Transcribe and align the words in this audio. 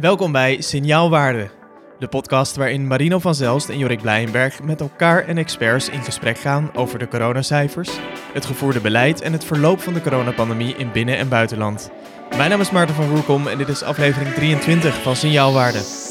Welkom 0.00 0.32
bij 0.32 0.60
Signaalwaarde, 0.60 1.50
de 1.98 2.08
podcast 2.08 2.56
waarin 2.56 2.86
Marino 2.86 3.18
van 3.18 3.34
Zelst 3.34 3.68
en 3.68 3.78
Jorik 3.78 4.00
Blijenberg 4.00 4.62
met 4.62 4.80
elkaar 4.80 5.24
en 5.26 5.38
experts 5.38 5.88
in 5.88 6.02
gesprek 6.02 6.38
gaan 6.38 6.74
over 6.74 6.98
de 6.98 7.08
coronacijfers, 7.08 7.90
het 8.32 8.44
gevoerde 8.44 8.80
beleid 8.80 9.20
en 9.20 9.32
het 9.32 9.44
verloop 9.44 9.80
van 9.80 9.92
de 9.92 10.00
coronapandemie 10.00 10.76
in 10.76 10.92
binnen- 10.92 11.16
en 11.16 11.28
buitenland. 11.28 11.90
Mijn 12.36 12.50
naam 12.50 12.60
is 12.60 12.70
Maarten 12.70 12.94
van 12.94 13.08
Roerkom 13.08 13.46
en 13.46 13.58
dit 13.58 13.68
is 13.68 13.82
aflevering 13.82 14.34
23 14.34 15.02
van 15.02 15.16
Signaalwaarde. 15.16 16.09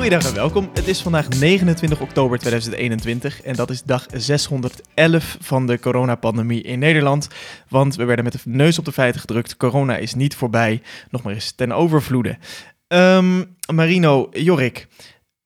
Goeiedag 0.00 0.26
en 0.28 0.34
welkom. 0.34 0.70
Het 0.74 0.88
is 0.88 1.02
vandaag 1.02 1.28
29 1.28 2.00
oktober 2.00 2.38
2021 2.38 3.42
en 3.42 3.54
dat 3.54 3.70
is 3.70 3.82
dag 3.82 4.06
611 4.12 5.36
van 5.40 5.66
de 5.66 5.78
coronapandemie 5.78 6.62
in 6.62 6.78
Nederland. 6.78 7.28
Want 7.68 7.96
we 7.96 8.04
werden 8.04 8.24
met 8.24 8.32
de 8.32 8.38
neus 8.44 8.78
op 8.78 8.84
de 8.84 8.92
feiten 8.92 9.20
gedrukt. 9.20 9.56
Corona 9.56 9.96
is 9.96 10.14
niet 10.14 10.34
voorbij, 10.34 10.82
nog 11.10 11.22
maar 11.22 11.32
eens 11.32 11.52
ten 11.52 11.72
overvloede. 11.72 12.38
Ehm, 12.86 13.44
Marino, 13.72 14.28
Jorik, 14.32 14.86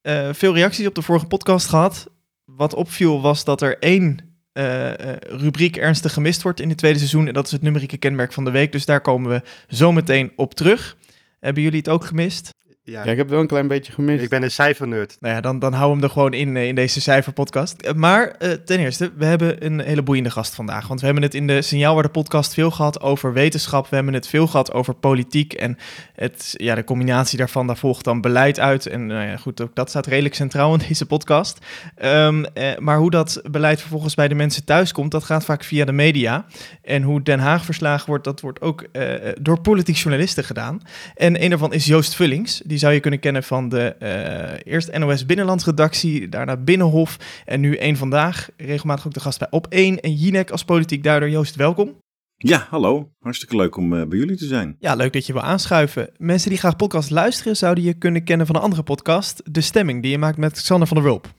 eh, 0.01 0.29
veel 0.33 0.55
reacties 0.55 0.87
op 0.87 0.95
de 0.95 1.03
vorige 1.03 1.27
podcast 1.27 1.69
gehad. 1.69 2.11
Wat 2.45 2.75
opviel 2.75 3.21
was 3.21 3.45
dat 3.45 3.63
er 3.63 3.79
één 3.79 4.19
uh, 4.53 4.93
rubriek 5.21 5.77
ernstig 5.77 6.13
gemist 6.13 6.43
wordt 6.43 6.61
in 6.61 6.69
het 6.69 6.79
tweede 6.79 6.99
seizoen. 6.99 7.27
En 7.27 7.35
dat 7.35 7.47
is 7.47 7.53
het 7.53 7.63
numerieke 7.63 7.97
kenmerk 7.97 8.33
van 8.33 8.45
de 8.45 8.51
week. 8.51 8.73
Dus 8.73 8.85
daar 8.85 9.01
komen 9.01 9.31
we 9.31 9.43
zo 9.77 9.93
meteen 9.93 10.33
op 10.37 10.55
terug. 10.55 10.97
Hebben 11.41 11.63
jullie 11.63 11.79
het 11.79 11.89
ook 11.89 12.05
gemist? 12.05 12.53
Ja. 12.87 13.01
ik 13.01 13.07
heb 13.07 13.19
het 13.19 13.31
wel 13.31 13.41
een 13.41 13.47
klein 13.47 13.69
beetje 13.69 13.93
gemist. 13.93 14.23
Ik 14.23 14.29
ben 14.29 14.43
een 14.43 14.51
cijfernerd. 14.51 15.17
Nou 15.21 15.35
ja, 15.35 15.41
dan, 15.41 15.59
dan 15.59 15.73
hou 15.73 15.93
hem 15.93 16.03
er 16.03 16.11
gewoon 16.11 16.33
in, 16.33 16.57
eh, 16.57 16.67
in 16.67 16.75
deze 16.75 17.01
cijferpodcast. 17.01 17.81
Eh, 17.81 17.93
maar 17.93 18.37
uh, 18.39 18.53
ten 18.53 18.79
eerste, 18.79 19.13
we 19.17 19.25
hebben 19.25 19.65
een 19.65 19.81
hele 19.81 20.03
boeiende 20.03 20.31
gast 20.31 20.55
vandaag. 20.55 20.89
Want 20.89 21.01
we 21.01 21.07
hebben 21.07 21.25
het 21.25 21.35
in 21.35 21.47
de 21.47 21.63
Signaalwaarde 21.63 22.09
podcast 22.09 22.55
veel 22.55 22.71
gehad 22.71 23.01
over 23.01 23.33
wetenschap. 23.33 23.89
We 23.89 23.97
hebben 23.97 24.15
het 24.15 24.29
veel 24.29 24.47
gehad 24.47 24.73
over 24.73 24.95
politiek. 24.95 25.53
En 25.53 25.79
het, 26.15 26.55
ja, 26.57 26.75
de 26.75 26.85
combinatie 26.85 27.39
daarvan, 27.39 27.67
daar 27.67 27.77
volgt 27.77 28.05
dan 28.05 28.21
beleid 28.21 28.61
uit. 28.61 28.87
En 28.87 29.07
nou 29.07 29.27
ja, 29.27 29.37
goed, 29.37 29.61
ook 29.61 29.75
dat 29.75 29.89
staat 29.89 30.07
redelijk 30.07 30.35
centraal 30.35 30.73
in 30.73 30.83
deze 30.89 31.07
podcast. 31.07 31.59
Um, 32.05 32.45
eh, 32.45 32.79
maar 32.79 32.99
hoe 32.99 33.11
dat 33.11 33.43
beleid 33.51 33.81
vervolgens 33.81 34.15
bij 34.15 34.29
de 34.29 34.35
mensen 34.35 34.65
thuis 34.65 34.93
komt, 34.93 35.11
dat 35.11 35.25
gaat 35.25 35.45
vaak 35.45 35.65
via 35.65 35.85
de 35.85 35.93
media. 35.93 36.47
En 36.83 37.03
hoe 37.03 37.23
Den 37.23 37.39
Haag 37.39 37.65
verslagen 37.65 38.07
wordt, 38.07 38.25
dat 38.25 38.41
wordt 38.41 38.61
ook 38.61 38.87
uh, 38.93 39.15
door 39.41 39.61
politiek 39.61 39.97
journalisten 39.97 40.45
gedaan. 40.45 40.81
En 41.15 41.43
een 41.43 41.51
daarvan 41.51 41.73
is 41.73 41.87
Joost 41.87 42.15
Vullings. 42.15 42.63
Die 42.65 42.74
zou 42.79 42.93
je 42.93 43.01
kunnen 43.01 43.21
kennen 43.21 43.43
van 43.43 43.69
de 43.69 43.97
uh, 44.03 44.73
eerst 44.73 44.99
NOS 44.99 45.27
Binnenlandredactie, 45.27 46.29
daarna 46.29 46.57
Binnenhof 46.57 47.43
en 47.45 47.61
nu 47.61 47.77
één 47.77 47.97
vandaag. 47.97 48.49
Regelmatig 48.57 49.07
ook 49.07 49.15
de 49.15 49.21
gast 49.21 49.39
bij 49.39 49.49
Op 49.51 49.67
1 49.69 50.01
en 50.01 50.15
Jinek 50.15 50.51
als 50.51 50.65
politiek 50.65 51.03
duider. 51.03 51.29
Joost, 51.29 51.57
welkom. 51.57 52.03
Ja, 52.37 52.67
hallo. 52.71 53.11
Hartstikke 53.19 53.57
leuk 53.57 53.77
om 53.77 53.93
uh, 53.93 54.07
bij 54.07 54.19
jullie 54.19 54.37
te 54.37 54.47
zijn. 54.47 54.77
Ja, 54.79 54.95
leuk 54.95 55.13
dat 55.13 55.27
je 55.27 55.33
wil 55.33 55.43
aanschuiven. 55.43 56.11
Mensen 56.17 56.51
die 56.51 56.59
graag 56.59 56.77
podcast 56.77 57.11
luisteren, 57.11 57.57
zouden 57.57 57.85
je 57.85 57.95
kunnen 57.95 58.25
kennen 58.25 58.47
van 58.47 58.57
een 58.57 58.63
andere 58.63 58.83
podcast, 58.83 59.43
De 59.51 59.61
Stemming, 59.61 60.03
die 60.03 60.11
je 60.11 60.19
maakt 60.19 60.39
met 60.39 60.53
Xander 60.53 60.89
van 60.89 60.97
der 60.97 61.07
Wulp. 61.07 61.33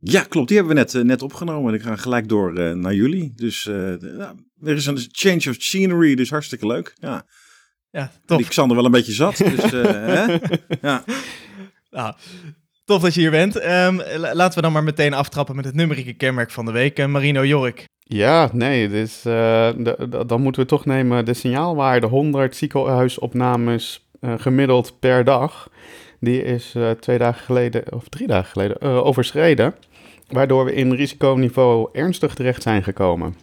Ja, 0.00 0.22
klopt. 0.22 0.48
Die 0.48 0.56
hebben 0.56 0.74
we 0.74 0.80
net, 0.80 0.94
uh, 0.94 1.02
net 1.02 1.22
opgenomen. 1.22 1.72
En 1.72 1.78
ik 1.78 1.84
ga 1.84 1.96
gelijk 1.96 2.28
door 2.28 2.58
uh, 2.58 2.72
naar 2.72 2.94
jullie. 2.94 3.32
Dus 3.34 3.66
er 3.66 4.76
is 4.76 4.86
een 4.86 4.98
change 5.10 5.48
of 5.48 5.54
scenery, 5.58 6.14
dus 6.14 6.30
hartstikke 6.30 6.66
leuk. 6.66 6.94
Ja. 6.98 7.24
Ja, 7.90 8.10
tof. 8.24 8.38
Die 8.38 8.48
Xander 8.48 8.76
wel 8.76 8.84
een 8.84 8.90
beetje 8.90 9.12
zat. 9.12 9.36
Dus, 9.56 9.72
uh, 9.72 9.84
hè? 9.84 10.36
Ja. 10.80 11.04
Nou, 11.90 12.14
tof 12.84 13.02
dat 13.02 13.14
je 13.14 13.20
hier 13.20 13.30
bent. 13.30 13.64
Um, 13.64 14.02
laten 14.16 14.54
we 14.54 14.62
dan 14.62 14.72
maar 14.72 14.84
meteen 14.84 15.14
aftrappen 15.14 15.56
met 15.56 15.64
het 15.64 15.74
numerieke 15.74 16.12
kenmerk 16.12 16.50
van 16.50 16.64
de 16.64 16.72
week. 16.72 16.98
Uh, 16.98 17.06
Marino 17.06 17.44
Jorik. 17.44 17.84
Ja, 18.02 18.50
nee, 18.52 18.88
dus, 18.88 19.24
uh, 19.26 19.68
dan 20.26 20.40
moeten 20.40 20.62
we 20.62 20.68
toch 20.68 20.84
nemen 20.84 21.24
de 21.24 21.34
signaalwaarde 21.34 22.06
100 22.06 22.56
ziekenhuisopnames 22.56 24.08
gemiddeld 24.36 24.98
per 24.98 25.24
dag. 25.24 25.68
Die 26.20 26.42
is 26.42 26.74
twee 27.00 27.18
dagen 27.18 27.44
geleden, 27.44 27.92
of 27.92 28.08
drie 28.08 28.26
dagen 28.26 28.50
geleden, 28.50 28.80
overschreden. 28.80 29.74
Waardoor 30.28 30.64
we 30.64 30.74
in 30.74 30.92
risiconiveau 30.92 31.88
ernstig 31.92 32.34
terecht 32.34 32.62
zijn 32.62 32.82
gekomen. 32.82 33.34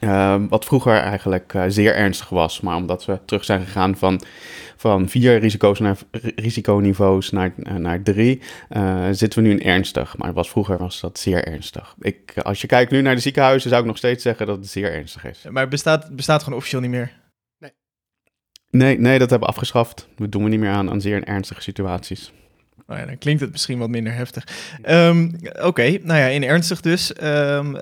Uh, 0.00 0.42
wat 0.48 0.64
vroeger 0.64 0.96
eigenlijk 0.96 1.54
uh, 1.54 1.64
zeer 1.68 1.94
ernstig 1.94 2.28
was, 2.28 2.60
maar 2.60 2.76
omdat 2.76 3.04
we 3.04 3.18
terug 3.24 3.44
zijn 3.44 3.64
gegaan 3.64 3.96
van, 3.96 4.20
van 4.76 5.08
vier 5.08 5.38
risico's 5.38 5.78
naar, 5.78 5.96
risiconiveaus 6.36 7.30
naar, 7.30 7.52
uh, 7.56 7.74
naar 7.74 8.02
drie, 8.02 8.40
zitten 9.10 9.42
we 9.42 9.48
nu 9.48 9.50
in 9.50 9.62
ernstig. 9.62 10.16
Maar 10.16 10.32
was, 10.32 10.50
vroeger 10.50 10.78
was 10.78 11.00
dat 11.00 11.18
zeer 11.18 11.44
ernstig. 11.44 11.94
Ik, 11.98 12.32
als 12.42 12.60
je 12.60 12.66
kijkt 12.66 12.90
nu 12.90 13.00
naar 13.00 13.14
de 13.14 13.20
ziekenhuizen, 13.20 13.70
zou 13.70 13.82
ik 13.82 13.88
nog 13.88 13.96
steeds 13.96 14.22
zeggen 14.22 14.46
dat 14.46 14.56
het 14.56 14.68
zeer 14.68 14.92
ernstig 14.92 15.24
is. 15.24 15.44
Maar 15.50 15.68
bestaat, 15.68 16.16
bestaat 16.16 16.42
gewoon 16.42 16.58
officieel 16.58 16.80
niet 16.80 16.90
meer? 16.90 17.12
Nee. 17.58 17.72
Nee, 18.70 18.98
nee 18.98 19.18
dat 19.18 19.30
hebben 19.30 19.48
we 19.48 19.54
afgeschaft. 19.54 20.08
Dat 20.16 20.32
doen 20.32 20.42
we 20.42 20.48
niet 20.48 20.60
meer 20.60 20.70
aan, 20.70 20.90
aan 20.90 21.00
zeer 21.00 21.24
ernstige 21.24 21.62
situaties. 21.62 22.32
Nou 22.86 23.00
ja, 23.00 23.06
dan 23.06 23.18
klinkt 23.18 23.40
het 23.40 23.50
misschien 23.50 23.78
wat 23.78 23.88
minder 23.88 24.14
heftig. 24.14 24.46
Um, 24.88 25.38
Oké, 25.42 25.66
okay, 25.66 26.00
nou 26.02 26.20
ja, 26.20 26.26
in 26.26 26.44
ernstig 26.44 26.80
dus. 26.80 27.22
Um, 27.22 27.76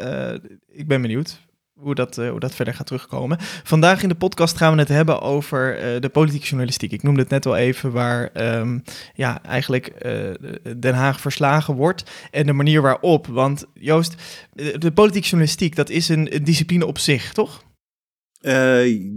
ik 0.69 0.89
ben 0.89 1.03
benieuwd 1.03 1.43
hoe 1.81 1.95
dat, 1.95 2.19
uh, 2.19 2.31
hoe 2.31 2.41
dat 2.41 2.55
verder 2.55 2.75
gaat 2.75 2.87
terugkomen. 2.87 3.39
Vandaag 3.63 4.03
in 4.03 4.09
de 4.09 4.15
podcast 4.15 4.57
gaan 4.57 4.73
we 4.75 4.79
het 4.79 4.89
hebben 4.89 5.21
over 5.21 5.95
uh, 5.95 6.01
de 6.01 6.09
politieke 6.09 6.47
journalistiek. 6.47 6.93
Ik 6.93 7.03
noemde 7.03 7.21
het 7.21 7.31
net 7.31 7.47
al 7.47 7.57
even, 7.57 7.93
waar 7.93 8.31
um, 8.59 8.83
ja, 9.15 9.43
eigenlijk 9.43 9.93
uh, 10.07 10.31
Den 10.77 10.95
Haag 10.95 11.21
verslagen 11.21 11.75
wordt 11.75 12.11
en 12.31 12.47
de 12.47 12.53
manier 12.53 12.83
waarop. 12.83 13.27
Want 13.27 13.65
Joost, 13.75 14.15
de 14.55 14.93
politieke 14.95 15.29
journalistiek, 15.29 15.77
dat 15.77 15.91
is 15.91 16.09
een, 16.09 16.35
een 16.35 16.45
discipline 16.45 16.87
op 16.87 16.99
zich, 16.99 17.33
toch? 17.33 17.63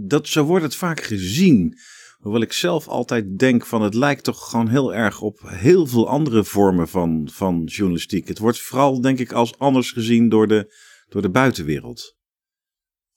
dat, 0.06 0.28
zo 0.28 0.44
wordt 0.44 0.64
het 0.64 0.74
vaak 0.74 1.02
gezien. 1.02 1.78
Hoewel 2.18 2.40
ik 2.40 2.52
zelf 2.52 2.88
altijd 2.88 3.38
denk 3.38 3.66
van 3.66 3.82
het 3.82 3.94
lijkt 3.94 4.24
toch 4.24 4.50
gewoon 4.50 4.68
heel 4.68 4.94
erg 4.94 5.20
op 5.20 5.40
heel 5.44 5.86
veel 5.86 6.08
andere 6.08 6.44
vormen 6.44 6.88
van, 6.88 7.28
van 7.32 7.64
journalistiek. 7.64 8.28
Het 8.28 8.38
wordt 8.38 8.60
vooral 8.60 9.00
denk 9.00 9.18
ik 9.18 9.32
als 9.32 9.58
anders 9.58 9.90
gezien 9.90 10.28
door 10.28 10.48
de, 10.48 10.74
door 11.08 11.22
de 11.22 11.30
buitenwereld 11.30 12.17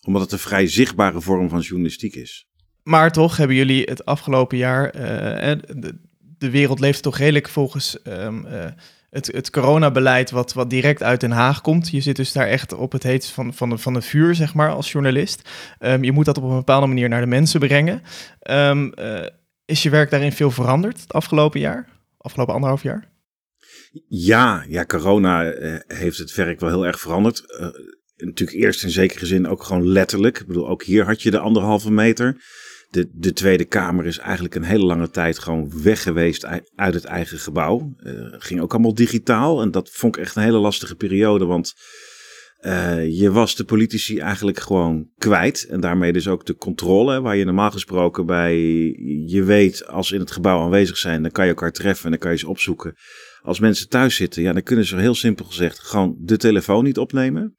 omdat 0.06 0.22
het 0.22 0.32
een 0.32 0.40
vrij 0.40 0.68
zichtbare 0.68 1.22
vorm 1.22 1.50
van 1.50 1.60
journalistiek 1.60 2.16
is. 2.16 2.50
Maar 2.84 3.12
toch 3.12 3.38
hebben 3.38 3.56
jullie 3.56 3.84
het 3.84 4.06
afgelopen 4.06 4.58
jaar. 4.58 4.96
Uh, 4.96 5.02
de, 5.02 6.00
de, 6.38 6.50
wereld 6.50 6.80
leeft 6.80 7.04
toch 7.04 7.18
redelijk 7.18 7.50
volgens 7.50 7.98
um, 8.08 8.46
uh, 8.46 8.66
het, 9.10 9.28
het 9.28 9.50
coronabeleid, 9.50 10.32
wat, 10.32 10.54
wat 10.54 10.70
direct 10.70 11.04
uit 11.04 11.20
Den 11.20 11.32
Haag 11.32 11.62
komt. 11.62 11.90
Je 11.90 12.02
zit 12.02 12.16
dus 12.16 12.32
daar 12.32 12.48
echt 12.48 12.74
op 12.74 12.92
het 12.92 13.04
heet 13.04 13.26
van, 13.26 13.54
van, 13.54 13.70
de, 13.70 13.78
van 13.78 13.94
de 13.94 14.02
vuur, 14.02 14.36
zeg 14.36 14.54
maar, 14.54 14.70
als 14.70 14.92
journalist. 14.92 15.50
Um, 15.80 16.04
je 16.04 16.12
moet 16.12 16.26
dat 16.26 16.38
op 16.38 16.44
een 16.44 16.56
bepaalde 16.56 16.88
manier 16.88 17.10
naar 17.10 17.22
de 17.22 17.28
mensen 17.28 17.60
brengen. 17.60 18.02
Um, 18.50 18.92
uh, 19.00 19.26
is 19.66 19.84
je 19.84 19.90
werk 19.90 20.10
daarin 20.10 20.32
veel 20.32 20.52
veranderd 20.52 21.02
het 21.02 21.14
afgelopen 21.14 21.60
jaar? 21.60 21.88
Afgelopen 22.18 22.54
anderhalf 22.54 22.84
jaar? 22.84 23.10
Ja, 24.08 24.66
ja 24.68 24.86
corona 24.86 25.54
heeft 25.88 26.18
het 26.18 26.36
werk 26.36 26.60
wel 26.60 26.70
heel 26.70 26.86
erg 26.86 27.00
veranderd 27.00 27.44
natuurlijk 28.26 28.60
eerst 28.60 28.84
in 28.84 28.90
zekere 28.90 29.26
zin 29.26 29.48
ook 29.48 29.64
gewoon 29.64 29.88
letterlijk. 29.88 30.40
Ik 30.40 30.48
bedoel, 30.48 30.70
ook 30.70 30.84
hier 30.84 31.06
had 31.06 31.22
je 31.22 31.32
de 31.32 31.40
anderhalve 31.40 31.92
meter. 31.92 32.42
De, 32.90 33.10
de 33.14 33.34
Tweede 33.34 33.66
Kamer 33.66 34.06
is 34.06 34.18
eigenlijk 34.18 34.56
een 34.56 34.64
hele 34.64 34.86
lange 34.86 35.10
tijd 35.10 35.40
gewoon 35.40 35.84
weg 35.84 36.04
geweest 36.04 36.46
uit 36.76 36.94
het 36.94 37.06
eigen 37.06 37.38
gebouw. 37.38 37.96
Uh, 37.98 38.14
ging 38.30 38.62
ook 38.62 38.72
allemaal 38.74 38.94
digitaal. 38.94 39.62
En 39.62 39.72
dat 39.72 39.90
vond 39.90 40.16
ik 40.16 40.22
echt 40.22 40.36
een 40.36 40.44
hele 40.44 40.58
lastige 40.58 40.96
periode. 40.96 41.46
Want 41.46 41.74
uh, 42.62 43.20
je 43.20 43.32
was 43.32 43.56
de 43.56 43.64
politici 43.64 44.20
eigenlijk 44.20 44.60
gewoon 44.60 45.10
kwijt. 45.18 45.66
En 45.70 45.80
daarmee 45.80 46.14
dus 46.14 46.28
ook 46.28 46.46
de 46.46 46.56
controle. 46.56 47.22
Waar 47.22 47.36
je 47.36 47.46
normaal 47.46 47.72
gesproken 47.72 48.26
bij 48.26 48.58
je 49.26 49.44
weet 49.44 49.88
als 49.88 50.08
ze 50.08 50.14
in 50.14 50.20
het 50.20 50.32
gebouw 50.32 50.62
aanwezig 50.62 50.98
zijn. 50.98 51.22
Dan 51.22 51.32
kan 51.32 51.44
je 51.44 51.52
elkaar 51.52 51.72
treffen 51.72 52.06
en 52.06 52.12
dan 52.12 52.20
kan 52.20 52.32
je 52.32 52.38
ze 52.38 52.50
opzoeken. 52.50 52.96
Als 53.42 53.60
mensen 53.60 53.90
thuis 53.90 54.16
zitten, 54.16 54.42
ja, 54.42 54.54
dan 54.54 54.64
kunnen 54.64 54.86
ze 54.86 54.96
heel 54.96 55.16
simpel 55.16 55.46
gezegd 55.46 55.80
gewoon 55.80 56.16
de 56.20 56.38
telefoon 56.38 56.84
niet 56.84 56.98
opnemen. 56.98 57.58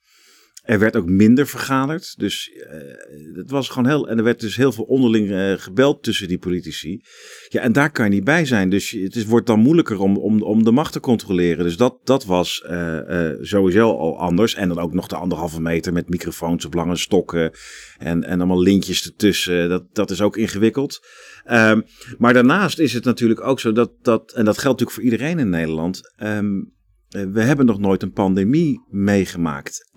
Er 0.63 0.79
werd 0.79 0.97
ook 0.97 1.09
minder 1.09 1.47
vergaderd. 1.47 2.19
Dus 2.19 2.51
uh, 2.55 3.37
het 3.37 3.51
was 3.51 3.69
gewoon 3.69 3.89
heel. 3.89 4.09
En 4.09 4.19
er 4.19 4.25
werd 4.25 4.41
dus 4.41 4.57
heel 4.57 4.73
veel 4.73 4.85
onderling 4.85 5.31
uh, 5.31 5.53
gebeld 5.57 6.03
tussen 6.03 6.29
die 6.29 6.39
politici. 6.39 7.03
Ja, 7.49 7.61
en 7.61 7.73
daar 7.73 7.91
kan 7.91 8.05
je 8.05 8.11
niet 8.11 8.25
bij 8.25 8.45
zijn. 8.45 8.71
Dus 8.71 8.91
het 8.91 9.17
is, 9.17 9.25
wordt 9.25 9.47
dan 9.47 9.59
moeilijker 9.59 10.01
om, 10.01 10.17
om, 10.17 10.43
om 10.43 10.65
de 10.65 10.71
macht 10.71 10.93
te 10.93 11.01
controleren. 11.01 11.65
Dus 11.65 11.77
dat, 11.77 11.99
dat 12.05 12.25
was 12.25 12.65
uh, 12.71 13.31
sowieso 13.41 13.97
al 13.97 14.19
anders. 14.19 14.55
En 14.55 14.69
dan 14.69 14.79
ook 14.79 14.95
nog 14.95 15.07
de 15.07 15.17
anderhalve 15.17 15.61
meter 15.61 15.93
met 15.93 16.09
microfoons 16.09 16.65
op 16.65 16.75
lange 16.75 16.97
stokken. 16.97 17.51
En, 17.99 18.25
en 18.25 18.39
allemaal 18.39 18.63
lintjes 18.63 19.07
ertussen. 19.07 19.69
Dat, 19.69 19.85
dat 19.93 20.11
is 20.11 20.21
ook 20.21 20.37
ingewikkeld. 20.37 21.07
Um, 21.51 21.85
maar 22.19 22.33
daarnaast 22.33 22.79
is 22.79 22.93
het 22.93 23.05
natuurlijk 23.05 23.41
ook 23.41 23.61
zo 23.61 23.73
dat. 23.73 23.93
dat 24.03 24.33
en 24.33 24.45
dat 24.45 24.59
geldt 24.59 24.81
natuurlijk 24.81 24.91
voor 24.91 25.03
iedereen 25.03 25.39
in 25.39 25.51
Nederland. 25.51 26.01
Um, 26.23 26.73
we 27.13 27.41
hebben 27.43 27.67
nog 27.67 27.79
nooit 27.79 28.03
een 28.03 28.13
pandemie 28.13 28.81
meegemaakt. 28.91 29.91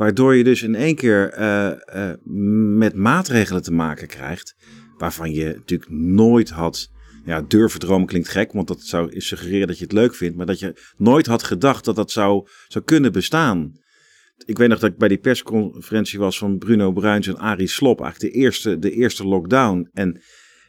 Waardoor 0.00 0.34
je 0.34 0.44
dus 0.44 0.62
in 0.62 0.74
één 0.74 0.94
keer 0.94 1.38
uh, 1.38 1.70
uh, 1.94 2.12
met 2.76 2.94
maatregelen 2.94 3.62
te 3.62 3.72
maken 3.72 4.06
krijgt. 4.06 4.54
Waarvan 4.96 5.32
je 5.32 5.44
natuurlijk 5.44 5.90
nooit 5.90 6.50
had. 6.50 6.90
Ja, 7.24 7.42
durven 7.42 7.80
dromen 7.80 8.06
klinkt 8.06 8.28
gek, 8.28 8.52
want 8.52 8.68
dat 8.68 8.80
zou 8.80 9.20
suggereren 9.20 9.66
dat 9.66 9.78
je 9.78 9.84
het 9.84 9.92
leuk 9.92 10.14
vindt. 10.14 10.36
Maar 10.36 10.46
dat 10.46 10.58
je 10.58 10.92
nooit 10.96 11.26
had 11.26 11.42
gedacht 11.42 11.84
dat 11.84 11.96
dat 11.96 12.10
zou, 12.10 12.48
zou 12.68 12.84
kunnen 12.84 13.12
bestaan. 13.12 13.72
ik 14.44 14.58
weet 14.58 14.68
nog 14.68 14.78
dat 14.78 14.90
ik 14.90 14.98
bij 14.98 15.08
die 15.08 15.18
persconferentie 15.18 16.18
was 16.18 16.38
van 16.38 16.58
Bruno 16.58 16.92
Bruins 16.92 17.26
en 17.26 17.38
Arie 17.38 17.66
Slop. 17.66 18.00
Eigenlijk 18.00 18.32
de 18.32 18.40
eerste, 18.40 18.78
de 18.78 18.90
eerste 18.90 19.24
lockdown. 19.24 19.88
En 19.92 20.20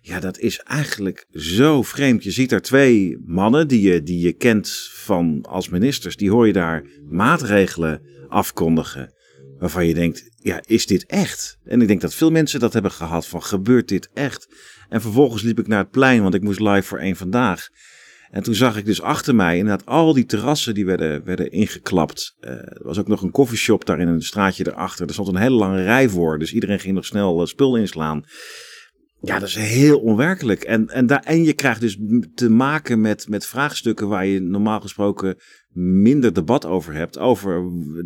ja, 0.01 0.19
dat 0.19 0.39
is 0.39 0.59
eigenlijk 0.59 1.25
zo 1.31 1.81
vreemd. 1.81 2.23
Je 2.23 2.31
ziet 2.31 2.49
daar 2.49 2.61
twee 2.61 3.17
mannen 3.25 3.67
die 3.67 3.81
je, 3.81 4.03
die 4.03 4.19
je 4.19 4.33
kent 4.33 4.89
van 4.91 5.41
als 5.41 5.69
ministers. 5.69 6.15
Die 6.15 6.31
hoor 6.31 6.47
je 6.47 6.53
daar 6.53 6.85
maatregelen 7.09 8.01
afkondigen. 8.27 9.19
Waarvan 9.61 9.87
je 9.87 9.93
denkt, 9.93 10.29
ja, 10.37 10.61
is 10.65 10.85
dit 10.85 11.05
echt? 11.05 11.57
En 11.65 11.81
ik 11.81 11.87
denk 11.87 12.01
dat 12.01 12.13
veel 12.13 12.31
mensen 12.31 12.59
dat 12.59 12.73
hebben 12.73 12.91
gehad 12.91 13.27
van, 13.27 13.43
gebeurt 13.43 13.87
dit 13.87 14.09
echt? 14.13 14.47
En 14.89 15.01
vervolgens 15.01 15.41
liep 15.41 15.59
ik 15.59 15.67
naar 15.67 15.79
het 15.79 15.91
plein, 15.91 16.21
want 16.21 16.33
ik 16.33 16.41
moest 16.41 16.59
live 16.59 16.81
voor 16.81 16.99
één 16.99 17.15
vandaag. 17.15 17.67
En 18.31 18.43
toen 18.43 18.55
zag 18.55 18.77
ik 18.77 18.85
dus 18.85 19.01
achter 19.01 19.35
mij 19.35 19.57
inderdaad 19.57 19.85
al 19.85 20.13
die 20.13 20.25
terrassen 20.25 20.73
die 20.73 20.85
werden, 20.85 21.23
werden 21.23 21.51
ingeklapt. 21.51 22.35
Uh, 22.39 22.49
er 22.51 22.83
was 22.83 22.99
ook 22.99 23.07
nog 23.07 23.21
een 23.21 23.31
koffieshop 23.31 23.85
daar 23.85 23.99
in 23.99 24.07
een 24.07 24.21
straatje 24.21 24.67
erachter. 24.67 25.07
Er 25.07 25.13
stond 25.13 25.27
een 25.27 25.35
hele 25.35 25.55
lange 25.55 25.83
rij 25.83 26.09
voor, 26.09 26.39
dus 26.39 26.53
iedereen 26.53 26.79
ging 26.79 26.95
nog 26.95 27.05
snel 27.05 27.41
uh, 27.41 27.47
spul 27.47 27.75
inslaan. 27.75 28.23
Ja, 29.21 29.39
dat 29.39 29.47
is 29.47 29.55
heel 29.55 29.99
onwerkelijk. 29.99 30.63
En, 30.63 30.87
en, 30.87 31.05
daar, 31.05 31.23
en 31.23 31.43
je 31.43 31.53
krijgt 31.53 31.81
dus 31.81 31.97
te 32.35 32.49
maken 32.49 33.01
met, 33.01 33.29
met 33.29 33.45
vraagstukken 33.45 34.07
waar 34.07 34.25
je 34.25 34.39
normaal 34.39 34.81
gesproken 34.81 35.35
minder 35.73 36.33
debat 36.33 36.65
over 36.65 36.93
hebt. 36.93 37.17
Over, 37.17 37.63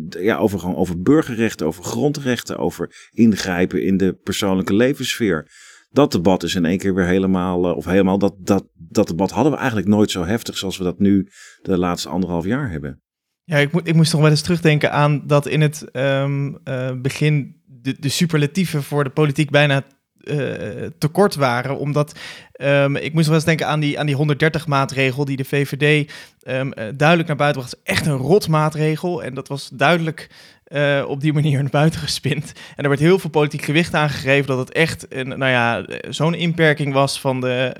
ja, 0.08 0.36
over, 0.36 0.58
gewoon 0.58 0.76
over 0.76 1.02
burgerrechten, 1.02 1.66
over 1.66 1.84
grondrechten, 1.84 2.58
over 2.58 3.08
ingrijpen 3.10 3.82
in 3.82 3.96
de 3.96 4.12
persoonlijke 4.22 4.74
levenssfeer 4.74 5.48
dat 5.96 6.12
debat 6.12 6.42
is 6.42 6.54
in 6.54 6.64
één 6.64 6.78
keer 6.78 6.94
weer 6.94 7.06
helemaal, 7.06 7.70
uh, 7.70 7.76
of 7.76 7.84
helemaal, 7.84 8.18
dat, 8.18 8.34
dat, 8.38 8.66
dat 8.74 9.08
debat 9.08 9.30
hadden 9.30 9.52
we 9.52 9.58
eigenlijk 9.58 9.88
nooit 9.88 10.10
zo 10.10 10.24
heftig 10.24 10.58
zoals 10.58 10.78
we 10.78 10.84
dat 10.84 10.98
nu 10.98 11.28
de 11.62 11.78
laatste 11.78 12.08
anderhalf 12.08 12.44
jaar 12.44 12.70
hebben. 12.70 13.00
Ja, 13.44 13.56
ik, 13.56 13.72
moet, 13.72 13.88
ik 13.88 13.94
moest 13.94 14.10
toch 14.10 14.20
wel 14.20 14.30
eens 14.30 14.42
terugdenken 14.42 14.92
aan 14.92 15.26
dat 15.26 15.46
in 15.46 15.60
het 15.60 15.86
um, 15.92 16.58
uh, 16.64 17.00
begin 17.00 17.62
de, 17.64 17.96
de 17.98 18.08
superlatieven 18.08 18.82
voor 18.82 19.04
de 19.04 19.10
politiek 19.10 19.50
bijna 19.50 19.84
uh, 20.26 20.86
tekort 20.98 21.34
waren. 21.34 21.78
Omdat 21.78 22.18
um, 22.60 22.96
ik 22.96 23.12
moest 23.12 23.26
wel 23.26 23.34
eens 23.34 23.44
denken 23.44 23.66
aan 23.66 23.80
die, 23.80 23.98
aan 23.98 24.06
die 24.06 24.14
130 24.14 24.66
maatregel 24.66 25.24
die 25.24 25.36
de 25.36 25.44
VVD 25.44 26.12
um, 26.48 26.72
duidelijk 26.96 27.28
naar 27.28 27.36
buiten 27.36 27.60
bracht. 27.60 27.80
Echt 27.82 28.06
een 28.06 28.16
rot 28.16 28.48
maatregel. 28.48 29.22
En 29.22 29.34
dat 29.34 29.48
was 29.48 29.70
duidelijk 29.72 30.28
uh, 30.68 31.04
op 31.08 31.20
die 31.20 31.32
manier 31.32 31.62
naar 31.62 31.70
buiten 31.70 32.00
gespind. 32.00 32.52
En 32.76 32.82
er 32.82 32.88
werd 32.88 33.00
heel 33.00 33.18
veel 33.18 33.30
politiek 33.30 33.62
gewicht 33.62 33.94
aangegeven 33.94 34.46
dat 34.46 34.58
het 34.58 34.72
echt 34.72 35.06
een, 35.08 35.28
nou 35.28 35.50
ja, 35.50 35.84
zo'n 36.08 36.34
inperking 36.34 36.92
was 36.92 37.20
van 37.20 37.40
de 37.40 37.72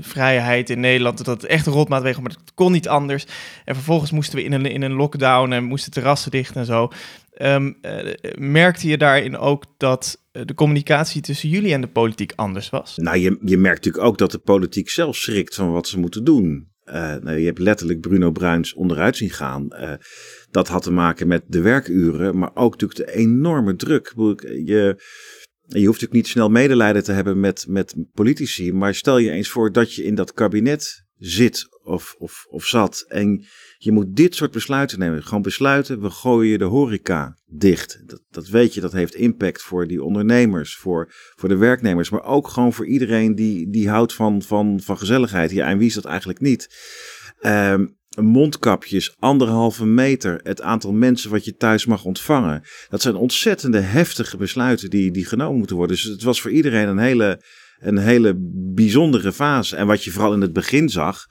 vrijheid 0.00 0.70
in 0.70 0.80
Nederland. 0.80 1.24
Dat 1.24 1.40
het 1.40 1.44
echt 1.44 1.66
een 1.66 1.72
rotmaatregel, 1.72 2.22
maar 2.22 2.30
het 2.30 2.54
kon 2.54 2.72
niet 2.72 2.88
anders. 2.88 3.26
En 3.64 3.74
vervolgens 3.74 4.10
moesten 4.10 4.36
we 4.36 4.44
in 4.44 4.52
een, 4.52 4.66
in 4.66 4.82
een 4.82 4.92
lockdown 4.92 5.52
en 5.52 5.64
moesten 5.64 5.92
terrassen 5.92 6.30
dicht 6.30 6.56
en 6.56 6.66
zo. 6.66 6.88
Uh, 7.38 7.56
merkte 8.34 8.88
je 8.88 8.98
daarin 8.98 9.38
ook 9.38 9.64
dat 9.76 10.18
de 10.42 10.54
communicatie 10.54 11.22
tussen 11.22 11.48
jullie 11.48 11.72
en 11.72 11.80
de 11.80 11.88
politiek 11.88 12.32
anders 12.36 12.70
was? 12.70 12.96
Nou, 12.96 13.18
je, 13.18 13.38
je 13.40 13.58
merkt 13.58 13.84
natuurlijk 13.84 14.04
ook 14.04 14.18
dat 14.18 14.30
de 14.30 14.38
politiek 14.38 14.90
zelf 14.90 15.16
schrikt 15.16 15.54
van 15.54 15.72
wat 15.72 15.88
ze 15.88 15.98
moeten 15.98 16.24
doen. 16.24 16.72
Uh, 16.86 16.94
nou, 16.94 17.38
je 17.38 17.46
hebt 17.46 17.58
letterlijk 17.58 18.00
Bruno 18.00 18.30
Bruins 18.30 18.74
onderuit 18.74 19.16
zien 19.16 19.30
gaan. 19.30 19.66
Uh, 19.70 19.92
dat 20.50 20.68
had 20.68 20.82
te 20.82 20.90
maken 20.90 21.26
met 21.28 21.42
de 21.46 21.60
werkuren, 21.60 22.38
maar 22.38 22.50
ook 22.54 22.72
natuurlijk 22.72 23.10
de 23.10 23.16
enorme 23.16 23.76
druk. 23.76 24.12
Je, 24.64 24.96
je 25.66 25.86
hoeft 25.86 26.00
natuurlijk 26.00 26.12
niet 26.12 26.28
snel 26.28 26.48
medelijden 26.48 27.04
te 27.04 27.12
hebben 27.12 27.40
met, 27.40 27.64
met 27.68 27.94
politici, 28.12 28.72
maar 28.72 28.94
stel 28.94 29.18
je 29.18 29.30
eens 29.30 29.48
voor 29.48 29.72
dat 29.72 29.94
je 29.94 30.04
in 30.04 30.14
dat 30.14 30.32
kabinet 30.32 31.04
zit 31.18 31.66
of, 31.82 32.14
of, 32.18 32.46
of 32.48 32.64
zat 32.64 33.04
en 33.08 33.44
je 33.84 33.92
moet 33.92 34.16
dit 34.16 34.34
soort 34.34 34.50
besluiten 34.50 34.98
nemen. 34.98 35.22
Gewoon 35.22 35.42
besluiten, 35.42 36.00
we 36.00 36.10
gooien 36.10 36.58
de 36.58 36.64
horeca 36.64 37.38
dicht. 37.46 38.02
Dat, 38.06 38.22
dat 38.30 38.48
weet 38.48 38.74
je, 38.74 38.80
dat 38.80 38.92
heeft 38.92 39.14
impact 39.14 39.62
voor 39.62 39.86
die 39.86 40.02
ondernemers, 40.02 40.76
voor, 40.76 41.12
voor 41.36 41.48
de 41.48 41.56
werknemers, 41.56 42.10
maar 42.10 42.24
ook 42.24 42.48
gewoon 42.48 42.72
voor 42.72 42.86
iedereen 42.86 43.34
die, 43.34 43.70
die 43.70 43.88
houdt 43.88 44.14
van, 44.14 44.42
van, 44.42 44.80
van 44.80 44.98
gezelligheid. 44.98 45.50
Ja, 45.50 45.66
en 45.66 45.78
wie 45.78 45.86
is 45.86 45.94
dat 45.94 46.04
eigenlijk 46.04 46.40
niet? 46.40 46.68
Um, 47.42 47.96
mondkapjes, 48.20 49.14
anderhalve 49.18 49.86
meter, 49.86 50.40
het 50.42 50.62
aantal 50.62 50.92
mensen 50.92 51.30
wat 51.30 51.44
je 51.44 51.56
thuis 51.56 51.86
mag 51.86 52.04
ontvangen. 52.04 52.62
Dat 52.88 53.02
zijn 53.02 53.14
ontzettende 53.14 53.80
heftige 53.80 54.36
besluiten 54.36 54.90
die, 54.90 55.10
die 55.10 55.24
genomen 55.24 55.58
moeten 55.58 55.76
worden. 55.76 55.96
Dus 55.96 56.04
het 56.04 56.22
was 56.22 56.40
voor 56.40 56.50
iedereen 56.50 56.88
een 56.88 56.98
hele, 56.98 57.42
een 57.78 57.98
hele 57.98 58.34
bijzondere 58.74 59.32
fase. 59.32 59.76
En 59.76 59.86
wat 59.86 60.04
je 60.04 60.10
vooral 60.10 60.32
in 60.32 60.40
het 60.40 60.52
begin 60.52 60.88
zag, 60.88 61.26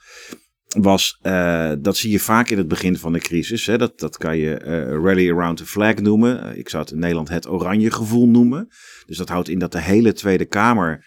was, 0.74 1.18
uh, 1.22 1.72
dat 1.78 1.96
zie 1.96 2.10
je 2.10 2.20
vaak 2.20 2.48
in 2.48 2.58
het 2.58 2.68
begin 2.68 2.96
van 2.96 3.12
de 3.12 3.18
crisis. 3.18 3.66
Hè? 3.66 3.78
Dat, 3.78 3.98
dat 3.98 4.16
kan 4.16 4.36
je 4.36 4.60
uh, 4.64 5.04
rally 5.04 5.30
around 5.30 5.56
the 5.56 5.66
flag 5.66 5.94
noemen. 5.94 6.58
ik 6.58 6.68
zou 6.68 6.82
het 6.82 6.92
in 6.92 6.98
Nederland 6.98 7.28
het 7.28 7.48
oranje 7.48 7.90
gevoel 7.90 8.28
noemen. 8.28 8.68
Dus 9.06 9.16
dat 9.16 9.28
houdt 9.28 9.48
in 9.48 9.58
dat 9.58 9.72
de 9.72 9.80
hele 9.80 10.12
Tweede 10.12 10.44
Kamer 10.44 11.04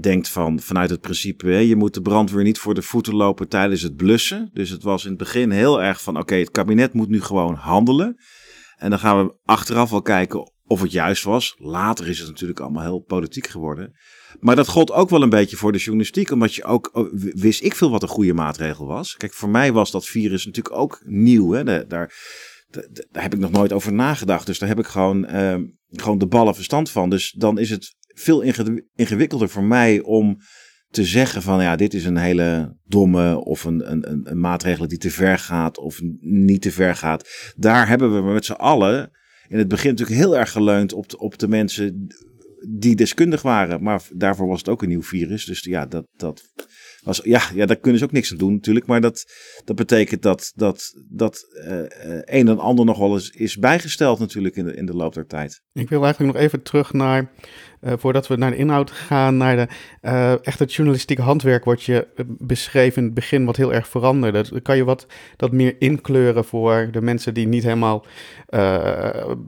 denkt 0.00 0.28
van 0.28 0.60
vanuit 0.60 0.90
het 0.90 1.00
principe, 1.00 1.46
hè, 1.46 1.58
je 1.58 1.76
moet 1.76 1.94
de 1.94 2.00
brandweer 2.00 2.44
niet 2.44 2.58
voor 2.58 2.74
de 2.74 2.82
voeten 2.82 3.14
lopen 3.14 3.48
tijdens 3.48 3.82
het 3.82 3.96
blussen. 3.96 4.50
Dus 4.52 4.70
het 4.70 4.82
was 4.82 5.02
in 5.04 5.08
het 5.08 5.18
begin 5.18 5.50
heel 5.50 5.82
erg 5.82 6.02
van 6.02 6.18
oké, 6.18 6.34
het 6.34 6.50
kabinet 6.50 6.92
moet 6.92 7.08
nu 7.08 7.22
gewoon 7.22 7.54
handelen. 7.54 8.16
En 8.76 8.90
dan 8.90 8.98
gaan 8.98 9.26
we 9.26 9.34
achteraf 9.44 9.90
wel 9.90 10.02
kijken 10.02 10.52
of 10.66 10.80
het 10.80 10.92
juist 10.92 11.24
was. 11.24 11.54
Later 11.58 12.08
is 12.08 12.18
het 12.18 12.28
natuurlijk 12.28 12.60
allemaal 12.60 12.82
heel 12.82 13.00
politiek 13.00 13.46
geworden. 13.46 13.92
Maar 14.40 14.56
dat 14.56 14.68
gold 14.68 14.92
ook 14.92 15.10
wel 15.10 15.22
een 15.22 15.28
beetje 15.28 15.56
voor 15.56 15.72
de 15.72 15.78
journalistiek, 15.78 16.30
omdat 16.30 16.54
je 16.54 16.64
ook 16.64 16.90
oh, 16.92 17.12
wist 17.34 17.62
ik 17.62 17.74
veel 17.74 17.90
wat 17.90 18.02
een 18.02 18.08
goede 18.08 18.34
maatregel 18.34 18.86
was. 18.86 19.16
Kijk, 19.16 19.32
voor 19.32 19.48
mij 19.48 19.72
was 19.72 19.90
dat 19.90 20.06
virus 20.06 20.44
natuurlijk 20.44 20.76
ook 20.76 21.02
nieuw. 21.04 21.52
Hè? 21.52 21.64
Daar, 21.64 21.88
daar, 21.88 22.08
daar 23.10 23.22
heb 23.22 23.34
ik 23.34 23.40
nog 23.40 23.50
nooit 23.50 23.72
over 23.72 23.92
nagedacht. 23.92 24.46
Dus 24.46 24.58
daar 24.58 24.68
heb 24.68 24.78
ik 24.78 24.86
gewoon, 24.86 25.34
uh, 25.34 25.56
gewoon 25.90 26.18
de 26.18 26.26
ballen 26.26 26.54
verstand 26.54 26.90
van. 26.90 27.10
Dus 27.10 27.34
dan 27.38 27.58
is 27.58 27.70
het 27.70 27.94
veel 28.06 28.42
ingewikkelder 28.94 29.48
voor 29.48 29.64
mij 29.64 30.00
om 30.00 30.38
te 30.90 31.04
zeggen 31.04 31.42
van 31.42 31.62
ja, 31.62 31.76
dit 31.76 31.94
is 31.94 32.04
een 32.04 32.16
hele 32.16 32.76
domme 32.84 33.44
of 33.44 33.64
een, 33.64 33.90
een, 33.90 34.20
een 34.30 34.40
maatregel 34.40 34.88
die 34.88 34.98
te 34.98 35.10
ver 35.10 35.38
gaat 35.38 35.78
of 35.78 36.00
niet 36.20 36.62
te 36.62 36.72
ver 36.72 36.96
gaat. 36.96 37.52
Daar 37.56 37.88
hebben 37.88 38.14
we 38.14 38.32
met 38.32 38.44
z'n 38.44 38.52
allen 38.52 39.10
in 39.48 39.58
het 39.58 39.68
begin 39.68 39.90
natuurlijk 39.90 40.18
heel 40.18 40.36
erg 40.36 40.50
geleund 40.50 40.92
op 40.92 41.14
op 41.18 41.38
de 41.38 41.48
mensen 41.48 42.06
die 42.68 42.96
deskundig 42.96 43.42
waren. 43.42 43.82
Maar 43.82 44.02
daarvoor 44.14 44.46
was 44.46 44.58
het 44.58 44.68
ook 44.68 44.82
een 44.82 44.88
nieuw 44.88 45.02
virus. 45.02 45.44
Dus 45.44 45.62
ja, 45.62 45.86
dat, 45.86 46.06
dat 46.16 46.42
was, 47.02 47.20
ja, 47.24 47.42
ja, 47.54 47.66
daar 47.66 47.76
kunnen 47.76 47.98
ze 47.98 48.04
ook 48.04 48.12
niks 48.12 48.32
aan 48.32 48.38
doen 48.38 48.52
natuurlijk. 48.52 48.86
Maar 48.86 49.00
dat, 49.00 49.24
dat 49.64 49.76
betekent 49.76 50.22
dat, 50.22 50.52
dat, 50.54 50.92
dat 51.08 51.44
uh, 51.52 51.78
een 52.24 52.48
en 52.48 52.58
ander 52.58 52.84
nog 52.84 52.98
wel 52.98 53.14
eens 53.14 53.30
is 53.30 53.56
bijgesteld 53.56 54.18
natuurlijk 54.18 54.56
in 54.56 54.64
de, 54.64 54.74
in 54.74 54.86
de 54.86 54.94
loop 54.94 55.14
der 55.14 55.26
tijd. 55.26 55.62
Ik 55.72 55.88
wil 55.88 56.04
eigenlijk 56.04 56.32
nog 56.32 56.42
even 56.42 56.62
terug 56.62 56.92
naar 56.92 57.32
uh, 57.80 57.92
voordat 57.96 58.26
we 58.26 58.36
naar 58.36 58.50
de 58.50 58.56
inhoud 58.56 58.90
gaan, 58.90 59.36
naar 59.36 59.56
de 59.56 59.68
uh, 60.02 60.46
echt 60.46 60.58
het 60.58 60.74
journalistieke 60.74 61.22
handwerk 61.22 61.64
wat 61.64 61.82
je 61.82 62.06
beschreef 62.26 62.96
in 62.96 63.04
het 63.04 63.14
begin, 63.14 63.44
wat 63.44 63.56
heel 63.56 63.74
erg 63.74 63.88
veranderde. 63.88 64.60
Kan 64.62 64.76
je 64.76 64.84
wat 64.84 65.06
dat 65.36 65.52
meer 65.52 65.76
inkleuren 65.78 66.44
voor 66.44 66.88
de 66.90 67.00
mensen 67.00 67.34
die 67.34 67.46
niet 67.46 67.62
helemaal 67.62 68.04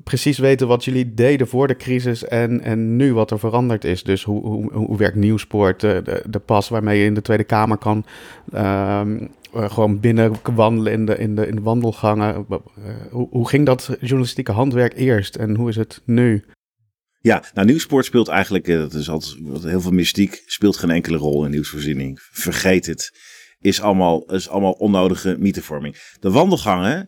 precies 0.04 0.38
weten 0.38 0.68
wat 0.68 0.85
jullie 0.85 1.14
deden 1.14 1.49
voor 1.49 1.66
de 1.66 1.76
crisis 1.76 2.25
en, 2.25 2.61
en 2.61 2.97
nu 2.97 3.14
wat 3.14 3.30
er 3.30 3.38
veranderd 3.38 3.85
is? 3.85 4.02
Dus 4.02 4.25
hoe, 4.25 4.47
hoe, 4.47 4.73
hoe 4.73 4.97
werkt 4.97 5.16
Nieuwsport, 5.16 5.80
de, 5.80 6.23
de 6.28 6.38
pas 6.38 6.68
waarmee 6.68 6.99
je 6.99 7.04
in 7.04 7.14
de 7.14 7.23
Tweede 7.23 7.44
Kamer 7.44 7.76
kan 7.76 8.04
um, 8.54 9.28
gewoon 9.52 10.00
binnen 10.00 10.32
wandelen 10.54 10.92
in 10.92 11.06
de, 11.06 11.18
in 11.18 11.35
de, 11.35 11.47
in 11.47 11.54
de 11.54 11.62
wandelgangen. 11.62 12.47
hoe, 13.11 13.28
hoe 13.30 13.49
ging 13.49 13.66
dat 13.66 13.97
journalistieke 14.00 14.52
handwerk 14.52 14.97
eerst 14.97 15.37
en 15.37 15.56
hoe 15.56 15.68
is 15.68 15.76
het 15.76 16.02
nu? 16.04 16.44
Ja, 17.20 17.44
nou 17.54 17.66
nieuwsport 17.66 18.04
speelt 18.04 18.28
eigenlijk, 18.28 18.68
eh, 18.68 18.78
dat 18.78 18.94
is 18.94 19.08
altijd 19.08 19.62
heel 19.62 19.80
veel 19.80 19.90
mystiek, 19.90 20.42
speelt 20.46 20.76
geen 20.76 20.90
enkele 20.90 21.16
rol 21.16 21.44
in 21.44 21.50
nieuwsvoorziening. 21.50 22.18
Vergeet 22.30 22.87
het. 22.87 23.12
Is 23.60 23.80
allemaal, 23.80 24.34
is 24.34 24.48
allemaal 24.48 24.72
onnodige 24.72 25.37
mythevorming. 25.38 25.96
De 26.20 26.30
wandelgangen. 26.30 27.06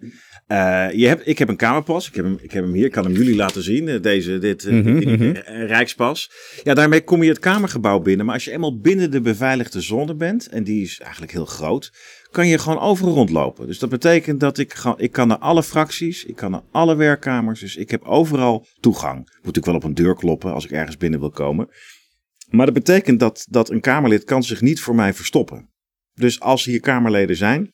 Uh, 0.48 0.86
je 0.92 1.06
hebt, 1.06 1.26
ik 1.26 1.38
heb 1.38 1.48
een 1.48 1.56
kamerpas. 1.56 2.08
Ik 2.08 2.14
heb, 2.14 2.24
hem, 2.24 2.38
ik 2.40 2.52
heb 2.52 2.64
hem 2.64 2.72
hier. 2.72 2.84
Ik 2.84 2.92
kan 2.92 3.04
hem 3.04 3.12
jullie 3.12 3.36
laten 3.36 3.62
zien. 3.62 3.88
Eh, 3.88 4.02
deze, 4.02 4.38
dit 4.38 4.70
mm 4.70 4.82
-hmm. 4.82 5.32
Rijkspas. 5.66 6.30
Ja, 6.62 6.74
daarmee 6.74 7.04
kom 7.04 7.22
je 7.22 7.28
het 7.28 7.38
kamergebouw 7.38 8.00
binnen. 8.00 8.26
Maar 8.26 8.34
als 8.34 8.44
je 8.44 8.50
eenmaal 8.50 8.80
binnen 8.80 9.10
de 9.10 9.20
beveiligde 9.20 9.80
zone 9.80 10.14
bent. 10.14 10.48
En 10.48 10.64
die 10.64 10.82
is 10.82 11.00
eigenlijk 11.00 11.32
heel 11.32 11.44
groot 11.44 11.92
kan 12.30 12.46
je 12.46 12.58
gewoon 12.58 12.78
overal 12.78 13.14
rondlopen. 13.14 13.66
Dus 13.66 13.78
dat 13.78 13.90
betekent 13.90 14.40
dat 14.40 14.58
ik, 14.58 14.74
gewoon, 14.74 14.98
ik 14.98 15.12
kan 15.12 15.28
naar 15.28 15.38
alle 15.38 15.62
fracties, 15.62 16.24
ik 16.24 16.36
kan 16.36 16.50
naar 16.50 16.62
alle 16.70 16.94
werkkamers. 16.94 17.60
Dus 17.60 17.76
ik 17.76 17.90
heb 17.90 18.02
overal 18.02 18.66
toegang. 18.80 19.16
Moet 19.16 19.26
natuurlijk 19.36 19.66
wel 19.66 19.74
op 19.74 19.84
een 19.84 19.94
deur 19.94 20.14
kloppen 20.14 20.52
als 20.52 20.64
ik 20.64 20.70
ergens 20.70 20.96
binnen 20.96 21.20
wil 21.20 21.30
komen. 21.30 21.68
Maar 22.48 22.66
dat 22.66 22.74
betekent 22.74 23.20
dat, 23.20 23.46
dat 23.48 23.70
een 23.70 23.80
Kamerlid 23.80 24.24
kan 24.24 24.42
zich 24.42 24.60
niet 24.60 24.80
voor 24.80 24.94
mij 24.94 25.14
verstoppen. 25.14 25.70
Dus 26.14 26.40
als 26.40 26.64
hier 26.64 26.80
Kamerleden 26.80 27.36
zijn, 27.36 27.72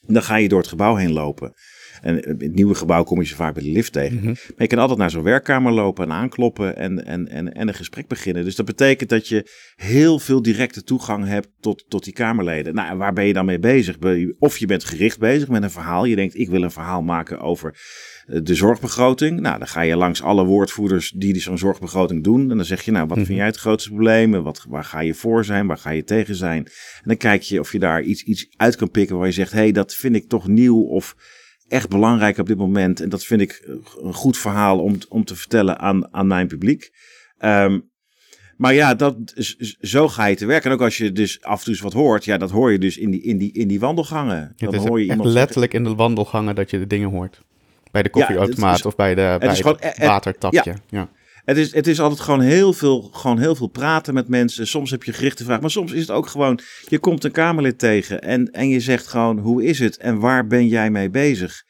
dan 0.00 0.22
ga 0.22 0.36
je 0.36 0.48
door 0.48 0.58
het 0.58 0.68
gebouw 0.68 0.94
heen 0.94 1.12
lopen. 1.12 1.52
En 2.00 2.24
in 2.24 2.36
het 2.38 2.54
nieuwe 2.54 2.74
gebouw 2.74 3.02
kom 3.02 3.20
je 3.20 3.26
ze 3.26 3.34
vaak 3.34 3.54
bij 3.54 3.62
de 3.62 3.70
lift 3.70 3.92
tegen. 3.92 4.16
Mhm. 4.16 4.26
Maar 4.26 4.34
je 4.56 4.66
kan 4.66 4.78
altijd 4.78 4.98
naar 4.98 5.10
zo'n 5.10 5.22
werkkamer 5.22 5.72
lopen 5.72 6.04
en 6.04 6.12
aankloppen 6.12 6.76
en, 6.76 7.04
en, 7.06 7.28
en, 7.28 7.54
en 7.54 7.68
een 7.68 7.74
gesprek 7.74 8.06
beginnen. 8.06 8.44
Dus 8.44 8.56
dat 8.56 8.66
betekent 8.66 9.10
dat 9.10 9.28
je 9.28 9.50
heel 9.76 10.18
veel 10.18 10.42
directe 10.42 10.82
toegang 10.84 11.26
hebt 11.26 11.48
tot, 11.60 11.84
tot 11.88 12.04
die 12.04 12.12
Kamerleden. 12.12 12.74
Nou, 12.74 12.88
en 12.90 12.96
waar 12.96 13.12
ben 13.12 13.26
je 13.26 13.32
dan 13.32 13.44
mee 13.44 13.58
bezig? 13.58 13.96
Of 14.38 14.58
je 14.58 14.66
bent 14.66 14.84
gericht 14.84 15.18
bezig 15.18 15.48
met 15.48 15.62
een 15.62 15.70
verhaal. 15.70 16.04
Je 16.04 16.16
denkt, 16.16 16.38
ik 16.38 16.48
wil 16.48 16.62
een 16.62 16.70
verhaal 16.70 17.02
maken 17.02 17.40
over 17.40 17.78
eh, 18.26 18.40
de 18.42 18.54
zorgbegroting. 18.54 19.40
Nou, 19.40 19.58
dan 19.58 19.68
ga 19.68 19.80
je 19.80 19.96
langs 19.96 20.22
alle 20.22 20.44
woordvoerders 20.44 21.10
die 21.16 21.32
die 21.32 21.42
zo'n 21.42 21.58
zorgbegroting 21.58 22.24
doen. 22.24 22.50
En 22.50 22.56
dan 22.56 22.66
zeg 22.66 22.82
je, 22.82 22.90
nou, 22.90 23.06
wat 23.06 23.16
Mhm. 23.16 23.26
vind 23.26 23.38
jij 23.38 23.46
het 23.46 23.56
grootste 23.56 23.88
probleem? 23.90 24.34
En 24.34 24.42
Wat, 24.42 24.64
waar 24.68 24.84
ga 24.84 25.00
je 25.00 25.14
voor 25.14 25.44
zijn? 25.44 25.66
Waar 25.66 25.78
ga 25.78 25.90
je 25.90 26.04
tegen 26.04 26.34
zijn? 26.34 26.64
En 26.64 27.02
dan 27.04 27.16
kijk 27.16 27.42
je 27.42 27.60
of 27.60 27.72
je 27.72 27.78
daar 27.78 28.02
iets, 28.02 28.22
iets 28.22 28.48
uit 28.56 28.76
kan 28.76 28.90
pikken 28.90 29.16
waar 29.16 29.26
je 29.26 29.32
zegt, 29.32 29.52
hé, 29.52 29.58
hey, 29.58 29.72
dat 29.72 29.94
vind 29.94 30.14
ik 30.14 30.28
toch 30.28 30.48
nieuw 30.48 30.80
of 30.82 31.16
echt 31.70 31.88
belangrijk 31.88 32.38
op 32.38 32.46
dit 32.46 32.56
moment. 32.58 33.00
En 33.00 33.08
dat 33.08 33.24
vind 33.24 33.40
ik 33.40 33.50
eh, 33.52 33.74
een 34.02 34.14
goed 34.14 34.38
verhaal 34.38 34.78
om, 34.80 34.98
om 35.08 35.24
te 35.24 35.36
vertellen 35.36 35.78
aan, 35.78 36.14
aan 36.14 36.26
mijn 36.26 36.46
publiek. 36.46 36.90
Ehm, 37.38 37.78
maar 38.56 38.74
ja, 38.74 38.94
dat, 38.94 39.16
zo 39.80 40.08
ga 40.08 40.26
je 40.26 40.36
te 40.36 40.46
werken. 40.46 40.70
En 40.70 40.76
ook 40.76 40.82
als 40.82 40.96
je 40.96 41.12
dus 41.12 41.42
af 41.42 41.58
en 41.58 41.64
toe 41.64 41.72
eens 41.72 41.82
wat 41.82 41.92
hoort, 41.92 42.24
ja, 42.24 42.38
dat 42.38 42.50
hoor 42.50 42.72
je 42.72 42.78
dus 42.78 42.96
in 42.96 43.10
die, 43.10 43.22
in 43.22 43.38
die, 43.38 43.52
in 43.52 43.68
die 43.68 43.80
wandelgangen. 43.80 44.38
Het 44.40 44.58
Dan 44.58 44.74
is 44.74 44.78
hoor 44.78 44.88
je 44.88 44.94
echt 44.94 45.02
iemand 45.02 45.20
zeggen- 45.20 45.32
letterlijk 45.40 45.74
in 45.74 45.84
de 45.84 45.94
wandelgangen 45.94 46.54
dat 46.54 46.70
je 46.70 46.78
de 46.78 46.86
dingen 46.86 47.08
hoort. 47.10 47.42
Bij 47.90 48.02
de 48.02 48.10
koffieautomaat 48.10 48.78
is- 48.78 48.84
of 48.86 48.96
bij, 48.96 49.14
de, 49.14 49.36
bij 49.38 49.48
het 49.48 49.66
e- 49.80 49.92
e- 50.02 50.06
watertapje. 50.06 50.74
Ja. 50.88 51.08
Het 51.44 51.56
is, 51.56 51.74
het 51.74 51.86
is 51.86 52.00
altijd 52.00 52.20
gewoon 52.20 52.40
heel, 52.40 52.72
veel, 52.72 53.02
gewoon 53.02 53.38
heel 53.38 53.54
veel 53.54 53.66
praten 53.68 54.14
met 54.14 54.28
mensen. 54.28 54.66
Soms 54.66 54.90
heb 54.90 55.02
je 55.02 55.12
gerichte 55.12 55.44
vragen, 55.44 55.60
maar 55.62 55.70
soms 55.70 55.92
is 55.92 56.00
het 56.00 56.10
ook 56.10 56.26
gewoon... 56.26 56.60
Je 56.88 56.98
komt 56.98 57.24
een 57.24 57.30
Kamerlid 57.32 57.78
tegen 57.78 58.22
en, 58.22 58.50
en 58.50 58.68
je 58.68 58.80
zegt 58.80 59.06
gewoon, 59.06 59.38
hoe 59.38 59.64
is 59.64 59.78
het 59.78 59.96
en 59.96 60.18
waar 60.18 60.46
ben 60.46 60.68
jij 60.68 60.90
mee 60.90 61.10
bezig? 61.10 61.62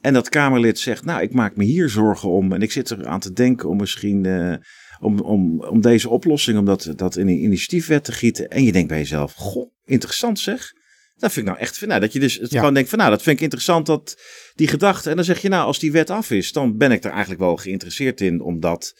En 0.00 0.12
dat 0.12 0.28
Kamerlid 0.28 0.78
zegt, 0.78 1.04
nou, 1.04 1.22
ik 1.22 1.32
maak 1.32 1.56
me 1.56 1.64
hier 1.64 1.88
zorgen 1.88 2.28
om. 2.28 2.52
En 2.52 2.62
ik 2.62 2.72
zit 2.72 2.90
er 2.90 3.06
aan 3.06 3.20
te 3.20 3.32
denken 3.32 3.68
om 3.68 3.76
misschien... 3.76 4.24
eh, 4.26 4.54
om, 5.00 5.20
om, 5.20 5.60
om 5.60 5.80
deze 5.80 6.08
oplossing, 6.08 6.58
om 6.58 6.64
dat, 6.64 6.92
dat 6.96 7.16
in 7.16 7.28
een 7.28 7.42
initiatiefwet 7.42 8.04
te 8.04 8.12
gieten. 8.12 8.48
En 8.48 8.64
je 8.64 8.72
denkt 8.72 8.88
bij 8.88 8.98
jezelf, 8.98 9.32
goh, 9.32 9.70
interessant 9.84 10.38
zeg. 10.38 10.72
Dat 11.16 11.32
vind 11.32 11.46
ik 11.46 11.52
nou 11.52 11.64
echt, 11.64 11.86
nou, 11.86 12.00
dat 12.00 12.12
je 12.12 12.20
dus 12.20 12.38
het 12.38 12.50
Ja. 12.50 12.58
gewoon 12.58 12.74
denkt 12.74 12.88
van, 12.88 12.98
nou, 12.98 13.10
dat 13.10 13.22
vind 13.22 13.36
ik 13.36 13.42
interessant, 13.42 13.86
dat, 13.86 14.20
die 14.54 14.68
gedachte. 14.68 15.10
En 15.10 15.16
dan 15.16 15.24
zeg 15.24 15.42
je, 15.42 15.48
nou, 15.48 15.66
als 15.66 15.78
die 15.78 15.92
wet 15.92 16.10
af 16.10 16.30
is, 16.30 16.52
dan 16.52 16.76
ben 16.76 16.92
ik 16.92 17.04
er 17.04 17.10
eigenlijk 17.10 17.40
wel 17.40 17.56
geïnteresseerd 17.56 18.20
in 18.20 18.40
om 18.40 18.60
dat 18.60 18.94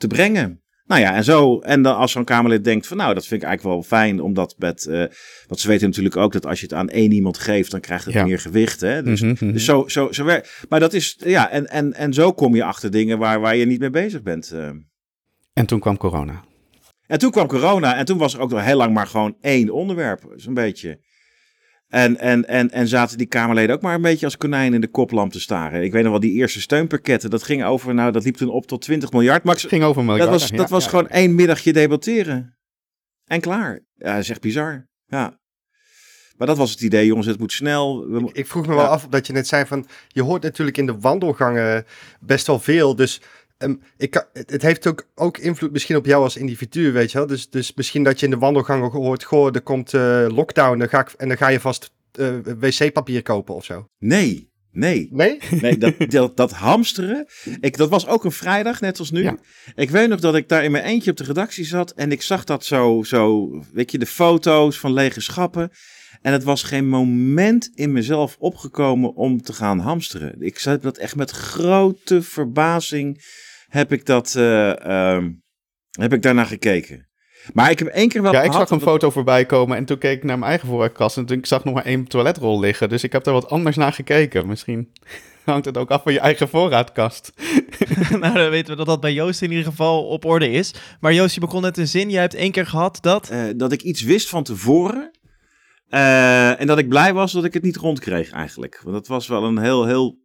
te 0.00 0.06
brengen. 0.06 0.62
Nou 0.86 1.00
ja, 1.02 1.14
en 1.14 1.24
zo. 1.24 1.58
En 1.58 1.82
dan 1.82 1.96
als 1.96 2.12
zo'n 2.12 2.24
Kamerlid 2.24 2.64
denkt 2.64 2.86
van 2.86 2.96
nou, 2.96 3.14
dat 3.14 3.26
vind 3.26 3.42
ik 3.42 3.48
eigenlijk 3.48 3.76
wel 3.76 3.98
fijn, 3.98 4.20
omdat 4.20 4.54
met, 4.58 4.86
eh 4.86 5.04
want 5.46 5.60
ze 5.60 5.68
weten 5.68 5.86
natuurlijk 5.88 6.16
ook 6.16 6.32
dat 6.32 6.46
als 6.46 6.60
je 6.60 6.66
het 6.66 6.74
aan 6.74 6.88
één 6.88 7.12
iemand 7.12 7.38
geeft, 7.38 7.70
dan 7.70 7.80
krijgt 7.80 8.04
het 8.04 8.14
Ja. 8.14 8.24
meer 8.24 8.38
gewicht. 8.38 8.80
Hè? 8.80 9.02
Dus, 9.02 9.20
Mhm, 9.20 9.30
mhm. 9.44 9.52
dus 9.52 9.64
zo, 9.64 9.84
zo, 9.88 10.12
zo 10.12 10.24
werkt. 10.24 10.64
Maar 10.68 10.80
dat 10.80 10.92
is, 10.92 11.16
ja, 11.24 11.50
en, 11.50 11.66
en, 11.70 11.92
en 11.94 12.12
zo 12.14 12.32
kom 12.32 12.54
je 12.54 12.64
achter 12.64 12.90
dingen 12.90 13.18
waar, 13.18 13.40
waar 13.40 13.56
je 13.56 13.66
niet 13.66 13.80
mee 13.80 13.90
bezig 13.90 14.22
bent. 14.22 14.50
eh. 14.50 14.68
En 15.52 15.66
toen 15.66 15.80
kwam 15.80 15.96
corona. 15.96 16.44
En 17.06 17.18
toen 17.18 17.30
kwam 17.30 17.46
corona 17.46 17.96
en 17.96 18.04
toen 18.04 18.18
was 18.18 18.34
er 18.34 18.40
ook 18.40 18.50
nog 18.50 18.64
heel 18.64 18.76
lang 18.76 18.94
maar 18.94 19.06
gewoon 19.06 19.36
één 19.40 19.70
onderwerp, 19.70 20.32
zo'n 20.36 20.54
beetje. 20.54 21.00
En, 21.90 22.18
en, 22.18 22.48
en, 22.48 22.70
en 22.70 22.88
zaten 22.88 23.18
die 23.18 23.26
Kamerleden 23.26 23.74
ook 23.76 23.82
maar 23.82 23.94
een 23.94 24.02
beetje 24.02 24.24
als 24.24 24.36
konijn 24.36 24.74
in 24.74 24.80
de 24.80 24.88
koplamp 24.88 25.32
te 25.32 25.40
staren. 25.40 25.82
Ik 25.82 25.92
weet 25.92 26.02
nog 26.02 26.10
wel, 26.10 26.20
die 26.20 26.32
eerste 26.32 26.60
steunpakketten, 26.60 27.30
dat 27.30 27.42
ging 27.42 27.64
over, 27.64 27.94
nou, 27.94 28.12
dat 28.12 28.24
liep 28.24 28.36
toen 28.36 28.48
op 28.50 28.66
tot 28.66 28.82
20 28.82 29.12
miljard. 29.12 29.44
Ik- 29.44 29.50
Het 29.50 29.60
ging 29.66 29.82
over 29.84 30.04
miljarden. 30.04 30.30
dat 30.30 30.40
was, 30.40 30.50
ja, 30.50 30.56
dat 30.56 30.70
was 30.70 30.84
ja. 30.84 30.90
gewoon 30.90 31.08
één 31.08 31.34
middagje 31.34 31.72
debatteren. 31.72 32.56
En 33.24 33.40
klaar. 33.40 33.80
Ja, 33.94 34.12
dat 34.12 34.22
is 34.22 34.30
echt 34.30 34.40
bizar. 34.40 34.88
Ja. 35.06 35.38
Maar 36.36 36.46
dat 36.48 36.56
was 36.58 36.70
het 36.70 36.80
idee, 36.80 37.06
jongens, 37.06 37.26
het 37.26 37.38
moet 37.38 37.52
snel. 37.52 38.08
We 38.08 38.20
mo- 38.20 38.30
Ik 38.32 38.46
vroeg 38.46 38.66
me 38.66 38.74
wel 38.74 38.86
af, 38.86 39.06
dat 39.08 39.26
je 39.26 39.32
net 39.32 39.46
zei 39.48 39.66
van, 39.66 39.86
je 40.08 40.22
hoort 40.22 40.42
natuurlijk 40.42 40.76
in 40.76 40.86
de 40.86 40.98
wandelgangen 40.98 41.84
best 42.20 42.46
wel 42.46 42.58
veel. 42.58 42.94
Dus 42.96 43.20
ehm, 43.60 43.74
ik, 43.96 44.10
kan- 44.10 44.24
het, 44.32 44.62
heeft 44.62 44.86
ook, 44.86 45.06
ook 45.14 45.38
invloed 45.38 45.72
misschien 45.72 45.96
op 45.96 46.06
jou 46.06 46.22
als 46.22 46.36
individu, 46.36 46.92
weet 46.92 47.12
je 47.12 47.18
wel. 47.18 47.26
Dus, 47.26 47.50
dus 47.50 47.74
misschien 47.74 48.02
dat 48.04 48.18
je 48.20 48.24
in 48.26 48.32
de 48.32 48.38
wandelgangen 48.38 48.90
hoort, 48.90 49.24
goh, 49.24 49.54
er 49.54 49.60
komt 49.60 49.94
eh, 49.94 50.26
lockdown 50.28 50.78
dan 50.78 50.88
ga 50.88 51.00
ik, 51.00 51.12
en 51.16 51.28
dan 51.28 51.36
ga 51.36 51.48
je 51.48 51.60
vast 51.60 51.92
eh, 52.12 52.34
wc-papier 52.58 53.22
kopen 53.22 53.54
of 53.54 53.64
zo. 53.64 53.86
Nee, 53.98 54.50
nee. 54.72 55.08
Nee? 55.12 55.38
Nee, 55.60 55.78
dat, 55.78 55.94
dat, 56.10 56.36
dat 56.36 56.52
hamsteren. 56.52 57.26
Ik, 57.60 57.76
dat 57.76 57.88
was 57.88 58.06
ook 58.06 58.24
een 58.24 58.32
vrijdag, 58.32 58.80
net 58.80 58.98
als 58.98 59.10
nu. 59.10 59.22
Ja. 59.22 59.36
Ik 59.74 59.90
weet 59.90 60.08
nog 60.08 60.20
dat 60.20 60.34
ik 60.34 60.48
daar 60.48 60.64
in 60.64 60.70
mijn 60.70 60.84
eentje 60.84 61.10
op 61.10 61.16
de 61.16 61.24
redactie 61.24 61.64
zat. 61.64 61.90
En 61.90 62.12
ik 62.12 62.22
zag 62.22 62.44
dat 62.44 62.64
zo, 62.64 63.02
zo, 63.02 63.48
weet 63.72 63.90
je, 63.90 63.98
de 63.98 64.06
foto's 64.06 64.78
van 64.78 64.92
lege 64.92 65.20
schappen. 65.20 65.70
En 66.22 66.32
het 66.32 66.44
was 66.44 66.62
geen 66.62 66.88
moment 66.88 67.70
in 67.74 67.92
mezelf 67.92 68.36
opgekomen 68.38 69.14
om 69.14 69.42
te 69.42 69.52
gaan 69.52 69.78
hamsteren. 69.78 70.34
Ik 70.38 70.58
zat 70.58 70.82
dat 70.82 70.98
echt 70.98 71.16
met 71.16 71.30
grote 71.30 72.22
verbazing. 72.22 73.24
Heb 73.70 73.92
ik 73.92 74.06
dat, 74.06 74.34
eh, 74.34 74.84
ehm, 75.14 75.30
heb 75.90 76.12
ik 76.12 76.22
daarnaar 76.22 76.46
gekeken. 76.46 77.08
Maar 77.52 77.70
ik 77.70 77.78
heb 77.78 77.88
één 77.88 78.08
keer 78.08 78.22
wel 78.22 78.32
Ja, 78.32 78.42
ik 78.42 78.52
zag 78.52 78.70
een 78.70 78.78
dat- 78.78 78.88
foto 78.88 79.10
voorbij 79.10 79.44
komen 79.46 79.76
en 79.76 79.84
toen 79.84 79.98
keek 79.98 80.16
ik 80.16 80.24
naar 80.24 80.38
mijn 80.38 80.50
eigen 80.50 80.68
voorraadkast 80.68 81.16
en 81.16 81.26
toen 81.26 81.38
ik 81.38 81.46
zag 81.46 81.64
nog 81.64 81.74
maar 81.74 81.84
één 81.84 82.04
toiletrol 82.04 82.60
liggen. 82.60 82.88
Dus 82.88 83.04
ik 83.04 83.12
heb 83.12 83.24
daar 83.24 83.34
wat 83.34 83.48
anders 83.50 83.76
naar 83.76 83.92
gekeken. 83.92 84.46
Misschien 84.46 84.92
hangt 85.44 85.64
het 85.64 85.76
ook 85.76 85.90
af 85.90 86.02
van 86.02 86.12
je 86.12 86.18
eigen 86.20 86.48
voorraadkast. 86.48 87.32
nou, 88.20 88.34
dan 88.34 88.50
weten 88.50 88.70
we 88.70 88.76
dat 88.76 88.86
dat 88.86 89.00
bij 89.00 89.12
Joost 89.12 89.42
in 89.42 89.50
ieder 89.50 89.64
geval 89.64 90.06
op 90.06 90.24
orde 90.24 90.50
is. 90.50 90.74
Maar 91.00 91.14
Joost, 91.14 91.34
je 91.34 91.40
begon 91.40 91.62
net 91.62 91.78
een 91.78 91.88
zin. 91.88 92.10
Jij 92.10 92.20
hebt 92.20 92.34
één 92.34 92.52
keer 92.52 92.66
gehad 92.66 92.98
dat... 93.00 93.28
eh, 93.30 93.42
dat 93.56 93.72
ik 93.72 93.82
iets 93.82 94.02
wist 94.02 94.28
van 94.28 94.42
tevoren. 94.42 95.10
eh, 95.88 96.60
en 96.60 96.66
dat 96.66 96.78
ik 96.78 96.88
blij 96.88 97.12
was 97.12 97.32
dat 97.32 97.44
ik 97.44 97.54
het 97.54 97.62
niet 97.62 97.76
rondkreeg 97.76 98.30
eigenlijk. 98.30 98.80
Want 98.82 98.94
dat 98.94 99.06
was 99.06 99.26
wel 99.28 99.44
een 99.44 99.58
heel, 99.58 99.86
heel 99.86 100.18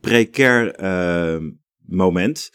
precair 0.00 0.74
moment. 1.86 2.50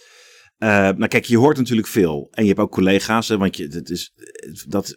Eh, 0.58 0.70
nou 0.70 1.08
kijk, 1.08 1.26
je 1.26 1.38
hoort 1.38 1.58
natuurlijk 1.58 1.88
veel. 1.88 2.28
En 2.32 2.42
je 2.44 2.50
hebt 2.50 2.62
ook 2.62 2.72
collega's, 2.72 3.28
hè, 3.28 3.38
want 3.38 3.58
je, 3.58 3.68
dat, 3.68 3.90
is, 3.90 4.14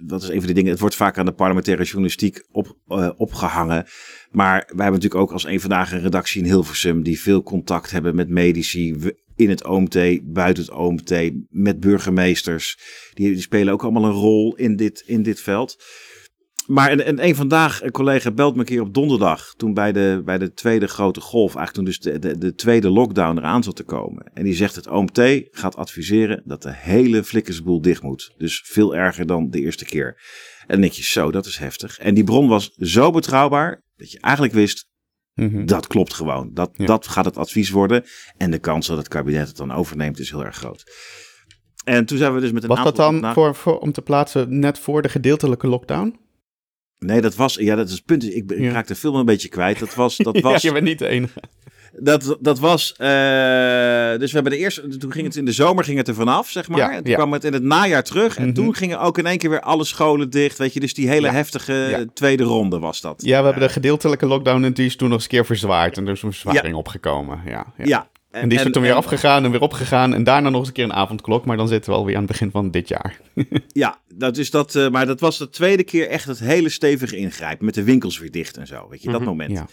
dat, 0.02 0.22
is 0.22 0.28
een 0.28 0.38
van 0.38 0.46
de 0.46 0.52
dingen. 0.52 0.70
Het 0.70 0.80
wordt 0.80 0.94
vaak 0.94 1.18
aan 1.18 1.24
de 1.24 1.32
parlementaire 1.32 1.84
journalistiek 1.84 2.46
op, 2.50 2.76
eh, 2.86 3.10
opgehangen. 3.16 3.86
Maar 4.30 4.56
wij 4.56 4.84
hebben 4.84 4.92
natuurlijk 4.92 5.20
ook 5.20 5.32
als 5.32 5.46
een 5.46 5.60
vandaag 5.60 5.92
een 5.92 6.00
redactie 6.00 6.42
in 6.42 6.48
Hilversum... 6.48 7.02
die 7.02 7.20
veel 7.20 7.42
contact 7.42 7.90
hebben 7.90 8.14
met 8.14 8.28
medici 8.28 8.96
in 9.36 9.48
het 9.48 9.64
OMT, 9.64 9.98
buiten 10.22 10.64
het 10.64 10.72
OMT... 10.72 11.32
met 11.50 11.80
burgemeesters. 11.80 12.78
Die, 13.14 13.32
die 13.32 13.40
spelen 13.40 13.72
ook 13.72 13.82
allemaal 13.82 14.04
een 14.04 14.10
rol 14.10 14.56
in 14.56 14.76
dit, 14.76 15.02
in 15.06 15.22
dit 15.22 15.40
veld. 15.40 15.76
Maar 16.66 16.90
en, 16.90 17.04
en 17.04 17.24
een 17.24 17.34
vandaag, 17.34 17.82
een 17.82 17.90
collega 17.90 18.30
belt 18.30 18.54
me 18.54 18.60
een 18.60 18.66
keer 18.66 18.80
op 18.80 18.94
donderdag, 18.94 19.54
toen 19.56 19.74
bij 19.74 19.92
de, 19.92 20.22
bij 20.24 20.38
de 20.38 20.52
tweede 20.52 20.86
grote 20.86 21.20
golf, 21.20 21.54
eigenlijk 21.54 21.74
toen 21.74 21.84
dus 21.84 22.00
de, 22.00 22.18
de, 22.18 22.38
de 22.38 22.54
tweede 22.54 22.90
lockdown 22.90 23.38
eraan 23.38 23.62
zat 23.62 23.76
te 23.76 23.82
komen. 23.84 24.30
En 24.34 24.44
die 24.44 24.54
zegt 24.54 24.74
het 24.74 24.88
OMT 24.88 25.20
gaat 25.50 25.76
adviseren 25.76 26.42
dat 26.44 26.62
de 26.62 26.72
hele 26.74 27.24
flikkersboel 27.24 27.80
dicht 27.80 28.02
moet. 28.02 28.34
Dus 28.36 28.62
veel 28.66 28.96
erger 28.96 29.26
dan 29.26 29.50
de 29.50 29.60
eerste 29.60 29.84
keer. 29.84 30.06
En 30.60 30.66
dan 30.68 30.80
denk 30.80 30.92
je, 30.92 31.02
zo, 31.02 31.30
dat 31.30 31.46
is 31.46 31.56
heftig. 31.56 31.98
En 31.98 32.14
die 32.14 32.24
bron 32.24 32.48
was 32.48 32.70
zo 32.78 33.10
betrouwbaar, 33.10 33.82
dat 33.96 34.10
je 34.10 34.20
eigenlijk 34.20 34.54
wist, 34.54 34.86
Mhm. 35.34 35.64
dat 35.66 35.86
klopt 35.86 36.14
gewoon. 36.14 36.50
Dat, 36.52 36.70
Ja. 36.72 36.86
dat 36.86 37.06
gaat 37.08 37.24
het 37.24 37.36
advies 37.36 37.70
worden. 37.70 38.04
En 38.36 38.50
de 38.50 38.58
kans 38.58 38.86
dat 38.86 38.96
het 38.96 39.08
kabinet 39.08 39.48
het 39.48 39.56
dan 39.56 39.72
overneemt 39.72 40.18
is 40.18 40.30
heel 40.30 40.44
erg 40.44 40.56
groot. 40.56 40.84
En 41.84 42.06
toen 42.06 42.18
zijn 42.18 42.34
we 42.34 42.40
dus 42.40 42.52
met 42.52 42.62
een 42.62 42.68
Was 42.68 42.82
dat 42.84 42.96
dan 42.96 43.32
voor, 43.54 43.78
om 43.78 43.92
te 43.92 44.02
plaatsen 44.02 44.58
net 44.58 44.78
voor 44.78 45.02
de 45.02 45.08
gedeeltelijke 45.08 45.66
lockdown? 45.66 46.18
Nee, 46.98 47.20
dat 47.20 47.34
was... 47.34 47.54
Ja, 47.54 47.74
dat 47.76 47.88
is 47.88 47.94
het 47.94 48.04
punt. 48.04 48.24
Ik, 48.24 48.50
ik 48.50 48.58
Ja. 48.58 48.70
raak 48.72 48.86
de 48.86 48.94
film 48.94 49.14
een 49.14 49.24
beetje 49.24 49.48
kwijt. 49.48 49.78
Dat 49.78 49.94
was... 49.94 50.16
Dat 50.16 50.40
was 50.46 50.62
ja, 50.62 50.68
je 50.68 50.74
bent 50.74 50.84
niet 50.86 50.98
de 50.98 51.06
enige. 51.08 51.40
Dat, 51.98 52.36
dat 52.40 52.58
was. 52.58 52.92
eh, 52.96 53.06
dus 54.18 54.28
we 54.28 54.34
hebben 54.34 54.52
de 54.52 54.58
eerste. 54.58 54.96
Toen 54.96 55.12
ging 55.12 55.26
het 55.26 55.36
in 55.36 55.44
de 55.44 55.52
zomer 55.52 55.84
ging 55.84 55.98
het 55.98 56.08
er 56.08 56.14
vanaf, 56.14 56.50
zeg 56.50 56.68
maar. 56.68 56.78
Ja, 56.78 56.92
en 56.92 57.04
toen 57.04 57.14
kwam 57.14 57.32
het 57.32 57.44
in 57.44 57.52
het 57.52 57.62
najaar 57.62 58.02
terug. 58.02 58.36
En 58.36 58.44
Mhm. 58.44 58.54
toen 58.54 58.74
gingen 58.74 59.00
ook 59.00 59.18
in 59.18 59.26
één 59.26 59.38
keer 59.38 59.50
weer 59.50 59.60
alle 59.60 59.84
scholen 59.84 60.30
dicht. 60.30 60.58
Weet 60.58 60.72
je, 60.72 60.80
dus 60.80 60.94
die 60.94 61.08
hele 61.08 61.28
heftige 61.30 62.08
tweede 62.14 62.42
ronde 62.42 62.78
was 62.78 63.00
dat. 63.00 63.22
Ja, 63.24 63.38
we 63.38 63.44
hebben 63.44 63.62
de 63.66 63.72
gedeeltelijke 63.72 64.26
lockdown 64.26 64.64
en 64.64 64.72
die 64.72 64.86
is 64.86 64.96
toen 64.96 65.06
nog 65.08 65.16
eens 65.16 65.24
een 65.26 65.30
keer 65.30 65.46
verzwaard. 65.46 65.96
En 65.96 66.06
er 66.06 66.12
is 66.12 66.22
een 66.22 66.32
verzwaring 66.32 66.74
opgekomen. 66.74 67.40
Ja, 67.46 67.66
ja. 67.84 68.08
En 68.42 68.48
die 68.48 68.58
is 68.58 68.64
er 68.64 68.72
toen 68.72 68.82
weer 68.82 68.92
afgegaan 68.92 69.44
en 69.44 69.50
weer 69.50 69.60
opgegaan. 69.60 70.14
En 70.14 70.24
daarna 70.24 70.48
nog 70.48 70.58
eens 70.58 70.68
een 70.68 70.74
keer 70.74 70.84
een 70.84 70.92
avondklok. 70.92 71.44
Maar 71.44 71.56
dan 71.56 71.68
zitten 71.68 71.90
we 71.92 71.96
alweer 71.98 72.14
aan 72.14 72.22
het 72.22 72.30
begin 72.30 72.50
van 72.50 72.70
dit 72.70 72.88
jaar. 72.88 73.20
Ja, 73.72 74.00
dat 74.14 74.36
is 74.36 74.50
dat. 74.50 74.74
eh, 74.74 74.88
maar 74.90 75.06
dat 75.06 75.20
was 75.20 75.38
de 75.38 75.48
tweede 75.48 75.84
keer 75.84 76.08
echt 76.08 76.26
het 76.26 76.38
hele 76.38 76.68
stevige 76.68 77.16
ingrijpen. 77.16 77.64
Met 77.64 77.74
de 77.74 77.82
winkels 77.84 78.18
weer 78.18 78.30
dicht 78.30 78.56
en 78.56 78.66
zo. 78.66 78.86
Weet 78.90 79.02
je, 79.02 79.10
dat 79.10 79.20
Mhm, 79.20 79.28
moment. 79.28 79.50
Ja. 79.50 79.66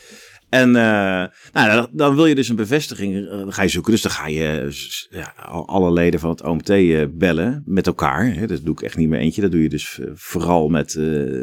En 0.49 0.75
eh, 0.75 1.25
nou, 1.53 1.87
dan, 1.91 2.15
wil 2.15 2.25
je 2.25 2.35
dus 2.35 2.49
een 2.49 2.55
bevestiging 2.55 3.29
dan 3.29 3.53
ga 3.53 3.61
je 3.61 3.67
zoeken. 3.69 3.91
Dus 3.91 4.01
dan 4.01 4.11
ga 4.11 4.27
je 4.27 4.67
ja, 5.09 5.33
al- 5.45 5.67
alle 5.67 5.91
leden 5.91 6.19
van 6.19 6.29
het 6.29 6.43
OMT 6.43 6.71
bellen 7.17 7.63
met 7.65 7.87
elkaar. 7.87 8.33
Hè. 8.33 8.47
Dat 8.47 8.59
doe 8.65 8.73
ik 8.75 8.81
echt 8.81 8.97
niet 8.97 9.09
meer 9.09 9.19
eentje. 9.19 9.41
Dat 9.41 9.51
doe 9.51 9.61
je 9.61 9.69
dus 9.69 9.99
vooral 10.13 10.69
met, 10.69 10.95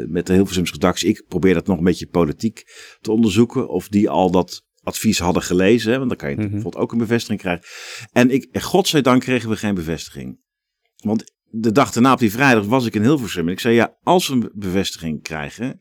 met 0.07 0.27
de 0.27 0.33
Hilversumse 0.33 0.73
redactie. 0.73 1.09
Ik 1.09 1.23
probeer 1.27 1.53
dat 1.53 1.67
nog 1.67 1.77
een 1.77 1.83
beetje 1.83 2.07
politiek 2.07 2.63
te 3.01 3.11
onderzoeken. 3.11 3.69
Of 3.69 3.87
die 3.87 4.09
al 4.09 4.31
dat 4.31 4.63
advies 4.83 5.19
hadden 5.19 5.43
gelezen. 5.43 5.91
Hè. 5.91 5.97
Want 5.97 6.09
dan 6.09 6.17
kan 6.17 6.29
je 6.29 6.35
Mhm. 6.35 6.49
bijvoorbeeld 6.49 6.83
ook 6.83 6.91
een 6.91 6.97
bevestiging 6.97 7.39
krijgen. 7.39 7.65
En 8.11 8.29
ik, 8.29 8.61
godzijdank 8.61 9.21
kregen 9.21 9.49
we 9.49 9.55
geen 9.55 9.75
bevestiging. 9.75 10.39
Want 10.95 11.33
de 11.45 11.71
dag 11.71 11.91
daarna 11.91 12.13
op 12.13 12.19
die 12.19 12.31
vrijdag 12.31 12.65
was 12.65 12.85
ik 12.85 12.95
in 12.95 13.01
Hilversum. 13.01 13.47
En 13.47 13.53
ik 13.53 13.59
zei, 13.59 13.75
ja, 13.75 13.97
als 14.03 14.27
we 14.27 14.33
een 14.33 14.51
bevestiging 14.53 15.21
krijgen, 15.21 15.79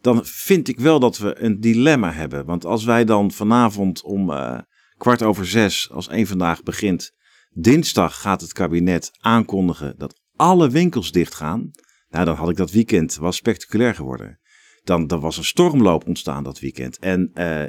dan 0.00 0.26
vind 0.26 0.68
ik 0.68 0.78
wel 0.80 1.00
dat 1.00 1.18
we 1.18 1.40
een 1.42 1.60
dilemma 1.60 2.12
hebben. 2.12 2.44
Want 2.44 2.64
als 2.64 2.84
wij 2.84 3.04
dan 3.04 3.30
vanavond 3.30 4.02
om 4.02 4.30
uh, 4.30 4.58
kwart 4.96 5.22
over 5.22 5.46
zes, 5.46 5.90
als 5.90 6.08
één 6.08 6.26
vandaag 6.26 6.62
begint, 6.62 7.10
dinsdag 7.54 8.20
gaat 8.20 8.40
het 8.40 8.52
kabinet 8.52 9.10
aankondigen 9.20 9.94
dat 9.98 10.20
alle 10.36 10.70
winkels 10.70 11.12
dichtgaan. 11.12 11.70
Nou, 12.08 12.24
dan 12.24 12.36
had 12.36 12.48
ik 12.48 12.56
dat 12.56 12.70
weekend 12.70 13.16
was 13.16 13.36
spectaculair 13.36 13.94
geworden. 13.94 14.38
Dan, 14.82 15.06
dan 15.06 15.20
was 15.20 15.36
een 15.36 15.44
stormloop 15.44 16.06
ontstaan 16.06 16.44
dat 16.44 16.58
weekend. 16.58 16.98
En 16.98 17.30
uh, 17.34 17.62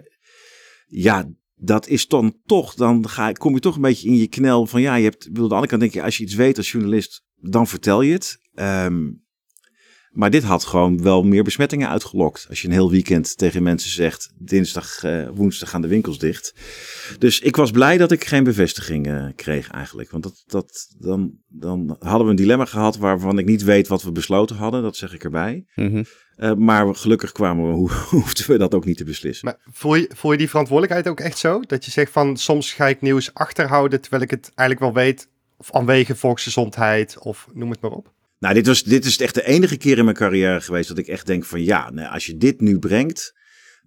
ja, 0.92 1.30
dat 1.56 1.88
is 1.88 2.08
dan 2.08 2.38
toch, 2.46 2.74
dan 2.74 3.10
ga, 3.10 3.32
kom 3.32 3.54
je 3.54 3.60
toch 3.60 3.76
een 3.76 3.82
beetje 3.82 4.08
in 4.08 4.16
je 4.16 4.28
knel 4.28 4.66
van 4.66 4.82
ja, 4.82 4.96
je 4.96 5.04
hebt, 5.04 5.28
aan 5.28 5.34
de 5.34 5.42
andere 5.42 5.68
kant 5.68 5.82
denk 5.82 5.94
je, 5.94 6.04
als 6.04 6.18
je 6.18 6.24
iets 6.24 6.36
weet 6.36 6.58
als 6.58 6.72
journalist, 6.72 7.24
dan 7.36 7.68
vertel 7.68 8.02
je 8.02 8.14
het. 8.14 8.40
Um, 8.54 9.22
maar 10.12 10.30
dit 10.30 10.44
had 10.44 10.66
gewoon 10.66 11.02
wel 11.02 11.24
meer 11.24 11.44
besmettingen 11.44 11.90
uitgelokt. 11.90 12.46
Als 12.50 12.62
je 12.62 12.68
een 12.68 12.74
heel 12.74 12.92
weekend 12.92 13.38
tegen 13.38 13.64
mensen 13.64 13.92
zegt: 13.92 14.34
dinsdag, 14.38 15.04
uh, 15.04 15.30
woensdag 15.34 15.70
gaan 15.70 15.82
de 15.82 15.88
winkels 15.88 16.20
dicht. 16.20 16.54
Dus 17.20 17.40
ik 17.40 17.56
was 17.56 17.72
blij 17.72 17.98
dat 17.98 18.12
ik 18.12 18.26
geen 18.26 18.44
bevestiging 18.44 19.08
uh, 19.08 19.26
kreeg 19.36 19.70
eigenlijk. 19.70 20.12
Want 20.12 20.24
dat, 20.24 20.44
dat, 20.48 20.96
dan, 20.98 21.32
dan 21.48 21.96
hadden 22.00 22.26
we 22.26 22.30
een 22.30 22.36
dilemma 22.36 22.66
gehad 22.66 22.98
waarvan 22.98 23.38
ik 23.38 23.46
niet 23.46 23.64
weet 23.64 23.88
wat 23.88 24.04
we 24.04 24.12
besloten 24.12 24.56
hadden. 24.56 24.82
Dat 24.82 24.96
zeg 24.96 25.14
ik 25.14 25.24
erbij. 25.24 25.66
Mm. 25.76 26.06
Uh, 26.42 26.54
maar 26.54 26.96
gelukkig 26.96 27.32
kwamen 27.32 27.68
we, 27.68 27.72
ho 27.72 27.88
hoefden 28.20 28.48
we 28.48 28.58
dat 28.58 28.74
ook 28.74 28.86
niet 28.86 28.98
te 28.98 29.04
beslissen. 29.04 29.46
Maar 29.46 29.58
voel 29.72 29.96
je, 29.96 30.10
voel 30.16 30.32
je 30.32 30.38
die 30.38 30.50
verantwoordelijkheid 30.50 31.08
ook 31.08 31.20
echt 31.20 31.38
zo? 31.38 31.60
Dat 31.60 31.86
je 31.86 31.92
zegt 31.92 32.12
van 32.12 32.38
soms 32.38 32.74
ga 32.74 32.88
ik 32.88 33.02
nieuws 33.02 33.34
achterhouden 33.34 34.02
terwijl 34.02 34.24
ik 34.24 34.30
het 34.30 34.52
eigenlijk 34.56 34.94
wel 34.94 35.04
weet. 35.04 35.28
Of 35.58 35.68
vanwege 35.72 36.16
volksgezondheid 36.16 37.18
of 37.20 37.48
noem 37.54 37.70
het 37.70 37.82
maar 37.82 37.92
op. 37.92 38.12
Nou, 38.40 38.54
dit, 38.54 38.68
was, 38.68 38.84
dit 38.84 39.06
is 39.06 39.20
echt 39.20 39.34
de 39.34 39.46
enige 39.46 39.78
keer 39.78 39.98
in 39.98 40.04
mijn 40.04 40.16
carrière 40.16 40.62
geweest 40.62 40.88
dat 40.88 40.98
ik 40.98 41.08
echt 41.08 41.26
denk 41.26 41.46
van 41.46 41.64
ja, 41.64 41.90
nou, 41.90 42.14
als 42.14 42.26
je 42.26 42.38
dit 42.38 42.62
nu 42.62 42.80
brengt, 42.80 43.34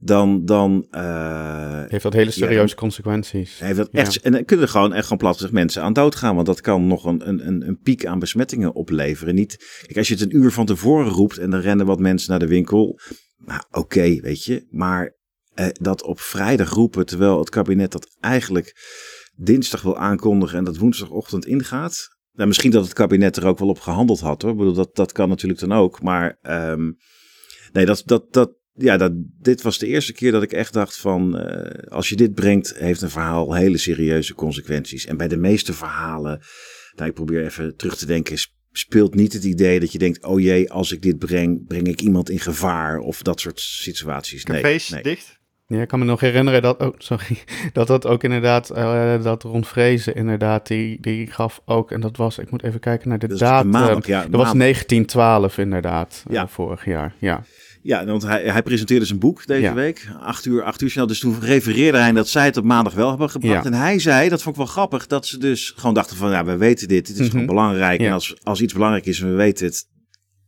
dan... 0.05 0.45
dan 0.45 0.87
uh, 0.91 1.83
heeft 1.87 2.03
dat 2.03 2.13
hele 2.13 2.31
serieuze 2.31 2.75
ja, 2.75 2.81
consequenties. 2.81 3.59
Heeft 3.59 3.77
dat 3.77 3.89
echt, 3.93 4.15
ja. 4.15 4.21
En 4.23 4.33
dan 4.33 4.45
kunnen 4.45 4.65
er 4.65 4.71
gewoon 4.71 4.93
echt 4.93 5.03
gewoon 5.03 5.19
plat 5.19 5.35
gezegd 5.35 5.53
mensen 5.53 5.83
aan 5.83 5.93
dood 5.93 6.15
gaan, 6.15 6.35
want 6.35 6.47
dat 6.47 6.61
kan 6.61 6.87
nog 6.87 7.05
een, 7.05 7.29
een, 7.29 7.69
een 7.69 7.79
piek 7.83 8.07
aan 8.07 8.19
besmettingen 8.19 8.75
opleveren. 8.75 9.35
Niet, 9.35 9.83
kijk, 9.83 9.99
als 9.99 10.09
je 10.09 10.15
het 10.15 10.23
een 10.23 10.37
uur 10.37 10.53
van 10.53 10.67
tevoren 10.67 11.13
roept 11.13 11.39
en 11.39 11.51
dan 11.51 11.61
rennen 11.61 11.87
wat 11.87 11.99
mensen 11.99 12.31
naar 12.31 12.39
de 12.39 12.47
winkel, 12.47 12.99
nou 13.37 13.63
oké, 13.69 13.79
okay, 13.79 14.21
weet 14.21 14.45
je, 14.45 14.67
maar 14.71 15.17
uh, 15.55 15.67
dat 15.73 16.03
op 16.03 16.21
vrijdag 16.21 16.71
roepen, 16.71 17.07
terwijl 17.07 17.39
het 17.39 17.51
kabinet 17.51 17.93
dat 17.93 18.17
eigenlijk 18.21 18.73
dinsdag 19.37 19.83
wil 19.83 19.97
aankondigen 19.97 20.59
en 20.59 20.65
dat 20.65 20.77
woensdagochtend 20.77 21.47
ingaat, 21.47 22.13
nou, 22.33 22.49
misschien 22.49 22.71
dat 22.71 22.85
het 22.85 22.93
kabinet 22.93 23.37
er 23.37 23.47
ook 23.47 23.59
wel 23.59 23.69
op 23.69 23.81
gehandeld 23.81 24.21
had 24.21 24.43
hoor. 24.43 24.51
Ik 24.51 24.57
bedoel, 24.57 24.75
dat, 24.75 24.97
dat 24.97 25.13
kan 25.13 25.29
natuurlijk 25.29 25.61
dan 25.61 25.73
ook. 25.73 26.03
Maar 26.03 26.39
um, 26.43 26.97
nee, 27.73 27.87
dat, 27.87 28.03
dat, 28.05 28.33
dat, 28.33 28.51
ja, 28.75 28.97
dat, 28.97 29.13
dit 29.41 29.63
was 29.63 29.79
de 29.79 29.87
eerste 29.87 30.13
keer 30.13 30.33
dat 30.33 30.43
ik 30.43 30.53
echt 30.53 30.73
dacht 30.73 30.97
van... 30.97 31.41
Uh, 31.41 31.89
als 31.89 32.09
je 32.09 32.17
dit 32.17 32.35
brengt, 32.35 32.75
heeft 32.79 33.03
een 33.03 33.11
verhaal 33.11 33.55
hele 33.55 33.79
serieuze 33.79 34.35
consequenties. 34.35 35.07
En 35.07 35.17
bij 35.17 35.29
de 35.29 35.37
meeste 35.37 35.73
verhalen, 35.73 36.41
nou, 36.95 37.09
ik 37.09 37.15
probeer 37.15 37.45
even 37.45 37.77
terug 37.77 37.97
te 37.97 38.07
denken... 38.07 38.39
speelt 38.73 39.15
niet 39.15 39.33
het 39.33 39.45
idee 39.45 39.81
dat 39.81 39.93
je 39.93 39.99
denkt... 39.99 40.25
oh 40.25 40.41
jee, 40.41 40.71
als 40.73 40.93
ik 40.93 41.03
dit 41.03 41.19
breng, 41.19 41.67
breng 41.67 41.89
ik 41.89 42.01
iemand 42.01 42.31
in 42.31 42.41
gevaar. 42.41 42.99
Of 42.99 43.23
dat 43.23 43.41
soort 43.41 43.61
situaties. 43.61 44.45
Nee, 44.45 44.63
Cafés 44.63 44.89
nee. 44.89 45.03
dicht? 45.03 45.43
Ja, 45.67 45.81
ik 45.81 45.89
kan 45.89 45.99
me 45.99 46.05
nog 46.05 46.21
herinneren 46.21 46.63
dat, 46.63 46.81
oh, 46.81 46.95
sorry, 46.99 47.39
dat 47.73 47.87
dat 47.87 48.07
ook 48.07 48.23
inderdaad, 48.23 48.71
uh, 48.77 49.23
dat 49.23 49.43
Ron 49.43 49.65
Vrezen 49.65 50.15
inderdaad, 50.15 50.67
die, 50.67 51.01
die 51.01 51.27
gaf 51.27 51.61
ook, 51.65 51.91
en 51.91 52.01
dat 52.01 52.17
was, 52.17 52.39
ik 52.39 52.51
moet 52.51 52.63
even 52.63 52.81
kijken 52.81 53.09
naar 53.09 53.19
de 53.19 53.27
dat 53.27 53.39
datum. 53.39 53.71
Maandag, 53.71 54.07
ja, 54.07 54.21
dat 54.21 54.31
was 54.31 54.53
1912 54.53 55.59
inderdaad, 55.59 56.25
ja. 56.29 56.43
Uh, 56.43 56.49
vorig 56.49 56.85
jaar, 56.85 57.15
ja. 57.19 57.45
Ja, 57.87 58.05
want 58.05 58.23
hij, 58.23 58.43
hij 58.43 58.63
presenteerde 58.63 59.05
zijn 59.05 59.19
boek 59.19 59.47
deze 59.47 59.61
ja. 59.61 59.75
week, 59.75 60.09
acht 60.21 60.45
uur, 60.45 60.63
acht 60.63 60.81
uur 60.81 60.91
snel. 60.91 61.07
Dus 61.07 61.19
toen 61.19 61.41
refereerde 61.41 61.99
hij 61.99 62.13
dat 62.13 62.29
zij 62.29 62.45
het 62.45 62.57
op 62.57 62.65
maandag 62.65 62.95
wel 62.95 63.09
hebben 63.09 63.31
gebracht. 63.31 63.65
Ja. 63.65 63.71
En 63.71 63.77
hij 63.77 63.99
zei, 63.99 64.29
dat 64.29 64.43
vond 64.43 64.55
ik 64.57 64.63
wel 64.63 64.71
grappig, 64.71 65.07
dat 65.07 65.27
ze 65.27 65.39
dus 65.39 65.73
gewoon 65.77 65.95
dachten 65.95 66.17
van, 66.17 66.31
ja, 66.31 66.45
we 66.45 66.57
weten 66.57 66.89
dit, 66.89 67.07
dit 67.07 67.09
is 67.09 67.17
mm 67.17 67.23
-hmm. 67.23 67.31
gewoon 67.31 67.47
belangrijk. 67.47 68.01
Ja. 68.01 68.07
En 68.07 68.13
als, 68.13 68.37
als 68.43 68.61
iets 68.61 68.73
belangrijk 68.73 69.07
is 69.07 69.21
en 69.21 69.31
we 69.31 69.35
weten 69.35 69.67
het, 69.67 69.89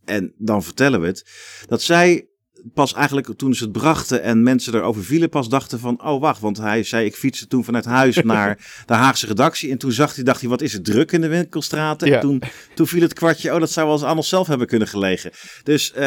en 0.05 0.33
dan 0.39 0.63
vertellen 0.63 1.01
we 1.01 1.07
het. 1.07 1.27
Dat 1.67 1.83
zij 1.83 2.29
pas 2.75 2.95
eigenlijk 2.95 3.29
toen 3.37 3.55
ze 3.55 3.63
het 3.63 3.73
brachten 3.73 4.23
en 4.23 4.43
mensen 4.43 4.75
erover 4.75 5.05
vielen, 5.05 5.29
pas 5.29 5.49
dachten 5.49 5.79
van, 5.79 6.05
oh 6.05 6.21
wacht, 6.21 6.41
want 6.41 6.57
hij 6.57 6.83
zei, 6.83 7.07
ik 7.07 7.15
fietste 7.15 7.47
toen 7.47 7.65
vanuit 7.65 7.85
huis 7.85 8.17
naar 8.23 8.83
de 8.87 8.95
Haagse 8.95 9.27
redactie 9.27 9.71
en 9.71 9.79
toen 9.79 9.93
zag 9.93 10.15
hij, 10.15 10.25
dacht 10.25 10.41
hij, 10.41 10.49
wat 10.49 10.63
is 10.63 10.73
het 10.73 10.85
druk 10.85 11.13
in 11.13 11.21
de 11.21 11.29
winkelstraten? 11.29 12.09
Ja. 12.09 12.15
En 12.15 12.21
toen, 12.21 12.43
toen 12.75 12.87
viel 12.87 13.01
het 13.01 13.13
kwartje, 13.13 13.55
oh, 13.55 13.61
dat 13.61 13.71
zou 13.71 13.87
wel 13.87 13.97
eens 13.97 14.05
aan 14.05 14.17
onszelf 14.17 14.47
hebben 14.47 14.67
kunnen 14.67 14.89
gelegen. 14.89 15.31
Dus 15.63 15.93
uh, 15.97 16.03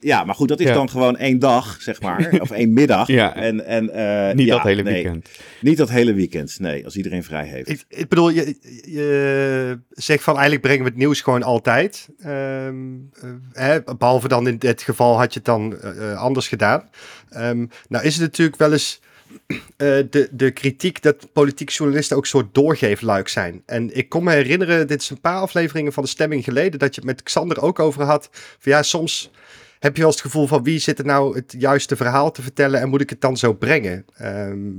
ja, 0.00 0.24
maar 0.24 0.34
goed, 0.34 0.48
dat 0.48 0.60
is 0.60 0.66
ja. 0.66 0.74
dan 0.74 0.90
gewoon 0.90 1.16
één 1.16 1.38
dag, 1.38 1.76
zeg 1.80 2.00
maar, 2.00 2.28
of 2.40 2.50
één 2.50 2.72
middag. 2.72 3.06
Ja. 3.06 3.34
En, 3.34 3.66
en, 3.66 3.84
uh, 3.84 4.34
niet 4.34 4.46
ja, 4.46 4.54
dat 4.54 4.64
hele 4.64 4.82
nee, 4.82 4.92
weekend. 4.92 5.28
Niet 5.60 5.76
dat 5.76 5.90
hele 5.90 6.14
weekend, 6.14 6.60
nee, 6.60 6.84
als 6.84 6.96
iedereen 6.96 7.24
vrij 7.24 7.46
heeft. 7.46 7.68
Ik, 7.68 7.84
ik 7.88 8.08
bedoel, 8.08 8.30
je, 8.30 8.56
je 8.84 9.80
zegt 9.90 10.22
van, 10.22 10.32
eigenlijk 10.34 10.62
brengen 10.62 10.82
we 10.82 10.88
het 10.88 10.98
nieuws 10.98 11.20
gewoon 11.20 11.42
altijd. 11.42 12.08
Um, 12.26 13.10
uh, 13.24 13.30
hè, 13.52 13.80
behalve 13.98 14.28
dan 14.28 14.48
in 14.48 14.58
dit 14.58 14.82
geval 14.82 15.18
had 15.18 15.32
je 15.32 15.38
het 15.38 15.44
dan 15.44 15.76
anders 16.16 16.48
gedaan. 16.48 16.88
Um, 17.36 17.70
nou 17.88 18.04
is 18.04 18.14
het 18.14 18.22
natuurlijk 18.22 18.56
wel 18.56 18.72
eens 18.72 19.00
uh, 19.46 19.56
de, 20.10 20.28
de 20.30 20.50
kritiek 20.50 21.02
dat 21.02 21.32
politieke 21.32 21.72
journalisten 21.72 22.16
ook 22.16 22.22
een 22.22 22.28
soort 22.28 22.54
doorgeefluik 22.54 23.28
zijn. 23.28 23.62
En 23.66 23.96
ik 23.96 24.08
kon 24.08 24.24
me 24.24 24.32
herinneren, 24.32 24.86
dit 24.86 25.00
is 25.00 25.10
een 25.10 25.20
paar 25.20 25.40
afleveringen 25.40 25.92
van 25.92 26.02
de 26.02 26.08
stemming 26.08 26.44
geleden, 26.44 26.78
dat 26.78 26.94
je 26.94 27.00
het 27.00 27.10
met 27.10 27.22
Xander 27.22 27.62
ook 27.62 27.78
over 27.78 28.02
had. 28.02 28.28
Van 28.32 28.72
ja, 28.72 28.82
soms 28.82 29.30
heb 29.78 29.96
je 29.96 30.02
wel 30.02 30.10
eens 30.10 30.22
het 30.22 30.32
gevoel 30.32 30.46
van 30.46 30.62
wie 30.62 30.78
zit 30.78 30.98
er 30.98 31.04
nou 31.04 31.36
het 31.36 31.54
juiste 31.58 31.96
verhaal 31.96 32.30
te 32.30 32.42
vertellen 32.42 32.80
en 32.80 32.88
moet 32.88 33.00
ik 33.00 33.10
het 33.10 33.20
dan 33.20 33.36
zo 33.36 33.52
brengen? 33.52 34.04
Um, 34.22 34.78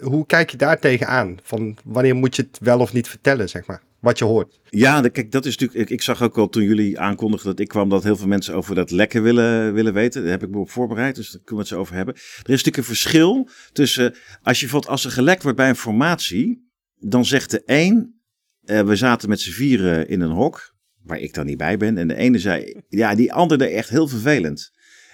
hoe 0.00 0.26
kijk 0.26 0.50
je 0.50 0.56
daar 0.56 0.78
tegenaan? 0.78 1.38
Van 1.42 1.76
wanneer 1.84 2.14
moet 2.14 2.36
je 2.36 2.42
het 2.42 2.58
wel 2.60 2.78
of 2.78 2.92
niet 2.92 3.08
vertellen, 3.08 3.48
zeg 3.48 3.66
maar? 3.66 3.82
Wat 4.00 4.18
je 4.18 4.24
hoort. 4.24 4.60
Ja, 4.70 5.00
kijk, 5.00 5.32
dat 5.32 5.46
is 5.46 5.56
natuurlijk. 5.56 5.80
Ik, 5.88 5.90
ik, 5.90 6.02
zag 6.02 6.22
ook 6.22 6.38
al 6.38 6.48
toen 6.48 6.62
jullie 6.62 6.98
aankondigden 6.98 7.50
dat 7.50 7.60
ik 7.60 7.68
kwam, 7.68 7.88
dat 7.88 8.02
heel 8.02 8.16
veel 8.16 8.26
mensen 8.26 8.54
over 8.54 8.74
dat 8.74 8.90
lekken 8.90 9.22
willen, 9.22 9.74
willen 9.74 9.92
weten. 9.92 10.22
Daar 10.22 10.30
heb 10.30 10.42
ik 10.42 10.50
me 10.50 10.58
op 10.58 10.70
voorbereid, 10.70 11.14
dus 11.14 11.30
daar 11.30 11.42
kunnen 11.44 11.54
we 11.54 11.60
het 11.60 11.68
zo 11.68 11.78
over 11.78 11.94
hebben. 11.94 12.14
Er 12.14 12.20
is 12.20 12.44
natuurlijk 12.44 12.76
een 12.76 12.84
verschil 12.84 13.48
tussen. 13.72 14.14
Als 14.42 14.58
je 14.58 14.64
bijvoorbeeld, 14.64 14.92
als 14.92 15.04
er 15.04 15.10
gelekt 15.10 15.42
wordt 15.42 15.58
bij 15.58 15.68
een 15.68 15.76
formatie, 15.76 16.70
dan 16.98 17.24
zegt 17.24 17.50
de 17.50 17.62
een. 17.66 18.20
Uh, 18.64 18.80
we 18.80 18.96
zaten 18.96 19.28
met 19.28 19.40
z'n 19.40 19.50
vieren 19.50 20.08
in 20.08 20.20
een 20.20 20.30
hok, 20.30 20.74
waar 21.02 21.18
ik 21.18 21.34
dan 21.34 21.46
niet 21.46 21.56
bij 21.58 21.76
ben. 21.76 21.98
En 21.98 22.08
de 22.08 22.14
ene 22.14 22.38
zei, 22.38 22.82
ja, 22.88 23.14
die 23.14 23.32
ander 23.32 23.58
deed 23.58 23.72
echt 23.72 23.88
heel 23.88 24.08
vervelend. 24.08 24.70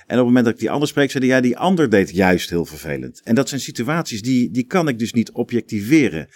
En 0.07 0.18
op 0.18 0.25
het 0.25 0.27
moment 0.27 0.44
dat 0.44 0.55
ik 0.55 0.61
die 0.61 0.70
ander 0.70 0.88
spreek, 0.88 1.11
zei 1.11 1.27
ja, 1.27 1.40
die 1.40 1.57
ander 1.57 1.90
deed 1.90 2.11
juist 2.11 2.51
heel 2.51 2.64
vervelend. 2.64 3.20
En 3.23 3.35
dat 3.35 3.49
zijn 3.49 3.61
situaties 3.61 4.23
die, 4.23 4.51
die 4.51 4.64
kan 4.64 4.88
ik 4.88 4.99
dus 4.99 5.12
niet 5.12 5.33
objectiveren. 5.33 6.29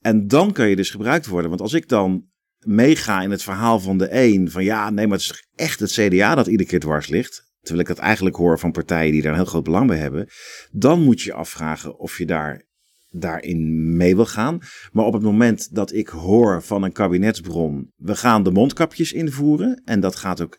En 0.00 0.26
dan 0.26 0.52
kan 0.52 0.68
je 0.68 0.76
dus 0.76 0.90
gebruikt 0.90 1.26
worden. 1.26 1.48
Want 1.48 1.62
als 1.62 1.72
ik 1.72 1.88
dan 1.88 2.28
meega 2.58 3.22
in 3.22 3.30
het 3.30 3.42
verhaal 3.42 3.80
van 3.80 3.98
de 3.98 4.08
een, 4.10 4.50
van 4.50 4.64
ja, 4.64 4.90
nee, 4.90 5.06
maar 5.06 5.18
het 5.18 5.30
is 5.30 5.44
echt 5.54 5.80
het 5.80 5.92
CDA 5.92 6.34
dat 6.34 6.46
iedere 6.46 6.68
keer 6.68 6.80
dwars 6.80 7.08
ligt. 7.08 7.48
Terwijl 7.60 7.80
ik 7.88 7.96
dat 7.96 8.04
eigenlijk 8.04 8.36
hoor 8.36 8.58
van 8.58 8.72
partijen 8.72 9.12
die 9.12 9.22
daar 9.22 9.30
een 9.32 9.38
heel 9.38 9.46
groot 9.46 9.64
belang 9.64 9.86
bij 9.86 9.98
hebben. 9.98 10.28
Dan 10.70 11.02
moet 11.02 11.20
je 11.20 11.32
afvragen 11.32 11.98
of 11.98 12.18
je 12.18 12.26
daar 12.26 12.68
daarin 13.08 13.96
mee 13.96 14.14
wil 14.14 14.26
gaan. 14.26 14.58
Maar 14.92 15.04
op 15.04 15.12
het 15.12 15.22
moment 15.22 15.74
dat 15.74 15.92
ik 15.92 16.08
hoor 16.08 16.62
van 16.62 16.82
een 16.82 16.92
kabinetsbron, 16.92 17.92
we 17.96 18.16
gaan 18.16 18.42
de 18.42 18.50
mondkapjes 18.50 19.12
invoeren 19.12 19.82
en 19.84 20.00
dat 20.00 20.16
gaat 20.16 20.40
ook 20.40 20.58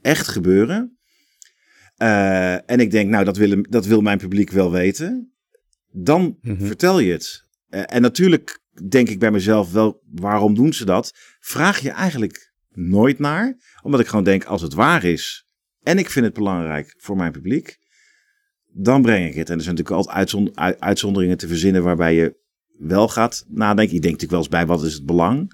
echt 0.00 0.28
gebeuren. 0.28 0.98
Uh, 1.98 2.70
en 2.70 2.80
ik 2.80 2.90
denk, 2.90 3.10
nou, 3.10 3.24
dat 3.24 3.36
wil, 3.36 3.62
dat 3.62 3.86
wil 3.86 4.00
mijn 4.00 4.18
publiek 4.18 4.50
wel 4.50 4.70
weten. 4.70 5.34
Dan 5.90 6.22
mm 6.22 6.56
-hmm. 6.56 6.66
vertel 6.66 6.98
je 6.98 7.12
het. 7.12 7.44
Uh, 7.70 7.82
en 7.86 8.02
natuurlijk 8.02 8.62
denk 8.88 9.08
ik 9.08 9.18
bij 9.18 9.30
mezelf 9.30 9.72
wel, 9.72 10.02
waarom 10.10 10.54
doen 10.54 10.72
ze 10.72 10.84
dat? 10.84 11.12
Vraag 11.40 11.80
je 11.80 11.90
eigenlijk 11.90 12.52
nooit 12.70 13.18
naar. 13.18 13.56
Omdat 13.82 14.00
ik 14.00 14.06
gewoon 14.06 14.24
denk, 14.24 14.44
als 14.44 14.62
het 14.62 14.74
waar 14.74 15.04
is 15.04 15.46
en 15.82 15.98
ik 15.98 16.10
vind 16.10 16.24
het 16.24 16.34
belangrijk 16.34 16.94
voor 16.98 17.16
mijn 17.16 17.32
publiek, 17.32 17.78
dan 18.72 19.02
breng 19.02 19.28
ik 19.28 19.34
het. 19.34 19.50
En 19.50 19.56
er 19.56 19.62
zijn 19.62 19.74
natuurlijk 19.74 20.06
altijd 20.06 20.16
uitzond 20.16 20.56
uitzonderingen 20.80 21.36
te 21.36 21.48
verzinnen 21.48 21.82
waarbij 21.82 22.14
je 22.14 22.36
wel 22.78 23.08
gaat 23.08 23.44
nadenken. 23.48 23.94
Je 23.94 24.00
denkt 24.00 24.22
natuurlijk 24.22 24.30
wel 24.30 24.40
eens 24.40 24.48
bij, 24.48 24.66
wat 24.66 24.82
is 24.84 24.94
het 24.94 25.06
belang? 25.06 25.52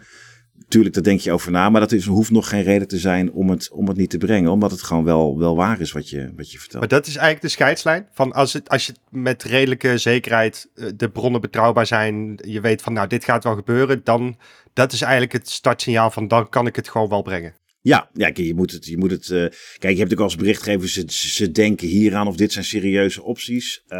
Tuurlijk, 0.68 0.94
daar 0.94 1.02
denk 1.02 1.20
je 1.20 1.32
over 1.32 1.50
na, 1.50 1.70
maar 1.70 1.80
dat 1.80 1.92
is, 1.92 2.06
hoeft 2.06 2.30
nog 2.30 2.48
geen 2.48 2.62
reden 2.62 2.88
te 2.88 2.98
zijn 2.98 3.32
om 3.32 3.50
het, 3.50 3.70
om 3.70 3.88
het 3.88 3.96
niet 3.96 4.10
te 4.10 4.18
brengen, 4.18 4.50
omdat 4.50 4.70
het 4.70 4.82
gewoon 4.82 5.04
wel, 5.04 5.38
wel 5.38 5.56
waar 5.56 5.80
is 5.80 5.92
wat 5.92 6.08
je, 6.08 6.32
wat 6.36 6.52
je 6.52 6.58
vertelt. 6.58 6.80
Maar 6.80 6.88
dat 6.88 7.06
is 7.06 7.16
eigenlijk 7.16 7.44
de 7.44 7.48
scheidslijn 7.48 8.06
van 8.12 8.32
als, 8.32 8.52
het, 8.52 8.68
als 8.68 8.86
je 8.86 8.94
met 9.08 9.42
redelijke 9.42 9.98
zekerheid 9.98 10.68
de 10.96 11.10
bronnen 11.10 11.40
betrouwbaar 11.40 11.86
zijn, 11.86 12.38
je 12.46 12.60
weet 12.60 12.82
van 12.82 12.92
nou, 12.92 13.08
dit 13.08 13.24
gaat 13.24 13.44
wel 13.44 13.54
gebeuren, 13.54 14.00
dan 14.04 14.36
dat 14.72 14.92
is 14.92 15.00
eigenlijk 15.02 15.32
het 15.32 15.48
startsignaal 15.48 16.10
van 16.10 16.28
dan 16.28 16.48
kan 16.48 16.66
ik 16.66 16.76
het 16.76 16.88
gewoon 16.88 17.08
wel 17.08 17.22
brengen. 17.22 17.54
Ja, 17.82 18.10
ja 18.12 18.30
je 18.34 18.54
moet 18.54 18.72
het. 18.72 18.86
Je 18.86 18.96
moet 18.96 19.10
het 19.10 19.28
uh, 19.28 19.28
kijk, 19.28 19.52
je 19.80 19.86
hebt 19.86 19.98
natuurlijk 19.98 20.20
als 20.20 20.36
berichtgever, 20.36 20.88
ze, 20.88 21.04
ze 21.08 21.50
denken 21.50 21.88
hieraan 21.88 22.26
of 22.26 22.36
dit 22.36 22.52
zijn 22.52 22.64
serieuze 22.64 23.22
opties. 23.22 23.82
Uh, 23.88 23.98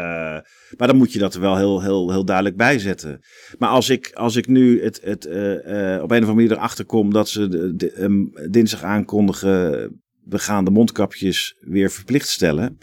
maar 0.77 0.87
dan 0.87 0.95
moet 0.95 1.13
je 1.13 1.19
dat 1.19 1.33
er 1.33 1.41
wel 1.41 1.57
heel, 1.57 1.81
heel, 1.81 2.11
heel 2.11 2.25
duidelijk 2.25 2.57
bij 2.57 2.79
zetten. 2.79 3.19
Maar 3.57 3.69
als 3.69 3.89
ik, 3.89 4.11
als 4.13 4.35
ik 4.35 4.47
nu 4.47 4.83
het, 4.83 5.01
het, 5.03 5.25
uh, 5.25 5.33
op 5.33 6.11
een 6.11 6.23
of 6.23 6.29
andere 6.29 6.33
manier 6.33 6.51
erachter 6.51 6.85
kom 6.85 7.13
dat 7.13 7.29
ze 7.29 7.47
de, 7.75 8.47
dinsdag 8.49 8.83
aankondigen. 8.83 10.01
we 10.23 10.39
gaan 10.39 10.65
de 10.65 10.71
mondkapjes 10.71 11.55
weer 11.59 11.91
verplicht 11.91 12.27
stellen. 12.27 12.77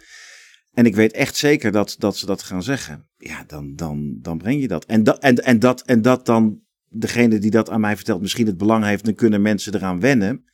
En 0.73 0.87
ik 0.87 0.95
weet 0.95 1.13
echt 1.13 1.37
zeker 1.37 1.73
dat, 1.73 1.97
dat 1.99 2.17
ze 2.17 2.27
dat 2.27 2.43
gaan 2.43 2.63
zeggen. 2.63 3.09
Ja, 3.17 3.45
dan, 3.47 3.75
dan, 3.75 4.19
dan 4.21 4.39
breng 4.39 4.61
je 4.61 4.69
dat. 4.69 4.85
En, 4.85 5.05
en, 5.05 5.37
en, 5.45 5.59
dat. 5.59 5.83
en 5.83 6.03
dat 6.03 6.27
dan 6.27 6.61
degene 6.91 7.39
die 7.39 7.51
dat 7.51 7.71
aan 7.71 7.81
mij 7.81 7.97
vertelt 7.97 8.21
misschien 8.21 8.47
het 8.47 8.57
belang 8.57 8.85
heeft, 8.85 9.05
dan 9.05 9.15
kunnen 9.15 9.43
mensen 9.43 9.75
eraan 9.75 10.01
wennen. 10.01 10.45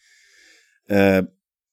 Uh, 0.86 1.18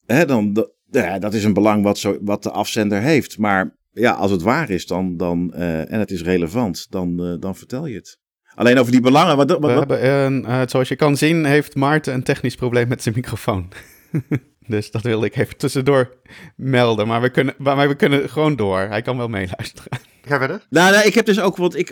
hè, 0.06 0.26
dan, 0.26 0.68
ja, 0.92 1.20
dat 1.20 1.34
is 1.34 1.44
een 1.44 1.54
belang 1.54 1.84
wat, 1.84 1.98
zo, 1.98 2.18
wat 2.22 2.44
de 2.44 2.52
afzender 2.52 3.02
heeft. 3.02 3.38
Maar 3.38 3.78
ja, 3.92 4.12
als 4.12 4.32
het 4.32 4.42
waar 4.42 4.70
is 4.70 4.88
dan, 4.88 5.18
dan, 5.18 5.54
uh, 5.56 5.92
en 5.92 6.00
het 6.00 6.12
is 6.12 6.22
relevant, 6.22 6.88
dan, 6.90 7.26
uh, 7.26 7.40
dan 7.40 7.56
vertel 7.56 7.86
je 7.86 7.96
het. 7.96 8.20
Alleen 8.54 8.78
over 8.78 8.92
die 8.92 9.02
belangen. 9.02 9.38
Wat, 9.38 9.50
wat, 9.50 9.88
We 9.88 9.96
hebben, 9.96 10.42
uh, 10.42 10.62
zoals 10.66 10.88
je 10.88 10.96
kan 10.96 11.18
zien, 11.18 11.46
heeft 11.46 11.76
Maarten 11.76 12.14
een 12.14 12.24
technisch 12.24 12.56
probleem 12.56 12.88
met 12.88 13.02
zijn 13.04 13.16
microfoon. 13.16 13.68
dus 14.68 14.92
dat 14.92 15.02
wilde 15.02 15.26
ik 15.26 15.36
even 15.36 15.58
tussendoor 15.58 16.18
melden. 16.56 17.08
Maar 17.08 17.22
we 17.22 17.30
kunnen, 17.30 17.56
maar 17.58 17.88
we 17.88 17.96
kunnen 17.96 18.30
gewoon 18.30 18.56
door. 18.56 18.80
Hij 18.80 19.02
kan 19.02 19.18
wel 19.18 19.28
meeluisteren. 19.28 20.00
Ga 20.22 20.38
verder. 20.38 20.66
Nou, 20.70 20.92
nou, 20.92 21.06
ik 21.08 21.14
heb 21.14 21.26
dus 21.26 21.40
ook, 21.40 21.58
want 21.58 21.76
ik 21.76 21.90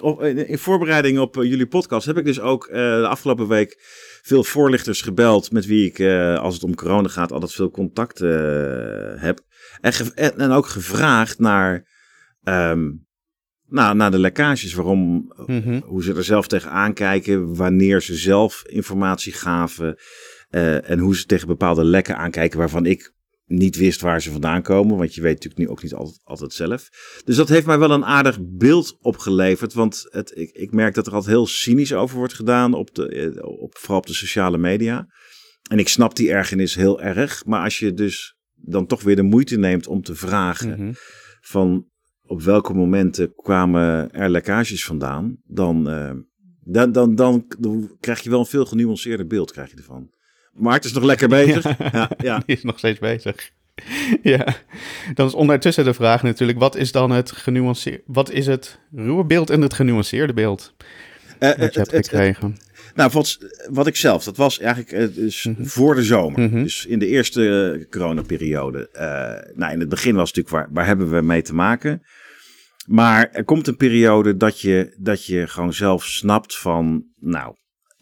in 0.47 0.58
voorbereiding 0.58 1.19
op 1.19 1.36
jullie 1.36 1.67
podcast 1.67 2.05
heb 2.05 2.17
ik 2.17 2.25
dus 2.25 2.39
ook 2.39 2.67
de 2.71 3.08
afgelopen 3.08 3.47
week 3.47 3.75
veel 4.21 4.43
voorlichters 4.43 5.01
gebeld 5.01 5.51
met 5.51 5.65
wie 5.65 5.91
ik, 5.91 5.99
als 6.38 6.53
het 6.53 6.63
om 6.63 6.75
corona 6.75 7.08
gaat, 7.08 7.32
altijd 7.32 7.53
veel 7.53 7.71
contact 7.71 8.19
heb. 9.19 9.39
En, 9.82 9.93
en, 10.38 10.51
ook 10.51 10.67
gevraagd 10.67 11.39
naar, 11.39 11.88
um, 12.43 13.08
nou, 13.67 13.95
naar 13.95 14.12
de 14.12 14.19
lekkages, 14.19 14.73
waarom, 14.73 15.34
mm-hmm. 15.45 15.82
hoe 15.86 16.03
ze 16.03 16.15
er 16.15 16.23
zelf 16.23 16.47
tegenaan 16.47 16.93
kijken, 16.93 17.55
wanneer 17.55 18.01
ze 18.01 18.15
zelf 18.15 18.63
informatie 18.65 19.34
gaven 19.34 19.99
uh, 20.52 20.90
en 20.90 21.00
hoe 21.00 21.16
ze 21.18 21.26
tegen 21.26 21.48
bepaalde 21.48 21.84
lekken 21.84 22.18
aankijken 22.18 22.60
waarvan 22.60 22.86
ik 22.86 23.14
niet 23.46 23.76
wist 23.76 24.02
waar 24.02 24.22
ze 24.22 24.32
vandaan 24.32 24.62
komen, 24.62 24.98
want 24.98 25.16
je 25.16 25.22
weet 25.22 25.34
natuurlijk 25.34 25.62
nu 25.62 25.70
ook 25.70 25.84
niet 25.84 25.94
altijd, 25.94 26.20
altijd 26.24 26.54
zelf. 26.54 26.90
Dus 27.26 27.36
dat 27.36 27.50
heeft 27.50 27.66
mij 27.66 27.80
wel 27.80 27.92
een 27.92 28.06
aardig 28.06 28.38
beeld 28.42 28.98
opgeleverd, 29.02 29.74
want 29.74 30.08
het, 30.10 30.32
ik, 30.36 30.52
ik 30.52 30.72
merk 30.72 30.94
dat 30.94 31.08
er 31.08 31.14
altijd 31.14 31.36
heel 31.36 31.48
cynisch 31.48 31.94
over 31.94 32.18
wordt 32.18 32.34
gedaan, 32.34 32.74
op 32.74 32.96
de, 32.96 33.40
op, 33.60 33.78
vooral 33.78 33.98
op 33.98 34.08
de 34.08 34.14
sociale 34.14 34.58
media. 34.58 35.08
En 35.70 35.80
ik 35.80 35.88
snap 35.88 36.16
die 36.16 36.32
ergernis 36.32 36.76
heel 36.76 37.02
erg, 37.02 37.46
maar 37.46 37.64
als 37.64 37.80
je 37.80 37.94
dus 37.94 38.38
dan 38.56 38.86
toch 38.86 39.04
weer 39.04 39.16
de 39.16 39.24
moeite 39.24 39.58
neemt 39.58 39.88
om 39.88 40.02
te 40.02 40.16
vragen 40.16 40.70
mm-hmm. 40.70 40.94
van 41.42 41.88
op 42.22 42.42
welke 42.42 42.74
momenten 42.74 43.34
kwamen 43.36 44.12
er 44.12 44.30
lekkages 44.30 44.86
vandaan, 44.86 45.38
dan, 45.44 45.90
uh, 45.90 46.12
dan, 46.64 46.92
dan, 46.92 47.16
dan, 47.16 47.46
dan, 47.60 47.98
krijg 48.00 48.20
je 48.20 48.30
wel 48.30 48.40
een 48.40 48.46
veel 48.46 48.66
genuanceerder 48.66 49.28
beeld 49.28 49.52
krijg 49.52 49.70
je 49.70 49.78
ervan. 49.78 50.10
Maart 50.54 50.86
is 50.86 50.94
nog 50.94 51.04
lekker 51.04 51.28
bezig. 51.28 51.64
Ja, 51.64 51.76
ja, 51.92 52.10
ja. 52.18 52.42
Die 52.46 52.56
is 52.56 52.64
nog 52.64 52.78
steeds 52.78 53.00
bezig. 53.00 53.52
ja, 54.22 54.56
dan 55.14 55.28
is 55.28 55.34
ondertussen 55.34 55.86
de 55.86 55.94
vraag 55.94 56.24
natuurlijk, 56.24 56.60
wat 56.60 56.76
is 56.76 56.92
dan 56.92 57.12
het 57.12 57.32
genuanceerde, 57.32 58.04
wat 58.06 58.32
is 58.32 58.48
het 58.48 58.80
ruwe 58.96 59.26
beeld 59.26 59.50
en 59.50 59.62
het 59.62 59.74
genuanceerde 59.74 60.34
beeld 60.34 60.74
uh, 61.40 61.58
dat 61.58 61.74
je 61.74 61.80
hebt 61.80 62.08
gekregen? 62.08 62.58
Nou, 62.96 63.12
wat, 63.14 63.38
wat 63.70 63.88
ik 63.88 63.96
zelf, 63.96 64.24
dat 64.24 64.38
was 64.38 64.60
eigenlijk 64.60 65.16
dus 65.16 65.44
mm 65.44 65.56
-hmm. 65.56 65.66
voor 65.66 65.96
de 65.96 66.04
zomer. 66.04 66.40
Mm 66.40 66.50
-hmm. 66.50 66.64
Dus 66.64 66.86
in 66.86 67.00
de 67.00 67.08
eerste 67.08 67.42
uh, 67.78 67.90
coronaperiode. 67.90 68.90
Uh, 68.94 69.58
nou, 69.58 69.74
in 69.74 69.80
het 69.80 69.90
begin 69.90 70.16
was 70.16 70.28
het 70.28 70.38
natuurlijk, 70.38 70.66
waar, 70.66 70.76
waar 70.76 70.86
hebben 70.86 71.12
we 71.12 71.22
mee 71.22 71.42
te 71.42 71.54
maken? 71.54 72.02
Maar 72.88 73.30
er 73.32 73.44
komt 73.44 73.68
een 73.68 73.78
periode 73.78 74.38
dat 74.38 74.62
je, 74.62 74.96
dat 74.98 75.26
je 75.26 75.48
gewoon 75.48 75.74
zelf 75.74 76.06
snapt 76.06 76.58
van, 76.58 77.06
nou, 77.20 77.56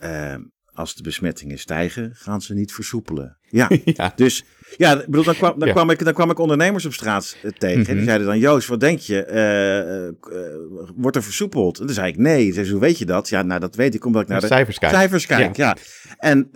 uh, 0.04 0.36
als 0.78 0.96
de 0.96 1.04
besmettingen 1.04 1.60
stijgen, 1.60 2.12
gaan 2.16 2.42
ze 2.42 2.54
niet 2.54 2.74
versoepelen. 2.74 3.38
Ja, 3.50 3.70
ja. 3.84 4.14
dus 4.16 4.46
ja, 4.78 4.96
bedoel, 4.96 5.24
dan, 5.24 5.36
kwam, 5.36 5.60
dan, 5.60 5.68
ja. 5.68 5.74
kwam 5.74 5.90
ik, 5.90 6.04
dan 6.04 6.14
kwam 6.14 6.30
ik 6.30 6.40
ondernemers 6.40 6.86
op 6.86 6.94
straat 6.94 7.38
tegen. 7.58 7.78
Mm 7.78 7.84
-hmm. 7.84 7.90
En 7.90 7.96
die 7.96 8.06
zeiden 8.06 8.28
dan, 8.28 8.40
Joost, 8.40 8.68
wat 8.68 8.80
denk 8.80 9.00
je? 9.00 9.28
Uh, 9.30 10.34
uh, 10.34 10.92
wordt 10.96 11.16
er 11.16 11.24
versoepeld? 11.24 11.80
En 11.80 11.86
toen 11.86 11.96
zei 11.96 12.08
ik, 12.08 12.18
nee. 12.18 12.54
Zei, 12.54 12.72
hoe 12.72 12.80
weet 12.80 12.98
je 12.98 13.06
dat? 13.06 13.30
Ja, 13.30 13.42
nou, 13.42 13.60
dat 13.60 13.76
weet 13.76 13.96
ik 13.96 14.06
omdat 14.06 14.22
ik 14.22 14.28
naar 14.28 14.40
de, 14.40 14.48
de 14.48 14.54
cijfers 14.54 14.80
kijk. 14.80 14.94
Cijfers 14.94 15.26
kijk 15.26 15.56
ja. 15.56 15.66
ja. 15.66 15.78
En, 16.18 16.50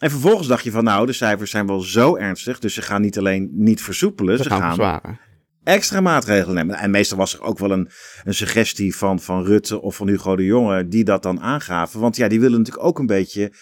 en 0.00 0.10
vervolgens 0.10 0.48
dacht 0.48 0.64
je 0.64 0.70
van, 0.70 0.84
nou, 0.84 1.06
de 1.06 1.12
cijfers 1.12 1.50
zijn 1.50 1.66
wel 1.66 1.80
zo 1.80 2.16
ernstig. 2.16 2.58
Dus 2.58 2.74
ze 2.74 2.82
gaan 2.82 3.00
niet 3.00 3.18
alleen 3.18 3.50
niet 3.52 3.82
versoepelen, 3.82 4.36
ze, 4.36 4.42
ze 4.42 4.48
gaan, 4.48 4.74
gaan 4.74 5.18
extra 5.66 6.00
maatregelen 6.00 6.54
nemen. 6.54 6.76
En 6.76 6.90
meestal 6.90 7.18
was 7.18 7.34
er 7.34 7.42
ook 7.42 7.58
wel 7.58 7.70
een, 7.70 7.88
een 8.24 8.34
suggestie 8.34 8.96
van, 8.96 9.20
van 9.20 9.44
Rutte 9.44 9.80
of 9.80 9.96
van 9.96 10.08
Hugo 10.08 10.36
de 10.36 10.44
Jonge 10.44 10.88
die 10.88 11.04
dat 11.04 11.22
dan 11.22 11.40
aangaven. 11.40 12.00
Want 12.00 12.16
ja, 12.16 12.28
die 12.28 12.40
willen 12.40 12.58
natuurlijk 12.58 12.86
ook 12.86 12.98
een 12.98 13.06
beetje 13.06 13.52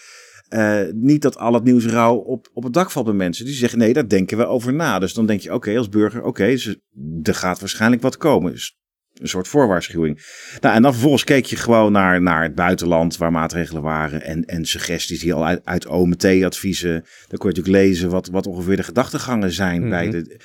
uh, 0.49 0.81
niet 0.93 1.21
dat 1.21 1.37
al 1.37 1.53
het 1.53 1.63
nieuws 1.63 1.85
rauw 1.85 2.15
op, 2.15 2.49
op 2.53 2.63
het 2.63 2.73
dak 2.73 2.91
valt 2.91 3.05
bij 3.05 3.15
mensen. 3.15 3.45
Die 3.45 3.53
zeggen 3.53 3.79
nee, 3.79 3.93
daar 3.93 4.07
denken 4.07 4.37
we 4.37 4.45
over 4.45 4.73
na. 4.73 4.99
Dus 4.99 5.13
dan 5.13 5.25
denk 5.25 5.39
je 5.41 5.47
oké 5.47 5.57
okay, 5.57 5.77
als 5.77 5.89
burger, 5.89 6.19
oké, 6.19 6.27
okay, 6.27 6.51
dus 6.51 6.75
er 7.23 7.35
gaat 7.35 7.59
waarschijnlijk 7.59 8.01
wat 8.01 8.17
komen. 8.17 8.51
Dus 8.51 8.77
een 9.13 9.27
soort 9.27 9.47
voorwaarschuwing. 9.47 10.21
Nou, 10.61 10.75
en 10.75 10.81
dan 10.81 10.91
vervolgens 10.91 11.23
keek 11.23 11.45
je 11.45 11.55
gewoon 11.55 11.91
naar, 11.91 12.21
naar 12.21 12.43
het 12.43 12.55
buitenland 12.55 13.17
waar 13.17 13.31
maatregelen 13.31 13.81
waren 13.81 14.21
en, 14.21 14.45
en 14.45 14.65
suggesties 14.65 15.19
die 15.19 15.33
al 15.33 15.45
uit, 15.45 15.65
uit 15.65 15.87
OMT-adviezen. 15.87 16.93
Dan 17.27 17.37
kon 17.39 17.49
je 17.49 17.55
natuurlijk 17.55 17.85
lezen 17.85 18.09
wat, 18.09 18.27
wat 18.27 18.47
ongeveer 18.47 18.75
de 18.75 18.83
gedachtegangen 18.83 19.51
zijn 19.51 19.89
bij 19.89 20.09
de 20.09 20.39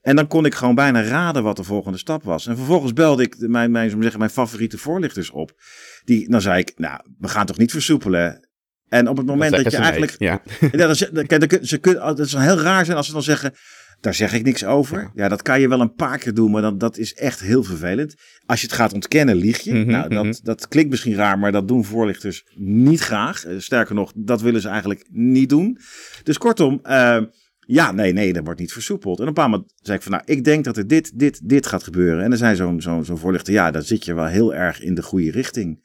en 0.00 0.16
dan 0.16 0.26
kon 0.26 0.44
ik 0.44 0.54
gewoon 0.54 0.74
bijna 0.74 1.02
raden 1.02 1.42
wat 1.42 1.56
de 1.56 1.64
volgende 1.64 1.98
stap 1.98 2.22
was. 2.22 2.46
En 2.46 2.56
vervolgens 2.56 2.92
belde 2.92 3.22
ik 3.22 3.36
mijn, 3.38 3.70
mijn, 3.70 3.90
zeggen, 3.90 4.18
mijn 4.18 4.30
favoriete 4.30 4.78
voorlichters 4.78 5.30
op. 5.30 5.52
Die, 6.04 6.30
dan 6.30 6.40
zei 6.40 6.60
ik, 6.60 6.72
nou, 6.76 7.00
we 7.18 7.28
gaan 7.28 7.46
toch 7.46 7.58
niet 7.58 7.70
versoepelen. 7.70 8.48
En 8.88 9.08
op 9.08 9.16
het 9.16 9.26
moment 9.26 9.52
dat, 9.52 9.62
dat 9.62 9.72
je 9.72 9.78
eigenlijk. 9.78 10.14
Ja. 10.18 10.42
ja 10.72 10.86
dan, 10.86 10.96
ze, 10.96 11.60
ze, 11.62 11.78
kun, 11.78 11.94
dat 11.94 12.18
is 12.18 12.32
heel 12.32 12.60
raar 12.60 12.84
zijn 12.84 12.96
als 12.96 13.06
ze 13.06 13.12
dan 13.12 13.22
zeggen. 13.22 13.54
Daar 14.00 14.14
zeg 14.14 14.32
ik 14.32 14.44
niks 14.44 14.64
over. 14.64 15.00
Ja. 15.00 15.10
ja, 15.14 15.28
dat 15.28 15.42
kan 15.42 15.60
je 15.60 15.68
wel 15.68 15.80
een 15.80 15.94
paar 15.94 16.18
keer 16.18 16.34
doen, 16.34 16.50
maar 16.50 16.62
dan, 16.62 16.78
dat 16.78 16.96
is 16.96 17.14
echt 17.14 17.40
heel 17.40 17.62
vervelend. 17.62 18.14
Als 18.46 18.60
je 18.60 18.66
het 18.66 18.76
gaat 18.76 18.92
ontkennen, 18.92 19.36
lieg 19.36 19.58
je. 19.58 19.74
Mhm, 19.74 19.90
nou, 19.90 20.08
dat, 20.08 20.24
mhm. 20.24 20.34
dat 20.42 20.68
klinkt 20.68 20.90
misschien 20.90 21.14
raar, 21.14 21.38
maar 21.38 21.52
dat 21.52 21.68
doen 21.68 21.84
voorlichters 21.84 22.44
niet 22.54 23.00
graag. 23.00 23.46
Uh, 23.46 23.58
sterker 23.58 23.94
nog, 23.94 24.12
dat 24.14 24.40
willen 24.40 24.60
ze 24.60 24.68
eigenlijk 24.68 25.06
niet 25.10 25.48
doen. 25.48 25.78
Dus 26.22 26.38
kortom, 26.38 26.80
uh, 26.84 27.20
ja, 27.72 27.92
nee, 27.92 28.12
nee, 28.12 28.32
dat 28.32 28.44
wordt 28.44 28.60
niet 28.60 28.72
versoepeld. 28.72 29.16
En 29.18 29.22
op 29.22 29.28
een 29.28 29.34
bepaald 29.34 29.52
moment 29.52 29.72
zei 29.82 29.96
ik 29.96 30.02
van, 30.02 30.12
nou, 30.12 30.24
ik 30.26 30.44
denk 30.44 30.64
dat 30.64 30.76
er 30.76 30.86
dit, 30.86 31.18
dit, 31.18 31.48
dit 31.48 31.66
gaat 31.66 31.82
gebeuren. 31.82 32.22
En 32.22 32.28
dan 32.28 32.38
zei 32.38 32.56
zo'n 32.56 32.80
zo'n 32.80 33.04
zo'n 33.04 33.18
voorlichter, 33.18 33.52
ja, 33.52 33.70
dan 33.70 33.82
zit 33.82 34.04
je 34.04 34.14
wel 34.14 34.26
heel 34.26 34.54
erg 34.54 34.80
in 34.80 34.94
de 34.94 35.02
goede 35.02 35.30
richting. 35.30 35.84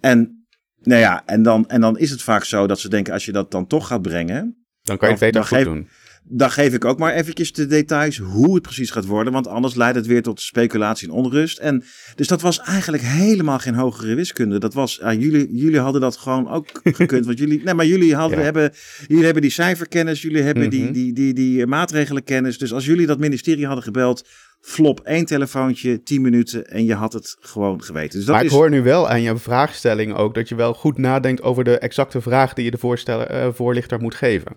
En, 0.00 0.46
nou 0.82 1.00
ja, 1.00 1.22
en 1.26 1.42
dan, 1.42 1.68
en 1.68 1.80
dan 1.80 1.98
is 1.98 2.10
het 2.10 2.22
vaak 2.22 2.44
zo 2.44 2.66
dat 2.66 2.80
ze 2.80 2.88
denken, 2.88 3.12
als 3.12 3.24
je 3.24 3.32
dat 3.32 3.50
dan 3.50 3.66
toch 3.66 3.86
gaat 3.86 4.02
brengen... 4.02 4.66
Dan 4.82 4.96
kan 4.96 5.08
je 5.08 5.14
het 5.14 5.24
beter 5.24 5.44
goed 5.44 5.56
geef, 5.56 5.66
doen. 5.66 5.88
Dan 6.30 6.50
geef 6.50 6.74
ik 6.74 6.84
ook 6.84 6.98
maar 6.98 7.12
eventjes 7.14 7.52
de 7.52 7.66
details 7.66 8.18
hoe 8.18 8.54
het 8.54 8.62
precies 8.62 8.90
gaat 8.90 9.06
worden. 9.06 9.32
Want 9.32 9.46
anders 9.46 9.74
leidt 9.74 9.96
het 9.96 10.06
weer 10.06 10.22
tot 10.22 10.40
speculatie 10.40 11.08
en 11.08 11.14
onrust. 11.14 11.58
En 11.58 11.84
dus 12.14 12.28
dat 12.28 12.40
was 12.40 12.60
eigenlijk 12.60 13.02
helemaal 13.02 13.58
geen 13.58 13.74
hogere 13.74 14.14
wiskunde. 14.14 14.58
Dat 14.58 14.74
was, 14.74 15.00
jullie, 15.02 15.48
jullie 15.56 15.78
hadden 15.80 16.00
dat 16.00 16.16
gewoon 16.16 16.48
ook 16.48 16.66
gekund. 16.84 17.26
want 17.26 17.38
jullie, 17.38 17.62
nee, 17.64 17.74
maar 17.74 17.86
jullie, 17.86 18.14
hadden, 18.14 18.38
Ja. 18.38 18.44
hebben, 18.44 18.72
jullie 19.06 19.24
hebben 19.24 19.42
die 19.42 19.50
cijferkennis. 19.50 20.22
Jullie 20.22 20.42
hebben 20.42 20.70
die, 20.70 20.82
Mhm. 20.82 20.92
die, 20.92 21.12
die, 21.12 21.34
die 21.34 21.66
maatregelenkennis. 21.66 22.58
Dus 22.58 22.72
als 22.72 22.84
jullie 22.84 23.06
dat 23.06 23.18
ministerie 23.18 23.66
hadden 23.66 23.84
gebeld. 23.84 24.28
Flop, 24.60 25.00
één 25.00 25.24
telefoontje, 25.24 26.02
tien 26.02 26.22
minuten. 26.22 26.64
En 26.66 26.84
je 26.84 26.94
had 26.94 27.12
het 27.12 27.36
gewoon 27.40 27.82
geweten. 27.82 28.16
Dus 28.18 28.24
dat 28.26 28.34
maar 28.34 28.44
is, 28.44 28.50
ik 28.50 28.56
hoor 28.56 28.70
nu 28.70 28.82
wel 28.82 29.08
aan 29.08 29.22
je 29.22 29.36
vraagstelling 29.36 30.14
ook 30.14 30.34
dat 30.34 30.48
je 30.48 30.54
wel 30.54 30.74
goed 30.74 30.98
nadenkt 30.98 31.42
over 31.42 31.64
de 31.64 31.78
exacte 31.78 32.20
vraag 32.20 32.52
die 32.52 32.64
je 32.64 32.70
de 32.70 32.78
voorsteller, 32.78 33.26
eh, 33.26 33.48
voorlichter 33.52 34.00
moet 34.00 34.14
geven. 34.14 34.52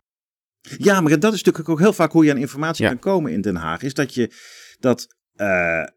Ja, 0.78 1.02
maar 1.02 1.20
dat 1.20 1.34
is 1.34 1.44
natuurlijk 1.44 1.70
ook 1.70 1.80
heel 1.80 1.94
vaak 1.94 2.12
hoe 2.12 2.26
je 2.26 2.32
aan 2.32 2.38
informatie 2.38 2.84
Ja. 2.84 2.90
kan 2.90 3.00
komen 3.00 3.32
in 3.32 3.42
Den 3.42 3.56
Haag. 3.56 3.82
Is 3.82 3.94
dat 3.94 4.14
je 4.14 4.32
dat. 4.80 5.16
eh, 5.36 5.80
eh, 5.80 5.88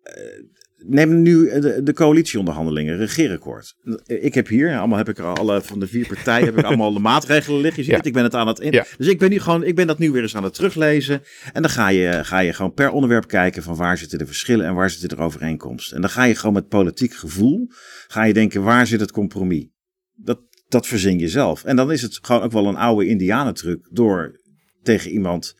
neem 0.86 1.22
nu 1.22 1.60
de, 1.60 1.80
de 1.82 1.92
coalitieonderhandelingen, 1.92 2.96
regeerakkoord. 2.96 3.74
Ik 4.04 4.34
heb 4.34 4.48
hier, 4.48 4.78
allemaal 4.78 4.98
heb 4.98 5.08
ik 5.08 5.18
er 5.18 5.24
alle 5.24 5.62
van 5.62 5.80
de 5.80 5.86
vier 5.86 6.06
partijen, 6.06 6.44
heb 6.46 6.58
ik 6.58 6.64
allemaal 6.64 6.92
de 6.92 6.98
maatregelen 6.98 7.60
liggen. 7.60 7.76
Je 7.76 7.82
ziet 7.82 7.90
Ja. 7.92 7.96
het, 7.96 8.06
ik 8.06 8.12
ben 8.12 8.22
het 8.22 8.34
aan 8.34 8.46
het 8.46 8.58
in. 8.60 8.72
Ja. 8.72 8.84
Dus 8.96 9.06
ik 9.06 9.18
ben 9.18 9.30
nu 9.30 9.38
gewoon, 9.40 9.64
ik 9.64 9.74
ben 9.74 9.86
dat 9.86 9.98
nu 9.98 10.10
weer 10.10 10.22
eens 10.22 10.36
aan 10.36 10.44
het 10.44 10.54
teruglezen. 10.54 11.22
En 11.52 11.62
dan 11.62 11.70
ga 11.70 11.88
je, 11.88 12.24
ga 12.24 12.38
je 12.38 12.52
gewoon 12.52 12.72
per 12.72 12.90
onderwerp 12.90 13.26
kijken 13.26 13.62
van 13.62 13.76
waar 13.76 13.98
zitten 13.98 14.18
de 14.18 14.26
verschillen 14.26 14.66
en 14.66 14.74
waar 14.74 14.90
zitten 14.90 15.08
de 15.08 15.16
overeenkomsten. 15.24 15.94
En 15.96 16.00
dan 16.00 16.10
ga 16.10 16.24
je 16.24 16.34
gewoon 16.34 16.54
met 16.54 16.68
politiek 16.68 17.14
gevoel, 17.14 17.68
ga 18.08 18.24
je 18.24 18.32
denken 18.32 18.62
waar 18.62 18.86
zit 18.86 19.00
het 19.00 19.12
compromis. 19.12 19.66
Dat, 20.14 20.40
dat 20.68 20.86
verzin 20.86 21.18
je 21.18 21.28
zelf. 21.28 21.64
En 21.64 21.76
dan 21.76 21.92
is 21.92 22.02
het 22.02 22.18
gewoon 22.22 22.42
ook 22.42 22.52
wel 22.52 22.66
een 22.66 22.76
oude 22.76 23.06
indianentruc 23.06 23.88
door 23.90 24.40
tegen 24.84 25.10
iemand. 25.10 25.56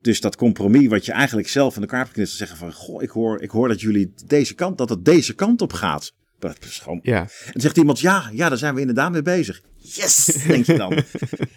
Dus 0.00 0.20
dat 0.20 0.36
compromis 0.36 0.86
wat 0.88 1.06
je 1.06 1.12
eigenlijk 1.12 1.48
zelf 1.48 1.74
in 1.74 1.80
elkaar 1.80 2.06
geknist, 2.06 2.30
te 2.30 2.36
zeggen 2.36 2.56
van, 2.56 2.72
goh, 2.72 3.02
ik 3.02 3.10
hoor, 3.10 3.42
ik 3.42 3.50
hoor 3.50 3.68
dat 3.68 3.80
jullie 3.80 4.12
deze 4.26 4.54
kant, 4.54 4.78
dat 4.78 4.88
het 4.88 5.04
deze 5.04 5.34
kant 5.34 5.62
op 5.62 5.72
gaat. 5.72 6.12
Dat 6.38 6.56
is 6.60 6.78
gewoon... 6.78 7.00
Ja, 7.02 7.20
En 7.20 7.52
dan 7.52 7.60
zegt 7.60 7.76
iemand, 7.76 8.00
ja, 8.00 8.30
ja, 8.32 8.48
daar 8.48 8.58
zijn 8.58 8.74
we 8.74 8.80
inderdaad 8.80 9.10
mee 9.12 9.22
bezig. 9.22 9.60
Yes, 9.76 10.24
denk 10.46 10.64
je 10.66 10.76
dan. 10.76 10.92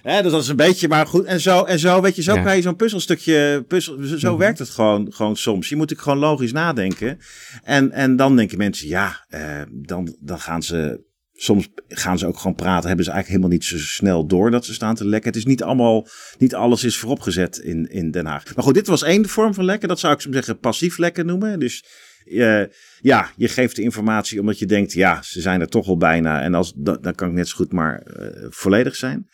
Hè, 0.02 0.22
dus 0.22 0.32
dat 0.32 0.42
is 0.42 0.48
een 0.48 0.56
beetje, 0.56 0.88
maar 0.88 1.08
goed. 1.08 1.26
En 1.26 1.40
zo, 1.42 1.64
en 1.64 1.80
zo 1.80 2.02
weet 2.02 2.16
je, 2.16 2.22
zo 2.22 2.34
Ja. 2.36 2.44
kan 2.44 2.56
je 2.56 2.62
zo'n 2.62 2.76
puzzelstukje, 2.76 3.66
puzzel, 3.68 3.98
zo 4.18 4.30
Mhm. 4.30 4.40
werkt 4.40 4.60
het 4.60 4.70
gewoon, 4.70 5.14
gewoon 5.14 5.36
soms. 5.38 5.70
Je 5.70 5.76
moet 5.76 5.90
natuurlijk 5.90 6.18
gewoon 6.18 6.30
logisch 6.32 6.52
nadenken. 6.52 7.20
En, 7.64 7.92
en 7.92 8.16
dan 8.16 8.36
denken 8.36 8.58
mensen, 8.58 8.88
ja, 8.88 9.26
eh, 9.30 9.62
dan, 9.72 10.16
dan 10.20 10.40
gaan 10.40 10.64
ze 10.64 11.02
soms 11.44 11.70
gaan 11.88 12.18
ze 12.18 12.28
ook 12.28 12.38
gewoon 12.38 12.56
praten, 12.56 12.88
hebben 12.88 13.06
ze 13.06 13.12
eigenlijk 13.12 13.42
helemaal 13.42 13.50
niet 13.50 13.82
zo 13.82 13.94
snel 13.94 14.28
door 14.28 14.52
dat 14.52 14.66
ze 14.66 14.74
staan 14.74 14.96
te 14.96 15.06
lekken. 15.06 15.30
Het 15.30 15.40
is 15.40 15.46
niet 15.46 15.64
allemaal, 15.64 16.08
niet 16.38 16.56
alles 16.56 16.84
is 16.84 16.98
vooropgezet 16.98 17.58
in, 17.58 17.90
in 17.90 18.12
Den 18.12 18.26
Haag. 18.26 18.56
Maar 18.56 18.64
goed, 18.64 18.74
dit 18.74 18.88
was 18.88 19.04
één 19.04 19.30
vorm 19.30 19.54
van 19.54 19.66
lekken. 19.66 19.88
Dat 19.88 20.00
zou 20.00 20.14
ik 20.14 20.22
zeggen 20.34 20.60
passief 20.60 20.98
lekken 20.98 21.26
noemen. 21.26 21.60
Dus 21.60 21.86
uh, 22.26 22.64
ja, 23.00 23.32
je 23.36 23.48
geeft 23.48 23.76
de 23.76 23.82
informatie 23.82 24.40
omdat 24.40 24.60
je 24.60 24.66
denkt, 24.66 24.94
ja, 24.94 25.22
ze 25.22 25.42
zijn 25.42 25.62
er 25.62 25.68
toch 25.68 25.88
al 25.88 25.98
bijna. 25.98 26.42
En 26.42 26.54
als, 26.54 26.74
dan, 26.76 27.16
kan 27.16 27.30
ik 27.30 27.34
net 27.34 27.48
zo 27.48 27.56
goed 27.56 27.72
maar 27.72 28.04
uh, 28.20 28.46
volledig 28.50 28.96
zijn. 28.96 29.30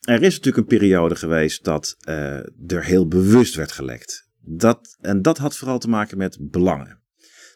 Er 0.00 0.22
is 0.22 0.34
natuurlijk 0.36 0.56
een 0.56 0.78
periode 0.78 1.16
geweest 1.16 1.64
dat 1.64 1.96
uh, 2.08 2.14
er 2.66 2.84
heel 2.84 3.08
bewust 3.08 3.54
werd 3.54 3.72
gelekt. 3.72 4.28
Dat, 4.40 4.96
en 5.00 5.22
dat 5.22 5.38
had 5.38 5.56
vooral 5.56 5.78
te 5.78 5.88
maken 5.88 6.18
met 6.18 6.38
belangen. 6.40 7.00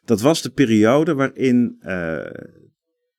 Dat 0.05 0.21
was 0.21 0.43
de 0.43 0.51
periode 0.51 1.15
waarin 1.15 1.79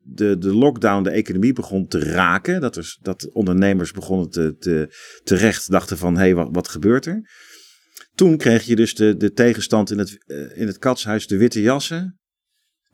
de, 0.07 0.37
de 0.37 0.53
lockdown 0.53 1.03
de 1.03 1.09
economie 1.09 1.53
begon 1.53 1.87
te 1.87 1.99
raken. 1.99 2.61
Dat, 2.61 2.75
er, 2.75 2.97
dat 3.01 3.31
ondernemers 3.31 3.91
begonnen 3.91 4.29
te, 4.29 4.55
te, 4.59 4.95
terecht 5.23 5.71
dachten 5.71 5.97
van, 5.97 6.13
hé, 6.13 6.19
hey, 6.19 6.35
wat, 6.35 6.49
wat 6.51 6.67
gebeurt 6.67 7.05
er? 7.05 7.29
Toen 8.15 8.37
kreeg 8.37 8.63
je 8.63 8.75
dus 8.75 8.95
de, 8.95 9.17
de 9.17 9.31
tegenstand 9.31 9.91
in 9.91 9.97
het, 9.97 10.23
uh, 10.25 10.57
in 10.57 10.67
het 10.67 10.77
katshuis, 10.77 11.27
de 11.27 11.37
witte 11.37 11.61
jassen, 11.61 12.19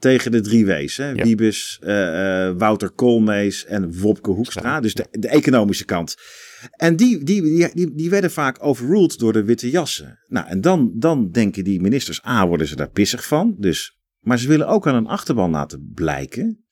tegen 0.04 0.32
de 0.32 0.42
drie 0.42 0.66
W's. 0.66 0.98
Hè? 0.98 1.10
Ja. 1.10 1.24
Wiebes, 1.24 1.80
uh, 1.84 1.90
uh, 1.90 2.52
Wouter 2.58 2.92
Koolmees 2.92 3.66
en 3.66 4.00
Wopke 4.00 4.32
Hoekstra. 4.32 4.80
Dus 4.80 4.94
de, 4.94 5.08
de 5.12 5.28
economische 5.28 5.86
kant. 5.86 6.16
En 6.72 6.96
die, 6.96 7.24
die, 7.24 7.70
die, 7.74 7.96
die 7.96 8.10
werden 8.10 8.32
vaak 8.32 8.64
overruled 8.64 9.18
door 9.20 9.34
de 9.34 9.44
witte 9.44 9.70
jassen. 9.70 10.20
Nou, 10.28 10.48
en 10.48 10.62
dan, 10.62 10.92
dan 10.96 11.32
denken 11.32 11.64
die 11.64 11.82
ministers, 11.82 12.26
A, 12.26 12.48
worden 12.48 12.68
ze 12.68 12.76
daar 12.76 12.92
pissig 12.92 13.28
van. 13.28 13.56
Dus, 13.58 14.00
maar 14.20 14.40
ze 14.40 14.48
willen 14.48 14.68
ook 14.68 14.88
aan 14.88 14.96
een 14.96 15.08
achterban 15.08 15.52
laten 15.52 15.92
blijken 15.94 16.63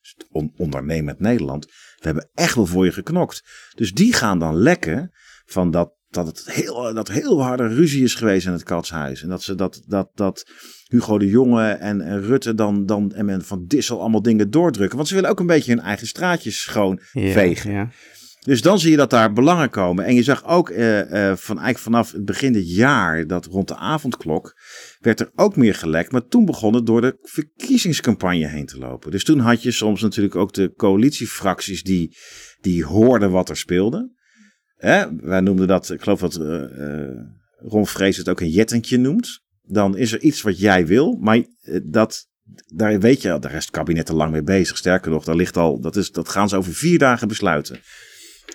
ondernemend 0.56 1.20
Nederland. 1.20 1.64
We 1.64 2.06
hebben 2.08 2.30
echt 2.34 2.54
wel 2.54 2.66
voor 2.66 2.84
je 2.84 2.92
geknokt. 2.92 3.44
Dus 3.74 3.92
die 3.92 4.12
gaan 4.12 4.38
dan 4.38 4.56
lekken 4.56 5.10
van 5.44 5.70
dat, 5.70 5.92
dat 6.08 6.26
het 6.26 6.44
heel, 6.52 6.94
dat 6.94 7.08
heel 7.08 7.42
harde 7.42 7.66
ruzie 7.66 8.02
is 8.02 8.14
geweest 8.14 8.46
in 8.46 8.52
het 8.52 8.62
katshuis. 8.62 9.22
En 9.22 9.28
dat 9.28 9.42
ze 9.42 9.54
dat, 9.54 9.82
dat, 9.86 10.10
dat 10.14 10.50
Hugo 10.86 11.18
de 11.18 11.28
Jonge 11.28 11.68
en, 11.68 12.00
en 12.00 12.22
Rutte 12.22 12.54
dan, 12.54 12.86
dan 12.86 13.12
en 13.12 13.24
men 13.24 13.44
van 13.44 13.64
Dissel 13.66 14.00
allemaal 14.00 14.22
dingen 14.22 14.50
doordrukken. 14.50 14.96
Want 14.96 15.08
ze 15.08 15.14
willen 15.14 15.30
ook 15.30 15.40
een 15.40 15.46
beetje 15.46 15.72
hun 15.72 15.84
eigen 15.84 16.06
straatjes 16.06 16.60
schoon 16.60 16.98
vegen. 17.12 17.72
Ja. 17.72 17.90
Dus 18.44 18.62
dan 18.62 18.78
zie 18.78 18.90
je 18.90 18.96
dat 18.96 19.10
daar 19.10 19.32
belangen 19.32 19.70
komen. 19.70 20.04
En 20.04 20.14
je 20.14 20.22
zag 20.22 20.46
ook 20.46 20.70
uh, 20.70 20.98
uh, 20.98 21.04
van, 21.36 21.56
eigenlijk 21.56 21.78
vanaf 21.78 22.12
het 22.12 22.24
begin 22.24 22.52
dit 22.52 22.74
jaar, 22.74 23.26
dat 23.26 23.46
rond 23.46 23.68
de 23.68 23.76
avondklok, 23.76 24.56
werd 25.00 25.20
er 25.20 25.30
ook 25.34 25.56
meer 25.56 25.74
gelekt. 25.74 26.12
Maar 26.12 26.26
toen 26.26 26.44
begon 26.44 26.74
het 26.74 26.86
door 26.86 27.00
de 27.00 27.18
verkiezingscampagne 27.22 28.46
heen 28.46 28.66
te 28.66 28.78
lopen. 28.78 29.10
Dus 29.10 29.24
toen 29.24 29.38
had 29.38 29.62
je 29.62 29.70
soms 29.70 30.00
natuurlijk 30.00 30.36
ook 30.36 30.52
de 30.52 30.72
coalitiefracties 30.76 31.82
die, 31.82 32.16
die 32.60 32.84
hoorden 32.84 33.30
wat 33.30 33.48
er 33.48 33.56
speelde. 33.56 34.12
Hè? 34.76 35.16
Wij 35.16 35.40
noemden 35.40 35.66
dat, 35.66 35.90
ik 35.90 36.02
geloof 36.02 36.20
dat 36.20 36.38
uh, 36.38 36.62
Ron 37.56 37.86
Vrees 37.86 38.16
het 38.16 38.28
ook 38.28 38.40
een 38.40 38.50
jettentje 38.50 38.98
noemt. 38.98 39.40
Dan 39.62 39.96
is 39.96 40.12
er 40.12 40.20
iets 40.20 40.42
wat 40.42 40.58
jij 40.58 40.86
wil, 40.86 41.16
maar 41.20 41.44
dat, 41.82 42.28
daar 42.74 43.00
weet 43.00 43.22
je, 43.22 43.38
daar 43.38 43.54
is 43.54 43.64
het 43.64 43.70
kabinet 43.70 44.10
al 44.10 44.16
lang 44.16 44.32
mee 44.32 44.42
bezig. 44.42 44.76
Sterker 44.76 45.10
nog, 45.10 45.24
daar 45.24 45.36
ligt 45.36 45.56
al, 45.56 45.80
dat, 45.80 45.96
is, 45.96 46.10
dat 46.10 46.28
gaan 46.28 46.48
ze 46.48 46.56
over 46.56 46.72
vier 46.72 46.98
dagen 46.98 47.28
besluiten. 47.28 47.80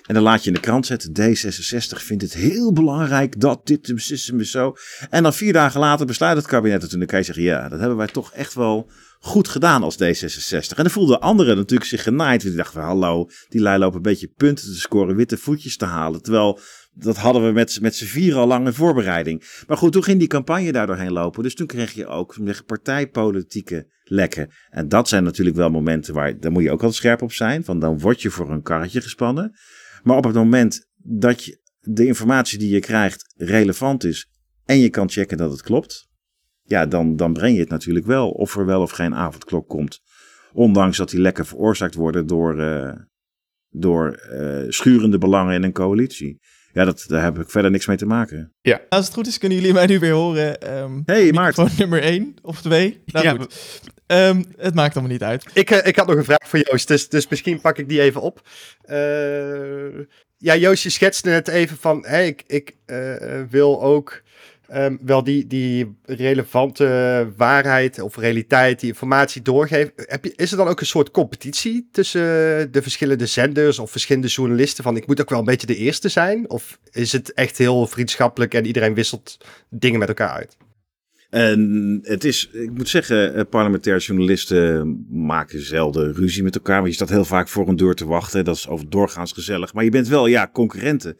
En 0.08 0.14
dan 0.14 0.22
laat 0.22 0.42
je 0.42 0.48
in 0.48 0.54
de 0.54 0.60
krant 0.60 0.86
zetten, 0.86 1.12
D66 1.20 2.04
vindt 2.04 2.22
het 2.22 2.34
heel 2.34 2.72
belangrijk 2.72 3.40
dat 3.40 3.66
dit 3.66 3.88
is 3.88 4.30
zo. 4.50 4.76
En 5.10 5.22
dan 5.22 5.34
vier 5.34 5.52
dagen 5.52 5.80
later 5.80 6.06
besluit 6.06 6.36
het 6.36 6.46
kabinet 6.46 6.82
het. 6.82 6.92
En 6.92 6.98
dan 6.98 7.06
kan 7.06 7.18
je 7.18 7.24
zeggen, 7.24 7.44
ja, 7.44 7.68
dat 7.68 7.78
hebben 7.78 7.96
wij 7.96 8.06
toch 8.06 8.32
echt 8.32 8.54
wel 8.54 8.90
goed 9.20 9.48
gedaan 9.48 9.82
als 9.82 9.96
D66. 10.02 10.76
En 10.76 10.82
dan 10.82 10.90
voelden 10.90 11.20
anderen 11.20 11.56
natuurlijk 11.56 11.90
zich 11.90 12.02
genaaid. 12.02 12.40
Die 12.40 12.54
dachten, 12.54 12.80
hallo, 12.80 13.28
die 13.48 13.60
lui 13.60 13.78
lopen 13.78 13.96
een 13.96 14.02
beetje 14.02 14.32
punten 14.36 14.64
te 14.64 14.78
scoren, 14.78 15.16
witte 15.16 15.36
voetjes 15.36 15.76
te 15.76 15.84
halen. 15.84 16.22
Terwijl 16.22 16.60
dat 16.92 17.16
hadden 17.16 17.46
we 17.46 17.52
met, 17.52 17.78
met 17.80 17.94
z'n 17.94 18.04
vier 18.04 18.34
al 18.34 18.46
lang 18.46 18.66
in 18.66 18.72
voorbereiding. 18.72 19.62
Maar 19.66 19.76
goed, 19.76 19.92
toen 19.92 20.04
ging 20.04 20.18
die 20.18 20.28
campagne 20.28 20.72
daar 20.72 20.86
doorheen 20.86 21.12
lopen. 21.12 21.42
Dus 21.42 21.54
toen 21.54 21.66
kreeg 21.66 21.92
je 21.92 22.06
ook 22.06 22.36
partijpolitieke 22.66 23.86
lekken. 24.04 24.50
En 24.70 24.88
dat 24.88 25.08
zijn 25.08 25.24
natuurlijk 25.24 25.56
wel 25.56 25.70
momenten 25.70 26.14
waar, 26.14 26.40
daar 26.40 26.52
moet 26.52 26.62
je 26.62 26.70
ook 26.70 26.80
wel 26.80 26.92
scherp 26.92 27.22
op 27.22 27.32
zijn. 27.32 27.64
Van 27.64 27.78
dan 27.78 27.98
word 27.98 28.22
je 28.22 28.30
voor 28.30 28.50
een 28.50 28.62
karretje 28.62 29.00
gespannen. 29.00 29.54
Maar 30.08 30.16
op 30.16 30.24
het 30.24 30.34
moment 30.34 30.88
dat 30.96 31.44
je 31.44 31.60
de 31.80 32.06
informatie 32.06 32.58
die 32.58 32.70
je 32.70 32.80
krijgt 32.80 33.34
relevant 33.36 34.04
is 34.04 34.30
en 34.64 34.78
je 34.78 34.90
kan 34.90 35.10
checken 35.10 35.36
dat 35.36 35.50
het 35.50 35.62
klopt, 35.62 36.08
ja, 36.62 36.86
dan, 36.86 37.16
dan 37.16 37.32
breng 37.32 37.54
je 37.54 37.60
het 37.60 37.68
natuurlijk 37.68 38.06
wel 38.06 38.30
of 38.30 38.56
er 38.56 38.66
wel 38.66 38.82
of 38.82 38.90
geen 38.90 39.14
avondklok 39.14 39.68
komt. 39.68 40.00
Ondanks 40.52 40.96
dat 40.96 41.10
die 41.10 41.20
lekker 41.20 41.46
veroorzaakt 41.46 41.94
worden 41.94 42.26
door, 42.26 42.60
uh, 42.60 42.92
door 43.68 44.28
uh, 44.32 44.64
schurende 44.68 45.18
belangen 45.18 45.54
in 45.54 45.62
een 45.62 45.72
coalitie. 45.72 46.40
Ja, 46.78 46.84
dat, 46.84 47.04
daar 47.06 47.22
heb 47.22 47.38
ik 47.38 47.50
verder 47.50 47.70
niks 47.70 47.86
mee 47.86 47.96
te 47.96 48.06
maken. 48.06 48.52
Ja. 48.60 48.80
Als 48.88 49.04
het 49.04 49.14
goed 49.14 49.26
is, 49.26 49.38
kunnen 49.38 49.58
jullie 49.58 49.72
mij 49.72 49.86
nu 49.86 49.98
weer 49.98 50.12
horen. 50.12 50.76
Um, 50.76 51.02
hey, 51.06 51.32
Maarten. 51.32 51.68
nummer 51.78 52.02
1 52.02 52.36
of 52.42 52.60
2. 52.60 53.02
Nou, 53.06 53.24
ja. 53.24 53.34
goed. 53.34 53.80
Um, 54.06 54.44
het 54.56 54.74
maakt 54.74 54.94
allemaal 54.94 55.12
niet 55.12 55.22
uit. 55.22 55.46
Ik, 55.52 55.70
uh, 55.70 55.86
ik 55.86 55.96
had 55.96 56.06
nog 56.06 56.16
een 56.16 56.24
vraag 56.24 56.48
voor 56.48 56.58
Joost, 56.58 56.88
dus, 56.88 57.08
dus 57.08 57.28
misschien 57.28 57.60
pak 57.60 57.78
ik 57.78 57.88
die 57.88 58.00
even 58.00 58.20
op. 58.20 58.48
Uh, 58.90 60.04
ja, 60.36 60.56
Joost, 60.56 60.82
je 60.82 60.90
schetste 60.90 61.28
net 61.28 61.48
even 61.48 61.76
van, 61.76 62.04
hey, 62.06 62.26
ik, 62.26 62.44
ik 62.46 62.76
uh, 62.86 63.42
wil 63.50 63.82
ook 63.82 64.22
um, 64.74 64.98
wel 65.02 65.24
die, 65.24 65.46
die 65.46 65.96
relevante 66.04 67.28
waarheid 67.36 68.00
of 68.00 68.16
realiteit, 68.16 68.80
die 68.80 68.88
informatie 68.88 69.42
doorgeven. 69.42 69.92
Heb 69.96 70.24
je, 70.24 70.32
is 70.36 70.50
er 70.50 70.56
dan 70.56 70.68
ook 70.68 70.80
een 70.80 70.86
soort 70.86 71.10
competitie 71.10 71.88
tussen 71.92 72.20
de 72.72 72.82
verschillende 72.82 73.26
zenders 73.26 73.78
of 73.78 73.90
verschillende 73.90 74.28
journalisten? 74.28 74.84
Van 74.84 74.96
ik 74.96 75.06
moet 75.06 75.20
ook 75.20 75.30
wel 75.30 75.38
een 75.38 75.44
beetje 75.44 75.66
de 75.66 75.76
eerste 75.76 76.08
zijn? 76.08 76.50
Of 76.50 76.78
is 76.90 77.12
het 77.12 77.32
echt 77.32 77.58
heel 77.58 77.86
vriendschappelijk 77.86 78.54
en 78.54 78.66
iedereen 78.66 78.94
wisselt 78.94 79.38
dingen 79.70 79.98
met 79.98 80.08
elkaar 80.08 80.30
uit? 80.30 80.56
En 81.30 82.00
het 82.02 82.24
is, 82.24 82.48
ik 82.52 82.70
moet 82.70 82.88
zeggen, 82.88 83.34
eh, 83.34 83.44
parlementaire 83.50 84.02
journalisten 84.02 85.04
maken 85.10 85.62
zelden 85.62 86.14
ruzie 86.14 86.42
met 86.42 86.54
elkaar. 86.54 86.76
Want 86.76 86.88
je 86.88 86.94
staat 86.94 87.08
heel 87.08 87.24
vaak 87.24 87.48
voor 87.48 87.68
een 87.68 87.76
deur 87.76 87.94
te 87.94 88.06
wachten. 88.06 88.44
Dat 88.44 88.56
is 88.56 88.68
over 88.68 88.90
doorgaans 88.90 89.32
gezellig. 89.32 89.72
Maar 89.72 89.84
je 89.84 89.90
bent 89.90 90.08
wel, 90.08 90.26
ja, 90.26 90.50
concurrenten. 90.52 91.16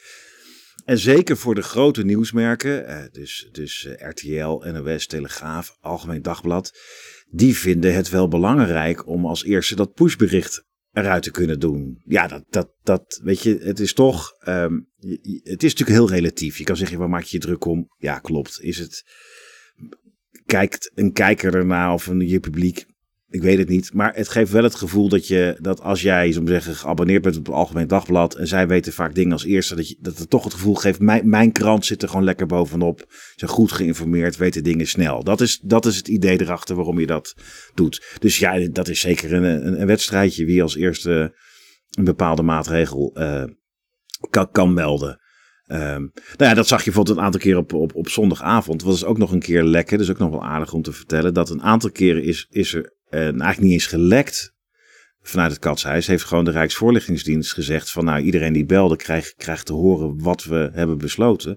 En 0.88 0.98
zeker 0.98 1.37
voor 1.37 1.55
de 1.55 1.62
grote 1.62 2.05
nieuwsmerken, 2.05 2.87
eh, 2.87 3.03
dus, 3.11 3.48
dus 3.53 3.85
eh, 3.85 4.09
RTL, 4.09 4.70
NOS, 4.70 5.07
Telegraaf, 5.07 5.77
Algemeen 5.81 6.22
Dagblad, 6.22 6.79
die 7.31 7.57
vinden 7.57 7.94
het 7.94 8.09
wel 8.09 8.29
belangrijk 8.29 9.07
om 9.07 9.27
als 9.27 9.44
eerste 9.44 9.77
dat 9.77 9.94
pushbericht 9.94 10.64
eruit 10.92 11.22
te 11.22 11.31
kunnen 11.31 11.61
doen. 11.61 12.03
Ja, 12.05 12.27
dat, 12.27 12.44
dat, 12.51 12.74
dat 12.83 13.20
weet 13.22 13.42
je, 13.42 13.59
het 13.62 13.81
is 13.81 13.92
toch, 13.92 14.33
um, 14.46 14.88
het 15.42 15.62
is 15.62 15.74
natuurlijk 15.74 15.98
heel 15.98 16.11
relatief. 16.11 16.59
Je 16.59 16.64
kan 16.64 16.77
zeggen, 16.77 16.98
waar 16.98 17.09
maak 17.09 17.22
je 17.22 17.37
je 17.37 17.42
druk 17.42 17.64
om? 17.64 17.88
Ja, 17.96 18.18
klopt. 18.18 18.61
Is 18.61 18.79
het, 18.79 19.05
kijkt 20.46 20.90
een 20.94 21.12
kijker 21.12 21.55
ernaar 21.55 21.92
of 21.92 22.07
een, 22.07 22.29
je 22.29 22.40
publiek 22.40 22.87
ik 23.31 23.43
weet 23.43 23.59
het 23.59 23.69
niet. 23.69 23.93
Maar 23.93 24.14
het 24.14 24.29
geeft 24.29 24.53
wel 24.53 24.62
het 24.62 24.75
gevoel 24.75 25.09
dat 25.09 25.27
je, 25.27 25.57
dat 25.61 25.81
als 25.81 26.03
jij, 26.03 26.33
zo 26.33 26.43
zeggen, 26.45 26.75
geabonneerd 26.75 27.23
bent 27.23 27.37
op 27.37 27.47
het 27.47 27.55
Algemeen 27.55 27.87
Dagblad. 27.87 28.35
en 28.35 28.47
zij 28.47 28.69
weten 28.69 28.93
vaak 28.93 29.14
dingen 29.14 29.33
als 29.33 29.45
eerste. 29.45 29.75
dat, 29.75 29.88
je, 29.88 29.97
dat 30.01 30.19
het 30.19 30.31
toch 30.31 30.45
het 30.45 30.53
gevoel 30.53 30.75
geeft. 30.75 31.01
Mijn, 31.01 31.29
mijn 31.29 31.53
krant 31.53 31.87
zit 31.87 32.03
er 32.03 32.09
gewoon 32.09 32.25
lekker 32.25 32.47
bovenop. 32.47 33.05
Ze 33.09 33.33
zijn 33.37 33.51
goed 33.51 33.73
geïnformeerd, 33.73 34.37
weten 34.37 34.64
dingen 34.64 34.87
snel. 34.87 35.25
Dat 35.25 35.41
is, 35.41 35.59
dat 35.62 35.87
is 35.87 35.97
het 35.97 36.09
idee 36.09 36.41
erachter 36.41 36.77
waarom 36.77 37.01
je 37.01 37.07
dat 37.07 37.35
doet. 37.75 38.17
Dus 38.19 38.38
ja, 38.38 38.69
dat 38.69 38.88
is 38.88 39.01
zeker 39.01 39.33
een, 39.33 39.43
een, 39.43 39.81
een 39.81 39.87
wedstrijdje. 39.87 40.45
wie 40.45 40.62
als 40.62 40.77
eerste 40.77 41.37
een 41.91 42.05
bepaalde 42.05 42.43
maatregel 42.43 43.17
uh, 43.19 43.45
kan, 44.31 44.51
kan 44.51 44.75
melden. 44.75 45.21
Um, 45.67 46.12
nou 46.37 46.51
ja, 46.51 46.55
dat 46.55 46.67
zag 46.67 46.79
je 46.79 46.85
bijvoorbeeld 46.85 47.17
een 47.17 47.25
aantal 47.25 47.41
keer 47.41 47.57
op, 47.57 47.73
op, 47.73 47.95
op 47.95 48.09
zondagavond. 48.09 48.81
Dat 48.81 48.88
was 48.88 49.05
ook 49.05 49.19
nog 49.19 49.33
een 49.33 49.41
keer 49.41 49.62
lekker. 49.64 49.99
Dus 49.99 50.11
ook 50.11 50.19
nog 50.19 50.31
wel 50.31 50.45
aardig 50.45 50.73
om 50.73 50.83
te 50.83 50.93
vertellen. 50.93 51.35
Dat 51.35 51.51
een 51.51 51.62
aantal 51.62 51.91
keren 51.91 52.23
is, 52.23 52.47
is 52.51 52.75
er 52.75 52.97
en 53.11 53.21
eigenlijk 53.21 53.61
niet 53.61 53.73
eens 53.73 53.87
gelekt 53.87 54.57
vanuit 55.21 55.51
het 55.51 55.61
katshuis. 55.61 56.07
Heeft 56.07 56.25
gewoon 56.25 56.44
de 56.44 56.51
Rijksvoorlichtingsdienst 56.51 57.53
gezegd 57.53 57.90
van 57.90 58.05
nou 58.05 58.21
iedereen 58.21 58.53
die 58.53 58.66
belde 58.66 58.97
krijgt, 58.97 59.35
krijgt 59.37 59.66
te 59.66 59.73
horen 59.73 60.23
wat 60.23 60.44
we 60.44 60.71
hebben 60.73 60.99
besloten. 60.99 61.57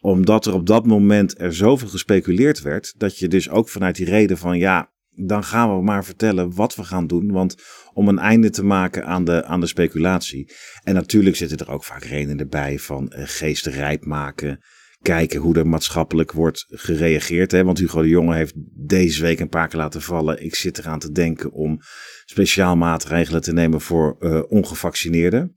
Omdat 0.00 0.46
er 0.46 0.54
op 0.54 0.66
dat 0.66 0.86
moment 0.86 1.40
er 1.40 1.54
zoveel 1.54 1.88
gespeculeerd 1.88 2.62
werd. 2.62 2.94
Dat 2.96 3.18
je 3.18 3.28
dus 3.28 3.50
ook 3.50 3.68
vanuit 3.68 3.96
die 3.96 4.06
reden 4.06 4.38
van 4.38 4.58
ja 4.58 4.92
dan 5.20 5.44
gaan 5.44 5.76
we 5.76 5.82
maar 5.82 6.04
vertellen 6.04 6.54
wat 6.54 6.74
we 6.74 6.84
gaan 6.84 7.06
doen. 7.06 7.32
Want 7.32 7.54
om 7.92 8.08
een 8.08 8.18
einde 8.18 8.50
te 8.50 8.64
maken 8.64 9.06
aan 9.06 9.24
de, 9.24 9.44
aan 9.44 9.60
de 9.60 9.66
speculatie. 9.66 10.52
En 10.82 10.94
natuurlijk 10.94 11.36
zitten 11.36 11.58
er 11.58 11.70
ook 11.70 11.84
vaak 11.84 12.04
redenen 12.04 12.48
bij 12.48 12.78
van 12.78 13.12
uh, 13.16 13.22
geesten 13.24 13.98
maken 14.00 14.60
kijken 15.02 15.40
hoe 15.40 15.58
er 15.58 15.66
maatschappelijk 15.66 16.32
wordt 16.32 16.64
gereageerd. 16.68 17.52
Hè? 17.52 17.64
Want 17.64 17.78
Hugo 17.78 18.02
de 18.02 18.08
Jonge 18.08 18.34
heeft 18.34 18.54
deze 18.86 19.22
week 19.22 19.40
een 19.40 19.48
paar 19.48 19.68
keer 19.68 19.80
laten 19.80 20.02
vallen. 20.02 20.44
Ik 20.44 20.54
zit 20.54 20.78
eraan 20.78 20.98
te 20.98 21.12
denken 21.12 21.52
om 21.52 21.78
speciaal 22.24 22.76
maatregelen 22.76 23.42
te 23.42 23.52
nemen 23.52 23.80
voor 23.80 24.16
uh, 24.20 24.42
ongevaccineerden. 24.48 25.56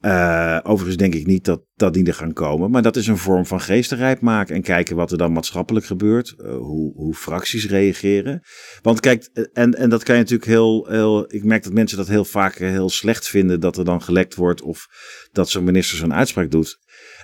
Uh, 0.00 0.58
overigens 0.62 0.96
denk 0.96 1.14
ik 1.14 1.26
niet 1.26 1.44
dat, 1.44 1.62
dat 1.74 1.94
die 1.94 2.06
er 2.06 2.14
gaan 2.14 2.32
komen. 2.32 2.70
Maar 2.70 2.82
dat 2.82 2.96
is 2.96 3.06
een 3.06 3.18
vorm 3.18 3.46
van 3.46 3.60
geestenrijp 3.60 4.20
maken. 4.20 4.54
En 4.54 4.62
kijken 4.62 4.96
wat 4.96 5.12
er 5.12 5.18
dan 5.18 5.32
maatschappelijk 5.32 5.86
gebeurt. 5.86 6.34
Uh, 6.36 6.56
hoe, 6.56 6.92
hoe 6.94 7.14
fracties 7.14 7.68
reageren. 7.68 8.42
Want 8.82 9.00
kijk, 9.00 9.24
en, 9.52 9.74
en 9.74 9.90
dat 9.90 10.02
kan 10.02 10.14
je 10.14 10.20
natuurlijk 10.20 10.50
heel, 10.50 10.86
heel. 10.88 11.34
Ik 11.34 11.44
merk 11.44 11.62
dat 11.62 11.72
mensen 11.72 11.96
dat 11.96 12.08
heel 12.08 12.24
vaak 12.24 12.58
heel 12.58 12.90
slecht 12.90 13.28
vinden. 13.28 13.60
Dat 13.60 13.76
er 13.76 13.84
dan 13.84 14.02
gelekt 14.02 14.34
wordt. 14.34 14.62
Of 14.62 14.86
dat 15.32 15.48
zo'n 15.48 15.64
minister 15.64 15.96
zo'n 15.96 16.14
uitspraak 16.14 16.50
doet. 16.50 16.78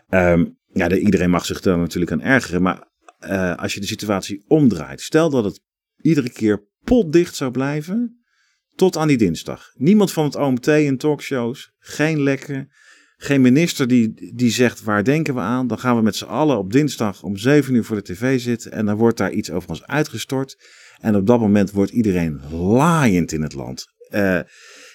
Um, 0.08 0.58
ja, 0.72 0.88
de, 0.88 1.00
iedereen 1.00 1.30
mag 1.30 1.46
zich 1.46 1.60
daar 1.60 1.78
natuurlijk 1.78 2.12
aan 2.12 2.22
ergeren. 2.22 2.62
Maar 2.62 2.88
uh, 3.20 3.54
als 3.54 3.74
je 3.74 3.80
de 3.80 3.86
situatie 3.86 4.44
omdraait. 4.46 5.00
Stel 5.00 5.30
dat 5.30 5.44
het 5.44 5.60
iedere 6.00 6.30
keer 6.30 6.68
potdicht 6.84 7.34
zou 7.34 7.50
blijven. 7.50 8.24
Tot 8.74 8.96
aan 8.96 9.08
die 9.08 9.16
dinsdag. 9.16 9.70
Niemand 9.74 10.12
van 10.12 10.24
het 10.24 10.36
OMT 10.36 10.66
in 10.66 10.96
talkshows. 10.96 11.72
Geen 11.78 12.22
lekken. 12.22 12.70
Geen 13.16 13.40
minister 13.40 13.88
die, 13.88 14.32
die 14.34 14.50
zegt 14.50 14.82
waar 14.82 15.04
denken 15.04 15.34
we 15.34 15.40
aan. 15.40 15.66
Dan 15.66 15.78
gaan 15.78 15.96
we 15.96 16.02
met 16.02 16.16
z'n 16.16 16.24
allen 16.24 16.58
op 16.58 16.72
dinsdag 16.72 17.22
om 17.22 17.36
7 17.36 17.74
uur 17.74 17.84
voor 17.84 17.96
de 17.96 18.02
tv 18.02 18.40
zitten. 18.40 18.72
En 18.72 18.86
dan 18.86 18.96
wordt 18.96 19.18
daar 19.18 19.32
iets 19.32 19.50
over 19.50 19.68
ons 19.68 19.86
uitgestort. 19.86 20.56
En 21.00 21.16
op 21.16 21.26
dat 21.26 21.40
moment 21.40 21.70
wordt 21.70 21.90
iedereen 21.90 22.40
laaiend 22.50 23.32
in 23.32 23.42
het 23.42 23.52
land. 23.52 23.86
Uh, 24.10 24.40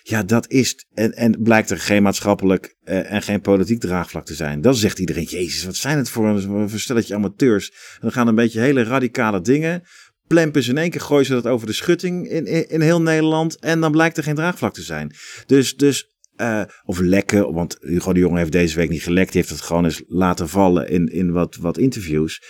ja, 0.08 0.24
dat 0.24 0.52
is. 0.52 0.86
En, 0.94 1.14
en 1.14 1.42
blijkt 1.42 1.70
er 1.70 1.80
geen 1.80 2.04
maatschappelijk 2.04 2.76
uh, 2.84 3.12
en 3.12 3.22
geen 3.22 3.42
politiek 3.42 3.80
draagvlak 3.80 4.26
te 4.26 4.34
zijn. 4.34 4.62
Dan 4.62 4.76
zegt 4.76 5.00
iedereen: 5.00 5.24
Jezus, 5.24 5.66
wat 5.66 5.76
zijn 5.76 5.98
het 5.98 6.10
voor 6.10 6.28
een, 6.28 6.50
een 6.50 6.80
stelletje 6.80 7.16
amateurs? 7.16 7.98
Dan 8.00 8.12
gaan 8.12 8.28
een 8.28 8.36
beetje 8.36 8.60
hele 8.60 8.84
radicale 8.84 9.42
dingen 9.42 9.84
plempen 10.28 10.64
ze 10.64 10.70
in 10.70 10.78
één 10.78 10.90
keer, 10.90 11.02
gooien 11.02 11.26
ze 11.26 11.34
dat 11.34 11.48
over 11.48 11.68
de 11.68 11.74
schutting 11.74 12.30
in, 12.30 12.70
in, 12.70 12.82
heel 12.82 13.02
Nederland. 13.02 13.60
En 13.60 13.80
dan 13.80 13.92
blijkt 13.92 14.18
er 14.18 14.24
geen 14.24 14.36
draagvlak 14.36 14.74
te 14.74 14.82
zijn. 14.82 15.16
Dus, 15.46 15.76
dus 15.76 16.16
uh, 16.38 16.62
of 16.84 17.00
lekken, 17.00 17.54
want 17.54 17.78
Hugo 17.80 18.14
de 18.14 18.20
Jonge 18.20 18.38
heeft 18.38 18.52
deze 18.52 18.76
week 18.76 18.90
niet 18.90 19.04
gelekt. 19.04 19.32
Die 19.32 19.42
heeft 19.42 19.54
het 19.54 19.64
gewoon 19.64 19.86
eens 19.86 20.04
laten 20.08 20.50
vallen 20.50 20.90
in, 20.90 21.08
in 21.08 21.32
wat, 21.32 21.56
wat 21.56 21.78
interviews. 21.78 22.42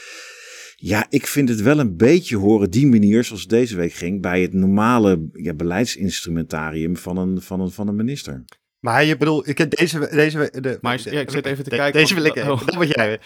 Ja, 0.86 1.06
ik 1.10 1.28
vind 1.28 1.50
het 1.50 1.62
wel 1.62 1.80
een 1.80 1.98
beetje 1.98 2.38
horen, 2.38 2.72
die 2.72 2.88
manier 2.88 3.24
zoals 3.24 3.48
deze 3.48 3.76
week 3.76 3.94
ging, 3.94 4.22
bij 4.22 4.42
het 4.42 4.54
normale 4.54 5.30
ja, 5.34 5.54
beleidsinstrumentarium 5.54 6.98
van 6.98 7.18
een, 7.18 7.42
van, 7.42 7.60
een, 7.60 7.72
van 7.72 7.88
een 7.88 7.96
minister. 7.96 8.46
Maar 8.86 9.04
je 9.04 9.18
bedoel, 9.18 9.50
ik 9.50 9.58
heb 9.58 9.76
deze, 9.76 10.10
deze 10.12 10.52
de, 10.62 10.78
maar 10.82 11.00
ja, 11.04 11.20
ik 11.20 11.32
zit 11.32 11.46
even 11.46 11.64
te 11.64 11.70
kijken. 11.70 12.00
Deze 12.00 12.14
wil 12.14 12.24
ik, 12.24 12.36
oh. 12.36 12.66
dat 12.66 12.76
moet 12.76 12.88
jij. 12.88 13.20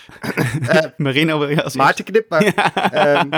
uh, 0.62 0.82
Marino 0.98 1.39
wil 1.39 1.50
je 1.50 1.63
als 1.63 1.76
Maarten 1.76 2.06
knip 2.06 2.30
maar. 2.30 2.43
Ja. 2.93 3.22
Um, 3.22 3.30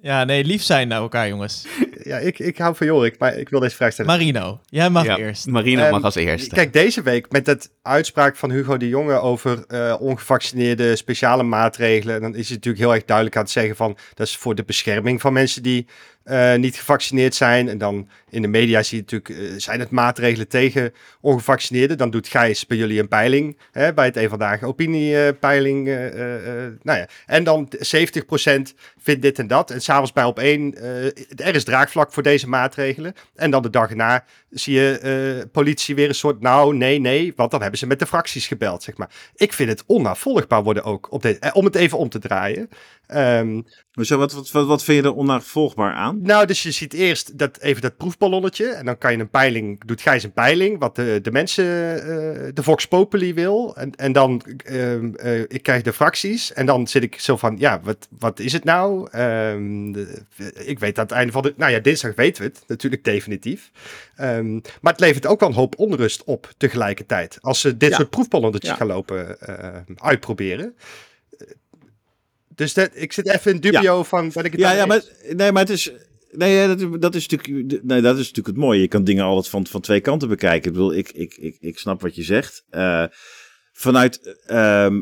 ja, 0.00 0.24
nee, 0.24 0.44
lief 0.44 0.62
zijn 0.62 0.88
naar 0.88 1.00
elkaar, 1.00 1.28
jongens. 1.28 1.66
Ja, 2.02 2.18
ik, 2.18 2.38
ik 2.38 2.58
hou 2.58 2.76
van 2.76 2.86
Jorik, 2.86 3.18
maar 3.18 3.36
ik 3.36 3.48
wil 3.48 3.60
deze 3.60 3.76
vraag 3.76 3.92
stellen. 3.92 4.10
Marino, 4.10 4.60
jij 4.66 4.90
mag 4.90 5.04
ja, 5.04 5.16
eerst. 5.16 5.46
Marino 5.46 5.84
um, 5.84 5.90
mag 5.90 6.02
als 6.02 6.14
eerste. 6.14 6.54
Kijk, 6.54 6.72
deze 6.72 7.02
week 7.02 7.30
met 7.30 7.46
het 7.46 7.70
uitspraak 7.82 8.36
van 8.36 8.50
Hugo 8.50 8.76
de 8.76 8.88
Jonge 8.88 9.14
over 9.14 9.64
uh, 9.68 9.96
ongevaccineerde 9.98 10.96
speciale 10.96 11.42
maatregelen, 11.42 12.20
dan 12.20 12.34
is 12.34 12.46
hij 12.46 12.56
natuurlijk 12.56 12.84
heel 12.84 12.94
erg 12.94 13.04
duidelijk 13.04 13.36
aan 13.36 13.42
het 13.42 13.50
zeggen 13.50 13.76
van, 13.76 13.96
dat 14.14 14.26
is 14.26 14.36
voor 14.36 14.54
de 14.54 14.64
bescherming 14.64 15.20
van 15.20 15.32
mensen 15.32 15.62
die 15.62 15.86
uh, 16.24 16.54
niet 16.54 16.76
gevaccineerd 16.76 17.34
zijn. 17.34 17.68
En 17.68 17.78
dan 17.78 18.08
in 18.30 18.42
de 18.42 18.48
media 18.48 18.82
zie 18.82 18.96
je 18.96 19.02
natuurlijk, 19.02 19.52
uh, 19.52 19.58
zijn 19.58 19.80
het 19.80 19.90
maatregelen 19.90 20.48
tegen 20.48 20.92
ongevaccineerden. 21.20 21.98
Dan 21.98 22.10
doet 22.10 22.28
Gijs 22.28 22.66
bij 22.66 22.76
jullie 22.76 23.00
een 23.00 23.08
peiling, 23.08 23.58
hè, 23.72 23.94
bij 23.94 24.04
het 24.04 24.16
een 24.16 24.28
vandaag 24.28 24.62
opiniepeiling. 24.62 25.88
Uh, 25.88 25.94
nou 26.82 26.98
ja. 26.98 27.06
En 27.26 27.44
dan 27.44 27.68
70% 27.78 28.74
vindt 28.98 29.22
dit 29.22 29.38
en 29.38 29.46
dat. 29.46 29.70
En 29.70 29.80
s'avonds 29.80 30.12
bij 30.12 30.24
op 30.24 30.38
één, 30.38 30.82
er 31.36 31.54
is 31.54 31.64
draagvlak 31.64 32.12
voor 32.12 32.22
deze 32.22 32.48
maatregelen. 32.48 33.14
En 33.34 33.50
dan 33.50 33.62
de 33.62 33.70
dag 33.70 33.90
erna 33.90 34.24
zie 34.50 34.74
je 34.74 35.48
politie 35.52 35.94
weer 35.94 36.08
een 36.08 36.14
soort, 36.14 36.40
nou 36.40 36.76
nee, 36.76 36.98
nee, 36.98 37.32
want 37.36 37.50
dan 37.50 37.60
hebben 37.60 37.78
ze 37.78 37.86
met 37.86 37.98
de 37.98 38.06
fracties 38.06 38.46
gebeld, 38.46 38.82
zeg 38.82 38.96
maar. 38.96 39.10
Ik 39.34 39.52
vind 39.52 39.68
het 39.68 39.82
onnavolgbaar 39.86 40.62
worden 40.62 40.84
ook, 40.84 41.12
op 41.12 41.24
om 41.52 41.64
het 41.64 41.74
even 41.74 41.98
om 41.98 42.08
te 42.08 42.18
draaien. 42.18 42.68
Um, 43.08 43.64
Zo, 44.00 44.18
wat, 44.18 44.32
wat, 44.32 44.50
wat, 44.50 44.66
wat 44.66 44.84
vind 44.84 45.02
je 45.02 45.08
er 45.10 45.14
onnavolgbaar 45.14 45.92
aan? 45.92 46.18
Nou, 46.22 46.46
dus 46.46 46.62
je 46.62 46.70
ziet 46.70 46.92
eerst 46.92 47.38
dat, 47.38 47.58
even 47.58 47.82
dat 47.82 47.96
proefballonnetje. 47.96 48.66
En 48.66 48.84
dan 48.84 48.98
kan 48.98 49.12
je 49.12 49.18
een 49.18 49.30
peiling, 49.30 49.84
doet 49.84 50.00
Gijs 50.00 50.22
een 50.22 50.32
peiling, 50.32 50.78
wat 50.78 50.96
de, 50.96 51.18
de 51.22 51.30
mensen, 51.30 51.64
uh, 51.64 52.04
de 52.54 52.62
Vox 52.62 52.86
Populi 52.86 53.34
wil. 53.34 53.76
En, 53.76 53.94
en 53.94 54.12
dan, 54.12 54.42
uh, 54.70 55.02
uh, 55.02 55.40
ik 55.40 55.62
krijg 55.62 55.82
de 55.82 55.92
fracties. 55.92 56.52
En 56.52 56.66
dan 56.66 56.86
zit 56.86 57.02
ik 57.02 57.20
zo 57.20 57.36
van, 57.36 57.56
ja, 57.58 57.80
wat, 57.82 58.08
wat 58.18 58.38
is 58.38 58.52
het 58.52 58.64
nou? 58.64 59.18
Um, 59.18 59.92
de, 59.92 60.22
ik 60.54 60.78
weet 60.78 60.98
aan 60.98 61.04
het 61.04 61.14
einde 61.14 61.32
van 61.32 61.42
de, 61.42 61.54
nou 61.56 61.72
ja, 61.72 61.78
dinsdag 61.78 62.14
weten 62.14 62.42
we 62.42 62.48
het 62.48 62.64
natuurlijk 62.66 63.04
definitief. 63.04 63.70
Um, 64.20 64.60
maar 64.80 64.92
het 64.92 65.00
levert 65.00 65.26
ook 65.26 65.40
wel 65.40 65.48
een 65.48 65.54
hoop 65.54 65.78
onrust 65.78 66.24
op 66.24 66.52
tegelijkertijd. 66.56 67.38
Als 67.40 67.60
ze 67.60 67.76
dit 67.76 67.90
ja. 67.90 67.96
soort 67.96 68.10
proefballonnetjes 68.10 68.70
ja. 68.70 68.76
gaan 68.76 68.86
lopen 68.86 69.36
uitproberen. 69.96 70.74
Dus 72.62 72.74
dat, 72.74 72.90
ik 72.92 73.12
zit 73.12 73.28
even 73.28 73.50
in 73.50 73.60
dubio 73.60 73.96
ja. 73.96 74.04
van 74.04 74.32
wat 74.32 74.44
ik 74.44 74.52
het 74.52 74.60
Ja, 74.60 74.72
ja 74.72 74.86
maar, 74.86 75.02
nee, 75.36 75.52
maar 75.52 75.62
het 75.62 75.70
is... 75.70 75.92
Nee, 76.30 76.76
dat, 76.76 77.02
dat, 77.02 77.14
is 77.14 77.26
natuurlijk, 77.26 77.84
nee, 77.84 78.00
dat 78.00 78.12
is 78.12 78.26
natuurlijk 78.26 78.46
het 78.46 78.56
mooie. 78.56 78.80
Je 78.80 78.88
kan 78.88 79.04
dingen 79.04 79.24
altijd 79.24 79.48
van, 79.48 79.66
van 79.66 79.80
twee 79.80 80.00
kanten 80.00 80.28
bekijken. 80.28 80.66
Ik 80.66 80.72
bedoel, 80.72 80.94
ik, 80.94 81.10
ik, 81.12 81.36
ik, 81.36 81.56
ik 81.60 81.78
snap 81.78 82.00
wat 82.00 82.14
je 82.14 82.22
zegt. 82.22 82.64
Uh, 82.70 83.04
vanuit, 83.72 84.38
uh, 84.50 84.56
uh, 84.56 84.94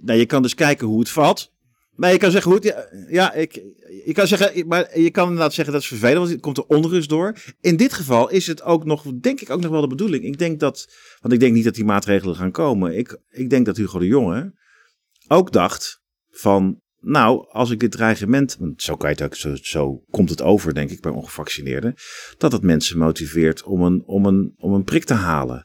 nou, 0.00 0.18
je 0.18 0.26
kan 0.26 0.42
dus 0.42 0.54
kijken 0.54 0.86
hoe 0.86 0.98
het 0.98 1.08
valt. 1.08 1.52
Maar 1.94 2.12
je 2.12 2.18
kan 2.18 2.30
zeggen 2.30 2.50
hoe 2.50 2.60
het, 2.60 2.68
ja, 2.68 2.88
ja, 3.08 3.32
ik, 3.32 3.54
je 4.04 4.12
kan 4.12 4.26
zeggen, 4.26 4.66
maar 4.66 4.98
je 4.98 5.10
kan 5.10 5.24
inderdaad 5.24 5.54
zeggen 5.54 5.74
dat 5.74 5.82
is 5.82 5.88
vervelend, 5.88 6.18
want 6.18 6.30
het 6.30 6.40
komt 6.40 6.58
er 6.58 6.66
onrust 6.66 7.08
door. 7.08 7.36
In 7.60 7.76
dit 7.76 7.92
geval 7.92 8.30
is 8.30 8.46
het 8.46 8.62
ook 8.62 8.84
nog, 8.84 9.04
denk 9.20 9.40
ik 9.40 9.50
ook 9.50 9.60
nog 9.60 9.70
wel 9.70 9.80
de 9.80 9.86
bedoeling. 9.86 10.24
Ik 10.24 10.38
denk 10.38 10.60
dat, 10.60 10.88
want 11.20 11.34
ik 11.34 11.40
denk 11.40 11.54
niet 11.54 11.64
dat 11.64 11.74
die 11.74 11.84
maatregelen 11.84 12.36
gaan 12.36 12.50
komen. 12.50 12.98
Ik, 12.98 13.18
ik 13.30 13.50
denk 13.50 13.66
dat 13.66 13.76
Hugo 13.76 13.98
de 13.98 14.06
Jonge 14.06 14.52
ook 15.28 15.52
dacht, 15.52 16.02
van, 16.36 16.80
nou, 17.00 17.46
als 17.50 17.70
ik 17.70 17.80
dit 17.80 17.90
dreigement, 17.90 18.56
want 18.58 18.82
zo, 18.82 18.96
kan 18.96 19.08
je 19.08 19.14
het 19.14 19.24
ook, 19.24 19.34
zo, 19.34 19.54
zo 19.54 20.02
komt 20.10 20.30
het 20.30 20.42
over, 20.42 20.74
denk 20.74 20.90
ik, 20.90 21.00
bij 21.00 21.12
ongevaccineerden, 21.12 21.94
dat 22.38 22.52
het 22.52 22.62
mensen 22.62 22.98
motiveert 22.98 23.62
om 23.62 23.82
een, 23.82 24.02
om 24.06 24.26
een, 24.26 24.54
om 24.56 24.72
een 24.72 24.84
prik 24.84 25.04
te 25.04 25.14
halen. 25.14 25.64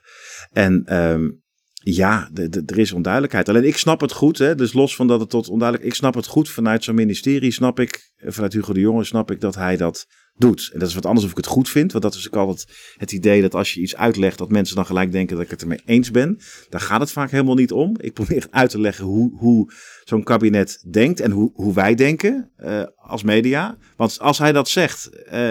En 0.51 0.95
um, 0.95 1.41
ja, 1.73 2.29
er 2.65 2.77
is 2.77 2.91
onduidelijkheid. 2.91 3.49
Alleen 3.49 3.67
ik 3.67 3.77
snap 3.77 4.01
het 4.01 4.11
goed, 4.11 4.37
hè, 4.37 4.55
dus 4.55 4.73
los 4.73 4.95
van 4.95 5.07
dat 5.07 5.19
het 5.19 5.29
tot 5.29 5.49
onduidelijk, 5.49 5.89
ik 5.89 5.95
snap 5.95 6.13
het 6.13 6.27
goed 6.27 6.49
vanuit 6.49 6.83
zo'n 6.83 6.95
ministerie, 6.95 7.51
snap 7.51 7.79
ik, 7.79 8.11
vanuit 8.17 8.53
Hugo 8.53 8.73
de 8.73 8.79
Jonge, 8.79 9.03
snap 9.03 9.31
ik 9.31 9.41
dat 9.41 9.55
hij 9.55 9.77
dat 9.77 10.07
doet. 10.39 10.69
En 10.73 10.79
dat 10.79 10.87
is 10.87 10.93
wat 10.93 11.05
anders 11.05 11.25
of 11.25 11.31
ik 11.31 11.37
het 11.37 11.45
goed 11.45 11.69
vind. 11.69 11.91
Want 11.91 12.03
dat 12.03 12.15
is 12.15 12.27
ook 12.27 12.35
altijd 12.35 12.93
het 12.97 13.11
idee 13.11 13.41
dat 13.41 13.55
als 13.55 13.73
je 13.73 13.81
iets 13.81 13.95
uitlegt, 13.95 14.37
dat 14.37 14.49
mensen 14.49 14.75
dan 14.75 14.85
gelijk 14.85 15.11
denken 15.11 15.35
dat 15.35 15.45
ik 15.45 15.51
het 15.51 15.61
ermee 15.61 15.81
eens 15.85 16.11
ben. 16.11 16.39
Daar 16.69 16.81
gaat 16.81 16.99
het 16.99 17.11
vaak 17.11 17.31
helemaal 17.31 17.55
niet 17.55 17.71
om. 17.71 17.95
Ik 17.99 18.13
probeer 18.13 18.47
uit 18.49 18.69
te 18.69 18.79
leggen 18.79 19.05
hoe, 19.05 19.37
hoe 19.37 19.73
zo'n 20.09 20.23
kabinet 20.23 20.83
denkt 20.91 21.19
en 21.19 21.31
hoe, 21.31 21.51
hoe 21.53 21.73
wij 21.73 21.95
denken 21.95 22.51
uh, 22.59 22.83
als 22.95 23.23
media. 23.23 23.77
Want 23.95 24.19
als 24.19 24.37
hij 24.37 24.51
dat 24.51 24.69
zegt, 24.69 25.09
uh, 25.33 25.49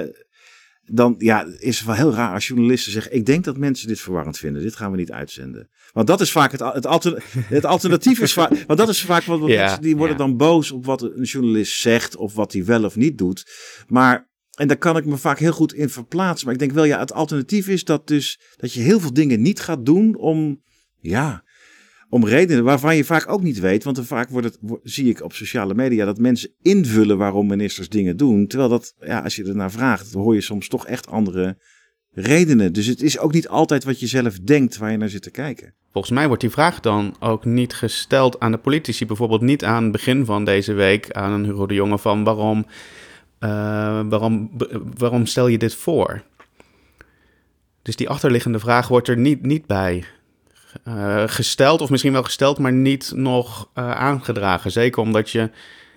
dan 0.84 1.14
ja, 1.18 1.46
is 1.58 1.78
het 1.78 1.86
wel 1.86 1.96
heel 1.96 2.14
raar 2.14 2.34
als 2.34 2.46
journalisten 2.46 2.92
zeggen: 2.92 3.14
Ik 3.14 3.26
denk 3.26 3.44
dat 3.44 3.56
mensen 3.56 3.88
dit 3.88 4.00
verwarrend 4.00 4.38
vinden. 4.38 4.62
Dit 4.62 4.76
gaan 4.76 4.90
we 4.90 4.96
niet 4.96 5.12
uitzenden. 5.12 5.68
Want 5.92 6.06
dat 6.06 6.20
is 6.20 6.32
vaak 6.32 6.52
het, 6.52 6.60
het, 6.60 6.86
alter, 6.86 7.24
het 7.58 7.64
alternatief. 7.64 8.20
Is 8.20 8.32
vaak, 8.32 8.64
want 8.66 8.78
dat 8.78 8.88
is 8.88 9.00
vaak 9.00 9.24
wat, 9.24 9.40
wat 9.40 9.48
ja, 9.48 9.64
mensen 9.64 9.82
die 9.82 9.96
worden 9.96 10.16
ja. 10.16 10.22
dan 10.22 10.36
boos 10.36 10.70
op 10.70 10.84
wat 10.84 11.02
een 11.02 11.22
journalist 11.22 11.80
zegt 11.80 12.16
of 12.16 12.34
wat 12.34 12.52
hij 12.52 12.64
wel 12.64 12.84
of 12.84 12.96
niet 12.96 13.18
doet. 13.18 13.50
Maar 13.86 14.28
en 14.54 14.68
daar 14.68 14.76
kan 14.78 14.96
ik 14.96 15.04
me 15.04 15.16
vaak 15.16 15.38
heel 15.38 15.52
goed 15.52 15.72
in 15.72 15.88
verplaatsen. 15.88 16.44
Maar 16.44 16.54
ik 16.54 16.60
denk 16.60 16.72
wel, 16.72 16.84
ja, 16.84 16.98
het 16.98 17.12
alternatief 17.12 17.68
is 17.68 17.84
dat 17.84 18.06
dus 18.06 18.40
dat 18.56 18.72
je 18.72 18.80
heel 18.80 19.00
veel 19.00 19.12
dingen 19.12 19.42
niet 19.42 19.60
gaat 19.60 19.86
doen 19.86 20.16
om, 20.16 20.62
ja, 21.00 21.44
om 22.08 22.26
redenen 22.26 22.64
waarvan 22.64 22.96
je 22.96 23.04
vaak 23.04 23.28
ook 23.28 23.42
niet 23.42 23.58
weet. 23.58 23.84
Want 23.84 24.06
vaak 24.06 24.28
wordt 24.28 24.46
het, 24.46 24.58
zie 24.82 25.08
ik 25.08 25.22
op 25.22 25.32
sociale 25.32 25.74
media 25.74 26.04
dat 26.04 26.18
mensen 26.18 26.50
invullen 26.62 27.18
waarom 27.18 27.46
ministers 27.46 27.88
dingen 27.88 28.16
doen. 28.16 28.46
Terwijl 28.46 28.70
dat, 28.70 28.94
ja, 29.00 29.20
als 29.20 29.36
je 29.36 29.44
ernaar 29.44 29.70
vraagt, 29.70 30.12
hoor 30.12 30.34
je 30.34 30.40
soms 30.40 30.68
toch 30.68 30.86
echt 30.86 31.08
andere 31.08 31.56
redenen. 32.10 32.72
Dus 32.72 32.86
het 32.86 33.02
is 33.02 33.18
ook 33.18 33.32
niet 33.32 33.48
altijd 33.48 33.84
wat 33.84 34.00
je 34.00 34.06
zelf 34.06 34.38
denkt 34.38 34.76
waar 34.76 34.90
je 34.90 34.96
naar 34.96 35.08
zit 35.08 35.22
te 35.22 35.30
kijken. 35.30 35.74
Volgens 35.92 36.14
mij 36.14 36.26
wordt 36.26 36.42
die 36.42 36.50
vraag 36.50 36.80
dan 36.80 37.16
ook 37.20 37.44
niet 37.44 37.74
gesteld 37.74 38.40
aan 38.40 38.52
de 38.52 38.58
politici. 38.58 39.06
Bijvoorbeeld 39.06 39.40
niet 39.40 39.64
aan 39.64 39.82
het 39.82 39.92
begin 39.92 40.24
van 40.24 40.44
deze 40.44 40.72
week 40.72 41.12
aan 41.12 41.32
een 41.32 41.44
Hugo 41.44 41.66
de 41.66 41.74
Jonge 41.74 41.98
van 41.98 42.24
waarom 42.24 42.66
uh, 43.40 44.00
waarom, 44.08 44.50
waarom 44.96 45.26
stel 45.26 45.48
je 45.48 45.58
dit 45.58 45.74
voor? 45.74 46.22
Dus 47.82 47.96
die 47.96 48.08
achterliggende 48.08 48.58
vraag 48.58 48.88
wordt 48.88 49.08
er 49.08 49.16
niet, 49.16 49.42
niet 49.42 49.66
bij 49.66 50.04
uh, 50.88 51.22
gesteld, 51.26 51.80
of 51.80 51.90
misschien 51.90 52.12
wel 52.12 52.22
gesteld, 52.22 52.58
maar 52.58 52.72
niet 52.72 53.12
nog 53.14 53.70
uh, 53.74 53.90
aangedragen. 53.90 54.70
Zeker 54.70 55.02
omdat 55.02 55.30
je. 55.30 55.50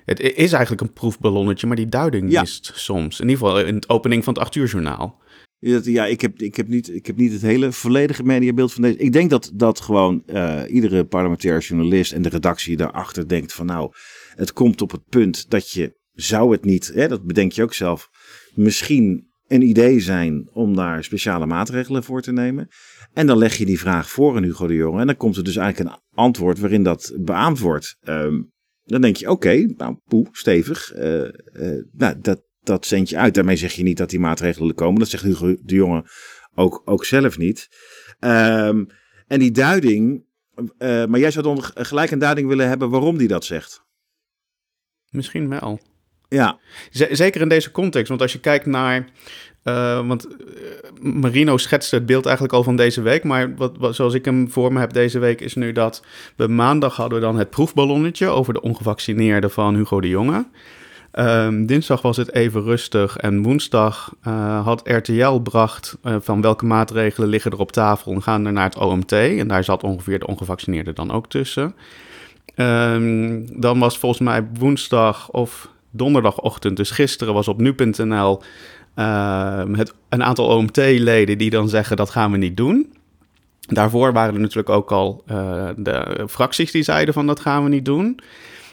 Het 0.06 0.20
is 0.20 0.52
eigenlijk 0.52 0.82
een 0.82 0.94
proefballonnetje, 0.94 1.68
maar 1.68 1.76
die 1.76 1.90
duiding 1.90 2.32
ja. 2.32 2.42
mist 2.42 2.72
soms. 2.76 3.20
In 3.20 3.30
ieder 3.30 3.46
geval 3.46 3.66
in 3.66 3.76
het 3.76 3.90
opening 3.90 4.24
van 4.24 4.34
het 4.34 4.42
8 4.42 4.56
uur 4.56 4.68
journaal. 4.68 5.20
Ja, 5.60 6.06
ik 6.06 6.22
heb, 6.22 6.42
ik, 6.42 6.56
heb 6.56 6.68
niet, 6.68 6.90
ik 6.90 7.06
heb 7.06 7.18
niet 7.18 7.32
het 7.32 7.42
hele 7.42 7.72
volledige 7.72 8.24
mediabeeld 8.24 8.74
van 8.74 8.82
deze. 8.82 8.98
Ik 8.98 9.12
denk 9.12 9.30
dat, 9.30 9.52
dat 9.54 9.82
gewoon 9.82 10.24
uh, 10.26 10.62
iedere 10.68 11.06
parlementaire 11.06 11.60
journalist 11.62 12.12
en 12.12 12.22
de 12.22 12.30
redactie 12.30 12.78
daarachter 12.78 13.28
denkt 13.28 13.54
van 13.54 13.66
nou, 13.66 13.92
het 14.36 14.54
komt 14.54 14.82
op 14.82 14.92
het 14.92 15.10
punt 15.10 15.50
dat 15.50 15.72
je 15.72 15.96
zou 16.14 16.52
het 16.52 16.66
niet, 16.66 16.92
hè, 16.94 17.08
dat 17.08 17.24
bedenk 17.24 17.52
je 17.52 17.64
ook 17.64 17.74
zelf, 17.74 18.10
misschien 18.54 19.31
een 19.52 19.62
idee 19.62 20.00
zijn 20.00 20.50
om 20.54 20.76
daar 20.76 21.04
speciale 21.04 21.46
maatregelen 21.46 22.04
voor 22.04 22.22
te 22.22 22.32
nemen. 22.32 22.68
En 23.14 23.28
dan 23.28 23.38
leg 23.38 23.56
je 23.58 23.66
die 23.66 23.80
vraag 23.80 24.10
voor 24.10 24.36
aan 24.36 24.44
Hugo 24.44 24.68
de 24.68 24.74
Jonge. 24.74 25.00
En 25.00 25.06
dan 25.06 25.18
komt 25.18 25.38
er 25.38 25.44
dus 25.44 25.56
eigenlijk 25.56 25.90
een 25.90 26.02
antwoord 26.14 26.60
waarin 26.60 26.84
dat 26.84 27.18
beaamd 27.20 27.60
wordt. 27.60 27.98
Ehm, 28.02 28.42
dan 28.84 29.02
denk 29.02 29.16
je, 29.16 29.30
oké, 29.30 29.66
nou, 29.78 29.98
poe, 30.06 30.28
stevig. 30.32 30.96
Uh, 30.96 31.22
uh, 31.54 31.84
nou, 31.92 32.16
dat, 32.22 32.42
dat 32.62 32.86
zend 32.86 33.10
je 33.10 33.18
uit. 33.18 33.34
Daarmee 33.34 33.56
zeg 33.56 33.74
je 33.74 33.84
niet 33.84 33.98
dat 33.98 34.10
die 34.10 34.20
maatregelen 34.20 34.76
komen. 34.76 35.00
Dat 35.00 35.10
zegt 35.10 35.24
Hugo 35.24 35.56
de 35.64 35.76
Jonge 35.76 36.06
ook, 36.56 36.82
ook 36.86 37.06
zelf 37.06 37.38
niet. 37.38 37.68
Um, 38.20 38.88
en 39.28 39.40
die 39.40 39.52
duiding, 39.52 40.26
uh, 40.56 41.06
maar 41.06 41.20
jij 41.20 41.32
zou 41.32 41.46
dan 41.46 41.64
gelijk 41.64 42.12
een 42.12 42.20
duiding 42.20 42.48
willen 42.48 42.68
hebben 42.68 42.90
waarom 42.90 43.18
die 43.18 43.28
dat 43.28 43.46
zegt. 43.46 43.84
Misschien 45.10 45.50
wel. 45.50 45.80
Ja. 46.36 46.58
Zeker 46.92 47.42
in 47.42 47.50
deze 47.50 47.72
context, 47.72 48.10
want 48.10 48.22
als 48.22 48.32
je 48.32 48.40
kijkt 48.40 48.66
naar 48.66 49.10
uh, 49.64 50.08
want 50.08 50.28
uh, 50.28 51.14
Marino 51.14 51.58
schetste 51.58 51.96
het 51.96 52.06
beeld 52.06 52.26
eigenlijk 52.26 52.56
al 52.56 52.64
van 52.64 52.76
deze 52.76 53.02
week. 53.02 53.24
Maar 53.24 53.56
wat, 53.56 53.96
zoals 53.96 54.14
ik 54.14 54.26
hem 54.26 54.52
voor 54.52 54.74
me 54.74 54.80
heb 54.80 54.94
deze 54.94 55.20
week, 55.20 55.42
is 55.42 55.56
nu 55.56 55.72
dat 55.72 56.04
we 56.36 56.48
maandag 56.48 56.96
hadden 56.96 57.20
we 57.20 57.26
dan 57.26 57.38
het 57.38 57.50
proefballonnetje 57.50 58.28
over 58.28 58.54
de 58.54 58.62
ongevaccineerden 58.62 59.52
van 59.52 59.76
Hugo 59.76 60.02
de 60.02 60.08
Jonge. 60.08 60.46
Um, 61.14 61.66
dinsdag 61.66 62.02
was 62.02 62.18
het 62.18 62.34
even 62.34 62.64
rustig 62.64 63.18
en 63.18 63.44
woensdag 63.44 64.14
uh, 64.28 64.64
had 64.64 64.82
RTL 64.84 65.40
bracht 65.40 65.98
van 66.04 66.42
welke 66.42 66.66
maatregelen 66.66 67.30
liggen 67.30 67.52
er 67.52 67.60
op 67.60 67.72
tafel 67.72 68.14
en 68.14 68.22
gaan 68.22 68.46
er 68.46 68.54
naar 68.54 68.66
het 68.66 68.78
OMT. 68.78 69.12
En 69.12 69.48
daar 69.48 69.64
zat 69.64 69.84
ongeveer 69.84 70.20
de 70.20 70.28
ongevaccineerden 70.28 70.96
dan 70.96 71.12
ook 71.12 71.30
tussen. 71.30 71.76
Um, 72.56 73.62
dan 73.62 73.80
was 73.80 73.98
volgens 73.98 74.22
mij 74.22 74.48
woensdag 74.54 75.30
of 75.30 75.70
donderdagochtend, 75.92 76.78
dus 76.78 76.92
gisteren 76.92 77.34
was 77.34 77.48
op 77.48 77.62
nu.nl 77.62 78.42
uh, 78.96 79.64
het, 79.72 79.94
een 80.10 80.24
aantal 80.24 80.46
OMT-leden 80.46 81.38
die 81.38 81.50
dan 81.50 81.70
zeggen 81.70 81.98
dat 81.98 82.10
gaan 82.10 82.32
we 82.32 82.38
niet 82.38 82.58
doen. 82.58 82.94
Daarvoor 83.60 84.14
waren 84.14 84.34
er 84.34 84.40
natuurlijk 84.40 84.70
ook 84.70 84.92
al 84.92 85.24
uh, 85.32 85.70
de 85.76 86.26
fracties 86.30 86.72
die 86.72 86.84
zeiden 86.84 87.14
van 87.14 87.28
dat 87.28 87.40
gaan 87.40 87.64
we 87.64 87.70
niet 87.70 87.86
doen. 87.86 88.20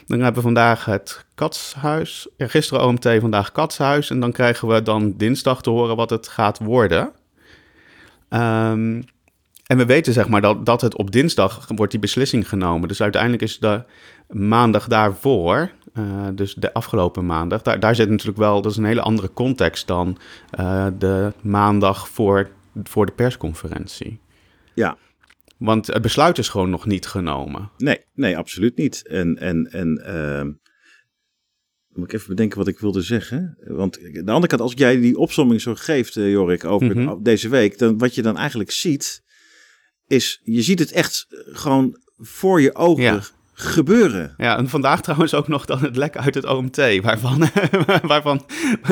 Dan 0.07 0.19
hebben 0.19 0.35
we 0.35 0.41
vandaag 0.41 0.85
het 0.85 1.25
Katshuis. 1.35 2.27
Gisteren 2.37 2.85
OMT, 2.85 3.07
vandaag 3.19 3.51
Katshuis. 3.51 4.09
En 4.09 4.19
dan 4.19 4.31
krijgen 4.31 4.67
we 4.67 4.81
dan 4.81 5.13
dinsdag 5.17 5.61
te 5.61 5.69
horen 5.69 5.95
wat 5.95 6.09
het 6.09 6.27
gaat 6.27 6.59
worden. 6.59 7.11
Um, 8.29 9.03
en 9.69 9.77
we 9.77 9.85
weten 9.85 10.13
zeg 10.13 10.27
maar 10.27 10.41
dat, 10.41 10.65
dat 10.65 10.81
het 10.81 10.95
op 10.95 11.11
dinsdag 11.11 11.67
wordt 11.75 11.91
die 11.91 12.01
beslissing 12.01 12.49
genomen. 12.49 12.87
Dus 12.87 13.01
uiteindelijk 13.01 13.41
is 13.41 13.59
de 13.59 13.83
maandag 14.27 14.87
daarvoor, 14.87 15.71
uh, 15.99 16.27
dus 16.33 16.53
de 16.53 16.73
afgelopen 16.73 17.25
maandag, 17.25 17.61
daar, 17.61 17.79
daar 17.79 17.95
zit 17.95 18.09
natuurlijk 18.09 18.37
wel, 18.37 18.61
dat 18.61 18.71
is 18.71 18.77
een 18.77 18.83
hele 18.83 19.01
andere 19.01 19.33
context 19.33 19.87
dan 19.87 20.17
uh, 20.59 20.87
de 20.97 21.33
maandag 21.41 22.09
voor, 22.09 22.49
voor 22.83 23.05
de 23.05 23.11
persconferentie. 23.11 24.19
Ja. 24.73 24.97
Want 25.57 25.87
het 25.87 26.01
besluit 26.01 26.37
is 26.37 26.49
gewoon 26.49 26.69
nog 26.69 26.85
niet 26.85 27.07
genomen. 27.07 27.71
Nee, 27.77 27.99
nee, 28.13 28.37
absoluut 28.37 28.77
niet. 28.77 29.07
En, 29.07 29.37
en, 29.37 29.71
en 29.71 30.03
uh, 30.07 30.53
moet 31.89 32.07
ik 32.07 32.13
even 32.13 32.29
bedenken 32.29 32.57
wat 32.57 32.67
ik 32.67 32.79
wilde 32.79 33.01
zeggen. 33.01 33.57
Want 33.67 33.99
aan 34.03 34.11
de 34.11 34.31
andere 34.31 34.47
kant, 34.47 34.61
als 34.61 34.73
jij 34.75 34.99
die 34.99 35.17
opzomming 35.17 35.61
zo 35.61 35.75
geeft, 35.75 36.13
Jorik, 36.13 36.65
over 36.65 36.95
mm 36.95 37.07
-hmm. 37.07 37.23
deze 37.23 37.49
week, 37.49 37.77
dan 37.77 37.97
wat 37.97 38.15
je 38.15 38.21
dan 38.21 38.37
eigenlijk 38.37 38.71
ziet, 38.71 39.23
is 40.07 40.41
je 40.43 40.61
ziet 40.61 40.79
het 40.79 40.91
echt 40.91 41.25
gewoon 41.51 42.01
voor 42.17 42.61
je 42.61 42.75
ogen 42.75 43.03
ja. 43.03 43.21
Gebeuren. 43.61 44.33
Ja, 44.37 44.57
en 44.57 44.69
vandaag 44.69 45.01
trouwens 45.01 45.33
ook 45.33 45.47
nog 45.47 45.65
dan 45.65 45.79
het 45.79 45.95
lek 45.95 46.17
uit 46.17 46.35
het 46.35 46.45
OMT, 46.45 47.01
waarvan, 47.01 47.43
waarvan, 48.01 48.41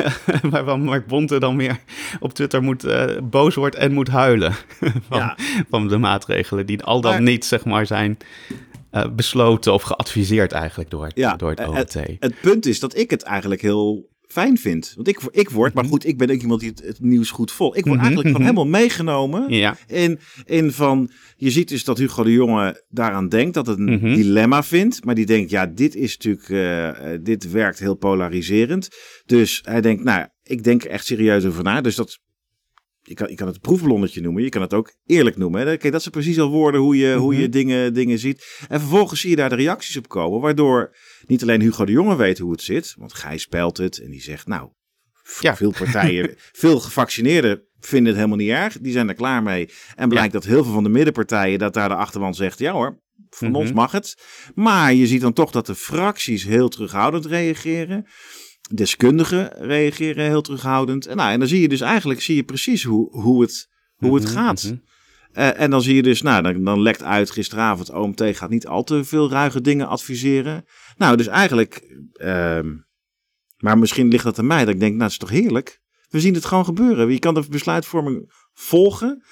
waarvan 0.50 0.82
Mark 0.82 1.06
Bonte 1.06 1.38
dan 1.38 1.56
weer 1.56 1.78
op 2.20 2.32
Twitter 2.32 2.62
moet, 2.62 2.84
uh, 2.84 3.04
boos 3.22 3.54
wordt 3.54 3.76
en 3.76 3.92
moet 3.92 4.08
huilen 4.08 4.52
van, 5.08 5.18
ja. 5.18 5.36
van 5.70 5.88
de 5.88 5.98
maatregelen 5.98 6.66
die 6.66 6.82
al 6.82 7.00
dan 7.00 7.12
maar, 7.12 7.22
niet, 7.22 7.44
zeg 7.44 7.64
maar, 7.64 7.86
zijn 7.86 8.16
uh, 8.92 9.04
besloten 9.12 9.72
of 9.72 9.82
geadviseerd 9.82 10.52
eigenlijk 10.52 10.90
door, 10.90 11.10
ja, 11.14 11.36
door 11.36 11.50
het 11.50 11.66
OMT. 11.66 11.92
Het, 11.92 12.16
het 12.18 12.40
punt 12.40 12.66
is 12.66 12.80
dat 12.80 12.96
ik 12.96 13.10
het 13.10 13.22
eigenlijk 13.22 13.62
heel 13.62 14.08
fijn 14.38 14.58
vind. 14.58 14.92
Want 14.96 15.08
ik, 15.08 15.20
ik 15.30 15.50
word, 15.50 15.74
maar 15.74 15.84
goed, 15.84 16.06
ik 16.06 16.18
ben 16.18 16.30
ook 16.30 16.40
iemand 16.40 16.60
die 16.60 16.68
het, 16.70 16.82
het 16.82 17.00
nieuws 17.00 17.30
goed 17.30 17.52
vol. 17.52 17.76
Ik 17.76 17.84
word 17.84 17.96
Mhm, 17.96 18.04
eigenlijk 18.04 18.26
gewoon 18.36 18.46
mhm. 18.46 18.56
helemaal 18.56 18.80
meegenomen 18.80 19.50
Ja. 19.54 19.76
in, 19.86 20.18
in 20.46 20.72
van, 20.72 21.10
je 21.36 21.50
ziet 21.50 21.68
dus 21.68 21.84
dat 21.84 21.98
Hugo 21.98 22.22
de 22.22 22.32
Jonge 22.32 22.84
daaraan 22.88 23.28
denkt, 23.28 23.54
dat 23.54 23.66
het 23.66 23.78
een 23.78 23.84
Mhm. 23.92 24.14
dilemma 24.14 24.62
vindt. 24.62 25.04
Maar 25.04 25.14
die 25.14 25.26
denkt, 25.26 25.50
ja, 25.50 25.66
dit 25.66 25.94
is 25.94 26.16
natuurlijk, 26.16 26.48
eh, 26.48 27.12
eh, 27.14 27.20
dit 27.22 27.50
werkt 27.50 27.78
heel 27.78 27.94
polariserend. 27.94 28.88
Dus 29.26 29.60
hij 29.64 29.80
denkt, 29.80 30.04
nou, 30.04 30.26
ik 30.42 30.64
denk 30.64 30.84
er 30.84 30.90
echt 30.90 31.06
serieus 31.06 31.44
over 31.44 31.64
na. 31.64 31.80
Dus 31.80 31.96
dat, 31.96 32.18
je 33.02 33.14
kan, 33.14 33.28
je 33.28 33.34
kan 33.34 33.46
het 33.46 33.56
een 33.56 33.62
proefballonnetje 33.62 34.20
noemen, 34.20 34.42
je 34.42 34.48
kan 34.48 34.62
het 34.62 34.74
ook 34.74 34.94
eerlijk 35.06 35.36
noemen. 35.36 35.66
Hè. 35.66 35.76
Kijk, 35.76 35.92
dat 35.92 36.00
zijn 36.02 36.14
precies 36.14 36.38
al 36.40 36.50
woorden 36.50 36.80
hoe 36.80 36.96
je, 36.96 37.14
hoe 37.14 37.34
je 37.34 37.42
Mhm. 37.42 37.50
dingen, 37.50 37.94
dingen 37.94 38.18
ziet. 38.18 38.64
En 38.68 38.80
vervolgens 38.80 39.20
zie 39.20 39.30
je 39.30 39.36
daar 39.36 39.48
de 39.48 39.54
reacties 39.54 39.96
op 39.96 40.08
komen, 40.08 40.40
waardoor 40.40 40.96
niet 41.28 41.42
alleen 41.42 41.60
Hugo 41.60 41.84
de 41.84 41.92
Jonge 41.92 42.16
weet 42.16 42.38
hoe 42.38 42.52
het 42.52 42.62
zit, 42.62 42.94
want 42.98 43.14
Gijs 43.14 43.42
spelt 43.42 43.76
het 43.76 43.98
en 43.98 44.10
die 44.10 44.22
zegt, 44.22 44.46
nou, 44.46 44.68
Ja. 45.40 45.56
veel 45.56 45.72
partijen, 45.72 46.34
veel 46.62 46.80
gevaccineerden 46.80 47.62
vinden 47.80 48.06
het 48.06 48.16
helemaal 48.16 48.36
niet 48.38 48.48
erg, 48.50 48.78
die 48.80 48.92
zijn 48.92 49.08
er 49.08 49.14
klaar 49.14 49.42
mee. 49.42 49.68
En 49.96 50.08
blijkt 50.08 50.32
dat 50.32 50.44
heel 50.44 50.64
veel 50.64 50.72
van 50.72 50.82
de 50.82 50.88
middenpartijen, 50.88 51.58
dat 51.58 51.74
daar 51.74 51.88
de 51.88 51.94
achterban 51.94 52.34
zegt, 52.34 52.58
ja 52.58 52.72
hoor, 52.72 53.00
van 53.30 53.48
Mhm. 53.48 53.56
ons 53.56 53.72
mag 53.72 53.92
het. 53.92 54.22
Maar 54.54 54.94
je 54.94 55.06
ziet 55.06 55.20
dan 55.20 55.32
toch 55.32 55.50
dat 55.50 55.66
de 55.66 55.74
fracties 55.74 56.44
heel 56.44 56.68
terughoudend 56.68 57.26
reageren. 57.26 58.06
Deskundigen 58.74 59.52
reageren 59.66 60.24
heel 60.24 60.42
terughoudend. 60.42 61.06
En, 61.06 61.16
nou, 61.16 61.32
en 61.32 61.38
dan 61.38 61.48
zie 61.48 61.60
je 61.60 61.68
dus 61.68 61.80
eigenlijk 61.80 62.20
zie 62.20 62.36
je 62.36 62.42
precies 62.44 62.82
hoe, 62.82 63.10
hoe 63.20 63.42
het, 63.42 63.68
hoe 63.96 64.14
het 64.14 64.24
Mhm, 64.24 64.32
gaat. 64.32 64.62
mhm. 64.64 64.76
Eh, 65.38 65.60
en 65.60 65.70
dan 65.70 65.82
zie 65.82 65.94
je 65.94 66.02
dus, 66.02 66.22
nou, 66.22 66.42
dan, 66.42 66.64
dan 66.64 66.80
lekt 66.82 67.02
uit 67.02 67.30
gisteravond, 67.30 67.90
OMT 67.92 68.22
gaat 68.32 68.50
niet 68.50 68.66
al 68.66 68.84
te 68.84 69.04
veel 69.04 69.30
ruige 69.30 69.60
dingen 69.60 69.88
adviseren. 69.88 70.64
Nou, 70.96 71.16
dus 71.16 71.26
eigenlijk, 71.26 71.96
ehm, 72.12 72.66
maar 73.56 73.78
misschien 73.78 74.08
ligt 74.08 74.24
dat 74.24 74.38
aan 74.38 74.46
mij, 74.46 74.64
dat 74.64 74.74
ik 74.74 74.80
denk, 74.80 74.92
nou, 74.92 75.02
het 75.02 75.12
is 75.12 75.18
toch 75.18 75.30
heerlijk? 75.30 75.80
We 76.08 76.20
zien 76.20 76.34
het 76.34 76.44
gewoon 76.44 76.64
gebeuren. 76.64 77.10
Je 77.10 77.18
kan 77.18 77.34
de 77.34 77.42
besluitvorming 77.50 78.32
volgen. 78.52 79.24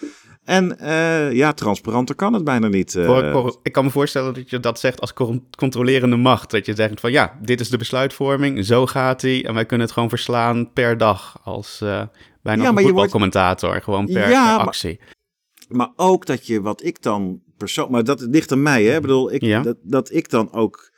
En 0.45 0.79
eh, 0.79 1.33
ja, 1.33 1.53
transparanter 1.53 2.15
kan 2.15 2.33
het 2.33 2.45
bijna 2.45 2.69
niet. 2.69 2.95
eh. 2.95 3.47
Ik 3.63 3.73
kan 3.73 3.85
me 3.85 3.91
voorstellen 3.91 4.35
dat 4.35 4.51
je 4.51 4.61
dat 4.61 4.81
zegt 4.81 5.01
als 5.01 5.13
con- 5.13 5.47
controlerende 5.59 6.17
macht. 6.17 6.51
Dat 6.51 6.67
je 6.67 6.75
zegt 6.75 7.01
van 7.01 7.11
ja, 7.13 7.39
dit 7.43 7.61
is 7.61 7.69
de 7.71 7.77
besluitvorming, 7.77 8.65
zo 8.65 8.87
gaat 8.87 9.21
die. 9.21 9.45
En 9.47 9.55
wij 9.55 9.67
kunnen 9.67 9.87
het 9.87 9.95
gewoon 9.95 10.09
verslaan 10.09 10.73
per 10.73 10.99
dag 10.99 11.39
als 11.45 11.79
bijna 11.81 12.63
Ja, 12.63 12.69
een 12.69 12.75
wordt- 12.75 12.89
voetbalcommentator. 12.89 13.83
Gewoon 13.83 14.07
per, 14.07 14.29
Ja, 14.29 14.47
per 14.49 14.57
maar- 14.57 14.67
actie. 14.67 14.99
Maar 15.01 15.15
ook 15.97 16.27
dat 16.27 16.47
je, 16.47 16.61
wat 16.61 16.85
ik 16.85 17.03
dan 17.03 17.41
persoonlijk, 17.57 17.95
maar 17.95 18.17
dat 18.17 18.21
ligt 18.31 18.53
aan 18.53 18.63
mij, 18.63 18.85
hè? 18.85 18.95
Ik 18.95 19.01
bedoel, 19.01 19.33
ik, 19.33 19.43
Ja. 19.43 19.63
dat, 19.63 19.77
dat 19.83 20.13
ik 20.13 20.31
dan 20.31 20.53
ook, 20.53 20.93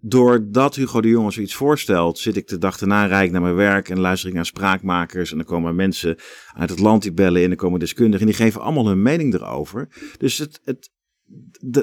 doordat 0.00 0.74
Hugo 0.74 1.00
de 1.00 1.08
Jonge 1.08 1.30
zoiets 1.30 1.54
voorstelt, 1.54 2.18
zit 2.18 2.36
ik 2.36 2.48
de 2.48 2.58
dag 2.58 2.78
daarna 2.78 3.06
rijd 3.06 3.30
naar 3.30 3.42
mijn 3.42 3.54
werk 3.54 3.88
en 3.88 3.98
luister 4.00 4.28
ik 4.28 4.34
naar 4.34 4.46
spraakmakers. 4.46 5.30
En 5.30 5.36
dan 5.36 5.46
komen 5.46 5.74
mensen 5.74 6.16
uit 6.54 6.70
het 6.70 6.78
land 6.78 7.02
die 7.02 7.12
bellen 7.12 7.42
en 7.42 7.48
dan 7.48 7.56
komen 7.56 7.80
deskundigen 7.80 8.20
en 8.20 8.26
die 8.26 8.44
geven 8.44 8.60
allemaal 8.60 8.86
hun 8.86 9.02
mening 9.02 9.34
erover. 9.34 9.88
Dus 10.18 10.38
het, 10.38 10.60
het, 10.64 10.90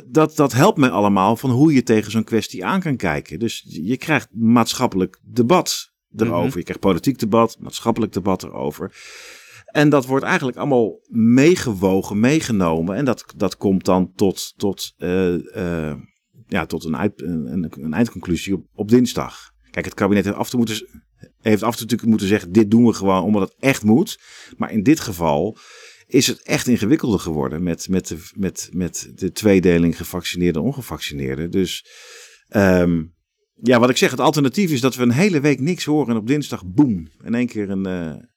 dat, 0.06 0.36
dat 0.36 0.54
helpt 0.54 0.78
mij 0.78 0.90
allemaal 0.90 1.36
van 1.36 1.50
hoe 1.50 1.74
je 1.74 1.84
tegen 1.84 2.12
zo'n 2.12 2.24
kwestie 2.24 2.66
aan 2.66 2.80
kan 2.80 2.96
kijken. 2.96 3.40
Dus 3.40 3.66
je 3.68 3.98
krijgt 3.98 4.28
maatschappelijk 4.32 5.20
debat 5.24 5.94
erover. 6.16 6.48
Mhm. 6.48 6.58
Je 6.58 6.64
krijgt 6.64 6.82
politiek 6.82 7.20
debat, 7.20 7.58
maatschappelijk 7.60 8.14
debat 8.14 8.44
erover. 8.44 8.92
En 9.76 9.90
dat 9.90 10.06
wordt 10.06 10.26
eigenlijk 10.26 10.58
allemaal 10.58 11.00
meegewogen, 11.10 12.20
meegenomen. 12.20 12.96
En 12.96 13.06
dat, 13.06 13.26
dat 13.36 13.58
komt 13.58 13.86
dan 13.86 14.12
tot, 14.14 14.54
tot, 14.56 14.94
eh, 14.98 15.90
eh, 15.90 15.98
ja, 16.48 16.66
tot 16.66 16.84
een, 16.84 16.94
een, 17.16 17.72
een- 17.80 17.94
eindconclusie 17.94 18.54
op, 18.54 18.66
op 18.74 18.90
dinsdag. 18.90 19.52
Kijk, 19.72 19.86
het 19.86 19.94
kabinet 19.94 20.26
heeft 20.26 20.38
af 20.38 20.50
toe 20.50 20.60
moeten, 20.60 20.88
heeft 21.40 21.64
af 21.64 21.80
en 21.82 21.88
toe 21.88 22.00
moeten 22.10 22.28
zeggen: 22.28 22.52
dit 22.52 22.72
doen 22.72 22.86
we 22.86 22.94
gewoon 22.94 23.24
omdat 23.24 23.42
het 23.42 23.56
echt 23.60 23.84
moet. 23.84 24.20
Maar 24.58 24.72
in 24.72 24.84
dit 24.84 25.00
geval 25.00 25.58
is 26.08 26.28
het 26.28 26.42
echt 26.42 26.68
ingewikkelder 26.68 27.20
geworden 27.20 27.64
met, 27.64 27.90
met, 27.90 28.08
de, 28.08 28.30
met, 28.34 28.70
met 28.72 29.12
de 29.16 29.32
tweedeling 29.32 29.98
gevaccineerden 29.98 30.62
en 30.62 30.68
ongevaccineerden. 30.68 31.52
Dus 31.52 31.86
ehm, 32.48 33.04
ja, 33.54 33.80
wat 33.80 33.90
ik 33.90 33.98
zeg, 33.98 34.12
het 34.12 34.20
alternatief 34.20 34.72
is 34.72 34.82
dat 34.82 34.96
we 34.96 35.04
een 35.04 35.12
hele 35.12 35.40
week 35.40 35.60
niks 35.60 35.86
horen 35.86 36.10
en 36.10 36.20
op 36.20 36.28
dinsdag, 36.28 36.66
boem, 36.66 37.08
in 37.24 37.36
één 37.36 37.48
keer 37.48 37.70
een. 37.70 38.34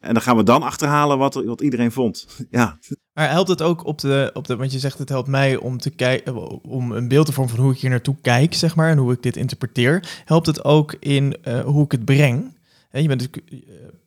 En 0.00 0.12
dan 0.12 0.22
gaan 0.22 0.36
we 0.36 0.42
dan 0.42 0.62
achterhalen 0.62 1.18
wat, 1.18 1.34
wat 1.34 1.60
iedereen 1.60 1.92
vond. 1.92 2.26
Ja, 2.50 2.78
Maar 3.12 3.30
helpt 3.30 3.48
het 3.48 3.62
ook 3.62 3.84
op 3.84 3.98
de, 3.98 4.30
op 4.34 4.46
de, 4.46 4.56
want 4.56 4.72
je 4.72 4.78
zegt 4.78 4.98
het 4.98 5.08
helpt 5.08 5.28
mij 5.28 5.56
om 5.56 5.78
te 5.78 5.90
kijken, 5.90 6.62
om 6.64 6.92
een 6.92 7.08
beeld 7.08 7.26
te 7.26 7.32
vormen 7.32 7.54
van 7.54 7.64
hoe 7.64 7.72
ik 7.72 7.80
hier 7.80 7.90
naartoe 7.90 8.16
kijk, 8.22 8.54
zeg 8.54 8.76
maar, 8.76 8.90
en 8.90 8.98
hoe 8.98 9.12
ik 9.12 9.22
dit 9.22 9.36
interpreteer. 9.36 10.22
Helpt 10.24 10.46
het 10.46 10.64
ook 10.64 10.94
in 10.98 11.36
eh, 11.42 11.60
hoe 11.60 11.84
ik 11.84 11.92
het 11.92 12.04
breng? 12.04 12.58
Je 12.90 13.08
bent 13.08 13.22
uh, 13.22 13.60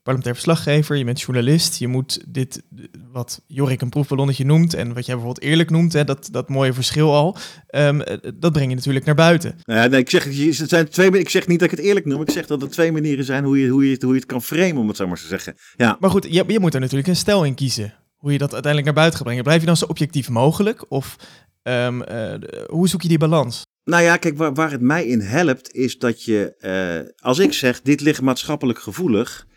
parlementair 0.03 0.35
verslaggever, 0.35 0.95
je 0.95 1.03
bent 1.03 1.21
journalist, 1.21 1.77
je 1.77 1.87
moet 1.87 2.23
dit, 2.27 2.63
wat 3.11 3.41
Jorik 3.47 3.81
een 3.81 3.89
proefballonnetje 3.89 4.45
noemt 4.45 4.73
en 4.73 4.93
wat 4.93 5.05
jij 5.05 5.15
bijvoorbeeld 5.15 5.45
eerlijk 5.45 5.69
noemt, 5.69 5.93
hè, 5.93 6.03
dat, 6.03 6.29
dat 6.31 6.49
mooie 6.49 6.73
verschil 6.73 7.13
al, 7.13 7.37
um, 7.69 8.03
dat 8.35 8.51
breng 8.51 8.69
je 8.69 8.75
natuurlijk 8.75 9.05
naar 9.05 9.15
buiten. 9.15 9.55
Nou 9.63 9.79
ja, 9.79 9.87
nee, 9.87 9.99
ik, 9.99 10.09
zeg, 10.09 10.23
het 10.57 10.69
zijn 10.69 10.89
twee, 10.89 11.11
ik 11.11 11.29
zeg 11.29 11.47
niet 11.47 11.59
dat 11.59 11.71
ik 11.71 11.77
het 11.77 11.85
eerlijk 11.85 12.05
noem, 12.05 12.21
ik 12.21 12.31
zeg 12.31 12.45
dat 12.45 12.61
er 12.61 12.69
twee 12.69 12.91
manieren 12.91 13.25
zijn 13.25 13.43
hoe 13.43 13.59
je, 13.59 13.67
hoe 13.67 13.89
je, 13.89 13.97
hoe 13.99 14.13
je 14.13 14.19
het 14.19 14.25
kan 14.25 14.41
framen, 14.41 14.77
om 14.77 14.87
het 14.87 14.97
zo 14.97 15.07
maar 15.07 15.17
te 15.17 15.27
zeggen. 15.27 15.55
Ja. 15.75 15.97
Maar 15.99 16.09
goed, 16.09 16.23
je, 16.29 16.43
je 16.47 16.59
moet 16.59 16.73
er 16.73 16.79
natuurlijk 16.79 17.07
een 17.07 17.15
stijl 17.15 17.43
in 17.43 17.55
kiezen, 17.55 17.93
hoe 18.15 18.31
je 18.31 18.37
dat 18.37 18.53
uiteindelijk 18.53 18.85
naar 18.85 19.01
buiten 19.01 19.17
gaat 19.17 19.27
brengen. 19.27 19.43
Blijf 19.43 19.59
je 19.59 19.67
dan 19.67 19.77
zo 19.77 19.85
objectief 19.85 20.29
mogelijk 20.29 20.91
of 20.91 21.15
um, 21.63 22.01
uh, 22.01 22.33
hoe 22.67 22.87
zoek 22.87 23.01
je 23.01 23.07
die 23.07 23.17
balans? 23.17 23.63
Nou 23.85 24.03
ja, 24.03 24.17
kijk, 24.17 24.37
waar, 24.37 24.53
waar 24.53 24.71
het 24.71 24.81
mij 24.81 25.05
in 25.05 25.19
helpt, 25.19 25.73
is 25.73 25.97
dat 25.97 26.23
je, 26.23 26.55
uh, 26.61 27.13
als 27.21 27.39
ik 27.39 27.53
zeg, 27.53 27.81
dit 27.81 28.01
ligt 28.01 28.21
maatschappelijk 28.21 28.79
gevoelig, 28.79 29.47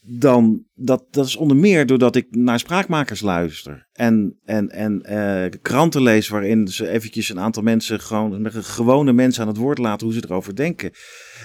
dan 0.00 0.64
dat, 0.74 1.04
dat 1.10 1.26
is 1.26 1.36
onder 1.36 1.56
meer 1.56 1.86
doordat 1.86 2.16
ik 2.16 2.26
naar 2.30 2.58
spraakmakers 2.58 3.20
luister. 3.20 3.88
En, 3.92 4.38
en, 4.44 4.70
en 4.70 5.02
uh, 5.10 5.60
kranten 5.62 6.02
lees 6.02 6.28
waarin 6.28 6.68
ze 6.68 6.88
eventjes 6.88 7.28
een 7.28 7.40
aantal 7.40 7.62
mensen, 7.62 8.00
gewoon 8.00 8.52
gewone 8.52 9.12
mensen 9.12 9.42
aan 9.42 9.48
het 9.48 9.56
woord 9.56 9.78
laten 9.78 10.06
hoe 10.06 10.16
ze 10.16 10.22
erover 10.24 10.56
denken. 10.56 10.90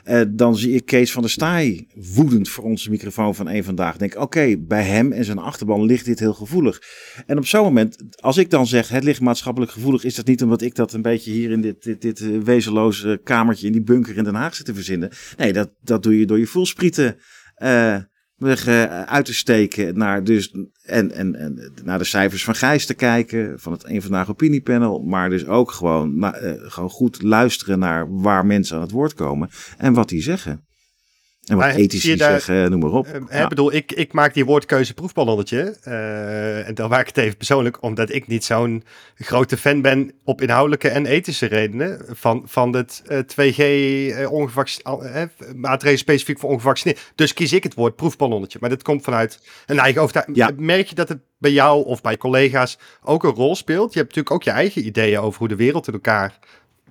Uh, 0.05 0.21
dan 0.29 0.55
zie 0.55 0.73
ik 0.73 0.85
Kees 0.85 1.11
van 1.11 1.21
der 1.21 1.31
Staaij 1.31 1.87
woedend 2.15 2.49
voor 2.49 2.63
onze 2.63 2.89
microfoon 2.89 3.35
van 3.35 3.47
één 3.47 3.63
vandaag. 3.63 3.97
Denk, 3.97 4.15
oké, 4.15 4.57
bij 4.57 4.83
hem 4.83 5.11
en 5.11 5.25
zijn 5.25 5.37
achterban 5.37 5.85
ligt 5.85 6.05
dit 6.05 6.19
heel 6.19 6.33
gevoelig. 6.33 6.81
En 7.25 7.37
op 7.37 7.45
zo'n 7.45 7.63
moment, 7.63 8.03
als 8.21 8.37
ik 8.37 8.49
dan 8.49 8.67
zeg, 8.67 8.89
het 8.89 9.03
ligt 9.03 9.21
maatschappelijk 9.21 9.71
gevoelig, 9.71 10.03
is 10.03 10.15
dat 10.15 10.27
niet 10.27 10.43
omdat 10.43 10.61
ik 10.61 10.75
dat 10.75 10.93
een 10.93 11.01
beetje 11.01 11.31
hier 11.31 11.51
in 11.51 11.61
dit, 11.61 11.83
dit, 11.83 12.01
dit 12.01 12.43
wezenloze 12.43 13.19
kamertje 13.23 13.67
in 13.67 13.73
die 13.73 13.83
bunker 13.83 14.17
in 14.17 14.23
Den 14.23 14.35
Haag 14.35 14.55
zit 14.55 14.65
te 14.65 14.73
verzinnen. 14.73 15.09
Nee, 15.37 15.53
dat, 15.53 15.69
dat 15.81 16.03
doe 16.03 16.19
je 16.19 16.25
door 16.25 16.39
je 16.39 16.47
voelsprieten. 16.47 17.17
Uit 19.05 19.25
te 19.25 19.33
steken 19.33 19.97
naar, 19.97 20.23
dus, 20.23 20.53
en, 20.83 21.11
en, 21.11 21.35
en 21.35 21.71
naar 21.83 21.97
de 21.97 22.03
cijfers 22.03 22.43
van 22.43 22.55
Gijs 22.55 22.85
te 22.85 22.93
kijken, 22.93 23.59
van 23.59 23.71
het 23.71 23.83
Een 23.85 24.01
Vandaag 24.01 24.29
Opiniepanel, 24.29 24.99
maar 24.99 25.29
dus 25.29 25.45
ook 25.45 25.71
gewoon, 25.71 26.23
uh, 26.23 26.31
gewoon 26.57 26.89
goed 26.89 27.21
luisteren 27.21 27.79
naar 27.79 28.21
waar 28.21 28.45
mensen 28.45 28.75
aan 28.75 28.81
het 28.81 28.91
woord 28.91 29.13
komen 29.13 29.49
en 29.77 29.93
wat 29.93 30.09
die 30.09 30.21
zeggen. 30.21 30.66
En 31.47 31.57
wat 31.57 31.75
ethici 31.75 32.17
zeggen, 32.17 32.71
noem 32.71 32.79
maar 32.79 32.91
op. 32.91 33.07
Uh, 33.07 33.13
ja. 33.29 33.47
bedoel, 33.47 33.73
ik, 33.73 33.91
ik 33.91 34.13
maak 34.13 34.33
die 34.33 34.45
woordkeuze 34.45 34.93
proefballonnetje. 34.93 35.77
Uh, 35.87 36.67
en 36.67 36.75
dan 36.75 36.89
maak 36.89 37.01
ik 37.01 37.07
het 37.07 37.17
even 37.17 37.37
persoonlijk, 37.37 37.83
omdat 37.83 38.13
ik 38.13 38.27
niet 38.27 38.45
zo'n 38.45 38.83
grote 39.15 39.57
fan 39.57 39.81
ben 39.81 40.11
op 40.23 40.41
inhoudelijke 40.41 40.89
en 40.89 41.05
ethische 41.05 41.45
redenen 41.45 42.01
van, 42.07 42.43
van 42.45 42.75
het 42.75 43.03
uh, 43.11 43.19
2G 43.19 43.59
uh, 43.59 45.23
maatregelen 45.55 45.97
specifiek 45.97 46.39
voor 46.39 46.49
ongevaccineerd. 46.49 47.11
Dus 47.15 47.33
kies 47.33 47.53
ik 47.53 47.63
het 47.63 47.73
woord 47.73 47.95
proefballonnetje. 47.95 48.57
Maar 48.61 48.69
dat 48.69 48.83
komt 48.83 49.03
vanuit 49.03 49.39
een 49.65 49.79
eigen 49.79 50.01
overtuiging. 50.01 50.37
Ja. 50.37 50.51
Merk 50.57 50.87
je 50.87 50.95
dat 50.95 51.09
het 51.09 51.19
bij 51.37 51.51
jou 51.51 51.85
of 51.85 52.01
bij 52.01 52.17
collega's 52.17 52.77
ook 53.03 53.23
een 53.23 53.31
rol 53.31 53.55
speelt? 53.55 53.93
Je 53.93 53.99
hebt 53.99 54.15
natuurlijk 54.15 54.35
ook 54.35 54.43
je 54.43 54.59
eigen 54.59 54.85
ideeën 54.85 55.19
over 55.19 55.39
hoe 55.39 55.47
de 55.47 55.55
wereld 55.55 55.87
in 55.87 55.93
elkaar 55.93 56.39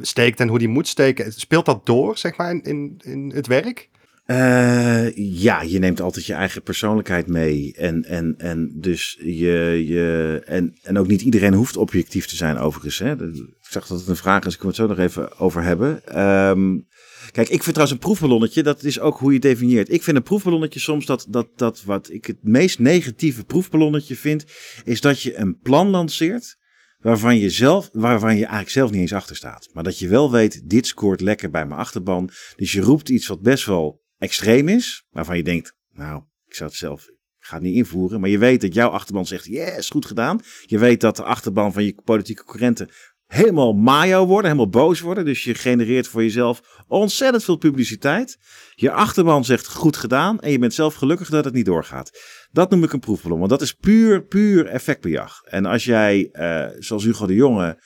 steekt 0.00 0.40
en 0.40 0.48
hoe 0.48 0.58
die 0.58 0.68
moet 0.68 0.88
steken. 0.88 1.32
Speelt 1.32 1.66
dat 1.66 1.86
door, 1.86 2.18
zeg 2.18 2.36
maar, 2.36 2.50
in, 2.62 3.00
in 3.04 3.32
het 3.34 3.46
werk? 3.46 3.88
Uh, 4.26 5.16
ja, 5.16 5.62
je 5.62 5.78
neemt 5.78 6.00
altijd 6.00 6.26
je 6.26 6.32
eigen 6.32 6.62
persoonlijkheid 6.62 7.26
mee. 7.26 7.74
En, 7.76 8.04
en, 8.04 8.34
en 8.38 8.72
dus 8.74 9.18
je, 9.20 9.84
je 9.86 10.42
en, 10.44 10.78
en 10.82 10.98
ook 10.98 11.06
niet 11.06 11.22
iedereen 11.22 11.54
hoeft 11.54 11.76
objectief 11.76 12.26
te 12.26 12.36
zijn, 12.36 12.58
overigens. 12.58 12.98
Hè. 12.98 13.12
Ik 13.12 13.56
zag 13.60 13.86
dat 13.86 13.98
het 13.98 14.08
een 14.08 14.16
vraag 14.16 14.44
is, 14.44 14.54
ik 14.54 14.60
wil 14.60 14.68
het 14.68 14.78
zo 14.78 14.86
nog 14.86 14.98
even 14.98 15.38
over 15.38 15.62
hebben. 15.62 16.20
Um, 16.48 16.86
kijk, 17.32 17.48
ik 17.48 17.62
vind 17.62 17.74
trouwens 17.74 17.92
een 17.92 17.98
proefballonnetje, 17.98 18.62
dat 18.62 18.84
is 18.84 19.00
ook 19.00 19.18
hoe 19.18 19.32
je 19.32 19.38
definieert. 19.38 19.92
Ik 19.92 20.02
vind 20.02 20.16
een 20.16 20.22
proefballonnetje 20.22 20.80
soms 20.80 21.06
dat, 21.06 21.26
dat, 21.28 21.48
dat 21.56 21.82
wat 21.84 22.10
ik 22.10 22.26
het 22.26 22.38
meest 22.42 22.78
negatieve 22.78 23.44
proefballonnetje 23.44 24.16
vind, 24.16 24.44
is 24.84 25.00
dat 25.00 25.22
je 25.22 25.36
een 25.36 25.58
plan 25.58 25.88
lanceert 25.88 26.58
waarvan 26.98 27.38
je, 27.38 27.50
zelf, 27.50 27.88
waarvan 27.92 28.34
je 28.34 28.40
eigenlijk 28.40 28.70
zelf 28.70 28.90
niet 28.90 29.00
eens 29.00 29.12
achter 29.12 29.36
staat. 29.36 29.68
Maar 29.72 29.84
dat 29.84 29.98
je 29.98 30.08
wel 30.08 30.30
weet, 30.30 30.70
dit 30.70 30.86
scoort 30.86 31.20
lekker 31.20 31.50
bij 31.50 31.66
mijn 31.66 31.80
achterban. 31.80 32.30
Dus 32.56 32.72
je 32.72 32.80
roept 32.80 33.08
iets 33.08 33.26
wat 33.26 33.40
best 33.40 33.66
wel 33.66 34.04
extreem 34.18 34.68
is, 34.68 35.06
waarvan 35.10 35.36
je 35.36 35.42
denkt, 35.42 35.76
nou, 35.92 36.22
ik 36.46 36.54
zou 36.54 36.68
het 36.68 36.78
zelf, 36.78 37.08
ik 37.08 37.46
ga 37.46 37.54
het 37.54 37.64
niet 37.64 37.76
invoeren, 37.76 38.20
maar 38.20 38.30
je 38.30 38.38
weet 38.38 38.60
dat 38.60 38.74
jouw 38.74 38.88
achterban 38.88 39.26
zegt, 39.26 39.44
yes, 39.44 39.90
goed 39.90 40.06
gedaan. 40.06 40.40
Je 40.62 40.78
weet 40.78 41.00
dat 41.00 41.16
de 41.16 41.22
achterban 41.22 41.72
van 41.72 41.84
je 41.84 41.94
politieke 42.04 42.42
concurrenten 42.42 42.90
helemaal 43.26 43.72
mayo 43.72 44.26
worden, 44.26 44.50
helemaal 44.50 44.70
boos 44.70 45.00
worden. 45.00 45.24
Dus 45.24 45.44
je 45.44 45.54
genereert 45.54 46.08
voor 46.08 46.22
jezelf 46.22 46.82
ontzettend 46.88 47.44
veel 47.44 47.56
publiciteit. 47.56 48.38
Je 48.74 48.90
achterban 48.90 49.44
zegt 49.44 49.66
goed 49.66 49.96
gedaan 49.96 50.40
en 50.40 50.50
je 50.50 50.58
bent 50.58 50.74
zelf 50.74 50.94
gelukkig 50.94 51.28
dat 51.28 51.44
het 51.44 51.54
niet 51.54 51.64
doorgaat. 51.64 52.10
Dat 52.50 52.70
noem 52.70 52.84
ik 52.84 52.92
een 52.92 53.00
proefballon, 53.00 53.38
want 53.38 53.50
dat 53.50 53.62
is 53.62 53.72
puur, 53.72 54.24
puur 54.24 54.66
effectbejag. 54.66 55.40
En 55.42 55.66
als 55.66 55.84
jij, 55.84 56.28
uh, 56.32 56.66
zoals 56.78 57.04
Hugo 57.04 57.26
de 57.26 57.34
Jonge, 57.34 57.82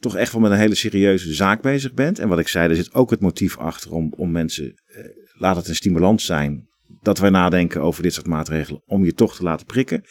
toch 0.00 0.16
echt 0.16 0.32
wel 0.32 0.40
met 0.40 0.50
een 0.50 0.58
hele 0.58 0.74
serieuze 0.74 1.34
zaak 1.34 1.62
bezig 1.62 1.94
bent. 1.94 2.18
En 2.18 2.28
wat 2.28 2.38
ik 2.38 2.48
zei, 2.48 2.68
er 2.68 2.76
zit 2.76 2.94
ook 2.94 3.10
het 3.10 3.20
motief 3.20 3.58
achter 3.58 3.92
om, 3.92 4.12
om 4.16 4.30
mensen 4.30 4.64
uh, 4.64 5.04
laat 5.32 5.56
het 5.56 5.68
een 5.68 5.74
stimulans 5.74 6.24
zijn 6.24 6.68
dat 7.00 7.18
wij 7.18 7.30
nadenken 7.30 7.80
over 7.80 8.02
dit 8.02 8.14
soort 8.14 8.26
maatregelen 8.26 8.82
om 8.86 9.04
je 9.04 9.12
toch 9.12 9.36
te 9.36 9.42
laten 9.42 9.66
prikken. 9.66 10.02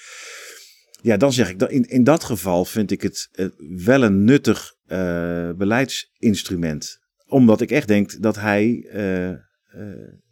Ja, 1.02 1.18
dan 1.18 1.34
zeg 1.34 1.50
ik 1.50 1.62
in, 1.62 1.84
in 1.84 2.04
dat 2.04 2.24
geval 2.24 2.66
vind 2.66 2.92
ik 2.92 3.02
het 3.02 3.30
uh, 3.32 3.48
wel 3.86 4.04
een 4.04 4.24
nuttig 4.24 4.74
uh, 4.88 5.50
beleidsinstrument. 5.58 6.98
Omdat 7.26 7.62
ik 7.62 7.72
echt 7.72 7.88
denk 7.88 8.22
dat 8.22 8.36
hij 8.36 8.90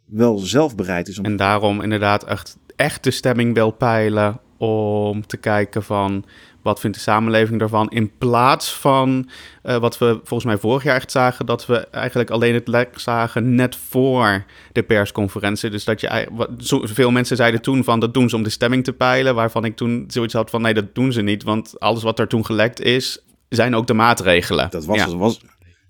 wel 0.06 0.38
zelf 0.38 0.74
bereid 0.74 1.08
is 1.08 1.18
om. 1.18 1.24
En 1.24 1.36
daarom 1.36 1.80
inderdaad 1.80 2.24
echt, 2.24 2.56
echt 2.76 3.04
de 3.04 3.10
stemming 3.10 3.54
wil 3.54 3.70
peilen 3.70 4.40
om 4.58 5.26
te 5.26 5.36
kijken 5.36 5.82
van 5.82 6.24
wat 6.66 6.80
vindt 6.80 6.96
de 6.96 7.02
samenleving 7.02 7.58
daarvan? 7.58 7.88
In 7.88 8.10
plaats 8.18 8.74
van 8.74 9.28
uh, 9.64 9.76
wat 9.76 9.98
we 9.98 10.20
volgens 10.24 10.44
mij 10.44 10.58
vorig 10.58 10.82
jaar 10.82 10.96
echt 10.96 11.10
zagen, 11.10 11.46
dat 11.46 11.66
we 11.66 11.76
eigenlijk 11.76 12.30
alleen 12.30 12.54
het 12.54 12.68
lek 12.68 12.98
zagen 12.98 13.54
net 13.54 13.76
voor 13.76 14.44
de 14.72 14.82
persconferentie. 14.82 15.70
Dus 15.70 15.84
dat 15.84 16.00
je, 16.00 16.28
wat, 16.32 16.50
veel 16.82 17.10
mensen 17.10 17.36
zeiden 17.36 17.60
toen 17.62 17.84
van 17.84 18.00
dat 18.00 18.14
doen 18.14 18.28
ze 18.28 18.36
om 18.36 18.42
de 18.42 18.50
stemming 18.50 18.84
te 18.84 18.92
peilen, 18.92 19.34
waarvan 19.34 19.64
ik 19.64 19.76
toen 19.76 20.04
zoiets 20.08 20.34
had 20.34 20.50
van 20.50 20.62
nee, 20.62 20.74
dat 20.74 20.94
doen 20.94 21.12
ze 21.12 21.22
niet, 21.22 21.42
want 21.42 21.80
alles 21.80 22.02
wat 22.02 22.18
er 22.18 22.28
toen 22.28 22.44
gelekt 22.44 22.80
is, 22.80 23.24
zijn 23.48 23.74
ook 23.74 23.86
de 23.86 23.94
maatregelen. 23.94 24.70
Dat 24.70 24.84
was, 24.84 24.96
ja. 24.96 25.16
was, 25.16 25.40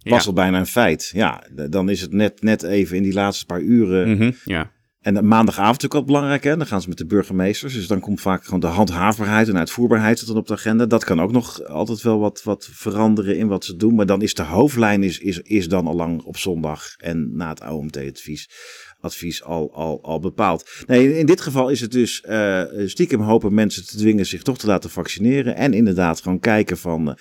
was 0.02 0.22
ja. 0.22 0.28
al 0.28 0.32
bijna 0.32 0.58
een 0.58 0.66
feit. 0.66 1.10
Ja, 1.14 1.46
dan 1.70 1.88
is 1.88 2.00
het 2.00 2.12
net, 2.12 2.42
net 2.42 2.62
even 2.62 2.96
in 2.96 3.02
die 3.02 3.12
laatste 3.12 3.46
paar 3.46 3.60
uren. 3.60 4.08
Mm 4.08 4.18
-hmm, 4.18 4.34
ja. 4.44 4.70
En 5.06 5.14
maandagavond 5.14 5.82
natuurlijk 5.82 5.94
wat 5.94 6.06
belangrijk, 6.06 6.44
hè? 6.44 6.56
dan 6.56 6.66
gaan 6.66 6.82
ze 6.82 6.88
met 6.88 6.98
de 6.98 7.06
burgemeesters. 7.06 7.74
Dus 7.74 7.86
dan 7.86 8.00
komt 8.00 8.20
vaak 8.20 8.44
gewoon 8.44 8.60
de 8.60 8.66
handhaafbaarheid 8.66 9.48
en 9.48 9.58
uitvoerbaarheid 9.58 10.26
tot 10.26 10.36
op 10.36 10.46
de 10.46 10.52
agenda. 10.52 10.86
Dat 10.86 11.04
kan 11.04 11.20
ook 11.20 11.32
nog 11.32 11.64
altijd 11.64 12.02
wel 12.02 12.18
wat, 12.18 12.42
wat 12.42 12.68
veranderen 12.72 13.38
in 13.38 13.46
wat 13.46 13.64
ze 13.64 13.76
doen. 13.76 13.94
Maar 13.94 14.06
dan 14.06 14.22
is 14.22 14.34
de 14.34 14.42
hoofdlijn 14.42 15.02
is, 15.02 15.18
is, 15.18 15.40
is 15.40 15.68
dan 15.68 15.86
al 15.86 15.94
lang 15.94 16.22
op 16.22 16.36
zondag 16.36 16.94
en 16.96 17.36
na 17.36 17.48
het 17.48 17.70
OMT-advies 17.70 18.48
advies 19.00 19.42
al, 19.42 19.74
al, 19.74 19.98
al 20.02 20.20
bepaald. 20.20 20.70
Nee, 20.86 21.18
in 21.18 21.26
dit 21.26 21.40
geval 21.40 21.68
is 21.68 21.80
het 21.80 21.92
dus 21.92 22.24
uh, 22.28 22.62
stiekem 22.86 23.20
hopen 23.20 23.54
mensen 23.54 23.86
te 23.86 23.96
dwingen 23.96 24.26
zich 24.26 24.42
toch 24.42 24.58
te 24.58 24.66
laten 24.66 24.90
vaccineren. 24.90 25.56
En 25.56 25.72
inderdaad 25.72 26.20
gewoon 26.20 26.38
kijken 26.40 26.78
van, 26.78 27.08
uh, 27.08 27.14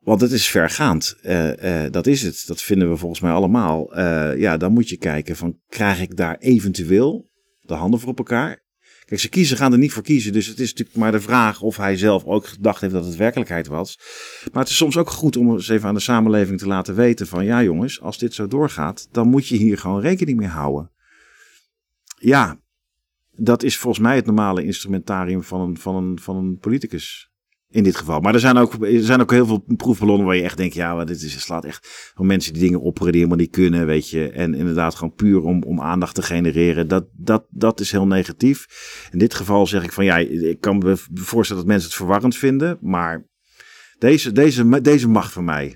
want 0.00 0.20
het 0.20 0.30
is 0.30 0.48
vergaand. 0.48 1.16
Uh, 1.22 1.84
dat 1.90 2.06
is 2.06 2.22
het. 2.22 2.44
Dat 2.46 2.62
vinden 2.62 2.90
we 2.90 2.96
volgens 2.96 3.20
mij 3.20 3.32
allemaal. 3.32 3.98
Uh, 3.98 4.38
ja, 4.38 4.56
dan 4.56 4.72
moet 4.72 4.88
je 4.88 4.96
kijken 4.96 5.36
van 5.36 5.58
krijg 5.68 6.00
ik 6.00 6.16
daar 6.16 6.36
eventueel 6.38 7.30
de 7.60 7.74
handen 7.74 8.00
voor 8.00 8.08
op 8.08 8.18
elkaar? 8.18 8.66
Kijk, 9.04 9.20
ze 9.20 9.28
kiezen 9.28 9.56
gaan 9.56 9.72
er 9.72 9.78
niet 9.78 9.92
voor 9.92 10.02
kiezen. 10.02 10.32
Dus 10.32 10.46
het 10.46 10.58
is 10.58 10.70
natuurlijk 10.70 10.98
maar 10.98 11.12
de 11.12 11.20
vraag 11.20 11.60
of 11.60 11.76
hij 11.76 11.96
zelf 11.96 12.24
ook 12.24 12.46
gedacht 12.46 12.80
heeft 12.80 12.92
dat 12.92 13.04
het 13.04 13.16
werkelijkheid 13.16 13.66
was. 13.66 13.98
Maar 14.52 14.62
het 14.62 14.70
is 14.70 14.76
soms 14.76 14.96
ook 14.96 15.10
goed 15.10 15.36
om 15.36 15.50
eens 15.52 15.68
even 15.68 15.88
aan 15.88 15.94
de 15.94 16.00
samenleving 16.00 16.58
te 16.58 16.66
laten 16.66 16.94
weten 16.94 17.26
van 17.26 17.44
ja 17.44 17.62
jongens, 17.62 18.00
als 18.00 18.18
dit 18.18 18.34
zo 18.34 18.46
doorgaat, 18.46 19.08
dan 19.12 19.28
moet 19.28 19.48
je 19.48 19.56
hier 19.56 19.78
gewoon 19.78 20.00
rekening 20.00 20.38
mee 20.38 20.48
houden. 20.48 20.90
Ja, 22.18 22.60
dat 23.36 23.62
is 23.62 23.78
volgens 23.78 24.02
mij 24.02 24.16
het 24.16 24.26
normale 24.26 24.64
instrumentarium 24.64 25.42
van 25.42 25.60
een, 25.60 25.78
van 25.78 25.96
een, 25.96 26.18
van 26.20 26.36
een 26.36 26.58
politicus. 26.58 27.27
In 27.70 27.82
dit 27.82 27.96
geval. 27.96 28.20
Maar 28.20 28.34
er 28.34 28.40
zijn 28.40 28.56
ook, 28.56 28.74
er 28.84 29.02
zijn 29.02 29.20
ook 29.20 29.30
heel 29.30 29.46
veel 29.46 29.64
proefballonnen 29.76 30.26
waar 30.26 30.36
je 30.36 30.42
echt 30.42 30.56
denkt, 30.56 30.74
ja, 30.74 31.04
dit 31.04 31.22
is, 31.22 31.40
slaat 31.40 31.64
echt 31.64 32.12
van 32.14 32.26
mensen 32.26 32.52
die 32.52 32.62
dingen 32.62 32.80
opperen 32.80 33.12
die 33.12 33.20
helemaal 33.20 33.44
niet 33.44 33.54
kunnen, 33.54 33.86
weet 33.86 34.10
je. 34.10 34.30
En 34.30 34.54
inderdaad 34.54 34.94
gewoon 34.94 35.14
puur 35.14 35.42
om, 35.42 35.62
om 35.62 35.80
aandacht 35.80 36.14
te 36.14 36.22
genereren. 36.22 36.88
Dat, 36.88 37.06
dat, 37.12 37.46
dat 37.50 37.80
is 37.80 37.92
heel 37.92 38.06
negatief. 38.06 38.66
In 39.12 39.18
dit 39.18 39.34
geval 39.34 39.66
zeg 39.66 39.84
ik 39.84 39.92
van, 39.92 40.04
ja, 40.04 40.16
ik 40.16 40.60
kan 40.60 40.78
me 40.78 40.96
voorstellen 41.14 41.62
dat 41.62 41.70
mensen 41.72 41.88
het 41.88 41.98
verwarrend 41.98 42.36
vinden, 42.36 42.78
maar 42.80 43.26
deze, 43.98 44.32
deze, 44.32 44.80
deze 44.80 45.08
mag 45.08 45.32
van 45.32 45.44
mij, 45.44 45.74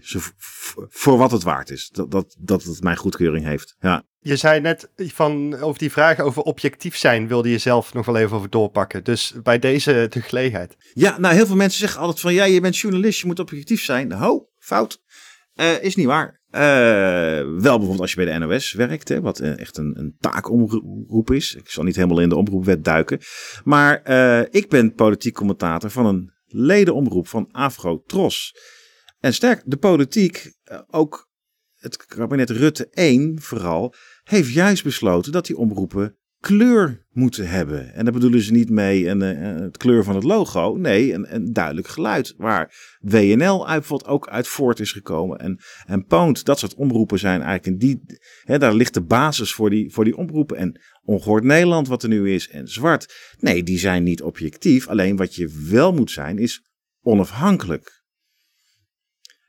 voor 0.89 1.19
wat 1.19 1.31
het 1.31 1.43
waard 1.43 1.71
is, 1.71 1.89
dat, 1.89 2.11
dat, 2.11 2.37
dat 2.39 2.63
het 2.63 2.83
mijn 2.83 2.97
goedkeuring 2.97 3.45
heeft. 3.45 3.77
Ja. 3.81 4.05
Je 4.25 4.37
zei 4.37 4.61
net 4.61 4.89
van 4.97 5.55
over 5.61 5.79
die 5.79 5.93
vraag 5.93 6.21
over 6.21 6.43
objectief 6.43 6.97
zijn, 6.97 7.29
wilde 7.29 7.51
je 7.51 7.59
zelf 7.59 7.95
nog 7.95 8.07
wel 8.07 8.17
even 8.17 8.37
over 8.37 8.51
doorpakken. 8.51 9.05
Dus 9.05 9.35
bij 9.43 9.59
deze 9.59 10.07
de 10.11 10.21
gelegenheid. 10.21 10.77
Ja, 10.95 11.19
nou 11.19 11.35
heel 11.35 11.47
veel 11.47 11.57
mensen 11.57 11.79
zeggen 11.79 12.01
altijd 12.01 12.21
van 12.21 12.35
ja, 12.35 12.45
je 12.45 12.61
bent 12.61 12.79
journalist, 12.79 13.21
je 13.21 13.27
moet 13.27 13.41
objectief 13.41 13.83
zijn. 13.83 14.13
Ho, 14.13 14.49
fout. 14.59 15.03
Eh, 15.55 15.83
is 15.83 15.97
niet 15.97 16.07
waar. 16.07 16.41
Eh, 16.51 16.61
wel 17.41 17.59
bijvoorbeeld 17.61 18.01
als 18.01 18.13
je 18.13 18.25
bij 18.25 18.39
de 18.39 18.47
NOS 18.47 18.73
werkt, 18.73 19.19
wat 19.19 19.39
eh, 19.39 19.59
echt 19.59 19.77
een, 19.77 19.99
een 19.99 20.17
taakomroep 20.21 21.31
is. 21.31 21.55
Ik 21.55 21.71
zal 21.71 21.85
niet 21.85 21.97
helemaal 21.97 22.21
in 22.21 22.29
de 22.29 22.37
omroepwet 22.37 22.85
duiken. 22.85 23.19
Maar 23.65 24.09
ik 24.51 24.69
ben 24.69 24.95
politiek 24.95 25.35
commentator 25.35 25.91
van 25.91 26.07
een 26.07 26.33
ledenomroep 26.47 27.29
van 27.29 27.49
Afro 27.51 28.03
Tros. 28.07 28.57
En 29.21 29.35
sterk, 29.35 29.63
de 29.65 29.77
politiek, 29.77 30.53
ook 30.91 31.31
het 31.77 32.07
kabinet 32.07 32.51
Rutte 32.51 32.89
1 32.91 33.41
vooral, 33.41 33.95
heeft 34.23 34.53
juist 34.53 34.85
besloten 34.85 35.33
dat 35.33 35.47
die 35.47 35.57
omroepen 35.57 36.17
kleur 36.43 37.07
moeten 37.11 37.49
hebben. 37.49 37.95
En 37.95 38.05
daar 38.05 38.13
bedoelen 38.13 38.41
ze 38.41 38.53
niet 38.53 38.71
mee 38.71 39.09
een, 39.09 39.21
een, 39.21 39.63
het 39.63 39.77
kleur 39.77 40.05
van 40.05 40.15
het 40.15 40.25
logo. 40.25 40.77
Nee, 40.77 41.13
een, 41.13 41.53
duidelijk 41.53 41.89
geluid. 41.89 42.35
Waar 42.37 42.75
WNL 43.01 43.65
bijvoorbeeld 43.67 44.11
ook 44.11 44.29
uit 44.29 44.49
voort 44.49 44.81
is 44.81 44.93
gekomen. 44.93 45.39
En, 45.39 45.59
en 45.87 46.05
Poont, 46.05 46.45
dat 46.45 46.59
soort 46.59 46.75
omroepen 46.75 47.19
zijn 47.19 47.43
eigenlijk 47.43 47.67
in 47.67 47.89
die. 47.89 48.19
Hè, 48.43 48.59
daar 48.59 48.75
ligt 48.75 48.95
de 48.95 49.03
basis 49.03 49.53
voor 49.53 49.71
die, 49.71 49.93
voor 49.93 50.05
die 50.05 50.17
omroepen. 50.17 50.57
En 50.57 50.81
Ongehoord 51.05 51.45
Nederland, 51.45 51.89
wat 51.89 52.03
er 52.03 52.09
nu 52.09 52.33
is, 52.33 52.49
en 52.49 52.69
Zwart. 52.69 53.15
Nee, 53.39 53.63
die 53.63 53.79
zijn 53.79 54.03
niet 54.03 54.23
objectief. 54.23 54.89
Alleen 54.89 55.17
wat 55.17 55.35
je 55.35 55.67
wel 55.71 55.93
moet 55.93 56.11
zijn, 56.11 56.39
is 56.39 56.67
onafhankelijk. 57.01 58.02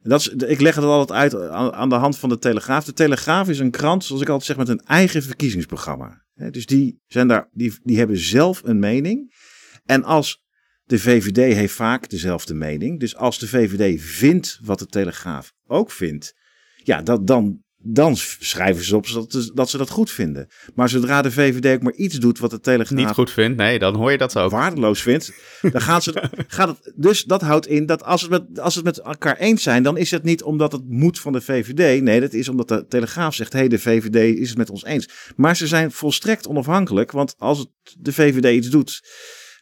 Dat 0.04 0.20
is, 0.20 0.28
ik 0.28 0.60
leg 0.60 0.76
het 0.76 0.84
altijd 0.84 1.34
uit 1.34 1.49
aan, 1.72 1.89
de 1.89 1.95
hand 1.95 2.18
van 2.18 2.30
de 2.30 2.38
Telegraaf. 2.38 2.86
De 2.86 2.93
Telegraaf 2.93 3.49
is 3.49 3.60
een 3.60 3.72
krant, 3.72 4.04
zoals 4.04 4.22
ik 4.22 4.30
altijd 4.30 4.47
zeg, 4.47 4.58
met 4.58 4.70
een 4.70 4.86
eigen 4.86 5.24
verkiezingsprogramma. 5.24 6.26
Dus 6.34 6.66
die, 6.66 7.01
zijn 7.08 7.28
daar, 7.28 7.49
die, 7.51 7.74
die 7.84 7.97
hebben 7.97 8.18
zelf 8.18 8.62
een 8.64 8.80
mening. 8.80 9.34
En 9.86 10.04
als 10.04 10.43
de 10.84 10.99
VVD 10.99 11.54
heeft 11.54 11.74
vaak 11.74 12.10
dezelfde 12.10 12.54
mening. 12.54 12.99
Dus 12.99 13.16
als 13.16 13.39
de 13.39 13.47
VVD 13.47 14.01
vindt 14.01 14.60
wat 14.64 14.80
de 14.80 14.86
Telegraaf 14.86 15.54
ook 15.66 15.91
vindt. 15.91 16.34
Ja, 16.76 17.01
dat, 17.01 17.28
dan, 17.28 17.64
dan 17.86 18.15
schrijven 18.39 18.84
ze 18.84 18.95
op 18.95 19.07
dat, 19.11 19.51
dat 19.53 19.69
ze 19.69 19.77
dat 19.77 19.89
goed 19.89 20.11
vinden. 20.11 20.47
Maar 20.75 20.89
zodra 20.89 21.21
de 21.21 21.31
VVD 21.31 21.75
ook 21.75 21.81
maar 21.81 21.93
iets 21.93 22.15
doet 22.15 22.39
wat 22.39 22.49
de 22.49 22.59
Telegraaf... 22.59 22.97
Niet 22.97 23.07
goed 23.07 23.31
vindt, 23.31 23.57
nee, 23.57 23.79
dan 23.79 23.95
hoor 23.95 24.11
je 24.11 24.17
dat 24.17 24.38
ook. 24.38 24.51
Waardeloos 24.51 25.01
vindt, 25.01 25.34
dan 25.61 25.81
gaat 25.81 26.03
ze... 26.03 26.29
gaat 26.47 26.67
het, 26.67 26.93
dus 26.95 27.23
dat 27.23 27.41
houdt 27.41 27.67
in 27.67 27.86
dat 27.86 28.03
als 28.03 28.21
het, 28.21 28.29
met, 28.29 28.59
als 28.59 28.75
het 28.75 28.84
met 28.84 28.97
elkaar 28.97 29.38
eens 29.38 29.63
zijn... 29.63 29.84
dan 29.84 29.97
is 29.97 30.11
het 30.11 30.23
niet 30.23 30.43
omdat 30.43 30.71
het 30.71 30.89
moet 30.89 31.19
van 31.19 31.34
de 31.34 31.41
VVD. 31.41 32.01
Nee, 32.01 32.19
dat 32.19 32.34
is 32.34 32.49
omdat 32.49 32.67
de 32.67 32.86
Telegraaf 32.88 33.34
zegt... 33.34 33.53
hé, 33.53 33.59
hey, 33.59 33.67
de 33.67 33.79
VVD 33.79 34.38
is 34.39 34.49
het 34.49 34.57
met 34.57 34.69
ons 34.69 34.84
eens. 34.84 35.09
Maar 35.36 35.55
ze 35.55 35.67
zijn 35.67 35.91
volstrekt 35.91 36.47
onafhankelijk. 36.47 37.11
Want 37.11 37.36
als 37.38 37.57
het, 37.57 37.69
de 37.99 38.13
VVD 38.13 38.55
iets 38.55 38.69
doet 38.69 39.01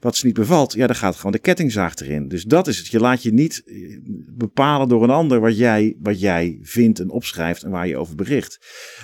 wat 0.02 0.16
ze 0.16 0.26
niet 0.26 0.36
bevalt, 0.36 0.74
ja, 0.74 0.88
dan 0.88 0.96
gaat 0.96 1.16
gewoon 1.16 1.32
de 1.32 1.40
kettingzaag 1.40 1.96
erin. 1.96 2.28
Dus 2.28 2.44
dat 2.44 2.68
is 2.68 2.78
het. 2.78 2.88
Je 2.88 3.00
laat 3.00 3.24
je 3.24 3.34
niet 3.34 3.64
eh, 3.66 3.98
bepalen 4.36 4.88
door 4.88 5.04
een 5.04 5.10
ander 5.10 5.40
wat 5.40 5.58
jij, 5.58 5.96
wat 6.00 6.20
jij 6.20 6.60
vindt 6.62 7.00
en 7.00 7.10
opschrijft 7.10 7.64
en 7.64 7.70
waar 7.70 7.88
je 7.88 7.98
over 7.98 8.16
bericht. 8.16 8.60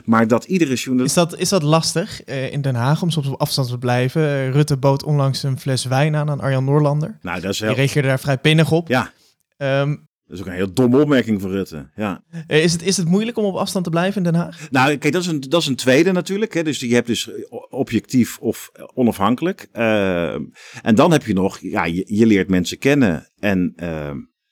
Maar 0.05 0.27
dat 0.27 0.43
iedere 0.43 0.75
journalist... 0.75 1.17
Is 1.17 1.23
dat, 1.23 1.39
is 1.39 1.49
dat 1.49 1.63
lastig 1.63 2.21
uh, 2.25 2.51
in 2.51 2.61
Den 2.61 2.75
Haag 2.75 3.01
om 3.01 3.09
soms 3.09 3.27
op 3.27 3.41
afstand 3.41 3.69
te 3.69 3.77
blijven? 3.77 4.21
Uh, 4.21 4.49
Rutte 4.49 4.77
bood 4.77 5.03
onlangs 5.03 5.43
een 5.43 5.59
fles 5.59 5.85
wijn 5.85 6.15
aan 6.15 6.29
aan 6.29 6.39
Arjan 6.39 6.65
Noorlander. 6.65 7.17
Nou, 7.21 7.41
dat 7.41 7.51
is 7.51 7.59
heel... 7.59 7.67
Die 7.69 7.77
reageerde 7.77 8.07
daar 8.07 8.19
vrij 8.19 8.37
pinnig 8.37 8.71
op. 8.71 8.87
Ja. 8.87 9.11
Um, 9.57 10.06
dat 10.27 10.37
is 10.37 10.39
ook 10.39 10.49
een 10.49 10.53
heel 10.53 10.73
domme 10.73 11.01
opmerking 11.01 11.41
van 11.41 11.49
Rutte. 11.49 11.89
Ja. 11.95 12.23
Eh, 12.47 12.63
is, 12.63 12.71
het, 12.71 12.83
is 12.83 12.97
het 12.97 13.07
moeilijk 13.07 13.37
om 13.37 13.45
op 13.45 13.55
afstand 13.55 13.83
te 13.83 13.89
blijven 13.89 14.17
in 14.25 14.31
Den 14.31 14.41
Haag? 14.41 14.67
Nou, 14.71 14.95
kijk, 14.95 15.13
dat 15.13 15.21
is 15.21 15.27
een, 15.27 15.39
dat 15.39 15.61
is 15.61 15.67
een 15.67 15.75
tweede 15.75 16.11
natuurlijk. 16.11 16.53
Hè. 16.53 16.63
Dus 16.63 16.79
je 16.79 16.93
hebt 16.93 17.07
dus 17.07 17.29
objectief 17.69 18.37
of 18.39 18.71
onafhankelijk. 18.93 19.67
Uh, 19.73 20.33
en 20.81 20.95
dan 20.95 21.11
heb 21.11 21.25
je 21.25 21.33
nog, 21.33 21.59
ja, 21.59 21.85
je, 21.85 22.03
je 22.07 22.25
leert 22.25 22.49
mensen 22.49 22.77
kennen. 22.77 23.31
En 23.39 23.73
uh, 23.75 24.11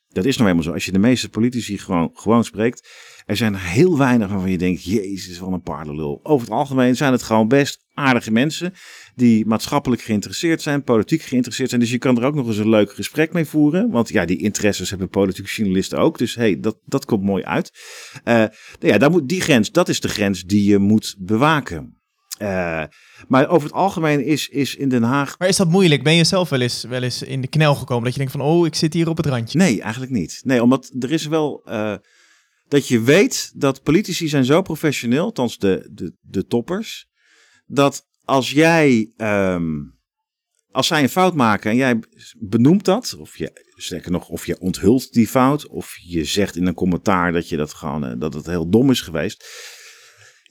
dat 0.09 0.25
is 0.25 0.37
nou 0.37 0.49
helemaal 0.49 0.63
zo. 0.63 0.71
Als 0.71 0.85
je 0.85 0.91
de 0.91 0.99
meeste 0.99 1.29
politici 1.29 1.77
gewoon, 1.77 2.09
gewoon 2.13 2.43
spreekt, 2.43 2.89
er 3.25 3.35
zijn 3.35 3.55
heel 3.55 3.97
weinig 3.97 4.29
waarvan 4.29 4.51
je 4.51 4.57
denkt, 4.57 4.83
jezus, 4.83 5.39
wat 5.39 5.51
een 5.51 5.61
paardenlul. 5.61 6.19
Over 6.23 6.47
het 6.47 6.55
algemeen 6.55 6.95
zijn 6.95 7.11
het 7.11 7.23
gewoon 7.23 7.47
best 7.47 7.85
aardige 7.93 8.31
mensen 8.31 8.73
die 9.15 9.45
maatschappelijk 9.45 10.01
geïnteresseerd 10.01 10.61
zijn, 10.61 10.83
politiek 10.83 11.21
geïnteresseerd 11.21 11.69
zijn. 11.69 11.81
Dus 11.81 11.91
je 11.91 11.97
kan 11.97 12.17
er 12.17 12.23
ook 12.23 12.35
nog 12.35 12.47
eens 12.47 12.57
een 12.57 12.69
leuk 12.69 12.93
gesprek 12.93 13.33
mee 13.33 13.45
voeren. 13.45 13.89
Want 13.89 14.09
ja, 14.09 14.25
die 14.25 14.37
interesses 14.37 14.89
hebben 14.89 15.09
politieke 15.09 15.49
journalisten 15.49 15.97
ook. 15.97 16.17
Dus 16.17 16.35
hey, 16.35 16.59
dat, 16.59 16.77
dat 16.85 17.05
komt 17.05 17.23
mooi 17.23 17.43
uit. 17.43 17.71
Uh, 18.13 18.33
nou 18.33 18.49
ja, 18.79 18.97
daar 18.97 19.11
moet, 19.11 19.29
die 19.29 19.41
grens, 19.41 19.71
dat 19.71 19.89
is 19.89 19.99
de 19.99 20.09
grens 20.09 20.43
die 20.43 20.63
je 20.63 20.77
moet 20.77 21.15
bewaken. 21.19 21.99
Uh, 22.41 22.83
maar 23.27 23.47
over 23.47 23.67
het 23.67 23.77
algemeen 23.77 24.25
is, 24.25 24.47
is 24.47 24.75
in 24.75 24.89
Den 24.89 25.03
Haag. 25.03 25.39
Maar 25.39 25.47
is 25.47 25.57
dat 25.57 25.69
moeilijk? 25.69 26.03
Ben 26.03 26.15
je 26.15 26.23
zelf 26.23 26.49
wel 26.49 26.61
eens, 26.61 26.83
wel 26.83 27.03
eens 27.03 27.21
in 27.21 27.41
de 27.41 27.47
knel 27.47 27.75
gekomen? 27.75 28.03
Dat 28.03 28.13
je 28.13 28.19
denkt 28.19 28.33
van, 28.33 28.41
oh, 28.41 28.65
ik 28.65 28.75
zit 28.75 28.93
hier 28.93 29.09
op 29.09 29.17
het 29.17 29.25
randje. 29.25 29.57
Nee, 29.57 29.81
eigenlijk 29.81 30.11
niet. 30.11 30.41
Nee, 30.43 30.63
omdat 30.63 30.91
er 30.99 31.11
is 31.11 31.27
wel. 31.27 31.61
Uh, 31.65 31.95
dat 32.67 32.87
je 32.87 33.01
weet 33.01 33.51
dat 33.55 33.83
politici 33.83 34.27
zijn 34.27 34.45
zo 34.45 34.61
professioneel, 34.61 35.23
althans 35.23 35.57
de, 35.57 35.89
de, 35.91 36.13
de 36.21 36.45
toppers, 36.45 37.07
dat 37.65 38.05
als 38.23 38.51
jij, 38.51 39.11
um, 39.17 39.99
als 40.71 40.87
zij 40.87 41.03
een 41.03 41.09
fout 41.09 41.33
maken 41.33 41.71
en 41.71 41.77
jij 41.77 41.99
benoemt 42.37 42.85
dat, 42.85 43.15
of 43.19 43.37
je, 43.37 44.01
nog, 44.05 44.29
of 44.29 44.45
je 44.45 44.59
onthult 44.59 45.13
die 45.13 45.27
fout, 45.27 45.67
of 45.67 45.97
je 46.01 46.23
zegt 46.23 46.55
in 46.55 46.65
een 46.65 46.73
commentaar 46.73 47.31
dat 47.31 47.49
je 47.49 47.57
dat 47.57 47.73
gewoon, 47.73 48.05
eh, 48.05 48.19
dat 48.19 48.33
het 48.33 48.45
heel 48.45 48.69
dom 48.69 48.89
is 48.89 49.01
geweest. 49.01 49.45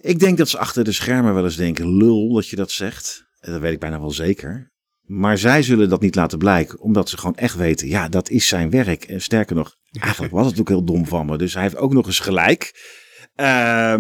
Ik 0.01 0.19
denk 0.19 0.39
dat 0.39 0.49
ze 0.49 0.59
achter 0.59 0.85
de 0.85 0.93
schermen 0.93 1.35
wel 1.35 1.45
eens 1.45 1.57
denken, 1.57 1.97
lul 1.97 2.33
dat 2.33 2.49
je 2.49 2.57
dat 2.57 2.71
zegt. 2.71 3.25
Dat 3.41 3.61
weet 3.61 3.73
ik 3.73 3.81
bijna 3.81 4.01
wel 4.01 4.11
zeker. 4.11 4.73
Maar 5.05 5.39
zij 5.39 5.63
zullen 5.63 5.89
dat 5.89 6.01
niet 6.01 6.15
laten 6.15 6.39
blijken, 6.39 6.81
omdat 6.81 7.09
ze 7.09 7.19
gewoon 7.19 7.37
echt 7.37 7.57
weten, 7.57 7.89
ja, 7.89 8.09
dat 8.09 8.31
is 8.31 8.49
zijn 8.49 8.71
werk. 8.71 9.05
En 9.05 9.21
sterker 9.21 9.57
nog, 9.57 9.75
eigenlijk 10.01 10.33
was 10.33 10.47
het 10.47 10.61
ook 10.61 10.69
heel 10.69 10.85
dom 10.85 11.07
van 11.07 11.27
me. 11.27 11.39
Dus 11.39 11.55
hij 11.55 11.63
heeft 11.63 11.77
ook 11.77 11.93
nog 11.93 12.07
eens 12.07 12.21
gelijk. 12.21 12.93
Uh, 13.37 13.99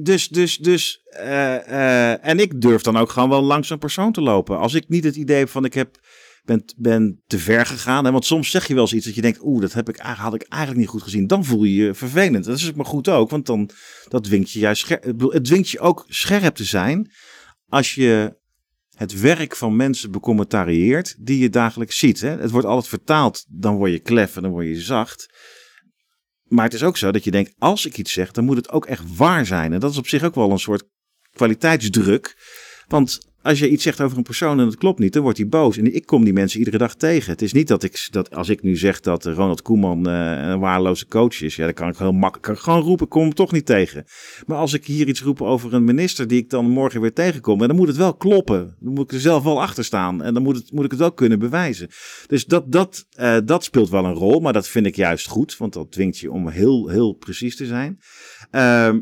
dus, 0.00 0.28
dus, 0.28 0.56
dus, 0.56 1.00
uh, 1.16 1.56
uh, 1.68 2.26
en 2.26 2.38
ik 2.38 2.60
durf 2.60 2.82
dan 2.82 2.96
ook 2.96 3.10
gewoon 3.10 3.28
wel 3.28 3.42
langs 3.42 3.70
een 3.70 3.78
persoon 3.78 4.12
te 4.12 4.20
lopen. 4.20 4.58
Als 4.58 4.74
ik 4.74 4.88
niet 4.88 5.04
het 5.04 5.16
idee 5.16 5.38
heb 5.38 5.48
van 5.48 5.64
ik 5.64 5.74
heb, 5.74 5.98
ben, 6.44 6.64
ben 6.76 7.22
te 7.26 7.38
ver 7.38 7.66
gegaan. 7.66 8.04
Hè, 8.04 8.12
want 8.12 8.24
soms 8.24 8.50
zeg 8.50 8.66
je 8.66 8.74
wel 8.74 8.82
eens 8.82 8.94
iets 8.94 9.06
dat 9.06 9.14
je 9.14 9.20
denkt, 9.20 9.42
oeh, 9.42 9.60
dat 9.60 9.72
heb 9.72 9.88
ik, 9.88 9.96
had 9.96 10.34
ik 10.34 10.42
eigenlijk 10.42 10.80
niet 10.80 10.90
goed 10.90 11.02
gezien. 11.02 11.26
Dan 11.26 11.44
voel 11.44 11.64
je 11.64 11.74
je 11.74 11.94
vervelend. 11.94 12.44
Dat 12.44 12.58
is 12.58 12.68
ook 12.68 12.74
maar 12.74 12.86
goed 12.86 13.08
ook, 13.08 13.30
want 13.30 13.46
dan 13.46 13.70
dat 14.08 14.24
dwingt 14.24 14.50
je 14.50 14.58
juist 14.58 14.82
scherp. 14.82 15.20
Het 15.32 15.44
dwingt 15.44 15.70
je 15.70 15.80
ook 15.80 16.04
scherp 16.08 16.54
te 16.54 16.64
zijn 16.64 17.10
als 17.68 17.94
je 17.94 18.40
het 18.96 19.20
werk 19.20 19.56
van 19.56 19.76
mensen 19.76 20.10
becommentarieert 20.10 21.14
die 21.18 21.38
je 21.38 21.50
dagelijks 21.50 21.98
ziet. 21.98 22.20
Hè? 22.20 22.28
Het 22.28 22.50
wordt 22.50 22.66
altijd 22.66 22.88
vertaald, 22.88 23.44
dan 23.48 23.76
word 23.76 23.90
je 23.90 23.98
klef 23.98 24.36
en 24.36 24.42
dan 24.42 24.50
word 24.50 24.66
je 24.66 24.80
zacht. 24.80 25.34
Maar 26.42 26.64
het 26.64 26.74
is 26.74 26.82
ook 26.82 26.96
zo 26.96 27.10
dat 27.10 27.24
je 27.24 27.30
denkt, 27.30 27.54
als 27.58 27.86
ik 27.86 27.98
iets 27.98 28.12
zeg, 28.12 28.30
dan 28.30 28.44
moet 28.44 28.56
het 28.56 28.70
ook 28.70 28.86
echt 28.86 29.16
waar 29.16 29.46
zijn. 29.46 29.72
En 29.72 29.80
dat 29.80 29.90
is 29.90 29.98
op 29.98 30.06
zich 30.06 30.22
ook 30.22 30.34
wel 30.34 30.50
een 30.50 30.58
soort 30.58 30.84
kwaliteitsdruk. 31.30 32.36
Want 32.86 33.31
als 33.42 33.58
je 33.58 33.68
iets 33.68 33.82
zegt 33.82 34.00
over 34.00 34.16
een 34.16 34.22
persoon 34.22 34.60
en 34.60 34.66
het 34.66 34.76
klopt 34.76 34.98
niet, 34.98 35.12
dan 35.12 35.22
wordt 35.22 35.38
hij 35.38 35.48
boos. 35.48 35.76
En 35.76 35.94
ik 35.94 36.06
kom 36.06 36.24
die 36.24 36.32
mensen 36.32 36.58
iedere 36.58 36.78
dag 36.78 36.94
tegen. 36.94 37.32
Het 37.32 37.42
is 37.42 37.52
niet 37.52 37.68
dat 37.68 37.82
ik, 37.82 38.08
dat 38.10 38.34
als 38.34 38.48
ik 38.48 38.62
nu 38.62 38.76
zeg 38.76 39.00
dat 39.00 39.24
Ronald 39.24 39.62
Koeman 39.62 40.08
uh, 40.08 40.48
een 40.48 40.58
waardeloze 40.58 41.06
coach 41.06 41.42
is, 41.42 41.56
ja, 41.56 41.64
dan 41.64 41.74
kan 41.74 41.88
ik 41.88 41.96
heel 41.96 42.12
makkelijk 42.12 42.60
gewoon 42.60 42.80
roepen, 42.80 43.08
kom 43.08 43.22
hem 43.22 43.34
toch 43.34 43.52
niet 43.52 43.66
tegen. 43.66 44.04
Maar 44.46 44.56
als 44.56 44.72
ik 44.72 44.86
hier 44.86 45.08
iets 45.08 45.22
roep 45.22 45.42
over 45.42 45.74
een 45.74 45.84
minister 45.84 46.28
die 46.28 46.38
ik 46.38 46.50
dan 46.50 46.68
morgen 46.68 47.00
weer 47.00 47.12
tegenkom, 47.12 47.58
dan 47.58 47.76
moet 47.76 47.88
het 47.88 47.96
wel 47.96 48.14
kloppen. 48.14 48.76
Dan 48.80 48.92
moet 48.92 49.04
ik 49.04 49.12
er 49.12 49.20
zelf 49.20 49.42
wel 49.42 49.62
achter 49.62 49.84
staan 49.84 50.22
en 50.22 50.34
dan 50.34 50.42
moet, 50.42 50.56
het, 50.56 50.72
moet 50.72 50.84
ik 50.84 50.90
het 50.90 51.00
wel 51.00 51.12
kunnen 51.12 51.38
bewijzen. 51.38 51.88
Dus 52.26 52.44
dat, 52.44 52.72
dat, 52.72 53.06
uh, 53.20 53.36
dat 53.44 53.64
speelt 53.64 53.90
wel 53.90 54.04
een 54.04 54.14
rol, 54.14 54.40
maar 54.40 54.52
dat 54.52 54.68
vind 54.68 54.86
ik 54.86 54.96
juist 54.96 55.28
goed, 55.28 55.56
want 55.56 55.72
dat 55.72 55.92
dwingt 55.92 56.18
je 56.18 56.30
om 56.30 56.48
heel, 56.48 56.88
heel 56.88 57.12
precies 57.12 57.56
te 57.56 57.66
zijn. 57.66 57.98
Uh, 58.52 58.94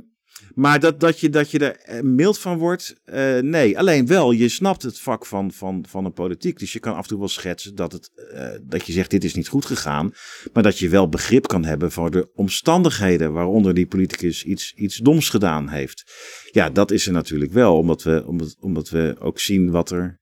maar 0.55 0.81
dat, 0.81 1.01
dat, 1.01 1.21
je, 1.21 1.29
dat 1.29 1.51
je 1.51 1.59
er 1.59 1.77
eh, 1.77 2.03
mild 2.03 2.39
van 2.39 2.59
wordt, 2.59 3.01
uh, 3.07 3.39
nee. 3.39 3.79
Alleen 3.79 4.07
wel, 4.07 4.31
je 4.31 4.49
snapt 4.49 4.83
het 4.83 5.01
vak 5.01 5.27
van, 5.27 5.53
van, 5.53 5.85
van 5.89 6.05
een 6.05 6.13
politiek. 6.13 6.59
Dus 6.59 6.73
je 6.73 6.79
kan 6.79 6.95
af 6.95 7.03
en 7.03 7.09
toe 7.09 7.19
wel 7.19 7.29
schetsen 7.29 7.75
dat, 7.75 7.93
het, 7.93 8.11
uh, 8.35 8.49
dat 8.63 8.87
je 8.87 8.93
zegt 8.93 9.11
dit 9.11 9.25
is 9.25 9.35
niet 9.35 9.49
goed 9.49 9.65
gegaan. 9.65 10.13
Maar 10.53 10.63
dat 10.63 10.79
je 10.79 10.89
wel 10.89 11.09
begrip 11.09 11.47
kan 11.47 11.65
hebben 11.65 11.93
voor 11.93 12.11
de 12.11 12.31
omstandigheden 12.35 13.33
waaronder 13.33 13.75
die 13.75 13.87
politicus 13.87 14.45
iets, 14.45 14.73
iets 14.75 14.97
doms 14.97 15.29
gedaan 15.29 15.69
heeft. 15.69 16.13
Ja, 16.51 16.71
dat 16.71 16.91
is 16.91 17.07
er 17.07 17.13
natuurlijk 17.13 17.53
wel, 17.53 17.77
omdat 17.77 18.03
we, 18.03 18.27
omdat, 18.27 18.57
omdat 18.61 18.89
we 18.89 19.17
ook 19.19 19.39
zien 19.39 19.71
wat 19.71 19.91
er 19.91 20.19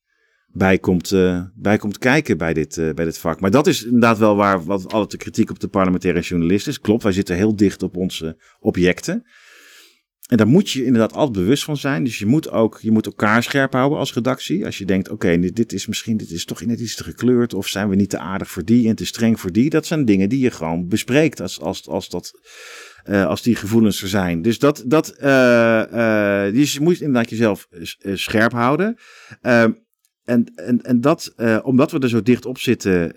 bij 0.53 0.79
komt, 0.79 1.11
bij 1.55 1.79
komt 1.79 1.99
kijken 1.99 2.39
bij 2.39 2.55
dit, 2.55 2.75
bij 2.95 3.05
dit 3.05 3.19
vak. 3.19 3.41
Maar 3.41 3.51
dat 3.51 3.67
is 3.67 3.85
inderdaad 3.85 4.19
wel 4.19 4.37
waar 4.37 4.65
wat 4.65 4.93
altijd 4.93 5.11
de 5.11 5.17
kritiek 5.17 5.51
op 5.51 5.61
de 5.61 5.69
parlementaire 5.69 6.21
journalist 6.21 6.67
is. 6.67 6.81
Klopt, 6.81 7.03
wij 7.03 7.13
zitten 7.13 7.37
heel 7.37 7.57
dicht 7.57 7.83
op 7.83 7.97
onze 7.97 8.37
objecten. 8.61 9.25
En 10.29 10.37
daar 10.37 10.47
moet 10.47 10.71
je 10.71 10.85
inderdaad 10.85 11.13
altijd 11.13 11.45
bewust 11.45 11.65
van 11.65 11.77
zijn. 11.77 12.05
Dus 12.05 12.19
je 12.19 12.27
moet 12.27 12.51
ook 12.51 12.79
je 12.83 12.91
moet 12.91 13.07
elkaar 13.07 13.43
scherp 13.43 13.73
houden 13.73 13.99
als 13.99 14.15
redactie. 14.15 14.65
Als 14.65 14.79
je 14.79 14.85
denkt, 14.85 15.11
oké, 15.11 15.39
dit, 15.39 15.73
is 15.73 15.87
misschien 15.87 16.17
dit 16.17 16.31
is 16.31 16.45
toch 16.45 16.65
net 16.65 16.81
iets 16.81 16.95
te 16.95 17.05
gekleurd. 17.05 17.55
Of 17.55 17.69
zijn 17.69 17.89
we 17.89 17.97
niet 17.97 18.11
te 18.11 18.19
aardig 18.19 18.51
voor 18.51 18.65
die 18.65 18.89
en 18.89 18.95
te 18.95 19.07
streng 19.07 19.41
voor 19.41 19.53
die. 19.53 19.71
Dat 19.71 19.87
zijn 19.87 20.05
dingen 20.05 20.29
die 20.29 20.41
je 20.41 20.51
gewoon 20.51 20.89
bespreekt 20.89 21.41
als, 21.41 21.61
als, 21.61 21.89
als, 21.89 22.09
dat, 22.09 22.41
uh, 23.07 23.27
als 23.27 23.43
die 23.43 23.57
gevoelens 23.57 24.03
er 24.03 24.09
zijn. 24.09 24.43
Dus, 24.43 24.59
dat, 24.59 24.83
dat, 24.87 25.15
uh, 25.23 25.83
uh, 25.93 26.53
dus 26.53 26.73
je 26.73 26.81
moet 26.81 27.01
inderdaad 27.01 27.31
jezelf 27.31 27.69
scherp 28.03 28.53
houden. 28.53 28.97
Ehm, 29.41 29.73
en, 30.25 30.53
en, 30.55 30.83
en 30.83 31.01
dat, 31.01 31.35
omdat 31.63 31.91
we 31.91 31.99
er 31.99 32.09
zo 32.09 32.23
dicht 32.23 32.47
op 32.47 32.59
zitten 32.59 33.15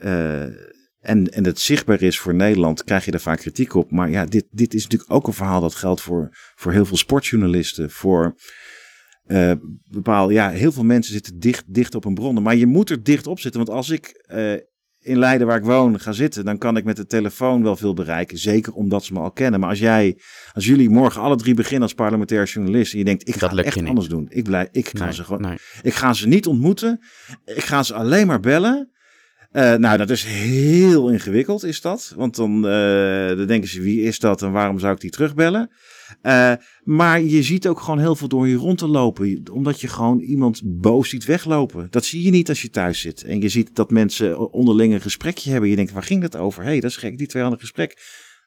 en, 1.02 1.32
en 1.32 1.46
het 1.46 1.60
zichtbaar 1.60 2.02
is 2.02 2.20
voor 2.20 2.36
Nederland, 2.36 2.84
krijg 2.84 3.06
je 3.06 3.12
daar 3.12 3.20
vaak 3.20 3.40
kritiek 3.40 3.74
op. 3.74 3.92
Maar 3.92 4.10
ja, 4.10 4.26
dit, 4.26 4.46
dit 4.52 4.74
is 4.74 4.84
natuurlijk 4.84 5.12
ook 5.12 5.28
een 5.28 5.34
verhaal 5.34 5.62
dat 5.62 5.76
geldt 5.76 6.02
voor, 6.02 6.30
voor 6.56 6.72
heel 6.72 6.86
veel 6.86 6.98
sportjournalisten. 6.98 7.92
Voor 7.92 8.36
uh, 9.28 9.52
bepaal, 9.84 10.30
ja, 10.30 10.50
heel 10.50 10.72
veel 10.72 10.84
mensen 10.84 11.14
zitten 11.14 11.40
dicht, 11.40 11.64
dicht 11.68 11.96
op 11.96 12.06
een 12.06 12.14
bronnen. 12.14 12.44
Maar 12.44 12.56
je 12.56 12.66
moet 12.66 12.90
er 12.90 13.04
dicht 13.04 13.28
op 13.28 13.40
zitten. 13.40 13.66
Want 13.66 13.78
als 13.78 13.90
ik 13.90 14.26
uh, 14.34 14.54
in 15.00 15.18
Leiden, 15.18 15.48
waar 15.48 15.58
ik 15.58 15.64
woon, 15.64 16.00
ga 16.00 16.12
zitten, 16.12 16.46
dan 16.46 16.58
kan 16.58 16.78
ik 16.78 16.84
met 16.84 16.96
de 16.96 17.06
telefoon 17.06 17.64
wel 17.64 17.76
veel 17.76 17.94
bereiken. 17.94 18.38
Zeker 18.38 18.74
omdat 18.74 19.04
ze 19.04 19.14
me 19.14 19.20
al 19.20 19.32
kennen. 19.32 19.60
Maar 19.60 19.70
als 19.70 19.80
jij, 19.80 20.18
als 20.54 20.66
jullie 20.66 20.90
morgen 20.90 21.22
alle 21.22 21.36
drie 21.36 21.54
beginnen 21.54 21.82
als 21.82 21.94
parlementair 21.94 22.46
journalist. 22.46 22.94
En 22.94 23.00
je 23.00 23.06
denkt, 23.06 23.28
ik 23.28 23.36
ga 23.36 23.50
het 23.50 23.66
echt 23.66 23.86
anders 23.86 24.08
doen. 24.08 24.28
Ik, 24.30 24.44
blij, 24.44 24.70
ik, 24.72 24.90
ga 24.98 25.12
ze 25.12 25.24
gewoon, 25.24 25.42
nee. 25.42 25.58
ik 25.82 25.94
ga 25.94 26.14
ze 26.14 26.28
niet 26.28 26.48
ontmoeten. 26.48 27.00
Ik 27.46 27.64
ga 27.64 27.84
ze 27.84 27.94
alleen 27.94 28.28
maar 28.28 28.40
bellen. 28.40 28.92
Uh, 29.52 29.74
nou, 29.74 29.98
dat 29.98 30.10
is 30.10 30.24
heel 30.24 31.10
ingewikkeld, 31.10 31.64
is 31.64 31.82
dat. 31.82 32.14
Want 32.16 32.36
dan, 32.36 32.56
uh, 32.56 33.28
dan 33.28 33.46
denken 33.46 33.70
ze, 33.70 33.82
wie 33.82 34.02
is 34.02 34.20
dat 34.20 34.42
en 34.42 34.52
waarom 34.52 34.80
zou 34.80 34.94
ik 34.94 35.00
die 35.00 35.10
terugbellen? 35.10 35.72
Uh, 36.24 36.54
maar 36.84 37.22
je 37.22 37.44
ziet 37.44 37.68
ook 37.68 37.80
gewoon 37.80 38.00
heel 38.00 38.16
veel 38.16 38.28
door 38.28 38.48
je 38.48 38.56
rond 38.56 38.78
te 38.78 38.88
lopen. 38.88 39.44
Omdat 39.52 39.82
je 39.82 39.88
gewoon 39.88 40.20
iemand 40.20 40.62
boos 40.66 41.10
ziet 41.10 41.26
weglopen. 41.26 41.88
Dat 41.90 42.06
zie 42.06 42.24
je 42.24 42.30
niet 42.30 42.50
als 42.50 42.62
je 42.62 42.70
thuis 42.70 43.00
zit. 43.00 43.24
En 43.24 43.42
je 43.42 43.50
ziet 43.50 43.76
dat 43.76 43.92
mensen 43.92 44.52
onderling 44.52 44.94
een 44.94 45.02
gesprekje 45.02 45.52
hebben. 45.52 45.70
Je 45.70 45.76
denkt, 45.76 45.92
waar 45.92 46.04
ging 46.04 46.22
dat 46.22 46.38
over? 46.38 46.64
Hé, 46.64 46.70
hey, 46.70 46.80
dat 46.80 46.90
is 46.90 46.98
gek, 46.98 47.18
die 47.18 47.28
twee 47.28 47.42
hadden 47.42 47.60
een 47.60 47.68
gesprek. 47.68 47.98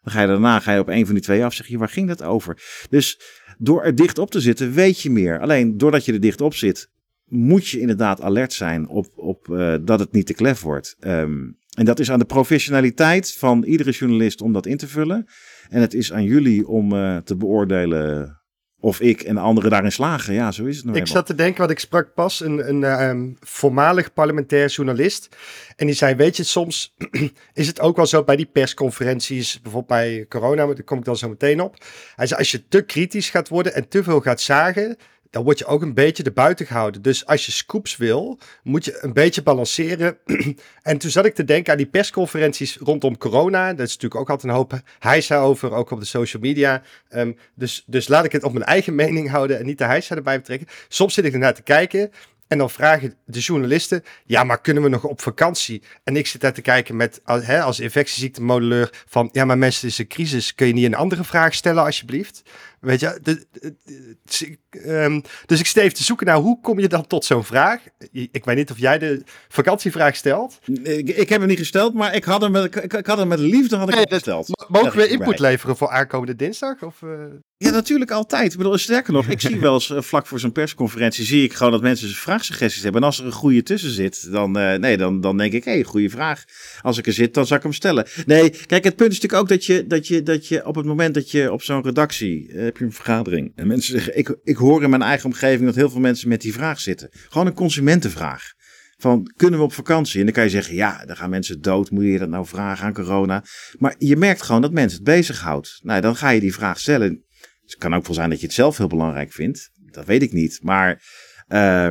Dan 0.02 0.12
ga 0.12 0.20
je 0.20 0.26
daarna 0.26 0.60
ga 0.60 0.72
je 0.72 0.80
op 0.80 0.88
een 0.88 1.04
van 1.04 1.14
die 1.14 1.24
twee 1.24 1.44
af. 1.44 1.54
Zeg 1.54 1.66
je, 1.66 1.78
waar 1.78 1.88
ging 1.88 2.08
dat 2.08 2.22
over? 2.22 2.62
Dus 2.90 3.20
door 3.58 3.82
er 3.82 3.94
dicht 3.94 4.18
op 4.18 4.30
te 4.30 4.40
zitten, 4.40 4.72
weet 4.72 5.00
je 5.00 5.10
meer. 5.10 5.40
Alleen 5.40 5.78
doordat 5.78 6.04
je 6.04 6.12
er 6.12 6.20
dicht 6.20 6.40
op 6.40 6.54
zit, 6.54 6.90
moet 7.34 7.68
je 7.68 7.80
inderdaad 7.80 8.20
alert 8.20 8.52
zijn 8.52 8.88
op, 8.88 9.06
op 9.16 9.48
uh, 9.48 9.74
dat 9.80 9.98
het 9.98 10.12
niet 10.12 10.26
te 10.26 10.34
klef 10.34 10.60
wordt. 10.60 10.96
Um, 11.00 11.58
en 11.74 11.84
dat 11.84 11.98
is 11.98 12.10
aan 12.10 12.18
de 12.18 12.24
professionaliteit 12.24 13.32
van 13.32 13.64
iedere 13.64 13.90
journalist 13.90 14.42
om 14.42 14.52
dat 14.52 14.66
in 14.66 14.76
te 14.76 14.88
vullen. 14.88 15.26
En 15.68 15.80
het 15.80 15.94
is 15.94 16.12
aan 16.12 16.24
jullie 16.24 16.68
om 16.68 16.92
uh, 16.92 17.16
te 17.16 17.36
beoordelen 17.36 18.38
of 18.84 19.00
ik 19.00 19.22
en 19.22 19.36
anderen 19.36 19.70
daarin 19.70 19.92
slagen. 19.92 20.34
Ja, 20.34 20.52
zo 20.52 20.64
is 20.64 20.76
het 20.76 20.84
nou 20.84 20.98
Ik 20.98 21.06
zat 21.06 21.26
te 21.26 21.34
denken, 21.34 21.60
wat 21.60 21.70
ik 21.70 21.78
sprak 21.78 22.14
pas 22.14 22.40
een, 22.40 22.68
een 22.68 23.08
um, 23.08 23.36
voormalig 23.40 24.12
parlementair 24.12 24.68
journalist. 24.68 25.36
En 25.76 25.86
die 25.86 25.94
zei, 25.94 26.14
weet 26.14 26.36
je, 26.36 26.42
soms 26.42 26.94
is 27.52 27.66
het 27.66 27.80
ook 27.80 27.96
wel 27.96 28.06
zo 28.06 28.24
bij 28.24 28.36
die 28.36 28.46
persconferenties, 28.46 29.60
bijvoorbeeld 29.60 30.00
bij 30.00 30.26
corona, 30.28 30.66
daar 30.66 30.82
kom 30.82 30.98
ik 30.98 31.04
dan 31.04 31.16
zo 31.16 31.28
meteen 31.28 31.60
op. 31.60 31.76
Hij 32.14 32.26
zei, 32.26 32.40
als 32.40 32.50
je 32.50 32.68
te 32.68 32.82
kritisch 32.82 33.30
gaat 33.30 33.48
worden 33.48 33.74
en 33.74 33.88
te 33.88 34.02
veel 34.02 34.20
gaat 34.20 34.40
zagen, 34.40 34.96
dan 35.34 35.44
word 35.44 35.58
je 35.58 35.66
ook 35.66 35.82
een 35.82 35.94
beetje 35.94 36.22
erbuiten 36.22 36.66
gehouden. 36.66 37.02
Dus 37.02 37.26
als 37.26 37.46
je 37.46 37.52
scoops 37.52 37.96
wil, 37.96 38.38
moet 38.62 38.84
je 38.84 38.98
een 39.00 39.12
beetje 39.12 39.42
balanceren. 39.42 40.16
en 40.82 40.98
toen 40.98 41.10
zat 41.10 41.24
ik 41.24 41.34
te 41.34 41.44
denken 41.44 41.72
aan 41.72 41.78
die 41.78 41.86
persconferenties 41.86 42.76
rondom 42.76 43.18
corona. 43.18 43.68
Dat 43.74 43.86
is 43.86 43.94
natuurlijk 43.94 44.20
ook 44.20 44.30
altijd 44.30 44.52
een 44.52 44.58
hoop 44.58 44.80
heisa 44.98 45.38
over, 45.38 45.72
ook 45.72 45.90
op 45.90 46.00
de 46.00 46.06
social 46.06 46.42
media. 46.42 46.82
Um, 47.10 47.36
dus, 47.54 47.84
dus 47.86 48.08
laat 48.08 48.24
ik 48.24 48.32
het 48.32 48.42
op 48.42 48.52
mijn 48.52 48.64
eigen 48.64 48.94
mening 48.94 49.30
houden 49.30 49.58
en 49.58 49.66
niet 49.66 49.78
de 49.78 49.84
heisa 49.84 50.16
erbij 50.16 50.38
betrekken. 50.38 50.68
Soms 50.88 51.14
zit 51.14 51.24
ik 51.24 51.32
ernaar 51.32 51.54
te 51.54 51.62
kijken 51.62 52.10
en 52.48 52.58
dan 52.58 52.70
vragen 52.70 53.14
de 53.24 53.38
journalisten, 53.38 54.02
ja, 54.24 54.44
maar 54.44 54.60
kunnen 54.60 54.82
we 54.82 54.88
nog 54.88 55.04
op 55.04 55.20
vakantie? 55.20 55.82
En 56.04 56.16
ik 56.16 56.26
zit 56.26 56.40
daar 56.40 56.52
te 56.52 56.62
kijken 56.62 56.96
met, 56.96 57.20
hè, 57.24 57.62
als 57.62 57.80
infectieziektemodelleur 57.80 59.04
van, 59.06 59.28
ja, 59.32 59.44
maar 59.44 59.58
mensen, 59.58 59.80
het 59.80 59.90
is 59.90 59.98
een 59.98 60.06
crisis. 60.06 60.54
Kun 60.54 60.66
je 60.66 60.72
niet 60.72 60.84
een 60.84 60.94
andere 60.94 61.24
vraag 61.24 61.54
stellen, 61.54 61.84
alsjeblieft? 61.84 62.42
Weet 62.84 63.00
je, 63.00 63.18
de, 63.22 63.46
de, 63.50 63.76
de, 64.24 64.58
um, 64.86 65.22
dus 65.46 65.60
ik 65.60 65.66
steef 65.66 65.92
te 65.92 66.04
zoeken 66.04 66.26
naar 66.26 66.36
hoe 66.36 66.60
kom 66.60 66.78
je 66.78 66.88
dan 66.88 67.06
tot 67.06 67.24
zo'n 67.24 67.44
vraag? 67.44 67.80
Ik 68.10 68.44
weet 68.44 68.56
niet 68.56 68.70
of 68.70 68.78
jij 68.78 68.98
de 68.98 69.22
vakantievraag 69.48 70.16
stelt. 70.16 70.58
Ik, 70.82 71.08
ik 71.08 71.28
heb 71.28 71.38
hem 71.38 71.48
niet 71.48 71.58
gesteld, 71.58 71.94
maar 71.94 72.14
ik 72.14 72.24
had 72.24 72.40
hem 72.40 72.50
met, 72.50 72.64
ik, 72.64 72.92
ik 72.92 73.06
had 73.06 73.18
hem 73.18 73.28
met 73.28 73.38
liefde 73.38 73.76
had 73.76 73.88
ik 73.88 73.94
nee, 73.94 74.06
gesteld. 74.08 74.66
Mogen 74.68 74.96
we 74.96 75.08
input 75.08 75.38
leveren 75.38 75.76
voor 75.76 75.88
aankomende 75.88 76.36
dinsdag? 76.36 76.82
Of, 76.82 77.02
uh... 77.02 77.10
Ja, 77.56 77.70
natuurlijk 77.70 78.10
altijd. 78.10 78.52
Ik 78.52 78.58
bedoel, 78.58 78.78
sterker 78.78 79.12
nog, 79.12 79.26
ik 79.26 79.40
zie 79.40 79.60
wel 79.66 79.74
eens 79.74 79.90
uh, 79.90 80.00
vlak 80.00 80.26
voor 80.26 80.40
zo'n 80.40 80.52
persconferentie, 80.52 81.24
zie 81.24 81.44
ik 81.44 81.52
gewoon 81.52 81.72
dat 81.72 81.82
mensen 81.82 82.08
vraagsuggesties 82.08 82.82
hebben. 82.82 83.00
En 83.00 83.06
als 83.06 83.18
er 83.18 83.26
een 83.26 83.32
goede 83.32 83.62
tussen 83.62 83.90
zit, 83.90 84.32
dan, 84.32 84.58
uh, 84.58 84.74
nee, 84.74 84.96
dan, 84.96 85.20
dan 85.20 85.36
denk 85.36 85.52
ik, 85.52 85.64
hé, 85.64 85.72
hey, 85.72 85.82
goede 85.82 86.10
vraag. 86.10 86.44
Als 86.82 86.98
ik 86.98 87.06
er 87.06 87.12
zit, 87.12 87.34
dan 87.34 87.46
zal 87.46 87.56
ik 87.56 87.62
hem 87.62 87.72
stellen. 87.72 88.06
Nee, 88.26 88.50
kijk, 88.66 88.84
het 88.84 88.96
punt 88.96 89.12
is 89.12 89.20
natuurlijk 89.20 89.42
ook 89.42 89.48
dat 89.48 89.64
je, 89.64 89.86
dat 89.86 90.06
je, 90.06 90.22
dat 90.22 90.48
je 90.48 90.66
op 90.66 90.74
het 90.74 90.86
moment 90.86 91.14
dat 91.14 91.30
je 91.30 91.52
op 91.52 91.62
zo'n 91.62 91.82
redactie 91.82 92.52
heb 92.74 92.82
je 92.82 92.88
een 92.88 93.04
vergadering. 93.04 93.52
En 93.54 93.66
mensen 93.66 93.92
zeggen, 93.92 94.18
ik, 94.18 94.36
ik 94.42 94.56
hoor 94.56 94.82
in 94.82 94.90
mijn 94.90 95.02
eigen 95.02 95.26
omgeving 95.26 95.64
dat 95.64 95.74
heel 95.74 95.90
veel 95.90 96.00
mensen 96.00 96.28
met 96.28 96.40
die 96.40 96.52
vraag 96.52 96.80
zitten. 96.80 97.08
Gewoon 97.28 97.46
een 97.46 97.54
consumentenvraag. 97.54 98.52
Van, 98.96 99.32
kunnen 99.36 99.58
we 99.58 99.64
op 99.64 99.72
vakantie? 99.72 100.18
En 100.18 100.24
dan 100.24 100.34
kan 100.34 100.44
je 100.44 100.50
zeggen, 100.50 100.74
ja, 100.74 101.04
dan 101.04 101.16
gaan 101.16 101.30
mensen 101.30 101.60
dood. 101.60 101.90
Moet 101.90 102.04
je 102.04 102.18
dat 102.18 102.28
nou 102.28 102.46
vragen 102.46 102.84
aan 102.84 102.92
corona? 102.92 103.44
Maar 103.78 103.94
je 103.98 104.16
merkt 104.16 104.42
gewoon 104.42 104.62
dat 104.62 104.72
mensen 104.72 104.98
het 104.98 105.06
bezighoudt. 105.06 105.78
Nou, 105.82 106.00
dan 106.00 106.16
ga 106.16 106.30
je 106.30 106.40
die 106.40 106.54
vraag 106.54 106.80
stellen. 106.80 107.24
Het 107.62 107.76
kan 107.76 107.94
ook 107.94 108.06
wel 108.06 108.14
zijn 108.14 108.30
dat 108.30 108.40
je 108.40 108.46
het 108.46 108.54
zelf 108.54 108.76
heel 108.76 108.86
belangrijk 108.86 109.32
vindt. 109.32 109.70
Dat 109.90 110.06
weet 110.06 110.22
ik 110.22 110.32
niet. 110.32 110.58
Maar 110.62 111.02
uh, 111.48 111.90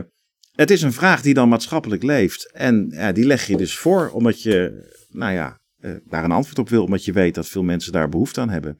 het 0.52 0.72
is 0.72 0.82
een 0.82 0.94
vraag 0.94 1.22
die 1.22 1.34
dan 1.34 1.50
maatschappelijk 1.50 2.04
leeft. 2.04 2.52
En 2.52 2.88
ja, 2.90 3.12
die 3.12 3.26
leg 3.26 3.48
je 3.48 3.58
dus 3.58 3.78
voor 3.78 4.10
omdat 4.10 4.42
je, 4.42 4.88
nou 5.10 5.34
ja, 5.34 5.60
uh, 5.80 5.96
daar 6.06 6.24
een 6.24 6.32
antwoord 6.32 6.60
op 6.60 6.70
wil. 6.70 6.84
Omdat 6.84 7.06
je 7.06 7.12
weet 7.12 7.36
dat 7.36 7.48
veel 7.48 7.64
mensen 7.64 7.92
daar 7.92 8.10
behoefte 8.10 8.42
aan 8.42 8.50
hebben. 8.50 8.78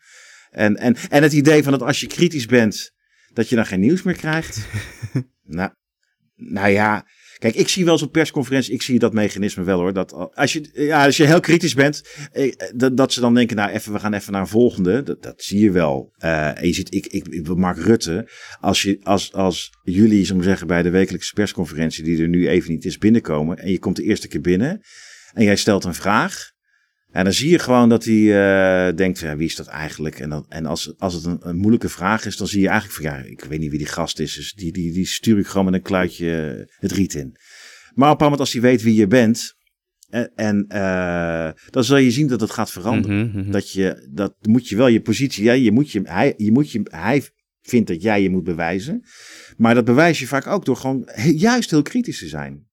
En, 0.54 0.78
en, 0.78 0.96
en 1.10 1.24
het 1.24 1.34
idee 1.34 1.64
van 1.64 1.72
dat 1.72 1.82
als 1.82 2.00
je 2.00 2.08
kritisch 2.08 2.46
bent, 2.46 2.92
dat 3.34 3.50
je 3.50 3.56
dan 3.56 3.66
geen 3.66 3.80
nieuws 3.80 4.04
meer 4.04 4.16
krijgt. 4.16 4.68
nou, 5.44 5.70
nou 6.36 6.70
ja, 6.70 7.08
kijk, 7.38 7.56
ik 7.56 7.68
zie 7.68 7.86
wel 7.86 7.98
zo'n 7.98 8.10
persconferentie, 8.10 8.74
ik 8.74 8.82
zie 8.82 9.00
dat 9.00 9.14
mechanisme 9.14 9.64
wel 9.64 9.80
hoor. 9.80 9.94
Dat 9.94 10.14
als 10.34 10.54
je, 10.54 10.70
ja, 10.74 11.06
als 11.06 11.18
je 11.18 11.26
heel 11.26 11.40
kritisch 11.40 11.74
bent, 11.74 12.02
eh, 12.32 12.54
dat, 12.76 12.98
dat, 12.98 13.14
ze 13.14 13.20
dan 13.20 13.34
denken, 13.34 13.56
nou 13.56 13.72
even, 13.72 13.94
we 13.94 14.00
gaan 14.00 14.14
even 14.14 14.32
naar 14.32 14.42
een 14.42 14.48
volgende. 14.48 15.04
Dat, 15.04 15.24
dat 15.24 15.44
zie 15.44 15.60
je 15.60 15.72
wel. 15.72 16.14
Uh, 16.20 16.60
en 16.60 16.68
je 16.68 16.74
ziet, 16.74 16.94
ik, 16.94 17.08
ik, 17.08 17.56
Mark 17.56 17.78
Rutte, 17.78 18.30
als, 18.60 18.82
je, 18.82 19.00
als, 19.04 19.34
als 19.34 19.72
jullie, 19.84 20.26
zo 20.26 20.42
zeggen, 20.42 20.68
bij 20.68 20.82
de 20.82 20.90
wekelijkse 20.90 21.34
persconferentie, 21.34 22.04
die 22.04 22.22
er 22.22 22.28
nu 22.28 22.48
even 22.48 22.72
niet 22.72 22.86
is, 22.86 22.98
binnenkomen. 22.98 23.58
En 23.58 23.72
je 23.72 23.80
komt 23.80 23.96
de 23.96 24.04
eerste 24.04 24.28
keer 24.28 24.42
binnen 24.42 24.82
en 25.34 25.44
jij 25.44 25.56
stelt 25.56 25.84
een 25.84 25.94
vraag. 25.94 26.53
En 27.14 27.24
dan 27.24 27.34
zie 27.34 27.50
je 27.50 27.60
gewoon 27.60 27.90
dat 27.90 28.06
hij 28.06 28.14
uh, 28.14 28.96
denkt, 28.96 29.20
ja, 29.20 29.36
wie 29.36 29.48
is 29.48 29.56
dat 29.56 29.68
eigenlijk? 29.68 30.20
En, 30.20 30.30
dan, 30.30 30.46
en 30.50 30.66
als, 30.66 30.94
als 30.98 31.14
het 31.14 31.26
een, 31.26 31.38
een, 31.42 31.56
moeilijke 31.56 31.90
vraag 31.90 32.26
is, 32.26 32.38
dan 32.38 32.48
zie 32.48 32.62
je 32.62 32.68
eigenlijk 32.68 33.02
van, 33.02 33.12
ja, 33.12 33.30
ik 33.30 33.44
weet 33.44 33.60
niet 33.60 33.70
wie 33.70 33.80
die 33.80 33.88
gast 33.88 34.20
is. 34.20 34.36
Dus 34.36 34.54
die, 34.54 34.72
die, 34.72 34.92
die 34.92 35.06
stuur 35.06 35.40
ik 35.40 35.48
gewoon 35.48 35.66
met 35.66 35.74
een 35.74 35.82
kluitje 35.82 36.56
eh, 36.58 36.76
het 36.80 36.92
riet 36.92 37.14
in. 37.14 37.36
Maar 37.94 38.10
op 38.10 38.18
een 38.18 38.24
moment 38.24 38.40
als 38.40 38.52
hij 38.52 38.62
weet 38.62 38.82
wie 38.82 38.96
je 38.96 39.08
bent, 39.08 39.56
en, 40.10 40.32
en 40.36 40.66
uh, 40.70 41.50
dan 41.70 41.84
zal 41.84 41.98
je 41.98 42.12
zien 42.12 42.28
dat 42.28 42.42
het 42.42 42.52
gaat 42.52 42.72
veranderen. 42.72 43.18
Mm 43.18 43.32
-hmm. 43.32 43.52
Dat 43.52 43.72
je, 43.72 44.08
dat 44.12 44.36
moet 44.42 44.68
je 44.68 44.76
wel 44.76 44.88
je 44.88 45.02
positie, 45.02 45.44
ja, 45.44 45.54
je 45.54 45.72
moet 45.72 45.92
je, 45.92 46.02
hij, 46.04 46.34
je 46.38 46.52
moet 46.52 46.72
je, 46.72 46.82
hij 46.84 47.24
vindt 47.62 47.88
dat 47.88 48.02
jij 48.02 48.22
je 48.22 48.30
moet 48.30 48.44
bewijzen. 48.44 49.04
Maar 49.58 49.76
dat 49.76 49.86
bewijs 49.86 50.20
je 50.20 50.28
vaak 50.28 50.48
ook 50.48 50.66
door 50.66 50.78
gewoon 50.78 51.10
juist 51.50 51.70
heel 51.70 51.82
kritisch 51.82 52.20
te 52.20 52.28
zijn. 52.28 52.68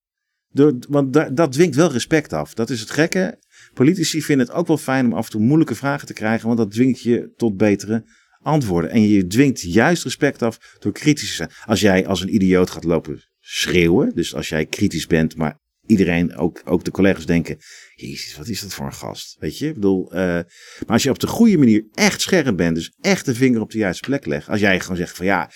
Door, 0.49 0.75
want 0.89 1.13
da, 1.13 1.29
dat 1.29 1.51
dwingt 1.51 1.75
wel 1.75 1.91
respect 1.91 2.33
af. 2.33 2.53
Dat 2.53 2.69
is 2.69 2.79
het 2.79 2.89
gekke. 2.89 3.39
Politici 3.73 4.21
vinden 4.21 4.47
het 4.47 4.55
ook 4.55 4.67
wel 4.67 4.77
fijn 4.77 5.05
om 5.05 5.13
af 5.13 5.25
en 5.25 5.31
toe 5.31 5.41
moeilijke 5.41 5.75
vragen 5.75 6.07
te 6.07 6.13
krijgen, 6.13 6.45
want 6.45 6.57
dat 6.57 6.71
dwingt 6.71 7.01
je 7.01 7.33
tot 7.35 7.57
betere 7.57 8.03
antwoorden. 8.41 8.91
En 8.91 9.01
je 9.01 9.27
dwingt 9.27 9.61
juist 9.61 10.03
respect 10.03 10.41
af 10.41 10.75
door 10.79 10.91
kritisch 10.91 11.29
te 11.29 11.35
zijn. 11.35 11.51
Als 11.65 11.79
jij 11.79 12.07
als 12.07 12.21
een 12.21 12.33
idioot 12.33 12.69
gaat 12.69 12.83
lopen 12.83 13.23
schreeuwen, 13.39 14.11
dus 14.15 14.35
als 14.35 14.49
jij 14.49 14.65
kritisch 14.65 15.07
bent, 15.07 15.35
maar 15.35 15.59
iedereen, 15.85 16.35
ook, 16.35 16.61
ook 16.65 16.83
de 16.83 16.91
collega's 16.91 17.25
denken, 17.25 17.57
jezus, 17.95 18.37
wat 18.37 18.47
is 18.47 18.61
dat 18.61 18.73
voor 18.73 18.85
een 18.85 18.93
gast? 18.93 19.35
Weet 19.39 19.57
je, 19.57 19.67
ik 19.67 19.73
bedoel, 19.73 20.13
uh, 20.13 20.19
maar 20.19 20.45
als 20.87 21.03
je 21.03 21.09
op 21.09 21.19
de 21.19 21.27
goede 21.27 21.57
manier 21.57 21.85
echt 21.93 22.21
scherp 22.21 22.57
bent, 22.57 22.75
dus 22.75 22.93
echt 23.01 23.25
de 23.25 23.35
vinger 23.35 23.61
op 23.61 23.71
de 23.71 23.77
juiste 23.77 24.07
plek 24.07 24.25
legt, 24.25 24.49
als 24.49 24.59
jij 24.59 24.79
gewoon 24.79 24.97
zegt 24.97 25.15
van 25.15 25.25
ja, 25.25 25.51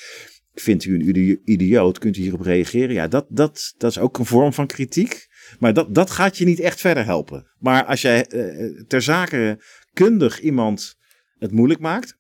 vindt 0.54 0.86
u 0.86 0.96
een 0.96 1.42
idioot, 1.44 2.00
kunt 2.00 2.18
u 2.18 2.22
hierop 2.22 2.42
reageren? 2.42 2.94
Ja, 2.94 3.08
dat, 3.08 3.26
dat, 3.30 3.74
dat 3.78 3.92
is 3.92 4.00
ook 4.00 4.18
een 4.18 4.26
vorm 4.26 4.54
van 4.54 4.68
kritiek. 4.68 5.28
Maar 5.60 5.74
dat, 5.74 5.96
dat 5.96 6.12
gaat 6.12 6.38
je 6.38 6.46
niet 6.46 6.60
echt 6.60 6.80
verder 6.80 7.06
helpen. 7.06 7.52
Maar 7.58 7.86
als 7.86 8.02
jij 8.02 8.26
uh, 8.30 8.82
ter 8.88 9.02
zake 9.02 9.64
kundig 9.94 10.40
iemand 10.40 10.96
het 11.38 11.52
moeilijk 11.52 11.80
maakt. 11.80 12.18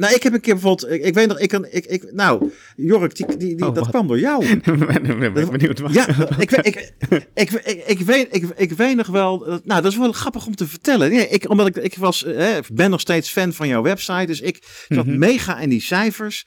Nou, 0.00 0.14
ik 0.14 0.22
heb 0.22 0.32
een 0.32 0.40
keer 0.40 0.54
bijvoorbeeld, 0.54 0.92
ik, 0.92 1.02
ik 1.02 1.14
weet 1.14 1.28
nog, 1.28 1.38
ik 1.38 1.48
kan, 1.48 1.66
ik, 1.70 1.86
ik, 1.86 2.12
nou, 2.12 2.50
Jork, 2.76 3.16
die, 3.16 3.26
die, 3.36 3.54
die, 3.56 3.66
oh, 3.66 3.74
dat 3.74 3.88
kwam 3.88 4.06
door 4.06 4.18
jou. 4.18 4.46
ik 4.46 5.32
ben 5.32 5.50
benieuwd. 5.50 5.78
Wat. 5.78 5.94
Ja, 5.94 6.08
ik, 6.38 6.50
ik, 6.50 6.94
ik, 7.34 7.50
ik, 7.50 7.82
ik, 7.86 7.98
weet, 7.98 8.28
ik, 8.30 8.44
ik 8.56 8.72
weet 8.72 8.96
nog 8.96 9.06
wel, 9.06 9.60
nou, 9.64 9.82
dat 9.82 9.92
is 9.92 9.98
wel 9.98 10.12
grappig 10.12 10.46
om 10.46 10.54
te 10.54 10.66
vertellen. 10.66 11.10
Nee, 11.10 11.28
ik, 11.28 11.50
omdat 11.50 11.66
ik, 11.66 11.76
ik 11.76 11.96
was, 11.96 12.24
eh, 12.24 12.56
ben 12.72 12.90
nog 12.90 13.00
steeds 13.00 13.30
fan 13.30 13.52
van 13.52 13.68
jouw 13.68 13.82
website, 13.82 14.26
dus 14.26 14.40
ik 14.40 14.84
zat 14.88 15.04
mm 15.04 15.10
-hmm. 15.10 15.18
mega 15.18 15.58
in 15.58 15.68
die 15.68 15.82
cijfers. 15.82 16.46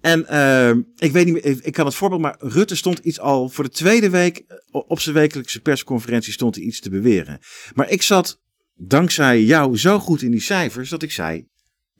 En 0.00 0.26
uh, 0.30 0.70
ik 0.96 1.12
weet 1.12 1.24
niet 1.24 1.34
meer, 1.34 1.58
ik 1.62 1.72
kan 1.72 1.86
het 1.86 1.94
voorbeeld, 1.94 2.20
maar 2.20 2.36
Rutte 2.38 2.76
stond 2.76 2.98
iets 2.98 3.20
al 3.20 3.48
voor 3.48 3.64
de 3.64 3.70
tweede 3.70 4.10
week 4.10 4.44
op 4.70 5.00
zijn 5.00 5.14
wekelijkse 5.14 5.60
persconferentie 5.60 6.32
stond 6.32 6.54
hij 6.54 6.64
iets 6.64 6.80
te 6.80 6.90
beweren. 6.90 7.38
Maar 7.74 7.90
ik 7.90 8.02
zat 8.02 8.40
dankzij 8.76 9.42
jou 9.42 9.78
zo 9.78 9.98
goed 9.98 10.22
in 10.22 10.30
die 10.30 10.40
cijfers 10.40 10.90
dat 10.90 11.02
ik 11.02 11.12
zei, 11.12 11.48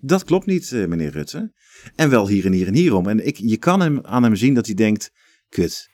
dat 0.01 0.25
klopt 0.25 0.47
niet, 0.47 0.71
uh, 0.71 0.87
meneer 0.87 1.11
Rutte. 1.11 1.53
En 1.97 2.11
wel 2.11 2.29
hier 2.29 2.47
en 2.47 2.53
hier 2.53 2.67
en 2.67 2.75
hierom. 2.75 3.09
En 3.09 3.27
ik, 3.27 3.37
je 3.37 3.57
kan 3.57 3.81
hem 3.81 3.99
aan 4.03 4.23
hem 4.23 4.37
zien 4.37 4.55
dat 4.55 4.67
hij 4.67 4.75
denkt, 4.75 5.11
kut. 5.49 5.89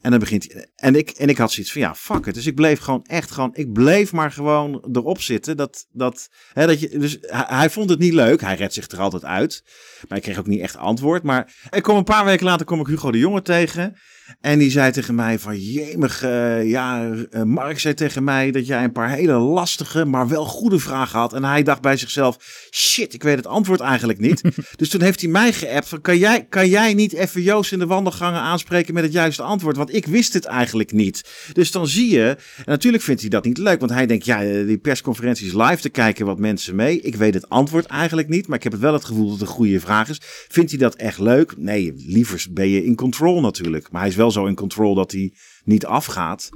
En 0.00 0.10
dan 0.10 0.20
begint 0.20 0.52
hij. 0.52 0.70
En 0.74 0.94
ik, 0.94 1.10
en 1.10 1.28
ik 1.28 1.38
had 1.38 1.52
zoiets 1.52 1.72
van 1.72 1.80
ja, 1.80 1.94
fuck 1.94 2.26
het. 2.26 2.34
Dus 2.34 2.46
ik 2.46 2.54
bleef 2.54 2.80
gewoon 2.80 3.04
echt 3.04 3.30
gewoon. 3.30 3.50
Ik 3.54 3.72
bleef 3.72 4.12
maar 4.12 4.32
gewoon 4.32 4.88
erop 4.92 5.20
zitten. 5.20 5.56
Dat, 5.56 5.86
dat, 5.90 6.28
hè, 6.52 6.66
dat 6.66 6.80
je, 6.80 6.98
dus 6.98 7.18
hij, 7.20 7.44
hij 7.48 7.70
vond 7.70 7.90
het 7.90 7.98
niet 7.98 8.12
leuk. 8.12 8.40
Hij 8.40 8.54
redt 8.54 8.74
zich 8.74 8.88
er 8.88 8.98
altijd 8.98 9.24
uit. 9.24 9.64
Maar 10.08 10.18
ik 10.18 10.24
kreeg 10.24 10.38
ook 10.38 10.46
niet 10.46 10.60
echt 10.60 10.76
antwoord. 10.76 11.22
Maar 11.22 11.54
ik 11.70 11.82
kom 11.82 11.96
een 11.96 12.04
paar 12.04 12.24
weken 12.24 12.46
later 12.46 12.66
kom 12.66 12.80
ik 12.80 12.86
Hugo 12.86 13.10
de 13.10 13.18
Jonge 13.18 13.42
tegen. 13.42 13.96
En 14.40 14.58
die 14.58 14.70
zei 14.70 14.92
tegen 14.92 15.14
mij 15.14 15.38
van, 15.38 15.58
jemig, 15.60 16.22
eh, 16.22 16.68
ja, 16.68 17.10
eh, 17.30 17.42
Mark 17.42 17.78
zei 17.78 17.94
tegen 17.94 18.24
mij 18.24 18.50
dat 18.50 18.66
jij 18.66 18.84
een 18.84 18.92
paar 18.92 19.10
hele 19.10 19.32
lastige, 19.32 20.04
maar 20.04 20.28
wel 20.28 20.44
goede 20.44 20.78
vragen 20.78 21.18
had. 21.18 21.32
En 21.32 21.44
hij 21.44 21.62
dacht 21.62 21.80
bij 21.80 21.96
zichzelf, 21.96 22.36
shit, 22.70 23.14
ik 23.14 23.22
weet 23.22 23.36
het 23.36 23.46
antwoord 23.46 23.80
eigenlijk 23.80 24.18
niet. 24.18 24.42
dus 24.76 24.88
toen 24.88 25.02
heeft 25.02 25.20
hij 25.20 25.30
mij 25.30 25.52
geappt 25.52 25.88
van, 25.88 26.00
kan 26.00 26.18
jij, 26.18 26.46
kan 26.48 26.68
jij 26.68 26.94
niet 26.94 27.12
even 27.12 27.42
Joost 27.42 27.72
in 27.72 27.78
de 27.78 27.86
wandelgangen 27.86 28.40
aanspreken 28.40 28.94
met 28.94 29.02
het 29.02 29.12
juiste 29.12 29.42
antwoord? 29.42 29.76
Want 29.76 29.94
ik 29.94 30.06
wist 30.06 30.32
het 30.32 30.44
eigenlijk 30.44 30.92
niet. 30.92 31.24
Dus 31.52 31.70
dan 31.70 31.86
zie 31.86 32.10
je, 32.10 32.36
en 32.56 32.64
natuurlijk 32.66 33.02
vindt 33.02 33.20
hij 33.20 33.30
dat 33.30 33.44
niet 33.44 33.58
leuk, 33.58 33.80
want 33.80 33.92
hij 33.92 34.06
denkt, 34.06 34.24
ja, 34.24 34.42
eh, 34.42 34.66
die 34.66 34.78
persconferentie 34.78 35.46
is 35.46 35.52
live, 35.52 35.80
te 35.80 35.88
kijken 35.88 36.26
wat 36.26 36.38
mensen 36.38 36.74
mee. 36.74 37.00
Ik 37.00 37.14
weet 37.14 37.34
het 37.34 37.48
antwoord 37.48 37.86
eigenlijk 37.86 38.28
niet, 38.28 38.46
maar 38.46 38.56
ik 38.56 38.64
heb 38.64 38.74
wel 38.74 38.92
het 38.92 39.04
gevoel 39.04 39.24
dat 39.24 39.38
het 39.38 39.48
een 39.48 39.54
goede 39.54 39.80
vraag 39.80 40.08
is. 40.08 40.20
Vindt 40.48 40.70
hij 40.70 40.80
dat 40.80 40.94
echt 40.94 41.18
leuk? 41.18 41.54
Nee, 41.56 41.92
liever 41.96 42.46
ben 42.50 42.68
je 42.68 42.84
in 42.84 42.94
control 42.94 43.40
natuurlijk. 43.40 43.90
Maar 43.90 44.00
hij 44.00 44.10
is 44.10 44.16
wel 44.20 44.30
zo 44.30 44.46
in 44.46 44.54
control 44.54 44.94
dat 44.94 45.12
hij 45.12 45.32
niet 45.64 45.86
afgaat. 45.86 46.50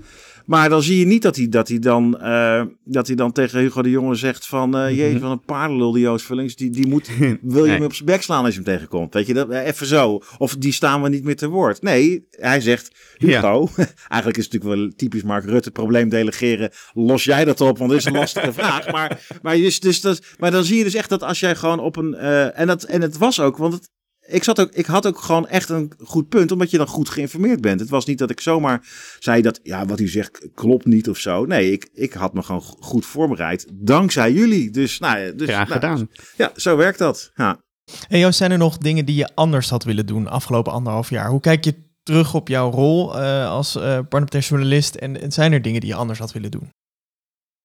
Maar 0.45 0.69
dan 0.69 0.83
zie 0.83 0.99
je 0.99 1.07
niet 1.07 1.23
dat 1.23 1.37
hij, 1.37 1.49
dat 1.49 1.69
hij, 1.69 1.79
dan, 1.79 2.19
uh, 2.23 2.63
dat 2.85 3.07
hij 3.07 3.17
dan 3.17 3.33
tegen 3.33 3.61
Hugo 3.61 3.83
de 3.83 3.91
Jonge 3.91 4.15
zegt 4.15 4.47
van... 4.47 4.91
Uh, 4.91 5.21
van 5.21 5.31
een 5.31 5.45
paardenlul 5.45 5.93
die 5.93 6.03
Joost 6.03 6.25
Vullings. 6.25 6.57
Die, 6.57 6.71
die 6.71 6.87
moet, 6.87 7.11
wil 7.43 7.65
je 7.65 7.71
hem 7.71 7.85
op 7.85 7.95
zijn 7.95 8.09
bek 8.09 8.23
slaan 8.23 8.45
als 8.45 8.55
je 8.55 8.61
hem 8.63 8.75
tegenkomt? 8.75 9.15
Weet 9.15 9.27
je, 9.27 9.35
dat, 9.35 9.51
even 9.51 9.87
zo. 9.87 10.21
Of 10.39 10.57
die 10.57 10.73
staan 10.73 11.03
we 11.03 11.09
niet 11.09 11.25
meer 11.25 11.37
te 11.37 11.49
woord. 11.49 11.83
Nee, 11.83 12.27
hij 12.31 12.61
zegt, 12.61 13.15
Hugo... 13.17 13.69
Ja. 13.77 13.87
eigenlijk 14.09 14.37
is 14.37 14.45
het 14.45 14.53
natuurlijk 14.53 14.81
wel 14.81 14.93
typisch 14.97 15.23
Mark 15.23 15.45
Rutte. 15.45 15.71
Probleem 15.71 16.09
delegeren. 16.09 16.71
Los 16.93 17.25
jij 17.25 17.45
dat 17.45 17.61
op, 17.61 17.79
want 17.79 17.91
dat 17.91 17.99
is 17.99 18.05
een 18.05 18.13
lastige 18.13 18.53
vraag. 18.63 18.91
Maar, 18.91 19.39
maar, 19.43 19.57
dus, 19.57 19.81
dus 19.81 20.01
dat, 20.01 20.21
maar 20.39 20.51
dan 20.51 20.65
zie 20.65 20.79
je 20.79 20.85
dus 20.85 20.95
echt 20.95 21.09
dat 21.09 21.23
als 21.23 21.41
jij 21.41 21.55
gewoon 21.55 21.81
op 21.81 21.97
een... 21.97 22.15
Uh, 22.15 22.59
en, 22.59 22.67
dat, 22.67 22.83
en 22.83 23.01
het 23.01 23.19
was 23.19 23.41
ook, 23.41 23.57
want 23.57 23.73
het, 23.73 23.91
ik, 24.27 24.45
zat 24.45 24.61
ook, 24.61 24.71
ik 24.73 24.87
had 24.87 25.07
ook 25.07 25.19
gewoon 25.19 25.49
echt 25.49 25.69
een 25.69 25.93
goed 25.99 26.29
punt, 26.29 26.53
omdat 26.53 26.71
je 26.71 26.77
dan 26.77 26.87
goed 26.87 27.09
geïnformeerd 27.09 27.61
bent. 27.61 27.81
Het 27.81 27.89
was 27.89 28.05
niet 28.05 28.19
dat 28.19 28.31
ik 28.31 28.41
zomaar 28.41 28.87
zei 29.19 29.43
dat, 29.43 29.61
ja, 29.63 29.87
wat 29.87 30.01
u 30.01 30.09
zegt 30.09 30.49
klopt 30.55 30.85
niet 30.85 31.09
of 31.09 31.19
zo. 31.19 31.45
Nee, 31.45 31.73
ik, 31.73 31.89
ik 31.93 32.13
had 32.13 32.35
me 32.35 32.43
gewoon 32.43 32.61
goed 32.61 33.07
voorbereid, 33.07 33.67
dankzij 33.73 34.33
jullie. 34.33 34.71
Dus, 34.71 34.99
nou, 34.99 35.35
dus, 35.35 35.49
Graag 35.49 35.69
nou, 35.69 35.81
gedaan. 35.81 36.11
Ja, 36.37 36.53
zo 36.57 36.77
werkt 36.77 36.99
dat. 36.99 37.31
Ja. 37.35 37.63
En 38.09 38.19
Joost, 38.19 38.39
zijn 38.39 38.51
er 38.51 38.59
nog 38.59 38.79
dingen 38.79 39.05
die 39.05 39.17
je 39.17 39.35
anders 39.35 39.71
had 39.71 39.85
willen 39.85 40.07
doen 40.07 40.29
afgelopen 40.29 40.73
anderhalf 40.73 41.11
jaar? 41.11 41.29
Hoe 41.29 41.41
kijk 41.41 41.65
je 41.65 41.75
terug 42.03 42.35
op 42.35 42.49
jouw 42.49 42.71
rol 42.71 43.17
uh, 43.17 43.51
als 43.51 43.77
uh, 43.77 43.83
parlementair 43.83 44.43
journalist? 44.43 44.95
En, 44.95 45.21
en, 45.21 45.33
zijn 45.33 45.53
er 45.53 45.63
dingen 45.63 45.81
die 45.81 45.91
je 45.91 45.97
anders 45.97 46.19
had 46.19 46.33
willen 46.33 46.51
doen? 46.51 46.71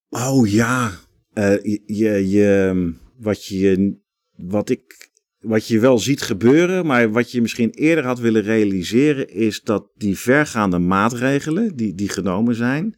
Oh 0.10 0.48
ja, 0.48 0.92
uh, 1.34 1.64
je, 1.64 1.82
je, 1.86 2.30
je, 2.30 2.94
wat, 3.18 3.46
je, 3.46 3.98
wat 4.36 4.70
ik 4.70 5.09
wat 5.40 5.68
je 5.68 5.80
wel 5.80 6.00
ziet 6.00 6.22
gebeuren, 6.22 6.86
maar 6.86 7.12
wat 7.12 7.32
je 7.32 7.42
misschien 7.42 7.70
eerder 7.70 8.06
had 8.06 8.20
willen 8.20 8.42
realiseren, 8.42 9.30
is 9.30 9.62
dat 9.62 9.90
die 9.96 10.18
vergaande 10.18 10.80
maatregelen 10.80 11.76
die, 11.76 11.94
die 11.94 12.10
genomen 12.10 12.56
zijn, 12.56 12.96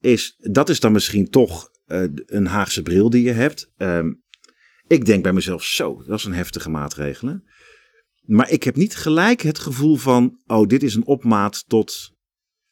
is, 0.00 0.36
dat 0.38 0.68
is 0.68 0.80
dan 0.80 0.92
misschien 0.92 1.30
toch 1.30 1.70
uh, 1.86 2.04
een 2.26 2.46
Haagse 2.46 2.82
bril 2.82 3.10
die 3.10 3.22
je 3.22 3.32
hebt. 3.32 3.72
Um, 3.76 4.22
ik 4.86 5.04
denk 5.04 5.22
bij 5.22 5.32
mezelf, 5.32 5.64
zo, 5.64 6.02
dat 6.06 6.18
is 6.18 6.24
een 6.24 6.34
heftige 6.34 6.70
maatregelen. 6.70 7.44
Maar 8.20 8.50
ik 8.50 8.62
heb 8.62 8.76
niet 8.76 8.96
gelijk 8.96 9.40
het 9.40 9.58
gevoel 9.58 9.96
van, 9.96 10.40
oh, 10.46 10.66
dit 10.66 10.82
is 10.82 10.94
een 10.94 11.06
opmaat 11.06 11.64
tot 11.68 12.12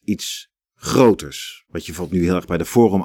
iets 0.04 0.50
groters. 0.86 1.64
Wat 1.66 1.80
je 1.80 1.92
bijvoorbeeld 1.92 2.20
nu 2.20 2.26
heel 2.26 2.36
erg 2.36 2.46
bij 2.46 2.58
de 2.58 2.64
Forum 2.64 3.04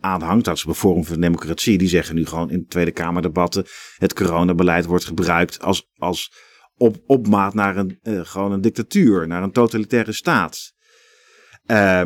aanhangt. 0.00 0.44
Dat 0.44 0.56
is 0.56 0.64
bij 0.64 0.74
Forum 0.74 1.04
voor 1.04 1.14
de 1.14 1.20
Democratie. 1.20 1.78
Die 1.78 1.88
zeggen 1.88 2.14
nu 2.14 2.26
gewoon 2.26 2.50
in 2.50 2.66
Tweede 2.66 2.90
Kamerdebatten. 2.90 3.66
Het 3.96 4.14
coronabeleid 4.14 4.84
wordt 4.84 5.04
gebruikt 5.04 5.60
als, 5.60 5.88
als 5.96 6.32
op, 6.76 7.02
opmaat 7.06 7.54
naar 7.54 7.76
een, 7.76 7.98
uh, 8.02 8.20
gewoon 8.24 8.52
een 8.52 8.60
dictatuur. 8.60 9.26
Naar 9.26 9.42
een 9.42 9.52
totalitaire 9.52 10.12
staat. 10.12 10.72
Uh, 11.66 12.00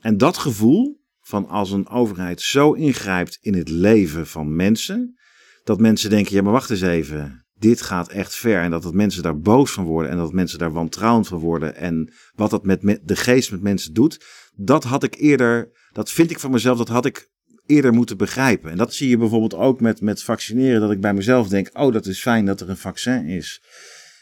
en 0.00 0.16
dat 0.16 0.38
gevoel 0.38 1.04
van 1.20 1.48
als 1.48 1.70
een 1.70 1.88
overheid 1.88 2.40
zo 2.40 2.72
ingrijpt 2.72 3.38
in 3.40 3.54
het 3.54 3.68
leven 3.68 4.26
van 4.26 4.56
mensen. 4.56 5.18
Dat 5.64 5.80
mensen 5.80 6.10
denken, 6.10 6.34
ja 6.34 6.42
maar 6.42 6.52
wacht 6.52 6.70
eens 6.70 6.80
even 6.80 7.46
dit 7.58 7.82
gaat 7.82 8.08
echt 8.08 8.34
ver. 8.34 8.62
En 8.62 8.70
dat 8.70 8.84
het 8.84 8.94
mensen 8.94 9.22
daar 9.22 9.38
boos 9.38 9.72
van 9.72 9.84
worden. 9.84 10.10
En 10.10 10.16
dat 10.16 10.32
mensen 10.32 10.58
daar 10.58 10.72
wantrouwend 10.72 11.28
van 11.28 11.38
worden. 11.38 11.76
En 11.76 12.12
wat 12.34 12.50
dat 12.50 12.64
met 12.64 13.00
de 13.02 13.16
geest 13.16 13.50
met 13.50 13.62
mensen 13.62 13.94
doet. 13.94 14.24
Dat 14.56 14.84
had 14.84 15.02
ik 15.02 15.14
eerder, 15.14 15.70
dat 15.92 16.10
vind 16.10 16.30
ik 16.30 16.40
van 16.40 16.50
mezelf, 16.50 16.78
dat 16.78 16.88
had 16.88 17.04
ik 17.04 17.30
eerder 17.66 17.92
moeten 17.92 18.16
begrijpen. 18.16 18.70
En 18.70 18.76
dat 18.76 18.94
zie 18.94 19.08
je 19.08 19.16
bijvoorbeeld 19.16 19.54
ook 19.54 19.80
met, 19.80 20.00
met 20.00 20.22
vaccineren. 20.22 20.80
Dat 20.80 20.90
ik 20.90 21.00
bij 21.00 21.14
mezelf 21.14 21.48
denk, 21.48 21.70
oh 21.72 21.92
dat 21.92 22.06
is 22.06 22.20
fijn 22.20 22.46
dat 22.46 22.60
er 22.60 22.70
een 22.70 22.76
vaccin 22.76 23.26
is. 23.26 23.62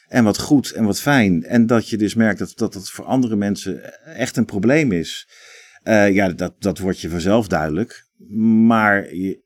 En 0.09 0.25
wat 0.25 0.39
goed 0.39 0.71
en 0.71 0.85
wat 0.85 1.01
fijn. 1.01 1.45
En 1.45 1.67
dat 1.67 1.89
je 1.89 1.97
dus 1.97 2.15
merkt 2.15 2.39
dat 2.39 2.53
dat, 2.55 2.73
dat 2.73 2.91
voor 2.91 3.05
andere 3.05 3.37
mensen 3.37 4.05
echt 4.05 4.37
een 4.37 4.45
probleem 4.45 4.93
is. 4.93 5.29
Uh, 5.85 6.13
ja, 6.13 6.29
dat, 6.29 6.55
dat 6.59 6.79
wordt 6.79 7.01
je 7.01 7.09
vanzelf 7.09 7.49
duidelijk. 7.49 8.09
Maar 8.67 9.15
je, 9.15 9.43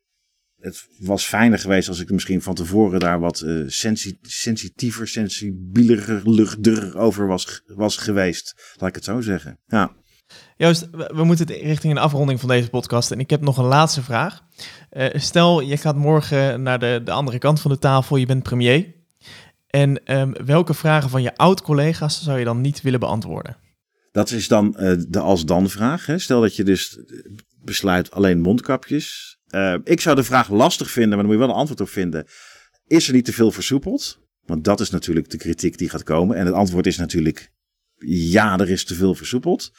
het 0.59 0.87
was 0.99 1.25
fijner 1.25 1.59
geweest 1.59 1.89
als 1.89 2.01
ik 2.01 2.11
misschien 2.11 2.43
van 2.43 2.55
tevoren 2.55 3.01
daar 3.01 3.21
wat 3.21 3.41
uh, 3.41 3.65
sensi 3.67 4.19
sensitiever, 4.23 5.09
sensibieler 5.09 6.97
over 6.97 7.27
was, 7.27 7.63
was 7.67 7.97
geweest. 7.97 8.75
Laat 8.77 8.89
ik 8.89 8.95
het 8.95 9.05
zo 9.05 9.21
zeggen. 9.21 9.59
Ja. 9.67 9.97
Joost, 10.59 10.89
we 10.91 11.25
moeten 11.25 11.47
richting 11.47 11.93
een 11.93 12.03
afronding 12.03 12.41
van 12.41 12.49
deze 12.49 12.69
podcast. 12.69 13.11
En 13.11 13.21
ik 13.21 13.31
heb 13.31 13.41
nog 13.41 13.59
een 13.59 13.65
laatste 13.65 14.03
vraag. 14.03 14.43
Uh, 14.93 15.07
stel, 15.15 15.61
je 15.61 15.77
gaat 15.77 15.97
morgen 15.97 16.63
naar 16.63 16.79
de, 16.79 17.01
de 17.05 17.11
andere 17.11 17.39
kant 17.39 17.61
van 17.61 17.71
de 17.71 17.79
tafel, 17.79 18.17
je 18.17 18.27
bent 18.27 18.43
premier. 18.43 18.95
En 19.67 20.19
um, 20.19 20.35
welke 20.45 20.75
vragen 20.75 21.11
van 21.11 21.23
je 21.23 21.37
oud-collega's 21.37 22.23
zou 22.23 22.39
je 22.39 22.45
dan 22.45 22.61
niet 22.61 22.83
willen 22.83 23.01
beantwoorden? 23.01 23.57
Dat 24.13 24.31
is 24.31 24.49
dan 24.49 24.77
uh, 24.79 24.93
de 25.09 25.19
als-dan-vraag. 25.19 26.07
Stel 26.17 26.41
dat 26.41 26.57
je 26.57 26.65
dus 26.65 26.99
besluit 27.63 28.11
alleen 28.11 28.41
mondkapjes. 28.41 29.39
Uh, 29.51 29.75
ik 29.85 30.01
zou 30.01 30.17
de 30.17 30.25
vraag 30.25 30.51
lastig 30.51 30.91
vinden, 30.91 31.11
maar 31.11 31.19
dan 31.19 31.27
moet 31.27 31.37
je 31.37 31.47
wel 31.47 31.55
een 31.55 31.61
antwoord 31.61 31.81
op 31.81 31.89
vinden. 31.89 32.27
Is 32.87 33.09
er 33.09 33.15
niet 33.15 33.25
te 33.25 33.33
veel 33.33 33.51
versoepeld? 33.51 34.19
Want 34.45 34.65
dat 34.65 34.81
is 34.81 34.91
natuurlijk 34.91 35.31
de 35.31 35.39
kritiek 35.39 35.79
die 35.79 35.89
gaat 35.89 36.03
komen. 36.03 36.37
En 36.37 36.47
het 36.47 36.55
antwoord 36.55 36.87
is 36.87 36.97
natuurlijk 36.97 37.53
ja, 38.07 38.59
er 38.59 38.71
is 38.71 38.85
te 38.85 38.95
veel 38.95 39.15
versoepeld. 39.15 39.71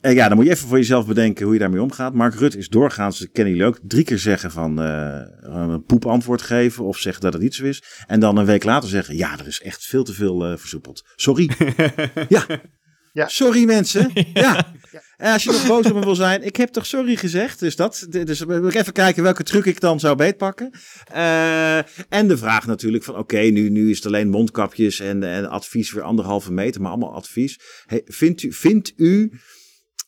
En 0.00 0.14
ja, 0.14 0.28
dan 0.28 0.36
moet 0.36 0.46
je 0.46 0.52
even 0.52 0.68
voor 0.68 0.76
jezelf 0.76 1.06
bedenken 1.06 1.44
hoe 1.44 1.54
je 1.54 1.60
daarmee 1.60 1.82
omgaat. 1.82 2.14
Mark 2.14 2.34
Rutte 2.34 2.58
is 2.58 2.68
doorgaans, 2.68 3.18
dat 3.18 3.28
kennen 3.32 3.54
jullie 3.54 3.68
ook, 3.68 3.78
drie 3.82 4.04
keer 4.04 4.18
zeggen 4.18 4.50
van 4.50 4.82
uh, 4.82 5.20
een 5.40 5.84
poepantwoord 5.84 6.42
geven 6.42 6.84
of 6.84 6.98
zeggen 6.98 7.22
dat 7.22 7.32
het 7.32 7.42
niet 7.42 7.54
zo 7.54 7.64
is. 7.64 7.82
En 8.06 8.20
dan 8.20 8.36
een 8.36 8.46
week 8.46 8.64
later 8.64 8.88
zeggen, 8.88 9.16
ja, 9.16 9.38
er 9.38 9.46
is 9.46 9.60
echt 9.60 9.84
veel 9.84 10.04
te 10.04 10.12
veel 10.12 10.50
uh, 10.50 10.58
versoepeld. 10.58 11.04
Sorry. 11.16 11.50
ja. 12.28 12.46
ja. 13.12 13.28
Sorry 13.28 13.64
mensen. 13.64 14.10
ja. 14.34 14.74
En 15.16 15.32
als 15.32 15.44
je 15.44 15.50
nog 15.50 15.66
boos 15.66 15.86
op 15.86 15.94
me 15.94 16.00
wil 16.00 16.14
zijn, 16.14 16.42
ik 16.42 16.56
heb 16.56 16.68
toch 16.68 16.86
sorry 16.86 17.16
gezegd. 17.16 17.60
Dus 17.60 17.76
dat, 17.76 18.06
dus 18.08 18.46
even 18.48 18.92
kijken 18.92 19.22
welke 19.22 19.42
truc 19.42 19.64
ik 19.64 19.80
dan 19.80 20.00
zou 20.00 20.16
beetpakken. 20.16 20.70
Uh, 21.14 21.76
en 22.08 22.28
de 22.28 22.36
vraag 22.36 22.66
natuurlijk 22.66 23.04
van, 23.04 23.14
oké, 23.14 23.22
okay, 23.34 23.50
nu, 23.50 23.68
nu 23.68 23.90
is 23.90 23.96
het 23.96 24.06
alleen 24.06 24.28
mondkapjes 24.28 25.00
en, 25.00 25.22
en 25.22 25.48
advies 25.48 25.92
weer 25.92 26.02
anderhalve 26.02 26.52
meter, 26.52 26.80
maar 26.80 26.90
allemaal 26.90 27.14
advies. 27.14 27.58
Hey, 27.86 28.02
vindt, 28.04 28.42
u, 28.42 28.52
vindt 28.52 28.92
u 28.96 29.32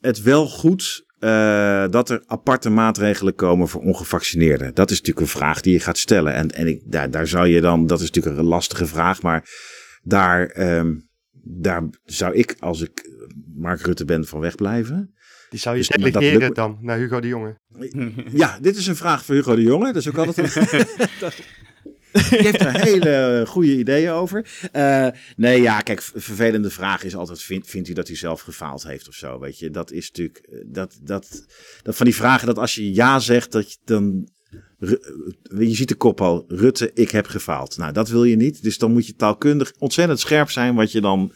het 0.01 0.23
wel 0.23 0.49
goed 0.49 1.05
uh, 1.21 1.85
dat 1.91 2.11
er 2.11 2.23
aparte 2.27 2.71
maatregelen 2.71 3.35
komen 3.35 3.69
voor 3.69 3.81
ongevaccineerden? 3.81 4.75
Dat 4.75 4.91
is 4.91 4.99
natuurlijk 4.99 5.27
een 5.27 5.39
vraag 5.39 5.61
die 5.61 5.73
je 5.73 5.81
gaat 5.81 5.99
stellen. 5.99 6.35
En, 6.35 6.51
en 6.51 6.67
ik, 6.67 6.83
daar, 6.85 7.11
daar 7.11 7.27
zou 7.27 7.49
je 7.49 7.61
dan, 7.61 7.87
dat 7.87 8.01
is 8.01 8.07
natuurlijk 8.07 8.39
een 8.39 8.45
lastige 8.45 8.87
vraag, 8.87 9.23
maar 9.23 9.49
daar, 10.03 10.61
um, 10.79 11.09
daar 11.43 11.83
zou 12.05 12.35
ik, 12.35 12.57
als 12.59 12.81
ik 12.81 13.11
Mark 13.55 13.81
Rutte 13.81 14.05
ben, 14.05 14.27
van 14.27 14.41
wegblijven. 14.41 15.15
Die 15.51 15.61
zou 15.61 15.77
je 15.77 15.83
dus 15.83 15.97
delegeren 16.13 16.55
dan 16.55 16.79
naar 16.81 16.99
Hugo 16.99 17.21
de 17.21 17.29
Jonge. 17.29 17.59
Ja, 18.33 18.59
dit 18.61 18.77
is 18.77 18.87
een 18.87 18.97
vraag 18.97 19.25
voor 19.25 19.35
Hugo 19.35 19.55
de 19.55 19.63
Jonge. 19.63 19.87
Dat 19.93 19.97
is 19.97 20.09
ook 20.09 20.17
altijd 20.17 20.57
een... 20.57 20.87
Die 22.13 22.39
heeft 22.39 22.61
er 22.61 22.81
hele 22.81 23.45
goede 23.49 23.77
ideeën 23.77 24.11
over. 24.11 24.47
Uh, 24.73 25.07
nee, 25.37 25.61
ja, 25.63 25.81
kijk, 25.81 26.03
vervelende 26.03 26.71
vraag 26.71 27.05
is 27.05 27.17
altijd: 27.17 27.43
vindt, 27.43 27.69
vindt 27.69 27.89
u 27.89 27.93
dat 27.93 28.09
u 28.09 28.15
zelf 28.17 28.41
gefaald 28.41 28.83
heeft 28.83 29.09
of 29.09 29.15
zo? 29.15 29.39
Weet 29.39 29.59
je, 29.59 29.71
dat 29.71 29.91
is 29.91 30.07
natuurlijk. 30.07 30.63
Dat, 30.67 30.99
dat, 31.03 31.47
dat 31.83 31.97
van 31.97 32.07
die 32.07 32.15
vragen 32.15 32.47
dat 32.47 32.59
als 32.59 32.75
je 32.75 32.95
ja 32.95 33.19
zegt, 33.19 33.53
dat 33.53 33.73
je 33.73 33.79
dan. 33.85 34.29
Je 35.59 35.75
ziet 35.75 35.89
de 35.89 35.95
kop 35.95 36.21
al, 36.21 36.45
Rutte, 36.49 36.91
ik 36.95 37.11
heb 37.11 37.27
gefaald. 37.27 37.77
Nou, 37.77 37.93
dat 37.93 38.09
wil 38.09 38.25
je 38.25 38.37
niet. 38.37 38.63
Dus 38.63 38.79
dan 38.79 38.93
moet 38.93 39.07
je 39.07 39.17
taalkundig 39.17 39.73
ontzettend 39.79 40.21
scherp 40.21 40.51
zijn 40.51 40.75
wat 40.75 40.93
je 40.93 41.01
dan 41.01 41.33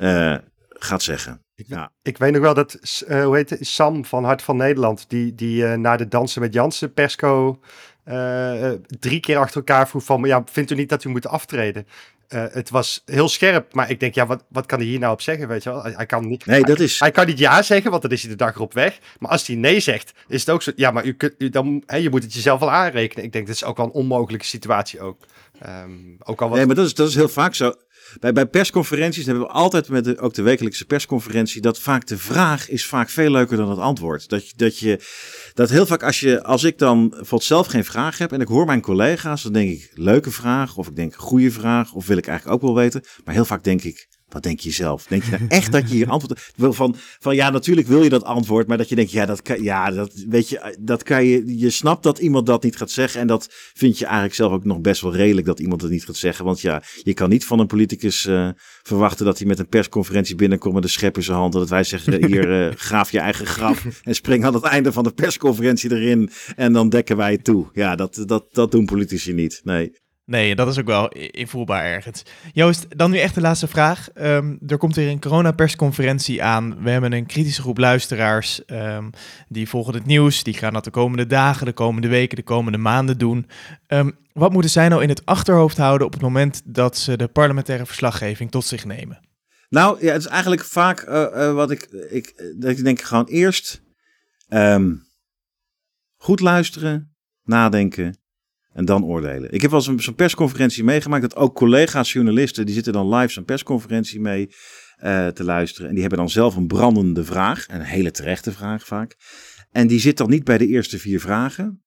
uh, 0.00 0.36
gaat 0.68 1.02
zeggen. 1.02 1.42
Ik, 1.54 1.66
ja. 1.68 1.92
ik 2.02 2.18
weet 2.18 2.32
nog 2.32 2.40
wel 2.40 2.54
dat, 2.54 3.02
uh, 3.08 3.24
hoe 3.24 3.36
heet 3.36 3.50
het, 3.50 3.66
Sam 3.66 4.04
van 4.04 4.24
Hart 4.24 4.42
van 4.42 4.56
Nederland, 4.56 5.04
die, 5.08 5.34
die 5.34 5.62
uh, 5.62 5.74
naar 5.74 5.98
de 5.98 6.08
Dansen 6.08 6.40
met 6.40 6.54
Jansen 6.54 6.92
persco 6.92 7.60
eh, 8.08 8.70
drie 8.98 9.20
keer 9.20 9.36
achter 9.36 9.56
elkaar 9.56 9.88
vroeg 9.88 10.04
van, 10.04 10.22
ja, 10.22 10.44
vindt 10.50 10.70
u 10.70 10.74
niet 10.74 10.88
dat 10.88 11.04
u 11.04 11.08
moet 11.08 11.26
aftreden? 11.26 11.86
Uh, 12.28 12.44
het 12.50 12.70
was 12.70 13.02
heel 13.04 13.28
scherp, 13.28 13.74
maar 13.74 13.90
ik 13.90 14.00
denk, 14.00 14.14
ja, 14.14 14.26
wat, 14.26 14.44
wat 14.48 14.66
kan 14.66 14.78
hij 14.78 14.86
hier 14.86 14.98
nou 14.98 15.12
op 15.12 15.20
zeggen, 15.20 15.48
weet 15.48 15.62
je 15.62 15.70
wel? 15.70 15.82
Hij, 15.82 15.92
hij 15.96 16.06
kan 16.06 16.26
niet, 16.28 16.46
nee, 16.46 16.62
dat 16.62 16.76
hij, 16.76 16.86
is... 16.86 17.00
hij 17.00 17.10
kan 17.10 17.26
niet 17.26 17.38
ja 17.38 17.62
zeggen, 17.62 17.90
want 17.90 18.02
dan 18.02 18.10
is 18.10 18.22
hij 18.22 18.30
de 18.30 18.36
dag 18.36 18.54
erop 18.54 18.72
weg. 18.72 18.98
Maar 19.18 19.30
als 19.30 19.46
hij 19.46 19.56
nee 19.56 19.80
zegt, 19.80 20.12
is 20.28 20.40
het 20.40 20.50
ook 20.50 20.62
zo, 20.62 20.72
ja, 20.76 20.90
maar 20.90 21.04
u, 21.04 21.12
kunt, 21.12 21.34
u, 21.38 21.48
dan, 21.48 21.82
hè, 21.86 21.96
je 21.96 22.10
moet 22.10 22.22
het 22.22 22.34
jezelf 22.34 22.60
wel 22.60 22.70
aanrekenen. 22.70 23.24
Ik 23.24 23.32
denk, 23.32 23.46
dat 23.46 23.54
is 23.54 23.64
ook 23.64 23.76
wel 23.76 23.86
een 23.86 23.92
onmogelijke 23.92 24.46
situatie 24.46 25.00
ook. 25.00 25.24
Um, 25.66 26.16
ook 26.18 26.42
al 26.42 26.48
wat... 26.48 26.56
Nee, 26.56 26.66
maar 26.66 26.74
dat 26.74 26.86
is, 26.86 26.94
dat 26.94 27.08
is 27.08 27.14
heel 27.14 27.28
vaak 27.28 27.54
zo. 27.54 27.74
Bij, 28.20 28.32
bij 28.32 28.46
persconferenties 28.46 29.26
hebben 29.26 29.44
we 29.44 29.50
altijd 29.50 29.88
met 29.88 30.04
de, 30.04 30.18
ook 30.18 30.34
de 30.34 30.42
wekelijkse 30.42 30.84
persconferentie 30.84 31.60
dat 31.60 31.78
vaak 31.78 32.06
de 32.06 32.18
vraag 32.18 32.68
is 32.68 32.86
vaak 32.86 33.10
veel 33.10 33.30
leuker 33.30 33.56
dan 33.56 33.70
het 33.70 33.78
antwoord. 33.78 34.28
Dat, 34.28 34.52
dat 34.56 34.78
je 34.78 35.00
dat 35.54 35.70
heel 35.70 35.86
vaak 35.86 36.02
als 36.02 36.20
je 36.20 36.42
als 36.42 36.64
ik 36.64 36.78
dan 36.78 37.08
bijvoorbeeld 37.08 37.44
zelf 37.44 37.66
geen 37.66 37.84
vraag 37.84 38.18
heb 38.18 38.32
en 38.32 38.40
ik 38.40 38.48
hoor 38.48 38.66
mijn 38.66 38.80
collega's, 38.80 39.42
dan 39.42 39.52
denk 39.52 39.70
ik 39.70 39.90
leuke 39.94 40.30
vraag 40.30 40.76
of 40.76 40.88
ik 40.88 40.96
denk 40.96 41.14
goede 41.14 41.50
vraag 41.50 41.92
of 41.92 42.06
wil 42.06 42.16
ik 42.16 42.26
eigenlijk 42.26 42.56
ook 42.62 42.68
wel 42.68 42.82
weten. 42.82 43.04
Maar 43.24 43.34
heel 43.34 43.44
vaak 43.44 43.64
denk 43.64 43.82
ik 43.82 44.17
wat 44.28 44.42
denk 44.42 44.60
je 44.60 44.70
zelf? 44.70 45.06
Denk 45.06 45.24
je 45.24 45.30
nou 45.30 45.44
echt 45.48 45.72
dat 45.72 45.88
je 45.88 45.94
hier 45.94 46.08
antwoord 46.08 46.52
wil 46.56 46.72
van, 46.72 46.94
van 46.98 47.34
ja, 47.34 47.50
natuurlijk 47.50 47.86
wil 47.86 48.02
je 48.02 48.08
dat 48.08 48.24
antwoord, 48.24 48.66
maar 48.66 48.76
dat 48.76 48.88
je 48.88 48.94
denkt, 48.94 49.10
ja, 49.10 49.26
dat 49.26 49.42
kan, 49.42 49.62
ja, 49.62 49.90
dat 49.90 50.12
weet 50.28 50.48
je, 50.48 50.76
dat 50.80 51.02
kan 51.02 51.24
je, 51.24 51.58
je 51.58 51.70
snapt 51.70 52.02
dat 52.02 52.18
iemand 52.18 52.46
dat 52.46 52.62
niet 52.62 52.76
gaat 52.76 52.90
zeggen 52.90 53.20
en 53.20 53.26
dat 53.26 53.48
vind 53.74 53.98
je 53.98 54.04
eigenlijk 54.04 54.34
zelf 54.34 54.52
ook 54.52 54.64
nog 54.64 54.80
best 54.80 55.00
wel 55.00 55.14
redelijk 55.14 55.46
dat 55.46 55.60
iemand 55.60 55.82
het 55.82 55.90
niet 55.90 56.04
gaat 56.04 56.16
zeggen, 56.16 56.44
want 56.44 56.60
ja, 56.60 56.82
je 57.02 57.14
kan 57.14 57.28
niet 57.28 57.44
van 57.44 57.58
een 57.58 57.66
politicus 57.66 58.26
uh, 58.26 58.48
verwachten 58.82 59.24
dat 59.24 59.38
hij 59.38 59.46
met 59.46 59.58
een 59.58 59.68
persconferentie 59.68 60.34
binnenkomt 60.34 60.74
met 60.74 60.84
een 60.84 60.90
schep 60.90 61.16
in 61.16 61.22
zijn 61.22 61.38
hand, 61.38 61.52
dat 61.52 61.68
wij 61.68 61.84
zeggen, 61.84 62.26
hier, 62.26 62.66
uh, 62.66 62.74
graaf 62.74 63.10
je 63.10 63.18
eigen 63.18 63.46
graf 63.46 63.84
en 64.02 64.14
spring 64.14 64.44
aan 64.44 64.54
het 64.54 64.64
einde 64.64 64.92
van 64.92 65.04
de 65.04 65.12
persconferentie 65.12 65.92
erin 65.92 66.30
en 66.56 66.72
dan 66.72 66.88
dekken 66.88 67.16
wij 67.16 67.32
het 67.32 67.44
toe. 67.44 67.66
Ja, 67.72 67.96
dat, 67.96 68.22
dat, 68.26 68.44
dat 68.52 68.70
doen 68.70 68.84
politici 68.84 69.32
niet, 69.32 69.60
nee. 69.64 70.06
Nee, 70.28 70.54
dat 70.54 70.68
is 70.68 70.78
ook 70.78 70.86
wel 70.86 71.08
invoelbaar 71.08 71.84
ergens. 71.84 72.22
Joost, 72.52 72.98
dan 72.98 73.10
nu 73.10 73.18
echt 73.18 73.34
de 73.34 73.40
laatste 73.40 73.68
vraag. 73.68 74.08
Um, 74.14 74.58
er 74.66 74.78
komt 74.78 74.94
weer 74.94 75.08
een 75.08 75.20
coronapersconferentie 75.20 76.42
aan. 76.42 76.82
We 76.82 76.90
hebben 76.90 77.12
een 77.12 77.26
kritische 77.26 77.62
groep 77.62 77.78
luisteraars. 77.78 78.62
Um, 78.66 79.10
die 79.48 79.68
volgen 79.68 79.94
het 79.94 80.06
nieuws. 80.06 80.42
Die 80.42 80.54
gaan 80.54 80.72
dat 80.72 80.84
de 80.84 80.90
komende 80.90 81.26
dagen, 81.26 81.66
de 81.66 81.72
komende 81.72 82.08
weken, 82.08 82.36
de 82.36 82.42
komende 82.42 82.78
maanden 82.78 83.18
doen. 83.18 83.46
Um, 83.86 84.16
wat 84.32 84.52
moeten 84.52 84.70
zij 84.70 84.88
nou 84.88 85.02
in 85.02 85.08
het 85.08 85.26
achterhoofd 85.26 85.76
houden 85.76 86.06
op 86.06 86.12
het 86.12 86.22
moment 86.22 86.62
dat 86.64 86.96
ze 86.96 87.16
de 87.16 87.28
parlementaire 87.28 87.86
verslaggeving 87.86 88.50
tot 88.50 88.64
zich 88.64 88.84
nemen? 88.84 89.20
Nou, 89.68 90.04
ja, 90.04 90.12
het 90.12 90.22
is 90.22 90.28
eigenlijk 90.28 90.64
vaak 90.64 91.08
uh, 91.08 91.26
uh, 91.34 91.52
wat 91.52 91.70
ik, 91.70 91.82
ik, 92.10 92.54
dat 92.56 92.70
ik 92.70 92.84
denk 92.84 93.00
gewoon 93.00 93.26
eerst 93.26 93.82
goed 96.16 96.40
luisteren, 96.40 97.14
nadenken 97.42 98.17
en 98.78 98.84
dan 98.84 99.04
oordelen. 99.04 99.52
Ik 99.52 99.62
heb 99.62 99.70
wel 99.70 99.86
eens 99.86 100.04
zo'n 100.04 100.14
persconferentie 100.14 100.84
meegemaakt 100.84 101.22
dat 101.22 101.36
ook 101.36 101.54
collega's, 101.54 102.12
journalisten, 102.12 102.66
die 102.66 102.74
zitten 102.74 102.92
dan 102.92 103.14
live 103.14 103.32
zo'n 103.32 103.44
persconferentie 103.44 104.20
mee 104.20 104.48
uh, 105.02 105.26
te 105.26 105.44
luisteren. 105.44 105.86
En 105.88 105.92
die 105.92 106.00
hebben 106.00 106.18
dan 106.18 106.30
zelf 106.30 106.56
een 106.56 106.66
brandende 106.66 107.24
vraag, 107.24 107.66
een 107.68 107.80
hele 107.80 108.10
terechte 108.10 108.52
vraag 108.52 108.86
vaak. 108.86 109.16
En 109.70 109.86
die 109.86 110.00
zit 110.00 110.16
dan 110.16 110.30
niet 110.30 110.44
bij 110.44 110.58
de 110.58 110.66
eerste 110.66 110.98
vier 110.98 111.20
vragen. 111.20 111.82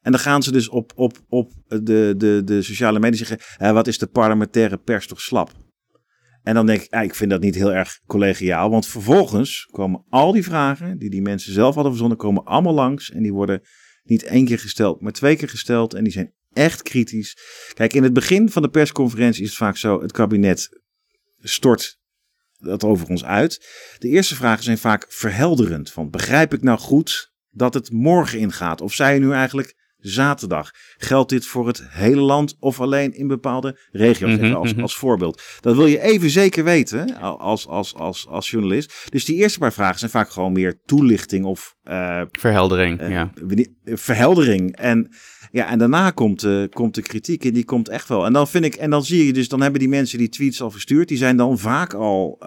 En 0.00 0.10
dan 0.12 0.20
gaan 0.20 0.42
ze 0.42 0.52
dus 0.52 0.68
op, 0.68 0.92
op, 0.94 1.18
op 1.28 1.52
de, 1.66 2.14
de, 2.16 2.42
de 2.44 2.62
sociale 2.62 2.98
media 2.98 3.24
zeggen, 3.24 3.74
wat 3.74 3.86
is 3.86 3.98
de 3.98 4.06
parlementaire 4.06 4.76
pers 4.76 5.06
toch 5.06 5.20
slap? 5.20 5.52
En 6.42 6.54
dan 6.54 6.66
denk 6.66 6.82
ik, 6.82 7.02
ik 7.02 7.14
vind 7.14 7.30
dat 7.30 7.40
niet 7.40 7.54
heel 7.54 7.72
erg 7.72 8.00
collegiaal. 8.06 8.70
Want 8.70 8.86
vervolgens 8.86 9.68
komen 9.70 10.04
al 10.08 10.32
die 10.32 10.44
vragen 10.44 10.98
die 10.98 11.10
die 11.10 11.22
mensen 11.22 11.52
zelf 11.52 11.74
hadden 11.74 11.92
verzonnen, 11.92 12.18
komen 12.18 12.44
allemaal 12.44 12.74
langs. 12.74 13.10
En 13.10 13.22
die 13.22 13.32
worden 13.32 13.60
niet 14.08 14.22
één 14.22 14.44
keer 14.44 14.58
gesteld, 14.58 15.00
maar 15.00 15.12
twee 15.12 15.36
keer 15.36 15.48
gesteld. 15.48 15.94
En 15.94 16.04
die 16.04 16.12
zijn 16.12 16.32
echt 16.52 16.82
kritisch. 16.82 17.36
Kijk, 17.74 17.92
in 17.92 18.02
het 18.02 18.12
begin 18.12 18.50
van 18.50 18.62
de 18.62 18.70
persconferentie 18.70 19.42
is 19.42 19.48
het 19.48 19.58
vaak 19.58 19.76
zo: 19.76 20.02
het 20.02 20.12
kabinet 20.12 20.68
stort 21.40 21.98
dat 22.58 22.84
over 22.84 23.08
ons 23.08 23.24
uit. 23.24 23.66
De 23.98 24.08
eerste 24.08 24.34
vragen 24.34 24.64
zijn 24.64 24.78
vaak 24.78 25.06
verhelderend. 25.08 25.90
Van 25.90 26.10
begrijp 26.10 26.54
ik 26.54 26.62
nou 26.62 26.78
goed 26.78 27.32
dat 27.50 27.74
het 27.74 27.90
morgen 27.90 28.38
ingaat? 28.38 28.80
Of 28.80 28.94
zei 28.94 29.14
je 29.14 29.20
nu 29.20 29.32
eigenlijk 29.32 29.74
zaterdag. 30.08 30.70
Geldt 30.96 31.30
dit 31.30 31.46
voor 31.46 31.66
het 31.66 31.82
hele 31.88 32.20
land 32.20 32.56
of 32.58 32.80
alleen 32.80 33.14
in 33.14 33.26
bepaalde 33.26 33.78
regio's? 33.90 34.30
Mm 34.30 34.38
-hmm, 34.38 34.54
als, 34.54 34.76
als 34.76 34.96
voorbeeld. 34.96 35.42
Dat 35.60 35.76
wil 35.76 35.86
je 35.86 36.00
even 36.00 36.30
zeker 36.30 36.64
weten 36.64 37.16
als, 37.20 37.66
als, 37.66 37.94
als, 37.94 38.26
als 38.28 38.50
journalist. 38.50 39.06
Dus 39.08 39.24
die 39.24 39.36
eerste 39.36 39.58
paar 39.58 39.72
vragen 39.72 39.98
zijn 39.98 40.10
vaak 40.10 40.30
gewoon 40.30 40.52
meer 40.52 40.80
toelichting 40.84 41.44
of... 41.44 41.74
Uh, 41.84 42.22
verheldering, 42.32 43.00
uh, 43.00 43.10
ja. 43.10 43.32
Verheldering. 43.84 44.76
En, 44.76 45.08
ja, 45.50 45.68
en 45.68 45.78
daarna 45.78 46.10
komt, 46.10 46.44
uh, 46.44 46.64
komt 46.70 46.94
de 46.94 47.02
kritiek 47.02 47.44
en 47.44 47.52
die 47.52 47.64
komt 47.64 47.88
echt 47.88 48.08
wel. 48.08 48.24
En 48.26 48.32
dan 48.32 48.48
vind 48.48 48.64
ik, 48.64 48.74
en 48.74 48.90
dan 48.90 49.04
zie 49.04 49.26
je 49.26 49.32
dus, 49.32 49.48
dan 49.48 49.60
hebben 49.60 49.80
die 49.80 49.88
mensen 49.88 50.18
die 50.18 50.28
tweets 50.28 50.62
al 50.62 50.70
verstuurd. 50.70 51.08
Die 51.08 51.18
zijn 51.18 51.36
dan 51.36 51.58
vaak 51.58 51.94
al, 51.94 52.38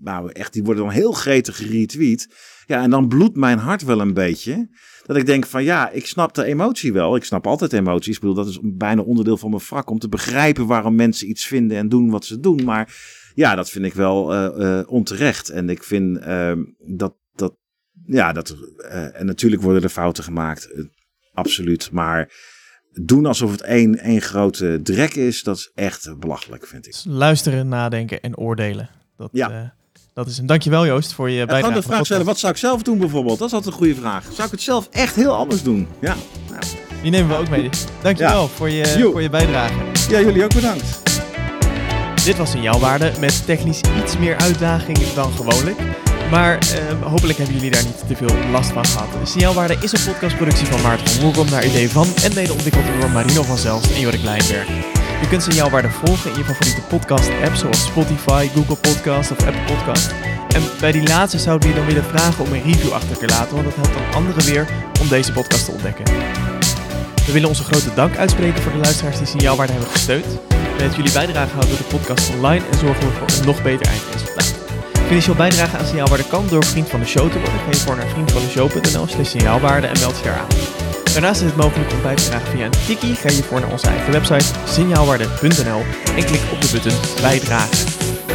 nou 0.00 0.32
echt, 0.32 0.52
die 0.52 0.62
worden 0.62 0.84
dan 0.84 0.92
heel 0.92 1.12
gretig 1.12 1.56
geretweet. 1.56 2.28
Ja, 2.66 2.82
en 2.82 2.90
dan 2.90 3.08
bloedt 3.08 3.36
mijn 3.36 3.58
hart 3.58 3.82
wel 3.82 4.00
een 4.00 4.14
beetje. 4.14 4.68
Dat 5.06 5.16
ik 5.16 5.26
denk 5.26 5.46
van 5.46 5.64
ja, 5.64 5.90
ik 5.90 6.06
snap 6.06 6.34
de 6.34 6.44
emotie 6.44 6.92
wel. 6.92 7.16
Ik 7.16 7.24
snap 7.24 7.46
altijd 7.46 7.72
emoties. 7.72 8.14
Ik 8.14 8.20
bedoel, 8.20 8.34
dat 8.34 8.48
is 8.48 8.58
bijna 8.62 9.02
onderdeel 9.02 9.36
van 9.36 9.50
mijn 9.50 9.62
vak. 9.62 9.90
Om 9.90 9.98
te 9.98 10.08
begrijpen 10.08 10.66
waarom 10.66 10.94
mensen 10.94 11.28
iets 11.28 11.46
vinden 11.46 11.76
en 11.76 11.88
doen 11.88 12.10
wat 12.10 12.24
ze 12.24 12.40
doen. 12.40 12.64
Maar 12.64 12.94
ja, 13.34 13.54
dat 13.54 13.70
vind 13.70 13.84
ik 13.84 13.94
wel 13.94 14.34
uh, 14.34 14.58
uh, 14.58 14.80
onterecht. 14.86 15.48
En 15.48 15.68
ik 15.68 15.82
vind 15.82 16.18
uh, 16.18 16.52
dat, 16.78 17.14
dat, 17.32 17.56
ja, 18.06 18.32
dat, 18.32 18.56
en 19.12 19.26
natuurlijk 19.26 19.62
worden 19.62 19.82
er 19.82 19.88
fouten 19.88 20.24
gemaakt. 20.24 20.68
absoluut. 21.32 21.90
Maar 21.90 22.32
doen 23.02 23.26
alsof 23.26 23.50
het 23.50 23.62
één, 23.62 23.98
één 23.98 24.22
grote 24.22 24.80
drek 24.82 25.14
is, 25.14 25.42
dat 25.42 25.56
is 25.56 25.70
echt 25.74 26.18
belachelijk, 26.18 26.66
vind 26.66 26.86
ik. 26.86 26.94
Luisteren, 27.04 27.68
nadenken 27.68 28.20
en 28.20 28.36
oordelen. 28.36 28.90
Dat, 29.16 29.28
ja. 29.32 29.76
Dat 30.18 30.26
is 30.26 30.38
een 30.38 30.46
dankjewel 30.46 30.86
Joost 30.86 31.12
voor 31.12 31.30
je 31.30 31.36
bijdrage. 31.36 31.62
Gewoon 31.62 31.80
de 31.80 31.86
vraag 31.86 32.04
stellen, 32.04 32.24
wat 32.26 32.38
zou 32.38 32.52
ik 32.52 32.58
zelf 32.58 32.82
doen 32.82 32.98
bijvoorbeeld? 32.98 33.38
Dat 33.38 33.48
is 33.48 33.54
altijd 33.54 33.72
een 33.72 33.78
goede 33.78 33.94
vraag. 33.94 34.24
Zou 34.32 34.46
ik 34.46 34.50
het 34.50 34.62
zelf 34.62 34.88
echt 34.90 35.14
heel 35.14 35.34
anders 35.34 35.62
doen? 35.62 35.88
Ja. 36.00 36.16
Nou. 36.50 36.62
Die 37.02 37.10
nemen 37.10 37.28
we 37.28 37.36
ook 37.36 37.48
mee. 37.48 37.68
Dankjewel 38.02 38.42
ja. 38.42 38.48
voor, 38.48 38.70
je, 38.70 39.08
voor 39.12 39.22
je 39.22 39.30
bijdrage. 39.30 39.74
Ja, 40.10 40.20
jullie 40.20 40.44
ook 40.44 40.54
bedankt. 40.54 41.02
Dit 42.24 42.36
was 42.36 42.50
Signaalwaarde 42.50 43.12
met 43.20 43.46
technisch 43.46 43.80
iets 44.02 44.18
meer 44.18 44.36
uitdaging 44.36 44.98
dan 44.98 45.32
gewoonlijk. 45.32 45.78
Maar 46.30 46.58
uh, 46.58 47.06
hopelijk 47.06 47.38
hebben 47.38 47.56
jullie 47.56 47.70
daar 47.70 47.84
niet 47.84 48.08
te 48.08 48.16
veel 48.16 48.50
last 48.50 48.70
van 48.70 48.86
gehad. 48.86 49.28
Signaalwaarde 49.28 49.76
is 49.80 49.92
een 49.92 50.12
podcastproductie 50.12 50.66
van 50.66 50.82
Maarten 50.82 51.08
van 51.08 51.24
Moekom 51.24 51.50
naar 51.50 51.66
idee 51.66 51.90
van 51.90 52.06
en 52.22 52.34
mede 52.34 52.52
ontwikkeld 52.52 52.84
door 53.00 53.10
Marino 53.10 53.42
van 53.42 53.58
Zelst 53.58 53.90
en 53.90 54.00
Jorik 54.00 54.22
Lijnberg. 54.22 54.97
Je 55.20 55.28
kunt 55.28 55.42
Signaalwaarde 55.42 55.90
volgen 55.90 56.30
in 56.30 56.36
je 56.36 56.44
favoriete 56.44 56.80
podcast-app 56.80 57.54
zoals 57.54 57.84
Spotify, 57.84 58.48
Google 58.54 58.76
Podcast 58.76 59.30
of 59.30 59.46
Apple 59.46 59.74
Podcast. 59.74 60.14
En 60.54 60.62
bij 60.80 60.92
die 60.92 61.02
laatste 61.02 61.58
we 61.58 61.68
je 61.68 61.74
dan 61.74 61.86
willen 61.86 62.04
vragen 62.04 62.44
om 62.44 62.52
een 62.52 62.62
review 62.62 62.92
achter 62.92 63.18
te 63.18 63.26
laten, 63.26 63.54
want 63.54 63.64
dat 63.64 63.74
helpt 63.74 63.94
dan 63.94 64.14
anderen 64.14 64.44
weer 64.44 64.66
om 65.00 65.08
deze 65.08 65.32
podcast 65.32 65.64
te 65.64 65.70
ontdekken. 65.70 66.04
We 67.26 67.32
willen 67.32 67.48
onze 67.48 67.64
grote 67.64 67.94
dank 67.94 68.16
uitspreken 68.16 68.62
voor 68.62 68.72
de 68.72 68.78
luisteraars 68.78 69.16
die 69.16 69.26
Signaalwaarde 69.26 69.72
hebben 69.72 69.90
gesteund. 69.90 70.26
Met 70.78 70.94
jullie 70.94 71.12
bijdrage 71.12 71.52
houden 71.52 71.70
we 71.70 71.76
de 71.76 71.96
podcast 71.96 72.30
online 72.34 72.64
en 72.70 72.78
zorgen 72.78 73.06
we 73.06 73.12
voor 73.12 73.28
een 73.38 73.46
nog 73.46 73.62
beter 73.62 73.86
eindresultaat. 73.86 74.54
Financieel 75.06 75.36
bijdrage 75.36 75.76
aan 75.76 75.86
Signaalwaarde 75.86 76.28
kan 76.28 76.46
door 76.48 76.64
vriend 76.64 76.88
van 76.88 77.00
de 77.00 77.06
show 77.06 77.30
te 77.30 77.38
worden. 77.38 77.60
Je 77.70 77.76
voor 77.76 77.96
naar 77.96 78.08
vriendvandeshow.nl 78.08 79.06
slash 79.06 79.30
signaalwaarde 79.30 79.86
en 79.86 80.00
meld 80.00 80.16
je 80.18 80.24
daar 80.24 80.38
aan. 80.38 80.87
Daarnaast 81.18 81.42
is 81.42 81.48
het 81.48 81.56
mogelijk 81.56 81.92
om 81.92 82.02
bij 82.02 82.14
te 82.14 82.28
dragen 82.28 82.48
via 82.48 82.64
een 82.64 82.86
tikkie. 82.86 83.14
Ga 83.14 83.28
je 83.28 83.42
voor 83.42 83.60
naar 83.60 83.70
onze 83.70 83.86
eigen 83.86 84.12
website 84.12 84.58
signaalwaarde.nl 84.64 85.82
en 86.16 86.24
klik 86.24 86.40
op 86.52 86.60
de 86.60 86.68
button 86.72 87.22
bijdragen. 87.22 87.86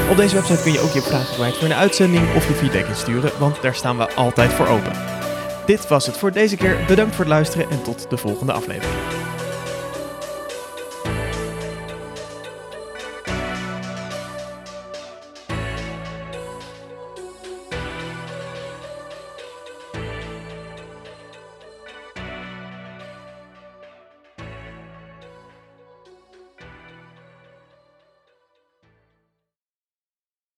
Op 0.09 0.17
deze 0.17 0.35
website 0.35 0.61
kun 0.61 0.71
je 0.71 0.79
ook 0.79 0.91
je 0.91 1.01
vragen 1.01 1.53
voor 1.53 1.65
een 1.65 1.73
uitzending 1.73 2.35
of 2.35 2.47
je 2.47 2.53
feedback 2.53 2.87
insturen, 2.87 3.31
want 3.39 3.61
daar 3.61 3.75
staan 3.75 3.97
we 3.97 4.13
altijd 4.13 4.51
voor 4.51 4.67
open. 4.67 4.91
Dit 5.65 5.87
was 5.87 6.05
het 6.05 6.17
voor 6.17 6.31
deze 6.31 6.55
keer. 6.55 6.77
Bedankt 6.87 7.15
voor 7.15 7.25
het 7.25 7.33
luisteren 7.33 7.69
en 7.69 7.81
tot 7.81 8.09
de 8.09 8.17
volgende 8.17 8.51
aflevering. 8.51 9.32